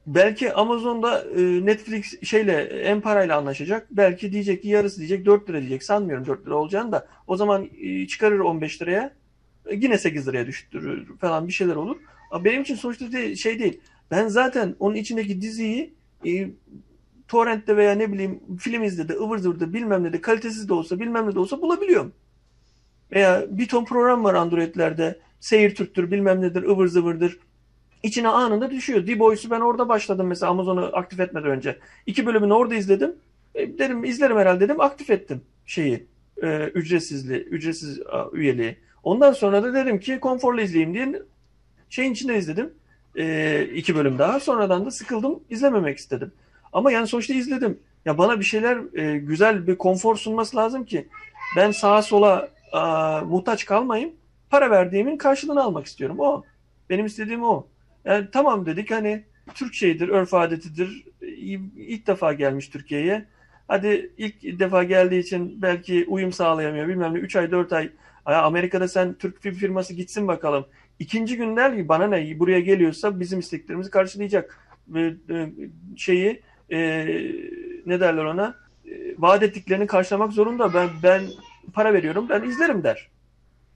belki 0.06 0.52
Amazon'da 0.52 1.24
e, 1.36 1.66
Netflix 1.66 2.22
şeyle 2.22 2.62
en 2.62 3.01
parayla 3.01 3.36
anlaşacak. 3.39 3.86
Belki 3.90 4.32
diyecek 4.32 4.62
ki 4.62 4.68
yarısı 4.68 4.98
diyecek 4.98 5.27
4 5.27 5.48
lira 5.48 5.60
diyecek. 5.60 5.82
Sanmıyorum 5.82 6.27
4 6.27 6.47
lira 6.47 6.55
olacağını 6.55 6.93
da. 6.93 7.06
O 7.27 7.36
zaman 7.36 7.68
e, 7.81 8.06
çıkarır 8.06 8.39
15 8.39 8.82
liraya. 8.82 9.14
E, 9.66 9.74
yine 9.74 9.98
8 9.98 10.28
liraya 10.28 10.47
düşürür 10.47 11.18
falan 11.18 11.48
bir 11.48 11.52
şeyler 11.52 11.77
olur. 11.77 11.97
Benim 12.44 12.62
için 12.62 12.74
sonuçta 12.74 13.12
de, 13.12 13.36
şey 13.36 13.59
değil. 13.59 13.81
Ben 14.10 14.28
zaten 14.28 14.74
onun 14.78 14.94
içindeki 14.94 15.40
diziyi 15.40 15.94
e, 16.26 16.51
torrentte 17.28 17.76
veya 17.76 17.92
ne 17.92 18.12
bileyim 18.12 18.40
film 18.59 18.82
izledi, 18.82 19.12
ıvır 19.12 19.38
zıvırda 19.38 19.72
bilmem 19.72 20.05
ne 20.05 20.12
de 20.12 20.20
kalitesiz 20.20 20.68
de 20.68 20.74
olsa 20.74 21.01
bilmem 21.01 21.26
ne 21.26 21.34
de 21.34 21.38
olsa 21.38 21.62
bulabiliyorum. 21.62 22.12
Veya 23.12 23.44
bir 23.51 23.68
ton 23.68 23.84
program 23.84 24.24
var 24.24 24.34
Android'lerde. 24.34 25.18
Seyir 25.40 25.74
Türk'tür 25.74 26.10
bilmem 26.10 26.40
nedir 26.40 26.62
ıvır 26.62 26.86
zıvırdır. 26.86 27.38
İçine 28.02 28.28
anında 28.28 28.70
düşüyor. 28.70 29.06
D-Boys'u 29.06 29.51
ben 29.51 29.60
orada 29.60 29.88
başladım 29.88 30.26
mesela 30.26 30.51
Amazon'u 30.51 30.90
aktif 30.92 31.20
etmeden 31.20 31.51
önce. 31.51 31.78
İki 32.06 32.26
bölümünü 32.26 32.52
orada 32.52 32.74
izledim. 32.74 33.16
E, 33.55 33.78
dedim 33.78 34.05
izlerim 34.05 34.36
herhalde 34.36 34.60
dedim 34.60 34.80
aktif 34.80 35.10
ettim 35.10 35.42
şeyi. 35.66 36.06
E, 36.42 36.64
ücretsizliği, 36.64 37.40
ücretsiz 37.40 38.01
üyeliği. 38.32 38.76
Ondan 39.02 39.32
sonra 39.32 39.62
da 39.62 39.74
dedim 39.74 40.01
ki 40.01 40.20
konforlu 40.20 40.60
izleyeyim 40.60 40.94
diye 40.94 41.22
şeyin 41.88 42.12
içinde 42.12 42.38
izledim. 42.38 42.74
E, 43.16 43.65
iki 43.74 43.95
bölüm 43.95 44.19
daha. 44.19 44.41
Sonradan 44.41 44.87
da 44.87 44.91
sıkıldım. 44.91 45.41
izlememek 45.51 45.99
istedim. 45.99 46.32
Ama 46.73 46.93
yani 46.93 47.07
sonuçta 47.07 47.35
izledim. 47.35 47.78
Ya 48.05 48.19
bana 48.19 48.41
bir 48.41 48.45
şeyler 48.45 48.99
e, 48.99 49.19
güzel 49.19 49.66
bir 49.66 49.78
konfor 49.78 50.16
sunması 50.16 50.57
lazım 50.57 50.85
ki 50.85 51.09
ben 51.57 51.70
sağa 51.70 52.03
sola 52.03 52.49
a, 52.73 53.20
muhtaç 53.20 53.65
kalmayayım. 53.65 54.12
Para 54.51 54.70
verdiğimin 54.70 55.16
karşılığını 55.16 55.62
almak 55.62 55.87
istiyorum. 55.87 56.16
O. 56.20 56.43
Benim 56.91 57.07
istediğim 57.07 57.45
o. 57.45 57.66
Yani 58.05 58.28
tamam 58.32 58.66
dedik 58.66 58.91
hani 58.91 59.24
Türk 59.55 59.74
şeyidir, 59.74 60.09
örf 60.09 60.35
adetidir. 60.35 61.05
İlk 61.77 62.07
defa 62.07 62.32
gelmiş 62.32 62.69
Türkiye'ye. 62.69 63.27
Hadi 63.69 64.12
ilk 64.19 64.61
defa 64.61 64.85
geldiği 64.85 65.20
için 65.20 65.62
belki 65.62 66.07
uyum 66.09 66.32
sağlayamıyor. 66.32 66.89
Bilmem 66.89 67.15
ne 67.15 67.19
3 67.19 67.37
ay 67.37 67.51
4 67.51 67.73
ay. 67.73 67.91
Amerika'da 68.24 68.89
sen 68.89 69.15
Türk 69.15 69.43
film 69.43 69.55
firması 69.55 69.95
gitsin 69.95 70.28
bakalım. 70.28 70.66
İkinci 71.01 71.36
gün 71.36 71.56
der 71.56 71.77
ki 71.77 71.89
bana 71.89 72.06
ne 72.06 72.39
buraya 72.39 72.60
geliyorsa 72.60 73.20
bizim 73.20 73.39
isteklerimizi 73.39 73.90
karşılayacak. 73.90 74.59
Ve 74.89 75.14
e, 75.31 75.51
şeyi 75.97 76.40
e, 76.72 77.06
ne 77.86 78.01
derler 78.01 78.24
ona 78.24 78.55
e, 78.86 78.90
vaat 79.18 79.43
ettiklerini 79.43 79.86
karşılamak 79.86 80.32
zorunda. 80.32 80.74
Ben 80.74 80.89
ben 81.02 81.22
para 81.72 81.93
veriyorum 81.93 82.27
ben 82.28 82.43
izlerim 82.43 82.85
der. 82.85 83.09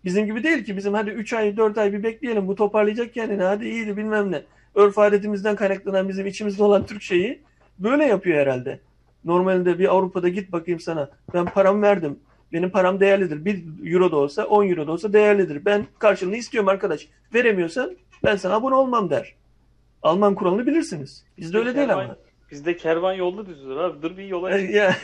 Bizim 0.05 0.27
gibi 0.27 0.43
değil 0.43 0.65
ki 0.65 0.77
bizim 0.77 0.95
hadi 0.95 1.11
3 1.11 1.33
ay 1.33 1.57
4 1.57 1.79
ay 1.79 1.93
bir 1.93 2.03
bekleyelim 2.03 2.49
bu 2.49 2.55
toparlayacak 2.55 3.15
kendini 3.15 3.43
hadi 3.43 3.69
iyiydi 3.69 3.97
bilmem 3.97 4.33
ne. 4.33 4.43
Örf 4.75 4.99
adetimizden 4.99 5.57
kaynaklanan 5.57 6.09
bizim 6.09 6.27
içimizde 6.27 6.63
olan 6.63 6.87
Türk 6.87 7.03
şeyi 7.03 7.43
böyle 7.79 8.05
yapıyor 8.05 8.39
herhalde. 8.39 8.81
Normalde 9.25 9.79
bir 9.79 9.95
Avrupa'da 9.95 10.29
git 10.29 10.53
bakayım 10.53 10.81
sana 10.81 11.11
ben 11.35 11.45
paramı 11.45 11.83
verdim. 11.83 12.19
Benim 12.55 12.71
param 12.71 13.01
değerlidir. 13.01 13.45
1 13.45 13.65
euro 13.93 14.11
da 14.13 14.17
olsa 14.17 14.45
10 14.45 14.69
euro 14.69 14.87
da 14.87 14.93
olsa 14.93 15.13
değerlidir. 15.13 15.65
Ben 15.65 15.87
karşılığını 15.99 16.37
istiyorum 16.37 16.69
arkadaş. 16.69 17.09
Veremiyorsan 17.35 17.97
ben 18.25 18.37
sana 18.37 18.55
abone 18.55 18.75
olmam 18.75 19.11
der. 19.11 19.35
Alman 20.03 20.35
kuralını 20.35 20.67
bilirsiniz. 20.67 21.25
Bizde 21.39 21.59
öyle 21.59 21.75
değil 21.77 21.93
ama. 21.93 22.17
Bizde 22.51 22.77
kervan 22.77 23.13
yolda 23.13 23.47
düzülür 23.47 23.77
abi. 23.77 24.03
Dur 24.03 24.17
bir 24.17 24.25
yola. 24.25 24.51
Ya. 24.59 24.97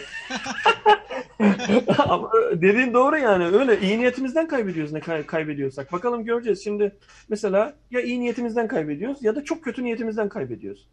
Ama 1.99 2.31
dediğin 2.53 2.95
doğru 2.95 3.17
yani 3.19 3.45
öyle 3.45 3.81
iyi 3.81 3.99
niyetimizden 3.99 4.49
kaybediyoruz 4.49 4.93
ne 4.93 5.01
kay- 5.01 5.27
kaybediyorsak. 5.27 5.93
Bakalım 5.93 6.25
göreceğiz. 6.25 6.65
Şimdi 6.65 6.93
mesela 7.29 7.75
ya 7.91 8.01
iyi 8.01 8.21
niyetimizden 8.21 8.69
kaybediyoruz 8.69 9.23
ya 9.23 9.37
da 9.37 9.45
çok 9.45 9.65
kötü 9.65 9.85
niyetimizden 9.85 10.29
kaybediyoruz. 10.29 10.89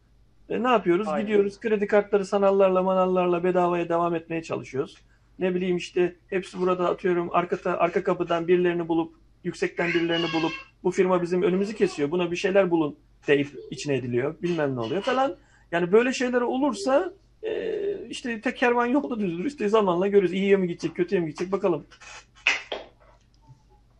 E, 0.49 0.63
ne 0.63 0.67
yapıyoruz? 0.67 1.07
Aynen. 1.07 1.27
Gidiyoruz 1.27 1.59
kredi 1.59 1.87
kartları 1.87 2.25
sanallarla 2.25 2.83
manallarla 2.83 3.43
bedavaya 3.43 3.89
devam 3.89 4.15
etmeye 4.15 4.43
çalışıyoruz. 4.43 4.97
Ne 5.39 5.55
bileyim 5.55 5.77
işte 5.77 6.15
hepsi 6.27 6.59
burada 6.59 6.89
atıyorum 6.89 7.29
arka, 7.31 7.71
arka 7.71 8.03
kapıdan 8.03 8.47
birilerini 8.47 8.87
bulup 8.87 9.15
yüksekten 9.43 9.87
birilerini 9.87 10.33
bulup 10.33 10.53
bu 10.83 10.91
firma 10.91 11.21
bizim 11.21 11.43
önümüzü 11.43 11.75
kesiyor 11.75 12.11
buna 12.11 12.31
bir 12.31 12.35
şeyler 12.35 12.71
bulun 12.71 12.99
deyip 13.27 13.49
içine 13.71 13.95
ediliyor. 13.95 14.35
Bilmem 14.41 14.75
ne 14.75 14.79
oluyor 14.79 15.01
falan. 15.01 15.35
Yani 15.71 15.91
böyle 15.91 16.13
şeyler 16.13 16.41
olursa 16.41 17.13
e, 17.43 18.07
işte 18.09 18.41
tek 18.41 18.57
kervan 18.57 18.85
yolda 18.85 19.19
düzülür. 19.19 19.45
İşte 19.45 19.69
zamanla 19.69 20.07
görürüz. 20.07 20.33
İyiye 20.33 20.55
mi 20.55 20.67
gidecek, 20.67 20.95
kötüye 20.95 21.21
mi 21.21 21.27
gidecek 21.27 21.51
bakalım. 21.51 21.87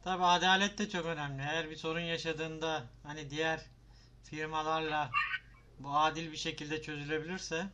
Tabii 0.03 0.23
adalet 0.23 0.77
de 0.77 0.89
çok 0.89 1.05
önemli. 1.05 1.41
Eğer 1.41 1.69
bir 1.69 1.76
sorun 1.76 1.99
yaşadığında 1.99 2.84
hani 3.03 3.30
diğer 3.30 3.61
firmalarla 4.23 5.09
bu 5.80 5.89
adil 5.89 6.31
bir 6.31 6.38
şekilde 6.38 6.81
çözülebilirse 6.81 7.65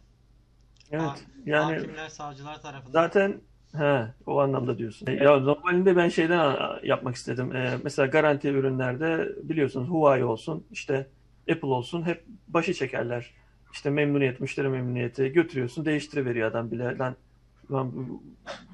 Evet. 0.91 1.25
Yani 1.45 1.75
hakimler, 1.75 2.09
savcılar 2.09 2.61
tarafından 2.61 2.91
zaten 2.91 3.41
he, 3.77 4.07
o 4.25 4.39
anlamda 4.39 4.77
diyorsun. 4.77 5.07
Ya 5.11 5.39
normalinde 5.39 5.95
ben 5.95 6.09
şeyden 6.09 6.55
yapmak 6.83 7.15
istedim. 7.15 7.55
E, 7.55 7.73
mesela 7.83 8.05
garanti 8.05 8.47
ürünlerde 8.49 9.29
biliyorsunuz 9.43 9.89
Huawei 9.89 10.23
olsun, 10.23 10.63
işte 10.71 11.07
Apple 11.51 11.67
olsun 11.67 12.03
hep 12.03 12.23
başı 12.47 12.73
çekerler. 12.73 13.33
İşte 13.73 13.89
memnuniyet, 13.89 14.39
müşteri 14.39 14.69
memnuniyeti 14.69 15.29
götürüyorsun, 15.33 15.85
değiştiriveriyor 15.85 16.51
adam 16.51 16.71
bile. 16.71 16.97
Lan, 16.97 17.15
bu- 17.93 18.23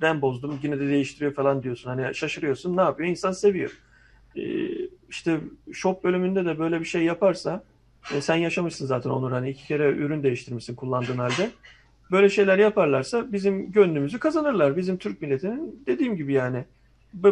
ben 0.01 0.21
bozdum 0.21 0.59
yine 0.63 0.80
de 0.80 0.88
değiştiriyor 0.88 1.34
falan 1.34 1.63
diyorsun. 1.63 1.89
Hani 1.89 2.15
şaşırıyorsun. 2.15 2.77
Ne 2.77 2.81
yapıyor? 2.81 3.09
İnsan 3.09 3.31
seviyor. 3.31 3.71
E, 4.35 4.41
işte 5.09 5.39
shop 5.73 6.03
bölümünde 6.03 6.45
de 6.45 6.59
böyle 6.59 6.80
bir 6.80 6.85
şey 6.85 7.03
yaparsa 7.03 7.63
e, 8.15 8.21
sen 8.21 8.35
yaşamışsın 8.35 8.85
zaten 8.85 9.09
Onur 9.09 9.31
hani 9.31 9.49
iki 9.49 9.67
kere 9.67 9.89
ürün 9.91 10.23
değiştirmişsin 10.23 10.76
kullandığın 10.76 11.17
halde. 11.17 11.49
Böyle 12.11 12.30
şeyler 12.30 12.57
yaparlarsa 12.57 13.31
bizim 13.31 13.72
gönlümüzü 13.72 14.19
kazanırlar. 14.19 14.77
Bizim 14.77 14.98
Türk 14.98 15.22
milletinin 15.22 15.84
dediğim 15.86 16.15
gibi 16.15 16.34
yani. 16.34 16.57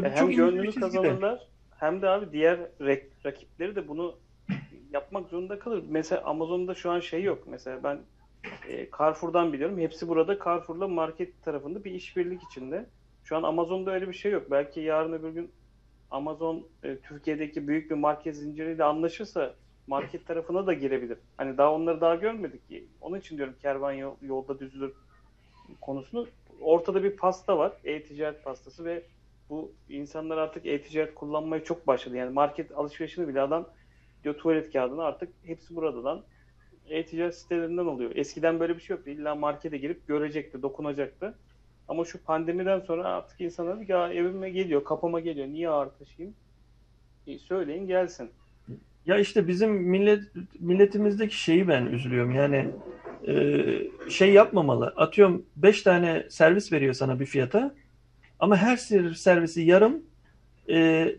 E, 0.06 0.16
çok 0.16 0.30
hem 0.30 0.32
gönlünü 0.32 0.72
kazanırlar 0.80 1.40
hem 1.80 2.02
de 2.02 2.10
abi 2.10 2.32
diğer 2.32 2.60
rak- 2.80 3.26
rakipleri 3.26 3.76
de 3.76 3.88
bunu 3.88 4.16
yapmak 4.94 5.30
zorunda 5.30 5.60
kalır. 5.60 5.84
Mesela 5.90 6.24
Amazon'da 6.24 6.74
şu 6.76 6.92
an 6.92 7.00
şey 7.00 7.24
yok. 7.24 7.44
Mesela 7.48 7.84
ben 7.84 8.00
E, 8.70 8.88
Carrefour'dan 9.00 9.54
biliyorum. 9.54 9.80
Hepsi 9.80 10.08
burada 10.08 10.40
Carrefour'la 10.46 10.88
market 10.88 11.44
tarafında 11.44 11.84
bir 11.84 11.92
işbirlik 11.92 12.42
içinde. 12.44 12.86
Şu 13.24 13.38
an 13.38 13.44
Amazon'da 13.44 13.92
öyle 13.92 14.08
bir 14.08 14.14
şey 14.14 14.32
yok. 14.32 14.52
Belki 14.52 14.80
yarın 14.80 15.14
öbür 15.14 15.30
gün 15.30 15.52
Amazon 16.12 16.68
e, 16.84 16.98
Türkiye'deki 16.98 17.68
büyük 17.68 17.90
bir 17.92 17.96
market 17.96 18.36
zinciriyle 18.36 18.84
anlaşırsa 18.84 19.54
market 19.88 20.28
tarafına 20.28 20.68
da 20.68 20.74
girebilir. 20.74 21.18
Hani 21.38 21.58
daha 21.58 21.74
onları 21.74 22.02
daha 22.02 22.16
görmedik 22.16 22.70
ki. 22.70 22.88
Onun 23.02 23.20
için 23.20 23.38
diyorum 23.38 23.56
kervan 23.62 23.92
yol, 23.92 24.16
yolda 24.22 24.60
düzülür 24.60 24.94
konusunu. 25.82 26.28
Ortada 26.62 27.04
bir 27.04 27.18
pasta 27.18 27.58
var. 27.58 27.74
E-ticaret 27.84 28.44
pastası 28.44 28.86
ve 28.86 29.04
bu 29.50 29.72
insanlar 29.90 30.38
artık 30.38 30.66
e-ticaret 30.66 31.16
kullanmaya 31.16 31.64
çok 31.64 31.88
başladı. 31.88 32.16
Yani 32.18 32.34
market 32.34 32.72
alışverişini 32.72 33.28
bile 33.28 33.42
adam 33.42 33.68
diyor 34.24 34.38
tuvalet 34.38 34.74
kağıdını 34.74 35.04
artık 35.04 35.30
hepsi 35.44 35.76
buradan 35.76 36.24
e-ticaret 36.90 37.36
sitelerinden 37.36 37.86
oluyor. 37.86 38.12
Eskiden 38.16 38.60
böyle 38.60 38.76
bir 38.76 38.82
şey 38.82 38.96
yoktu. 38.96 39.10
İlla 39.10 39.36
markete 39.36 39.78
girip 39.78 40.08
görecekti, 40.08 40.62
dokunacaktı. 40.62 41.38
Ama 41.88 42.06
şu 42.06 42.24
pandemiden 42.24 42.80
sonra 42.80 43.06
artık 43.06 43.42
insanlar 43.42 43.78
ya 43.78 44.14
evime 44.14 44.50
geliyor, 44.50 44.84
kapıma 44.84 45.20
geliyor. 45.20 45.48
Niye 45.48 45.70
ağır 45.70 45.90
taşıyayım? 45.90 46.36
E, 47.28 47.38
söyleyin 47.38 47.88
gelsin. 47.88 48.32
Ya 49.08 49.18
işte 49.20 49.48
bizim 49.48 49.72
millet 49.72 50.24
milletimizdeki 50.60 51.38
şeyi 51.42 51.68
ben 51.68 51.86
üzülüyorum. 51.86 52.32
Yani 52.36 52.66
e, 53.28 54.10
şey 54.10 54.34
yapmamalı. 54.34 54.94
Atıyorum 54.98 55.46
5 55.56 55.82
tane 55.82 56.26
servis 56.30 56.72
veriyor 56.74 56.94
sana 56.94 57.20
bir 57.20 57.26
fiyata. 57.26 57.76
Ama 58.40 58.58
her 58.58 58.78
ser- 58.78 59.16
servisi 59.16 59.62
yarım. 59.62 60.02
E, 60.70 61.16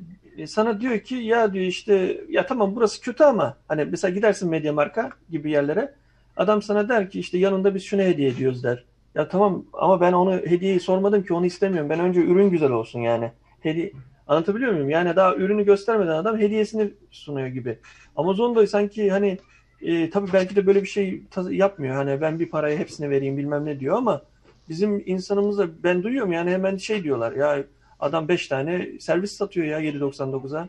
sana 0.47 0.81
diyor 0.81 0.99
ki 0.99 1.15
ya 1.15 1.53
diyor 1.53 1.65
işte 1.65 2.21
ya 2.29 2.47
tamam 2.47 2.77
burası 2.77 3.01
kötü 3.01 3.25
ama 3.25 3.57
hani 3.69 3.85
mesela 3.85 4.15
gidersin 4.15 4.51
Mediamarkt'a 4.51 5.11
gibi 5.31 5.51
yerlere. 5.51 5.95
Adam 6.37 6.63
sana 6.63 6.89
der 6.89 7.11
ki 7.11 7.21
işte 7.21 7.39
yanında 7.39 7.75
biz 7.75 7.85
şunu 7.85 8.03
hediye 8.03 8.29
ediyoruz 8.29 8.65
der. 8.65 8.85
Ya 9.15 9.29
tamam 9.29 9.65
ama 9.73 10.01
ben 10.01 10.13
onu 10.13 10.33
hediyeyi 10.33 10.81
sormadım 10.81 11.23
ki 11.25 11.35
onu 11.35 11.47
istemiyorum. 11.47 11.91
Ben 11.91 12.01
önce 12.01 12.21
ürün 12.21 12.51
güzel 12.51 12.71
olsun 12.71 13.01
yani. 13.01 13.33
Hediye 13.61 13.93
Anlatabiliyor 14.29 14.73
muyum? 14.73 14.91
Yani 14.91 15.17
daha 15.17 15.35
ürünü 15.35 15.65
göstermeden 15.65 16.13
adam 16.13 16.39
hediyesini 16.39 16.91
sunuyor 17.11 17.47
gibi. 17.47 17.79
Amazon'da 18.17 18.67
sanki 18.67 19.11
hani 19.11 19.39
e, 19.83 20.11
tabii 20.11 20.33
belki 20.33 20.57
de 20.57 20.67
böyle 20.67 20.83
bir 20.83 20.89
şey 20.89 21.23
yapmıyor. 21.51 21.95
Hani 21.95 22.21
ben 22.21 22.41
bir 22.41 22.51
paraya 22.51 22.79
hepsini 22.79 23.11
vereyim 23.11 23.37
bilmem 23.37 23.65
ne 23.65 23.81
diyor 23.81 23.97
ama 23.97 24.23
bizim 24.69 25.03
insanımız 25.07 25.59
da 25.59 25.83
ben 25.83 26.03
duyuyorum 26.03 26.33
yani 26.33 26.51
hemen 26.51 26.77
şey 26.77 27.05
diyorlar 27.05 27.33
ya 27.33 27.65
adam 28.01 28.29
5 28.29 28.49
tane 28.49 28.89
servis 29.01 29.33
satıyor 29.33 29.67
ya 29.67 29.81
7.99'a. 29.81 30.69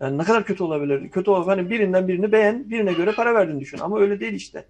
Yani 0.00 0.18
ne 0.18 0.24
kadar 0.24 0.44
kötü 0.44 0.62
olabilir? 0.62 1.10
Kötü 1.10 1.30
ol 1.30 1.46
hani 1.46 1.70
birinden 1.70 2.08
birini 2.08 2.32
beğen, 2.32 2.70
birine 2.70 2.92
göre 2.92 3.12
para 3.12 3.34
verdin 3.34 3.60
düşün. 3.60 3.78
Ama 3.78 4.00
öyle 4.00 4.20
değil 4.20 4.32
işte. 4.32 4.64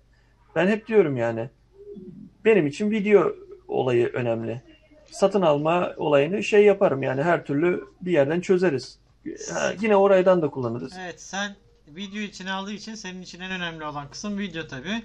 Ben 0.57 0.67
hep 0.67 0.87
diyorum 0.87 1.17
yani 1.17 1.51
benim 2.45 2.67
için 2.67 2.91
video 2.91 3.33
olayı 3.69 4.07
önemli 4.07 4.63
satın 5.15 5.43
alma 5.43 5.93
olayını 5.97 6.43
şey 6.43 6.65
yaparım 6.65 7.03
yani 7.03 7.23
her 7.23 7.45
türlü 7.45 7.85
bir 8.01 8.13
yerden 8.13 8.41
çözeriz. 8.41 8.99
Ha, 9.55 9.73
yine 9.81 9.97
oraydan 9.97 10.43
da 10.43 10.51
kullanırız. 10.51 10.93
Evet 11.01 11.21
sen 11.23 11.57
video 11.89 12.21
içine 12.21 12.53
aldığı 12.53 12.73
için 12.73 12.95
senin 12.95 13.23
için 13.23 13.41
en 13.41 13.51
önemli 13.51 13.85
olan 13.85 14.09
kısım 14.11 14.39
video 14.39 14.67
tabi. 14.67 15.03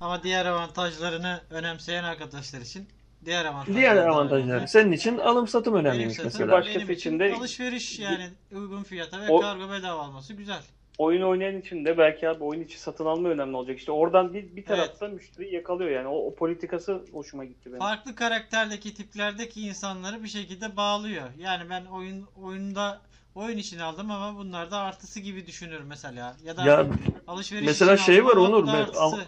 Ama 0.00 0.22
diğer 0.22 0.46
avantajlarını 0.46 1.40
önemseyen 1.50 2.04
arkadaşlar 2.04 2.60
için 2.60 2.88
diğer 3.24 3.44
avantajlar. 3.44 3.80
Diğer 3.80 3.96
daha 3.96 4.06
avantajları. 4.06 4.52
önemli. 4.52 4.68
senin 4.68 4.92
için 4.92 5.18
alım 5.18 5.48
satım 5.48 5.74
önemliymiş 5.74 6.16
satın, 6.16 6.32
mesela. 6.32 6.52
Başkası 6.52 6.78
benim 6.78 6.90
için 6.90 6.94
için 6.94 7.18
de- 7.18 7.34
alışveriş 7.34 7.98
yani 7.98 8.30
uygun 8.52 8.82
fiyata 8.82 9.20
ve 9.20 9.28
O- 9.30 9.40
kargo 9.40 9.70
bedava 9.70 10.00
alması 10.02 10.32
güzel. 10.32 10.62
Oyun 10.98 11.22
oynayan 11.22 11.60
için 11.60 11.84
de 11.84 11.98
belki 11.98 12.28
abi 12.28 12.44
oyun 12.44 12.60
içi 12.60 12.80
satın 12.80 13.06
alma 13.06 13.28
önemli 13.28 13.56
olacak. 13.56 13.78
İşte 13.78 13.92
oradan 13.92 14.34
bir, 14.34 14.56
bir 14.56 14.64
tarafta 14.64 15.08
müşteri 15.08 15.54
yakalıyor 15.54 15.90
yani. 15.90 16.08
O, 16.08 16.26
o 16.26 16.34
politikası 16.34 17.00
hoşuma 17.12 17.44
gitti 17.44 17.70
benim. 17.70 17.78
Farklı 17.78 18.14
karakterdeki 18.14 18.94
tiplerdeki 18.94 19.60
insanları 19.60 20.22
bir 20.22 20.28
şekilde 20.28 20.76
bağlıyor. 20.76 21.24
Yani 21.38 21.70
ben 21.70 21.84
oyun 21.84 22.26
oyunda 22.42 23.00
oyun 23.34 23.56
için 23.58 23.78
aldım 23.78 24.10
ama 24.10 24.38
bunlar 24.38 24.70
da 24.70 24.78
artısı 24.78 25.20
gibi 25.20 25.46
düşünürüm 25.46 25.86
mesela. 25.86 26.36
Ya 26.44 26.56
da 26.56 26.64
Ya 26.64 26.86
alışveriş 27.26 27.66
mesela 27.66 27.94
için 27.94 28.04
şey 28.04 28.18
aldım 28.18 28.26
var 28.26 28.36
ama 28.36 28.48
Onur, 28.48 28.66
ben- 28.66 29.26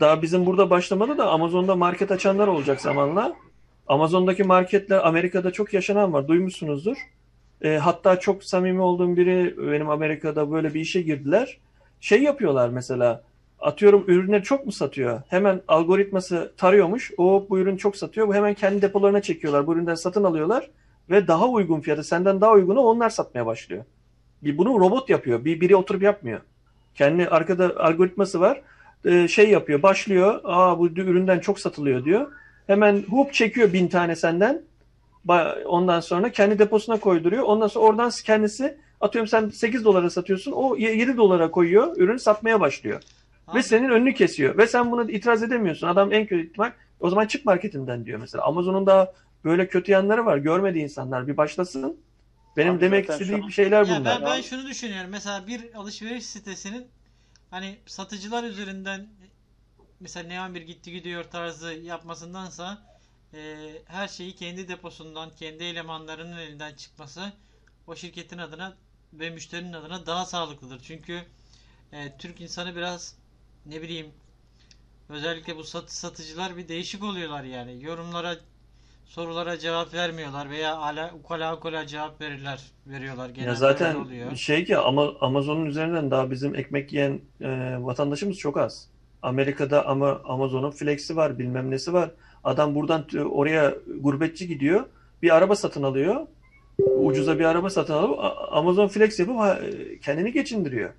daha 0.00 0.22
bizim 0.22 0.46
burada 0.46 0.70
başlamadı 0.70 1.18
da 1.18 1.30
Amazon'da 1.30 1.76
market 1.76 2.10
açanlar 2.10 2.48
olacak 2.48 2.80
zamanla. 2.80 3.36
Amazon'daki 3.86 4.44
marketler 4.44 5.06
Amerika'da 5.06 5.50
çok 5.50 5.74
yaşanan 5.74 6.12
var. 6.12 6.28
Duymuşsunuzdur. 6.28 6.96
E, 7.62 7.76
hatta 7.76 8.20
çok 8.20 8.44
samimi 8.44 8.80
olduğum 8.80 9.16
biri 9.16 9.54
benim 9.72 9.90
Amerika'da 9.90 10.50
böyle 10.50 10.74
bir 10.74 10.80
işe 10.80 11.02
girdiler. 11.02 11.58
Şey 12.00 12.22
yapıyorlar 12.22 12.68
mesela. 12.68 13.22
Atıyorum 13.60 14.04
ürünleri 14.08 14.42
çok 14.42 14.66
mu 14.66 14.72
satıyor? 14.72 15.22
Hemen 15.28 15.60
algoritması 15.68 16.52
tarıyormuş. 16.56 17.12
O 17.18 17.46
bu 17.50 17.58
ürün 17.58 17.76
çok 17.76 17.96
satıyor. 17.96 18.28
Bu 18.28 18.34
hemen 18.34 18.54
kendi 18.54 18.82
depolarına 18.82 19.22
çekiyorlar. 19.22 19.66
Bu 19.66 19.74
üründen 19.74 19.94
satın 19.94 20.24
alıyorlar 20.24 20.70
ve 21.10 21.28
daha 21.28 21.48
uygun 21.48 21.80
fiyata, 21.80 22.02
senden 22.02 22.40
daha 22.40 22.52
uygunu 22.52 22.80
onlar 22.80 23.10
satmaya 23.10 23.46
başlıyor. 23.46 23.84
Bir 24.42 24.58
bunu 24.58 24.80
robot 24.80 25.10
yapıyor. 25.10 25.44
Bir 25.44 25.60
biri 25.60 25.76
oturup 25.76 26.02
yapmıyor. 26.02 26.40
Kendi 26.94 27.28
arkada 27.28 27.76
algoritması 27.76 28.40
var. 28.40 28.60
Ee, 29.04 29.28
şey 29.28 29.50
yapıyor. 29.50 29.82
Başlıyor. 29.82 30.40
Aa 30.44 30.78
bu 30.78 30.88
üründen 30.88 31.38
çok 31.38 31.60
satılıyor 31.60 32.04
diyor. 32.04 32.32
Hemen 32.66 33.02
hop 33.10 33.32
çekiyor 33.32 33.72
bin 33.72 33.88
tane 33.88 34.16
senden. 34.16 34.62
Ondan 35.66 36.00
sonra 36.00 36.32
kendi 36.32 36.58
deposuna 36.58 37.00
koyduruyor. 37.00 37.42
Ondan 37.42 37.66
sonra 37.66 37.84
oradan 37.86 38.10
kendisi 38.24 38.78
atıyorum 39.00 39.28
sen 39.28 39.48
8 39.48 39.84
dolara 39.84 40.10
satıyorsun. 40.10 40.52
O 40.52 40.76
7 40.76 41.16
dolara 41.16 41.50
koyuyor. 41.50 41.96
Ürünü 41.96 42.18
satmaya 42.18 42.60
başlıyor. 42.60 43.02
Abi, 43.48 43.58
Ve 43.58 43.62
senin 43.62 43.88
önünü 43.88 44.14
kesiyor. 44.14 44.58
Ve 44.58 44.66
sen 44.66 44.92
bunu 44.92 45.10
itiraz 45.10 45.42
edemiyorsun. 45.42 45.86
Adam 45.86 46.12
en 46.12 46.26
kötü 46.26 46.46
ihtimal 46.48 46.72
o 47.00 47.10
zaman 47.10 47.26
çık 47.26 47.44
marketinden 47.46 48.04
diyor 48.06 48.20
mesela. 48.20 48.44
Amazon'un 48.44 48.86
da 48.86 49.14
böyle 49.44 49.68
kötü 49.68 49.92
yanları 49.92 50.26
var. 50.26 50.36
Görmedi 50.36 50.78
insanlar. 50.78 51.28
Bir 51.28 51.36
başlasın. 51.36 51.96
Benim 52.56 52.74
Abi 52.74 52.80
demek 52.80 53.10
istediğim 53.10 53.44
an- 53.44 53.48
şeyler 53.48 53.86
Ya 53.86 54.00
bunlar. 54.00 54.20
ben, 54.22 54.30
ben 54.30 54.40
şunu 54.40 54.66
düşünüyorum. 54.68 55.10
Mesela 55.10 55.46
bir 55.46 55.74
alışveriş 55.74 56.26
sitesinin 56.26 56.86
hani 57.50 57.78
satıcılar 57.86 58.44
üzerinden 58.44 59.08
mesela 60.00 60.28
Neon 60.28 60.54
bir 60.54 60.62
gitti 60.62 60.92
gidiyor 60.92 61.24
tarzı 61.24 61.72
yapmasındansa 61.72 62.78
e, 63.34 63.72
her 63.86 64.08
şeyi 64.08 64.34
kendi 64.36 64.68
deposundan, 64.68 65.30
kendi 65.30 65.64
elemanlarının 65.64 66.38
elinden 66.38 66.74
çıkması 66.74 67.32
o 67.86 67.96
şirketin 67.96 68.38
adına 68.38 68.76
ve 69.12 69.30
müşterinin 69.30 69.72
adına 69.72 70.06
daha 70.06 70.26
sağlıklıdır. 70.26 70.80
Çünkü 70.82 71.22
e, 71.92 72.16
Türk 72.18 72.40
insanı 72.40 72.76
biraz 72.76 73.16
ne 73.66 73.82
bileyim 73.82 74.06
özellikle 75.08 75.56
bu 75.56 75.64
sat, 75.64 75.92
satıcılar 75.92 76.56
bir 76.56 76.68
değişik 76.68 77.04
oluyorlar 77.04 77.44
yani. 77.44 77.84
Yorumlara 77.84 78.36
sorulara 79.06 79.58
cevap 79.58 79.94
vermiyorlar 79.94 80.50
veya 80.50 80.76
ala 80.76 81.14
ukala 81.14 81.56
ukala 81.56 81.86
cevap 81.86 82.20
verirler 82.20 82.60
veriyorlar 82.86 83.28
genelde 83.28 83.48
Ya 83.50 83.54
zaten 83.54 83.94
oluyor. 83.94 84.36
şey 84.36 84.64
ki 84.64 84.76
ama 84.78 85.12
Amazon'un 85.20 85.66
üzerinden 85.66 86.10
daha 86.10 86.30
bizim 86.30 86.54
ekmek 86.54 86.92
yiyen 86.92 87.20
e, 87.40 87.48
vatandaşımız 87.80 88.36
çok 88.38 88.56
az. 88.56 88.88
Amerika'da 89.22 89.86
ama 89.86 90.20
Amazon'un 90.24 90.70
flex'i 90.70 91.16
var, 91.16 91.38
bilmem 91.38 91.70
nesi 91.70 91.92
var. 91.92 92.10
Adam 92.44 92.74
buradan 92.74 93.06
t- 93.06 93.24
oraya 93.24 93.74
gurbetçi 94.00 94.48
gidiyor. 94.48 94.84
Bir 95.22 95.36
araba 95.36 95.56
satın 95.56 95.82
alıyor. 95.82 96.26
Ucuza 96.78 97.38
bir 97.38 97.44
araba 97.44 97.70
satın 97.70 97.94
alıp 97.94 98.18
Amazon 98.50 98.88
Flex 98.88 99.20
yapıp 99.20 99.36
ha- 99.36 99.60
kendini 100.02 100.32
geçindiriyor. 100.32 100.90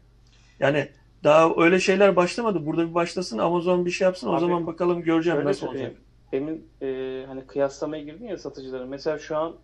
Yani 0.60 0.88
daha 1.24 1.52
öyle 1.58 1.80
şeyler 1.80 2.16
başlamadı. 2.16 2.66
Burada 2.66 2.90
bir 2.90 2.94
başlasın 2.94 3.38
Amazon 3.38 3.86
bir 3.86 3.92
şey 3.92 4.06
yapsın. 4.06 4.28
O 4.28 4.34
Abi, 4.34 4.40
zaman 4.40 4.68
bakalım 4.68 5.02
göreceğim 5.02 5.46
nasıl 5.46 5.68
olacak. 5.68 5.96
Demin 6.32 6.68
e, 6.82 7.24
hani 7.28 7.48
kıyaslamaya 7.48 8.04
girdin 8.04 8.26
ya 8.26 8.38
satıcıları. 8.38 8.88
Mesela 8.88 9.20
şu 9.20 9.38
an 9.38 9.56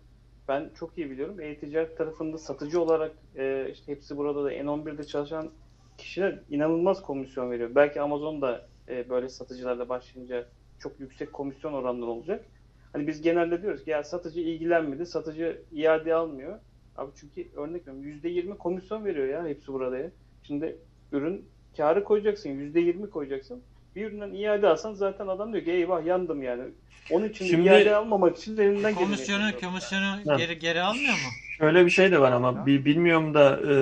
ben 0.48 0.70
çok 0.78 0.98
iyi 0.98 1.10
biliyorum. 1.10 1.40
E-ticaret 1.40 1.98
tarafında 1.98 2.38
satıcı 2.38 2.80
olarak 2.80 3.12
e, 3.36 3.68
işte 3.72 3.92
hepsi 3.92 4.16
burada 4.16 4.44
da 4.44 4.52
N11'de 4.52 5.04
çalışan 5.04 5.50
kişiler 5.98 6.38
inanılmaz 6.50 7.02
komisyon 7.02 7.50
veriyor. 7.50 7.70
Belki 7.74 8.00
Amazon 8.00 8.42
da 8.42 8.66
e, 8.88 9.08
böyle 9.08 9.28
satıcılarla 9.28 9.88
başlayınca 9.88 10.46
çok 10.80 11.00
yüksek 11.00 11.32
komisyon 11.32 11.72
oranları 11.72 12.10
olacak. 12.10 12.44
Hani 12.92 13.06
biz 13.06 13.22
genelde 13.22 13.62
diyoruz 13.62 13.84
ki 13.84 13.90
ya 13.90 14.04
satıcı 14.04 14.40
ilgilenmedi, 14.40 15.06
satıcı 15.06 15.62
iade 15.72 16.14
almıyor. 16.14 16.58
Abi 16.96 17.10
çünkü 17.20 17.48
örnek 17.56 17.88
veriyorum 17.88 18.20
%20 18.24 18.56
komisyon 18.58 19.04
veriyor 19.04 19.28
ya 19.28 19.46
hepsi 19.46 19.68
burada 19.72 19.98
ya. 19.98 20.10
Şimdi 20.42 20.76
ürün 21.12 21.44
karı 21.76 22.04
koyacaksın, 22.04 22.48
%20 22.50 23.10
koyacaksın. 23.10 23.62
Bir 23.96 24.06
üründen 24.06 24.32
iade 24.32 24.68
alsan 24.68 24.92
zaten 24.94 25.26
adam 25.26 25.52
diyor 25.52 25.64
ki 25.64 25.70
eyvah 25.70 26.06
yandım 26.06 26.42
yani. 26.42 26.62
Onun 27.10 27.28
için 27.28 27.44
de 27.44 27.48
Şimdi- 27.48 27.68
iade 27.68 27.94
almamak 27.96 28.36
için 28.36 28.56
de 28.56 28.64
elinden 28.64 28.82
geleni 28.94 28.94
Komisyonu 29.04 29.42
yapıyor. 29.46 29.70
komisyonu 29.72 30.04
Ha. 30.26 30.36
geri 30.36 30.58
geri 30.58 30.80
almıyor 30.80 31.12
mu? 31.12 31.28
Şöyle 31.58 31.84
bir 31.86 31.90
şey 31.90 32.10
de 32.12 32.20
var 32.20 32.32
ama 32.32 32.66
bi- 32.66 32.84
bilmiyorum 32.84 33.34
da 33.34 33.60
e, 33.72 33.74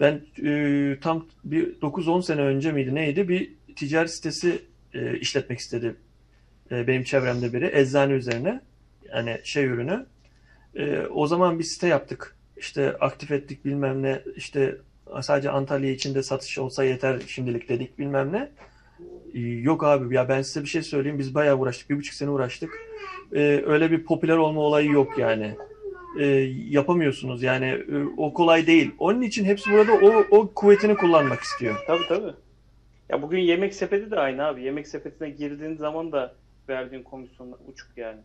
ben 0.00 0.20
e, 0.48 0.98
tam 1.00 1.26
bir 1.44 1.80
9-10 1.80 2.22
sene 2.22 2.40
önce 2.40 2.72
miydi 2.72 2.94
neydi 2.94 3.28
bir 3.28 3.52
ticaret 3.76 4.10
sitesi 4.10 4.62
e, 4.94 5.18
işletmek 5.18 5.58
istedi 5.58 5.94
e, 6.70 6.86
benim 6.86 7.04
çevremde 7.04 7.52
biri 7.52 7.70
eczane 7.72 8.12
üzerine 8.12 8.60
yani 9.14 9.40
şey 9.44 9.64
ürünü. 9.64 10.06
E, 10.74 11.00
o 11.00 11.26
zaman 11.26 11.58
bir 11.58 11.64
site 11.64 11.86
yaptık. 11.86 12.36
İşte 12.56 12.96
aktif 13.00 13.30
ettik 13.30 13.64
bilmem 13.64 14.02
ne 14.02 14.22
işte 14.36 14.76
sadece 15.20 15.50
Antalya 15.50 15.90
içinde 15.90 16.22
satış 16.22 16.58
olsa 16.58 16.84
yeter 16.84 17.20
şimdilik 17.26 17.68
dedik 17.68 17.98
bilmem 17.98 18.32
ne. 18.32 18.50
Ee, 19.34 19.40
Yok 19.40 19.84
abi 19.84 20.14
ya 20.14 20.28
ben 20.28 20.42
size 20.42 20.62
bir 20.62 20.68
şey 20.68 20.82
söyleyeyim. 20.82 21.18
Biz 21.18 21.34
bayağı 21.34 21.58
uğraştık. 21.58 21.90
Bir 21.90 21.96
buçuk 21.96 22.14
sene 22.14 22.30
uğraştık. 22.30 22.70
Ee, 23.32 23.62
öyle 23.66 23.90
bir 23.90 24.04
popüler 24.04 24.36
olma 24.36 24.60
olayı 24.60 24.90
yok 24.90 25.18
yani. 25.18 25.56
Ee, 26.20 26.26
yapamıyorsunuz 26.68 27.42
yani 27.42 27.66
e, 27.66 28.04
o 28.16 28.34
kolay 28.34 28.66
değil. 28.66 28.90
Onun 28.98 29.22
için 29.22 29.44
hepsi 29.44 29.70
burada 29.70 29.92
o, 29.92 30.24
o 30.30 30.54
kuvvetini 30.54 30.94
kullanmak 30.94 31.40
istiyor. 31.40 31.76
Tabii 31.86 32.06
tabii. 32.08 32.32
Ya 33.12 33.22
bugün 33.22 33.38
yemek 33.38 33.74
sepeti 33.74 34.10
de 34.10 34.20
aynı 34.20 34.44
abi. 34.44 34.62
Yemek 34.62 34.88
sepetine 34.88 35.30
girdiğin 35.30 35.76
zaman 35.76 36.12
da 36.12 36.34
verdiğin 36.68 37.02
komisyonlar 37.02 37.58
uçuk 37.68 37.98
yani. 37.98 38.20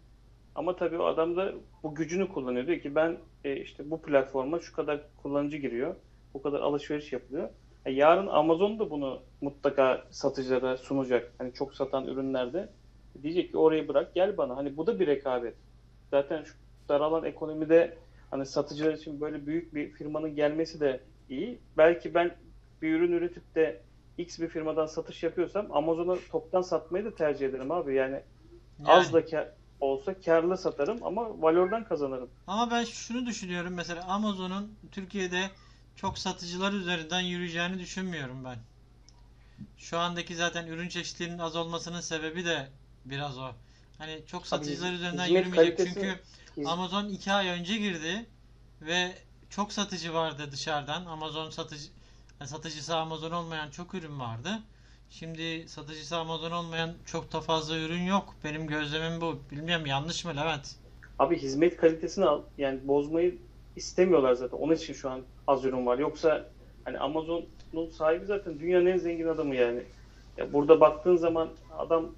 Ama 0.56 0.76
tabii 0.76 0.98
o 0.98 1.06
adam 1.06 1.38
da 1.38 1.54
bu 1.84 1.96
gücünü 1.96 2.28
kullanıyor. 2.30 2.68
Diyor 2.68 2.80
ki 2.80 2.96
ben 2.96 3.18
e, 3.44 3.56
işte 3.56 3.92
bu 3.92 4.02
platforma 4.02 4.60
şu 4.60 4.76
kadar 4.76 5.02
kullanıcı 5.24 5.58
giriyor. 5.58 5.96
Bu 6.34 6.42
kadar 6.42 6.60
alışveriş 6.60 7.14
yapılıyor. 7.14 7.50
E, 7.86 7.92
yarın 7.92 8.28
Amazon 8.28 8.80
da 8.80 8.90
bunu 8.90 9.22
mutlaka 9.42 10.04
satıcılara 10.12 10.78
sunacak. 10.78 11.32
Hani 11.38 11.54
çok 11.54 11.74
satan 11.76 12.08
ürünlerde. 12.08 12.70
Diyecek 13.24 13.52
ki 13.52 13.58
orayı 13.58 13.88
bırak 13.88 14.16
gel 14.16 14.38
bana. 14.38 14.58
Hani 14.58 14.78
bu 14.78 14.88
da 14.88 15.00
bir 15.00 15.08
rekabet. 15.08 15.56
Zaten 16.12 16.44
şu 16.44 16.54
daralan 16.90 17.26
ekonomide 17.26 17.98
hani 18.32 18.46
satıcılar 18.46 18.94
için 18.94 19.22
böyle 19.22 19.46
büyük 19.46 19.76
bir 19.76 19.92
firmanın 19.92 20.36
gelmesi 20.36 20.80
de 20.80 21.00
iyi. 21.30 21.60
Belki 21.78 22.14
ben 22.14 22.32
bir 22.82 22.94
ürün 22.94 23.12
üretip 23.12 23.56
de 23.56 23.87
X 24.18 24.40
bir 24.40 24.48
firmadan 24.48 24.86
satış 24.86 25.24
yapıyorsam 25.24 25.72
Amazon'a 25.72 26.18
toptan 26.32 26.62
satmayı 26.62 27.06
da 27.06 27.16
tercih 27.16 27.48
ederim 27.48 27.72
abi. 27.72 27.96
Yani, 27.96 28.22
az 28.86 29.14
da 29.14 29.26
kar 29.26 29.48
olsa 29.80 30.20
karlı 30.22 30.58
satarım 30.58 31.04
ama 31.04 31.42
valordan 31.42 31.84
kazanırım. 31.84 32.30
Ama 32.48 32.72
ben 32.72 32.84
şunu 32.84 33.26
düşünüyorum 33.26 33.74
mesela 33.74 34.04
Amazon'un 34.08 34.76
Türkiye'de 34.92 35.50
çok 35.96 36.18
satıcılar 36.18 36.72
üzerinden 36.74 37.22
yürüyeceğini 37.22 37.80
düşünmüyorum 37.80 38.46
ben. 38.46 38.58
Şu 39.78 39.98
andaki 39.98 40.36
zaten 40.36 40.68
ürün 40.68 40.90
çeşitlerinin 40.90 41.38
az 41.38 41.56
olmasının 41.56 42.02
sebebi 42.02 42.46
de 42.46 42.68
biraz 43.06 43.38
o. 43.38 43.52
Hani 43.98 44.24
çok 44.28 44.48
satıcılar 44.48 44.94
üzerinden 44.94 45.26
hizmet 45.26 45.46
yürümeyecek 45.46 45.78
kalitesi- 45.78 45.94
çünkü 45.94 46.20
Hiz- 46.58 46.68
Amazon 46.68 47.10
2 47.10 47.32
ay 47.34 47.48
önce 47.48 47.78
girdi 47.78 48.26
ve 48.82 49.18
çok 49.50 49.74
satıcı 49.74 50.14
vardı 50.14 50.50
dışarıdan. 50.52 51.06
Amazon 51.06 51.50
satıcı 51.50 51.90
yani 52.40 52.50
satıcısı 52.50 52.96
Amazon 52.96 53.32
olmayan 53.32 53.70
çok 53.70 53.96
ürün 53.96 54.20
vardı. 54.20 54.50
Şimdi 55.10 55.68
satıcısı 55.68 56.18
Amazon 56.18 56.52
olmayan 56.52 56.94
çok 57.06 57.34
da 57.34 57.42
fazla 57.42 57.78
ürün 57.78 58.04
yok. 58.04 58.34
Benim 58.44 58.68
gözlemim 58.68 59.22
bu. 59.22 59.40
Bilmiyorum 59.52 59.86
yanlış 59.86 60.26
mı 60.26 60.32
Levent? 60.32 60.76
Abi 61.20 61.38
hizmet 61.38 61.78
kalitesini 61.78 62.26
al, 62.26 62.42
yani 62.58 62.80
bozmayı 62.88 63.38
istemiyorlar 63.76 64.34
zaten. 64.34 64.58
Onun 64.58 64.76
için 64.76 64.94
şu 64.94 65.10
an 65.10 65.22
az 65.48 65.66
ürün 65.66 65.86
var. 65.86 65.98
Yoksa 65.98 66.50
hani 66.86 67.00
Amazon'un 67.00 67.90
sahibi 67.90 68.26
zaten 68.26 68.60
dünyanın 68.60 68.86
en 68.86 68.98
zengin 68.98 69.28
adamı 69.28 69.56
yani. 69.56 69.84
Ya 70.38 70.54
burada 70.54 70.80
baktığın 70.80 71.16
zaman 71.16 71.50
adam 71.78 72.12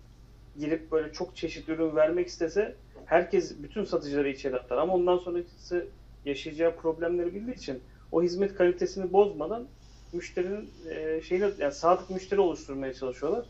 girip 0.60 0.92
böyle 0.92 1.14
çok 1.14 1.36
çeşit 1.36 1.70
ürün 1.70 1.96
vermek 1.96 2.28
istese 2.28 2.76
herkes 3.06 3.64
bütün 3.64 3.84
satıcıları 3.84 4.30
içeri 4.30 4.56
atar. 4.56 4.78
Ama 4.78 4.94
ondan 4.94 5.18
sonrası 5.18 5.88
yaşayacağı 6.26 6.76
problemleri 6.76 7.36
bildiği 7.36 7.56
için 7.56 7.84
o 8.12 8.24
hizmet 8.24 8.56
kalitesini 8.56 9.14
bozmadan 9.14 9.68
müşterinin 10.14 10.70
e, 10.90 11.22
şeyine 11.30 11.50
yani 11.60 11.74
sadık 11.74 12.10
müşteri 12.10 12.40
oluşturmaya 12.40 12.94
çalışıyorlar. 12.94 13.46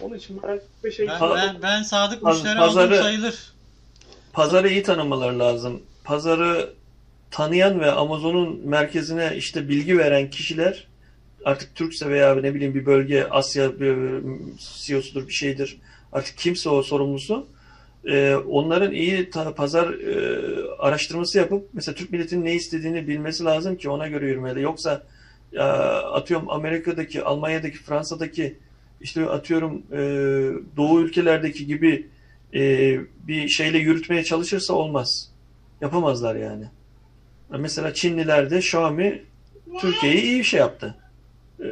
Onun 0.00 0.16
için 0.16 0.40
ben 0.42 0.60
bir 0.84 0.92
şey 0.92 1.08
Ben, 1.08 1.20
ben, 1.20 1.56
ben 1.62 1.82
sadık 1.82 2.22
Paz- 2.22 2.36
müşteri 2.36 2.58
pazarı- 2.58 3.02
sayılır. 3.02 3.52
Pazarı 4.32 4.68
iyi 4.68 4.82
tanımaları 4.82 5.38
lazım. 5.38 5.82
Pazarı 6.04 6.70
tanıyan 7.30 7.80
ve 7.80 7.90
Amazon'un 7.92 8.60
merkezine 8.68 9.32
işte 9.36 9.68
bilgi 9.68 9.98
veren 9.98 10.30
kişiler 10.30 10.86
artık 11.44 11.74
Türkse 11.74 12.08
veya 12.08 12.34
ne 12.34 12.54
bileyim 12.54 12.74
bir 12.74 12.86
bölge 12.86 13.24
Asya 13.30 13.80
bir 13.80 13.96
CEO'sudur 14.58 15.28
bir 15.28 15.32
şeydir. 15.32 15.78
Artık 16.12 16.38
kimse 16.38 16.68
o 16.68 16.82
sorumlusu. 16.82 17.46
e, 18.08 18.34
onların 18.34 18.92
iyi 18.92 19.30
ta- 19.30 19.54
pazar 19.54 19.88
e, 19.94 20.16
araştırması 20.78 21.38
yapıp 21.38 21.68
mesela 21.72 21.94
Türk 21.94 22.10
milletinin 22.12 22.44
ne 22.44 22.54
istediğini 22.54 23.08
bilmesi 23.08 23.44
lazım 23.44 23.76
ki 23.76 23.88
ona 23.90 24.08
göre 24.08 24.26
yürümeli. 24.28 24.60
Yoksa 24.62 24.92
e, 24.94 25.04
atıyorum 25.60 26.50
Amerika'daki, 26.50 27.22
Almanya'daki, 27.24 27.78
Fransa'daki 27.78 28.58
işte 29.00 29.26
atıyorum 29.30 29.82
e, 29.92 29.98
Doğu 30.76 31.00
ülkelerdeki 31.00 31.66
gibi 31.66 32.06
e, 32.54 32.60
bir 33.28 33.48
şeyle 33.48 33.78
yürütmeye 33.78 34.24
çalışırsa 34.24 34.74
olmaz. 34.74 35.30
Yapamazlar 35.80 36.34
yani. 36.36 36.64
Mesela 37.58 37.94
Çinliler 37.94 38.50
de 38.50 38.58
Xiaomi 38.58 39.22
Türkiye'yi 39.80 40.22
iyi 40.22 40.38
bir 40.38 40.44
şey 40.44 40.60
yaptı. 40.60 40.94
E, 41.60 41.64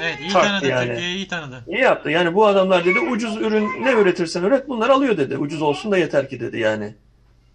Evet 0.00 0.18
iyi 0.20 0.32
tanıdı. 0.32 0.66
yani. 0.68 0.88
Türkiye'yi 0.88 1.16
iyi 1.16 1.28
tanıdı. 1.28 1.64
İyi 1.68 1.80
yaptı. 1.80 2.10
Yani 2.10 2.34
bu 2.34 2.46
adamlar 2.46 2.84
dedi 2.84 2.98
ucuz 3.00 3.36
ürün 3.36 3.68
ne 3.84 3.92
üretirsen 3.92 4.42
üret 4.42 4.68
bunları 4.68 4.92
alıyor 4.92 5.16
dedi. 5.16 5.38
Ucuz 5.38 5.62
olsun 5.62 5.92
da 5.92 5.98
yeter 5.98 6.28
ki 6.28 6.40
dedi 6.40 6.58
yani. 6.58 6.94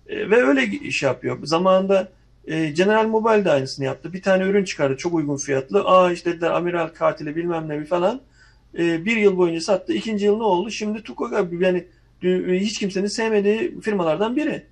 E, 0.08 0.30
ve 0.30 0.44
öyle 0.44 0.64
iş 0.66 1.04
yapıyor. 1.04 1.38
Zamanında 1.44 2.08
e, 2.48 2.66
General 2.70 3.08
Mobile 3.08 3.46
de 3.46 3.52
aynısını 3.52 3.86
yaptı. 3.86 4.14
Bir 4.14 4.22
tane 4.22 4.44
ürün 4.44 4.64
çıkardı 4.64 4.98
çok 4.98 5.14
uygun 5.14 5.38
fiyatlı. 5.38 5.84
Aa 5.86 6.12
işte 6.12 6.32
dediler 6.32 6.52
amiral 6.52 6.88
katili 6.88 7.36
bilmem 7.36 7.70
ne 7.70 7.86
falan. 7.86 8.22
E, 8.78 9.06
bir 9.06 9.18
yıl 9.18 9.38
boyunca 9.38 9.62
sattı. 9.62 9.94
İkinci 9.94 10.26
yıl 10.26 10.38
ne 10.38 10.44
oldu? 10.44 10.72
Şimdi 10.72 11.04
Tukoga 11.04 11.48
yani 11.60 11.86
dü- 12.24 12.60
hiç 12.60 12.80
kimsenin 12.80 13.08
sevmediği 13.08 13.82
firmalardan 13.82 14.36
biri. 14.36 14.64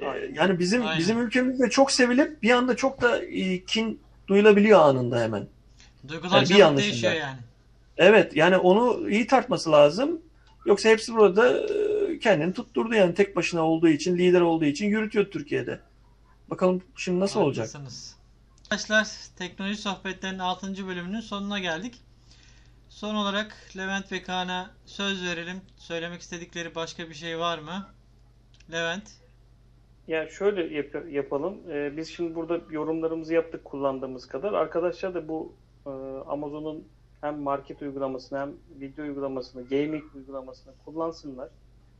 E, 0.00 0.06
Aynen. 0.06 0.34
yani 0.34 0.58
bizim 0.58 0.86
Aynen. 0.86 0.98
bizim 0.98 1.20
ülkemizde 1.20 1.70
çok 1.70 1.92
sevilip 1.92 2.42
bir 2.42 2.50
anda 2.50 2.76
çok 2.76 3.02
da 3.02 3.22
e, 3.24 3.64
kin 3.64 4.00
duyulabiliyor 4.28 4.80
anında 4.80 5.22
hemen. 5.22 5.46
Duygular 6.08 6.36
Yani 6.36 6.48
bir 6.48 6.54
yanlışında. 6.54 6.90
değişiyor 6.92 7.12
yani. 7.12 7.38
Evet 7.96 8.36
yani 8.36 8.56
onu 8.56 9.10
iyi 9.10 9.26
tartması 9.26 9.72
lazım. 9.72 10.20
Yoksa 10.66 10.88
hepsi 10.88 11.14
burada 11.14 11.58
e, 11.60 12.18
kendini 12.18 12.52
tutturdu 12.52 12.94
yani 12.94 13.14
tek 13.14 13.36
başına 13.36 13.62
olduğu 13.66 13.88
için, 13.88 14.18
lider 14.18 14.40
olduğu 14.40 14.64
için 14.64 14.86
yürütüyor 14.86 15.24
Türkiye'de. 15.24 15.78
Bakalım 16.50 16.82
şimdi 16.96 17.20
nasıl 17.20 17.40
olacak? 17.40 17.68
Arkadaşlar 18.70 19.06
teknoloji 19.38 19.76
sohbetlerinin 19.76 20.38
6. 20.38 20.86
bölümünün 20.88 21.20
sonuna 21.20 21.58
geldik. 21.58 22.00
Son 22.88 23.14
olarak 23.14 23.56
Levent 23.76 24.12
ve 24.12 24.22
Kaan'a 24.22 24.70
söz 24.86 25.24
verelim. 25.24 25.60
Söylemek 25.76 26.20
istedikleri 26.20 26.74
başka 26.74 27.08
bir 27.08 27.14
şey 27.14 27.38
var 27.38 27.58
mı? 27.58 27.86
Levent. 28.72 29.10
Ya 30.08 30.28
şöyle 30.28 30.74
yap- 30.76 31.12
yapalım. 31.12 31.54
Ee, 31.70 31.96
biz 31.96 32.08
şimdi 32.08 32.34
burada 32.34 32.60
yorumlarımızı 32.70 33.34
yaptık 33.34 33.64
kullandığımız 33.64 34.26
kadar. 34.28 34.52
Arkadaşlar 34.52 35.14
da 35.14 35.28
bu 35.28 35.52
e, 35.86 35.90
Amazon'un 36.28 36.84
hem 37.20 37.38
market 37.38 37.82
uygulamasını 37.82 38.38
hem 38.38 38.52
video 38.80 39.04
uygulamasını, 39.04 39.68
gaming 39.68 40.04
uygulamasını 40.14 40.72
kullansınlar. 40.84 41.48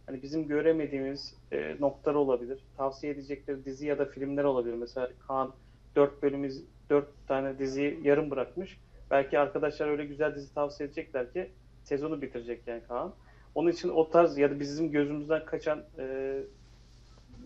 Hani 0.07 0.23
bizim 0.23 0.49
göremediğimiz 0.49 1.35
e, 1.53 1.77
noktalar 1.81 2.15
olabilir. 2.15 2.59
Tavsiye 2.77 3.13
edecekleri 3.13 3.65
dizi 3.65 3.87
ya 3.87 3.99
da 3.99 4.05
filmler 4.05 4.45
olabilir. 4.45 4.75
Mesela 4.75 5.09
Kaan 5.27 5.53
4 5.97 6.23
bölümümüz 6.23 6.63
4 6.91 7.07
tane 7.29 7.59
diziyi 7.59 8.01
yarım 8.03 8.31
bırakmış. 8.31 8.79
Belki 9.11 9.39
arkadaşlar 9.39 9.89
öyle 9.89 10.05
güzel 10.05 10.35
dizi 10.35 10.55
tavsiye 10.55 10.87
edecekler 10.87 11.33
ki 11.33 11.51
sezonu 11.85 12.23
bitirecek 12.23 12.63
yani 12.67 12.83
Kaan. 12.89 13.15
Onun 13.55 13.71
için 13.71 13.89
o 13.89 14.11
tarz 14.11 14.39
ya 14.39 14.51
da 14.51 14.61
bizim 14.61 14.91
gözümüzden 14.91 15.45
kaçan 15.45 15.85
e, 15.99 16.37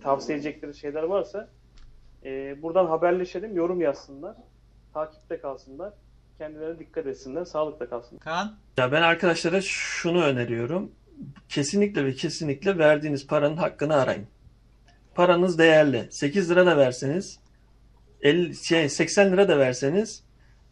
tavsiye 0.03 0.39
edecekleri 0.39 0.75
şeyler 0.75 1.03
varsa 1.03 1.49
e, 2.25 2.63
buradan 2.63 2.87
haberleşelim, 2.87 3.57
yorum 3.57 3.81
yazsınlar, 3.81 4.37
takipte 4.95 5.41
kalsınlar, 5.41 5.93
kendilerine 6.39 6.79
dikkat 6.79 7.07
etsinler, 7.07 7.45
sağlıkla 7.45 7.89
kalsınlar. 7.89 8.21
Kaan. 8.21 8.57
Ya 8.77 8.93
ben 8.93 9.03
arkadaşlara 9.03 9.61
şunu 9.61 10.25
öneriyorum. 10.25 10.93
Kesinlikle 11.49 12.05
ve 12.05 12.12
kesinlikle 12.12 12.78
verdiğiniz 12.78 13.27
paranın 13.27 13.57
hakkını 13.57 13.95
arayın. 13.95 14.27
Paranız 15.15 15.59
değerli. 15.59 16.07
8 16.11 16.51
lira 16.51 16.66
da 16.66 16.77
verseniz 16.77 17.39
50, 18.23 18.65
şey, 18.65 18.89
80 18.89 19.32
lira 19.32 19.49
da 19.49 19.59
verseniz 19.59 20.23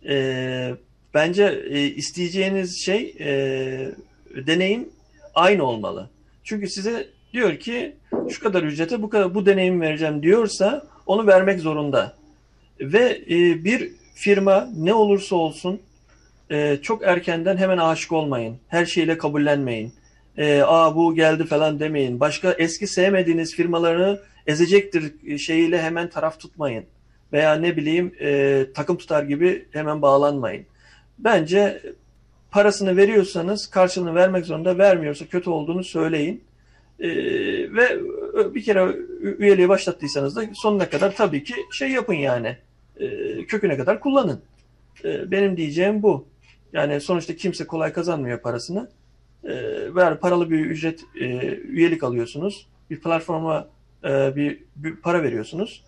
e, 0.09 0.75
bence 1.15 1.45
e, 1.71 1.81
isteyeceğiniz 1.81 2.85
şey 2.85 3.17
e, 3.21 3.27
deneyim 4.47 4.89
aynı 5.35 5.65
olmalı. 5.65 6.11
Çünkü 6.45 6.69
size 6.69 7.09
diyor 7.33 7.57
ki 7.57 7.97
şu 8.31 8.43
kadar 8.43 8.63
ücrete 8.63 9.03
bu 9.03 9.11
kadar 9.11 9.35
bu 9.35 9.47
deneyim 9.47 9.81
vereceğim 9.81 10.23
diyorsa 10.23 10.87
onu 11.07 11.27
vermek 11.27 11.61
zorunda. 11.61 12.17
Ve 12.81 13.21
e, 13.31 13.65
bir 13.65 13.93
firma 14.15 14.69
ne 14.77 14.95
olursa 14.95 15.37
olsun 15.37 15.81
e, 16.51 16.79
çok 16.83 17.03
erkenden 17.03 17.57
hemen 17.57 17.79
aşık 17.79 18.13
olmayın. 18.13 18.57
Her 18.69 18.87
şeyle 18.87 19.19
kabullenmeyin. 19.19 19.93
E, 20.37 20.63
Aa 20.63 20.97
bu 20.97 21.15
geldi 21.15 21.45
falan 21.45 21.81
demeyin. 21.81 22.21
Başka 22.21 22.53
eski 22.53 22.87
sevmediğiniz 22.87 23.55
firmalarını 23.55 24.21
ezecektir 24.47 25.39
şeyiyle 25.39 25.83
hemen 25.83 26.11
taraf 26.11 26.41
tutmayın. 26.41 26.85
Veya 27.33 27.55
ne 27.55 27.77
bileyim 27.77 28.15
e, 28.21 28.67
takım 28.75 28.97
tutar 28.97 29.23
gibi 29.23 29.67
hemen 29.71 30.03
bağlanmayın. 30.03 30.67
Bence 31.19 31.83
parasını 32.51 32.97
veriyorsanız 32.97 33.71
karşılığını 33.71 34.15
vermek 34.15 34.47
zorunda 34.47 34.79
vermiyorsa 34.79 35.27
kötü 35.27 35.51
olduğunu 35.51 35.85
söyleyin. 35.85 36.45
E, 37.01 37.09
ve 37.73 38.01
bir 38.55 38.63
kere 38.63 38.97
üyeliği 39.23 39.69
başlattıysanız 39.69 40.37
da 40.37 40.43
sonuna 40.55 40.91
kadar 40.91 41.17
tabii 41.17 41.45
ki 41.45 41.55
şey 41.73 41.91
yapın 41.91 42.15
yani. 42.15 42.57
E, 43.01 43.07
köküne 43.47 43.77
kadar 43.77 44.01
kullanın. 44.01 44.41
E, 45.05 45.31
benim 45.31 45.57
diyeceğim 45.57 46.03
bu. 46.03 46.27
Yani 46.73 47.01
sonuçta 47.01 47.37
kimse 47.37 47.67
kolay 47.67 47.93
kazanmıyor 47.93 48.41
parasını. 48.41 48.89
E, 49.45 50.17
paralı 50.21 50.51
bir 50.51 50.59
ücret 50.59 51.01
e, 51.21 51.27
üyelik 51.57 52.03
alıyorsunuz. 52.05 52.67
Bir 52.91 53.01
platforma 53.01 53.69
e, 54.05 54.37
bir, 54.37 54.59
bir 54.77 54.97
para 54.97 55.23
veriyorsunuz. 55.23 55.85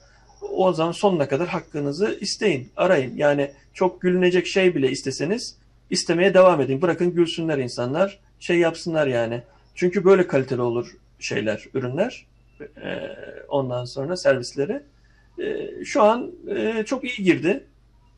O 0.52 0.72
zaman 0.72 0.93
sonuna 0.93 1.28
kadar 1.28 1.48
hakkınızı 1.48 2.18
isteyin, 2.20 2.68
arayın. 2.76 3.16
Yani 3.16 3.51
çok 3.74 4.01
gülünecek 4.01 4.47
şey 4.47 4.74
bile 4.74 4.90
isteseniz 4.90 5.56
istemeye 5.90 6.35
devam 6.35 6.60
edin. 6.60 6.82
Bırakın 6.82 7.14
gülsünler 7.14 7.59
insanlar, 7.59 8.18
şey 8.40 8.59
yapsınlar 8.59 9.06
yani. 9.06 9.43
Çünkü 9.74 10.05
böyle 10.05 10.26
kaliteli 10.26 10.60
olur 10.60 10.97
şeyler, 11.18 11.64
ürünler. 11.74 12.26
E, 12.60 12.98
ondan 13.48 13.85
sonra 13.85 14.16
servisleri. 14.16 14.82
E, 15.39 15.70
şu 15.85 16.02
an 16.02 16.31
e, 16.56 16.85
çok 16.86 17.05
iyi 17.05 17.24
girdi. 17.24 17.64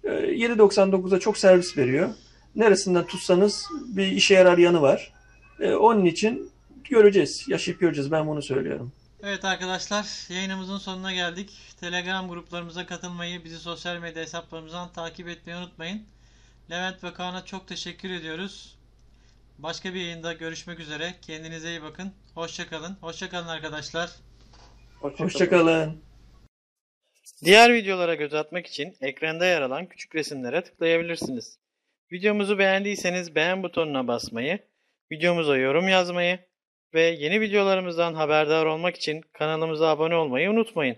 E, 0.05 0.09
7.99'a 0.09 1.19
çok 1.19 1.39
servis 1.39 1.79
veriyor. 1.79 2.09
Neresinden 2.57 3.07
tutsanız 3.07 3.67
bir 3.89 4.07
işe 4.07 4.35
yarar 4.35 4.59
yanı 4.59 4.83
var. 4.83 5.13
E, 5.61 5.75
onun 5.75 6.05
için 6.05 6.51
göreceğiz, 6.85 7.45
yaşayıp 7.49 7.81
göreceğiz. 7.81 8.11
Ben 8.11 8.27
bunu 8.27 8.43
söylüyorum. 8.43 8.93
Evet 9.23 9.45
arkadaşlar 9.45 10.33
yayınımızın 10.35 10.79
sonuna 10.79 11.13
geldik. 11.13 11.53
Telegram 11.81 12.29
gruplarımıza 12.29 12.87
katılmayı, 12.87 13.45
bizi 13.45 13.59
sosyal 13.59 13.99
medya 13.99 14.23
hesaplarımızdan 14.23 14.93
takip 14.93 15.29
etmeyi 15.29 15.59
unutmayın. 15.59 16.03
Levent 16.71 17.05
ve 17.05 17.13
Kaan'a 17.13 17.45
çok 17.45 17.69
teşekkür 17.69 18.11
ediyoruz. 18.11 18.79
Başka 19.59 19.95
bir 19.95 20.01
yayında 20.01 20.33
görüşmek 20.33 20.81
üzere. 20.81 21.15
Kendinize 21.23 21.71
iyi 21.71 21.83
bakın. 21.83 22.13
Hoşçakalın. 22.35 22.97
Hoşçakalın 23.01 23.49
arkadaşlar. 23.49 24.11
Hoşçakalın. 25.01 25.25
Hoşçakalın. 25.25 26.03
Diğer 27.45 27.75
videolara 27.75 28.15
göz 28.15 28.35
atmak 28.35 28.67
için 28.67 28.97
ekranda 29.01 29.47
yer 29.47 29.63
alan 29.63 29.87
küçük 29.87 30.15
resimlere 30.15 30.65
tıklayabilirsiniz. 30.65 31.59
Videomuzu 32.13 32.59
beğendiyseniz 32.59 33.35
beğen 33.35 33.63
butonuna 33.63 34.09
basmayı, 34.09 34.59
videomuza 35.13 35.57
yorum 35.57 35.89
yazmayı 35.89 36.39
ve 36.95 37.03
yeni 37.03 37.41
videolarımızdan 37.41 38.15
haberdar 38.15 38.67
olmak 38.67 38.97
için 38.97 39.21
kanalımıza 39.33 39.89
abone 39.89 40.15
olmayı 40.15 40.51
unutmayın. 40.51 40.97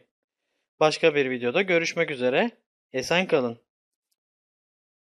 Başka 0.80 1.14
bir 1.14 1.30
videoda 1.30 1.62
görüşmek 1.62 2.10
üzere. 2.10 2.50
Esen 2.92 3.26
kalın. 3.26 3.67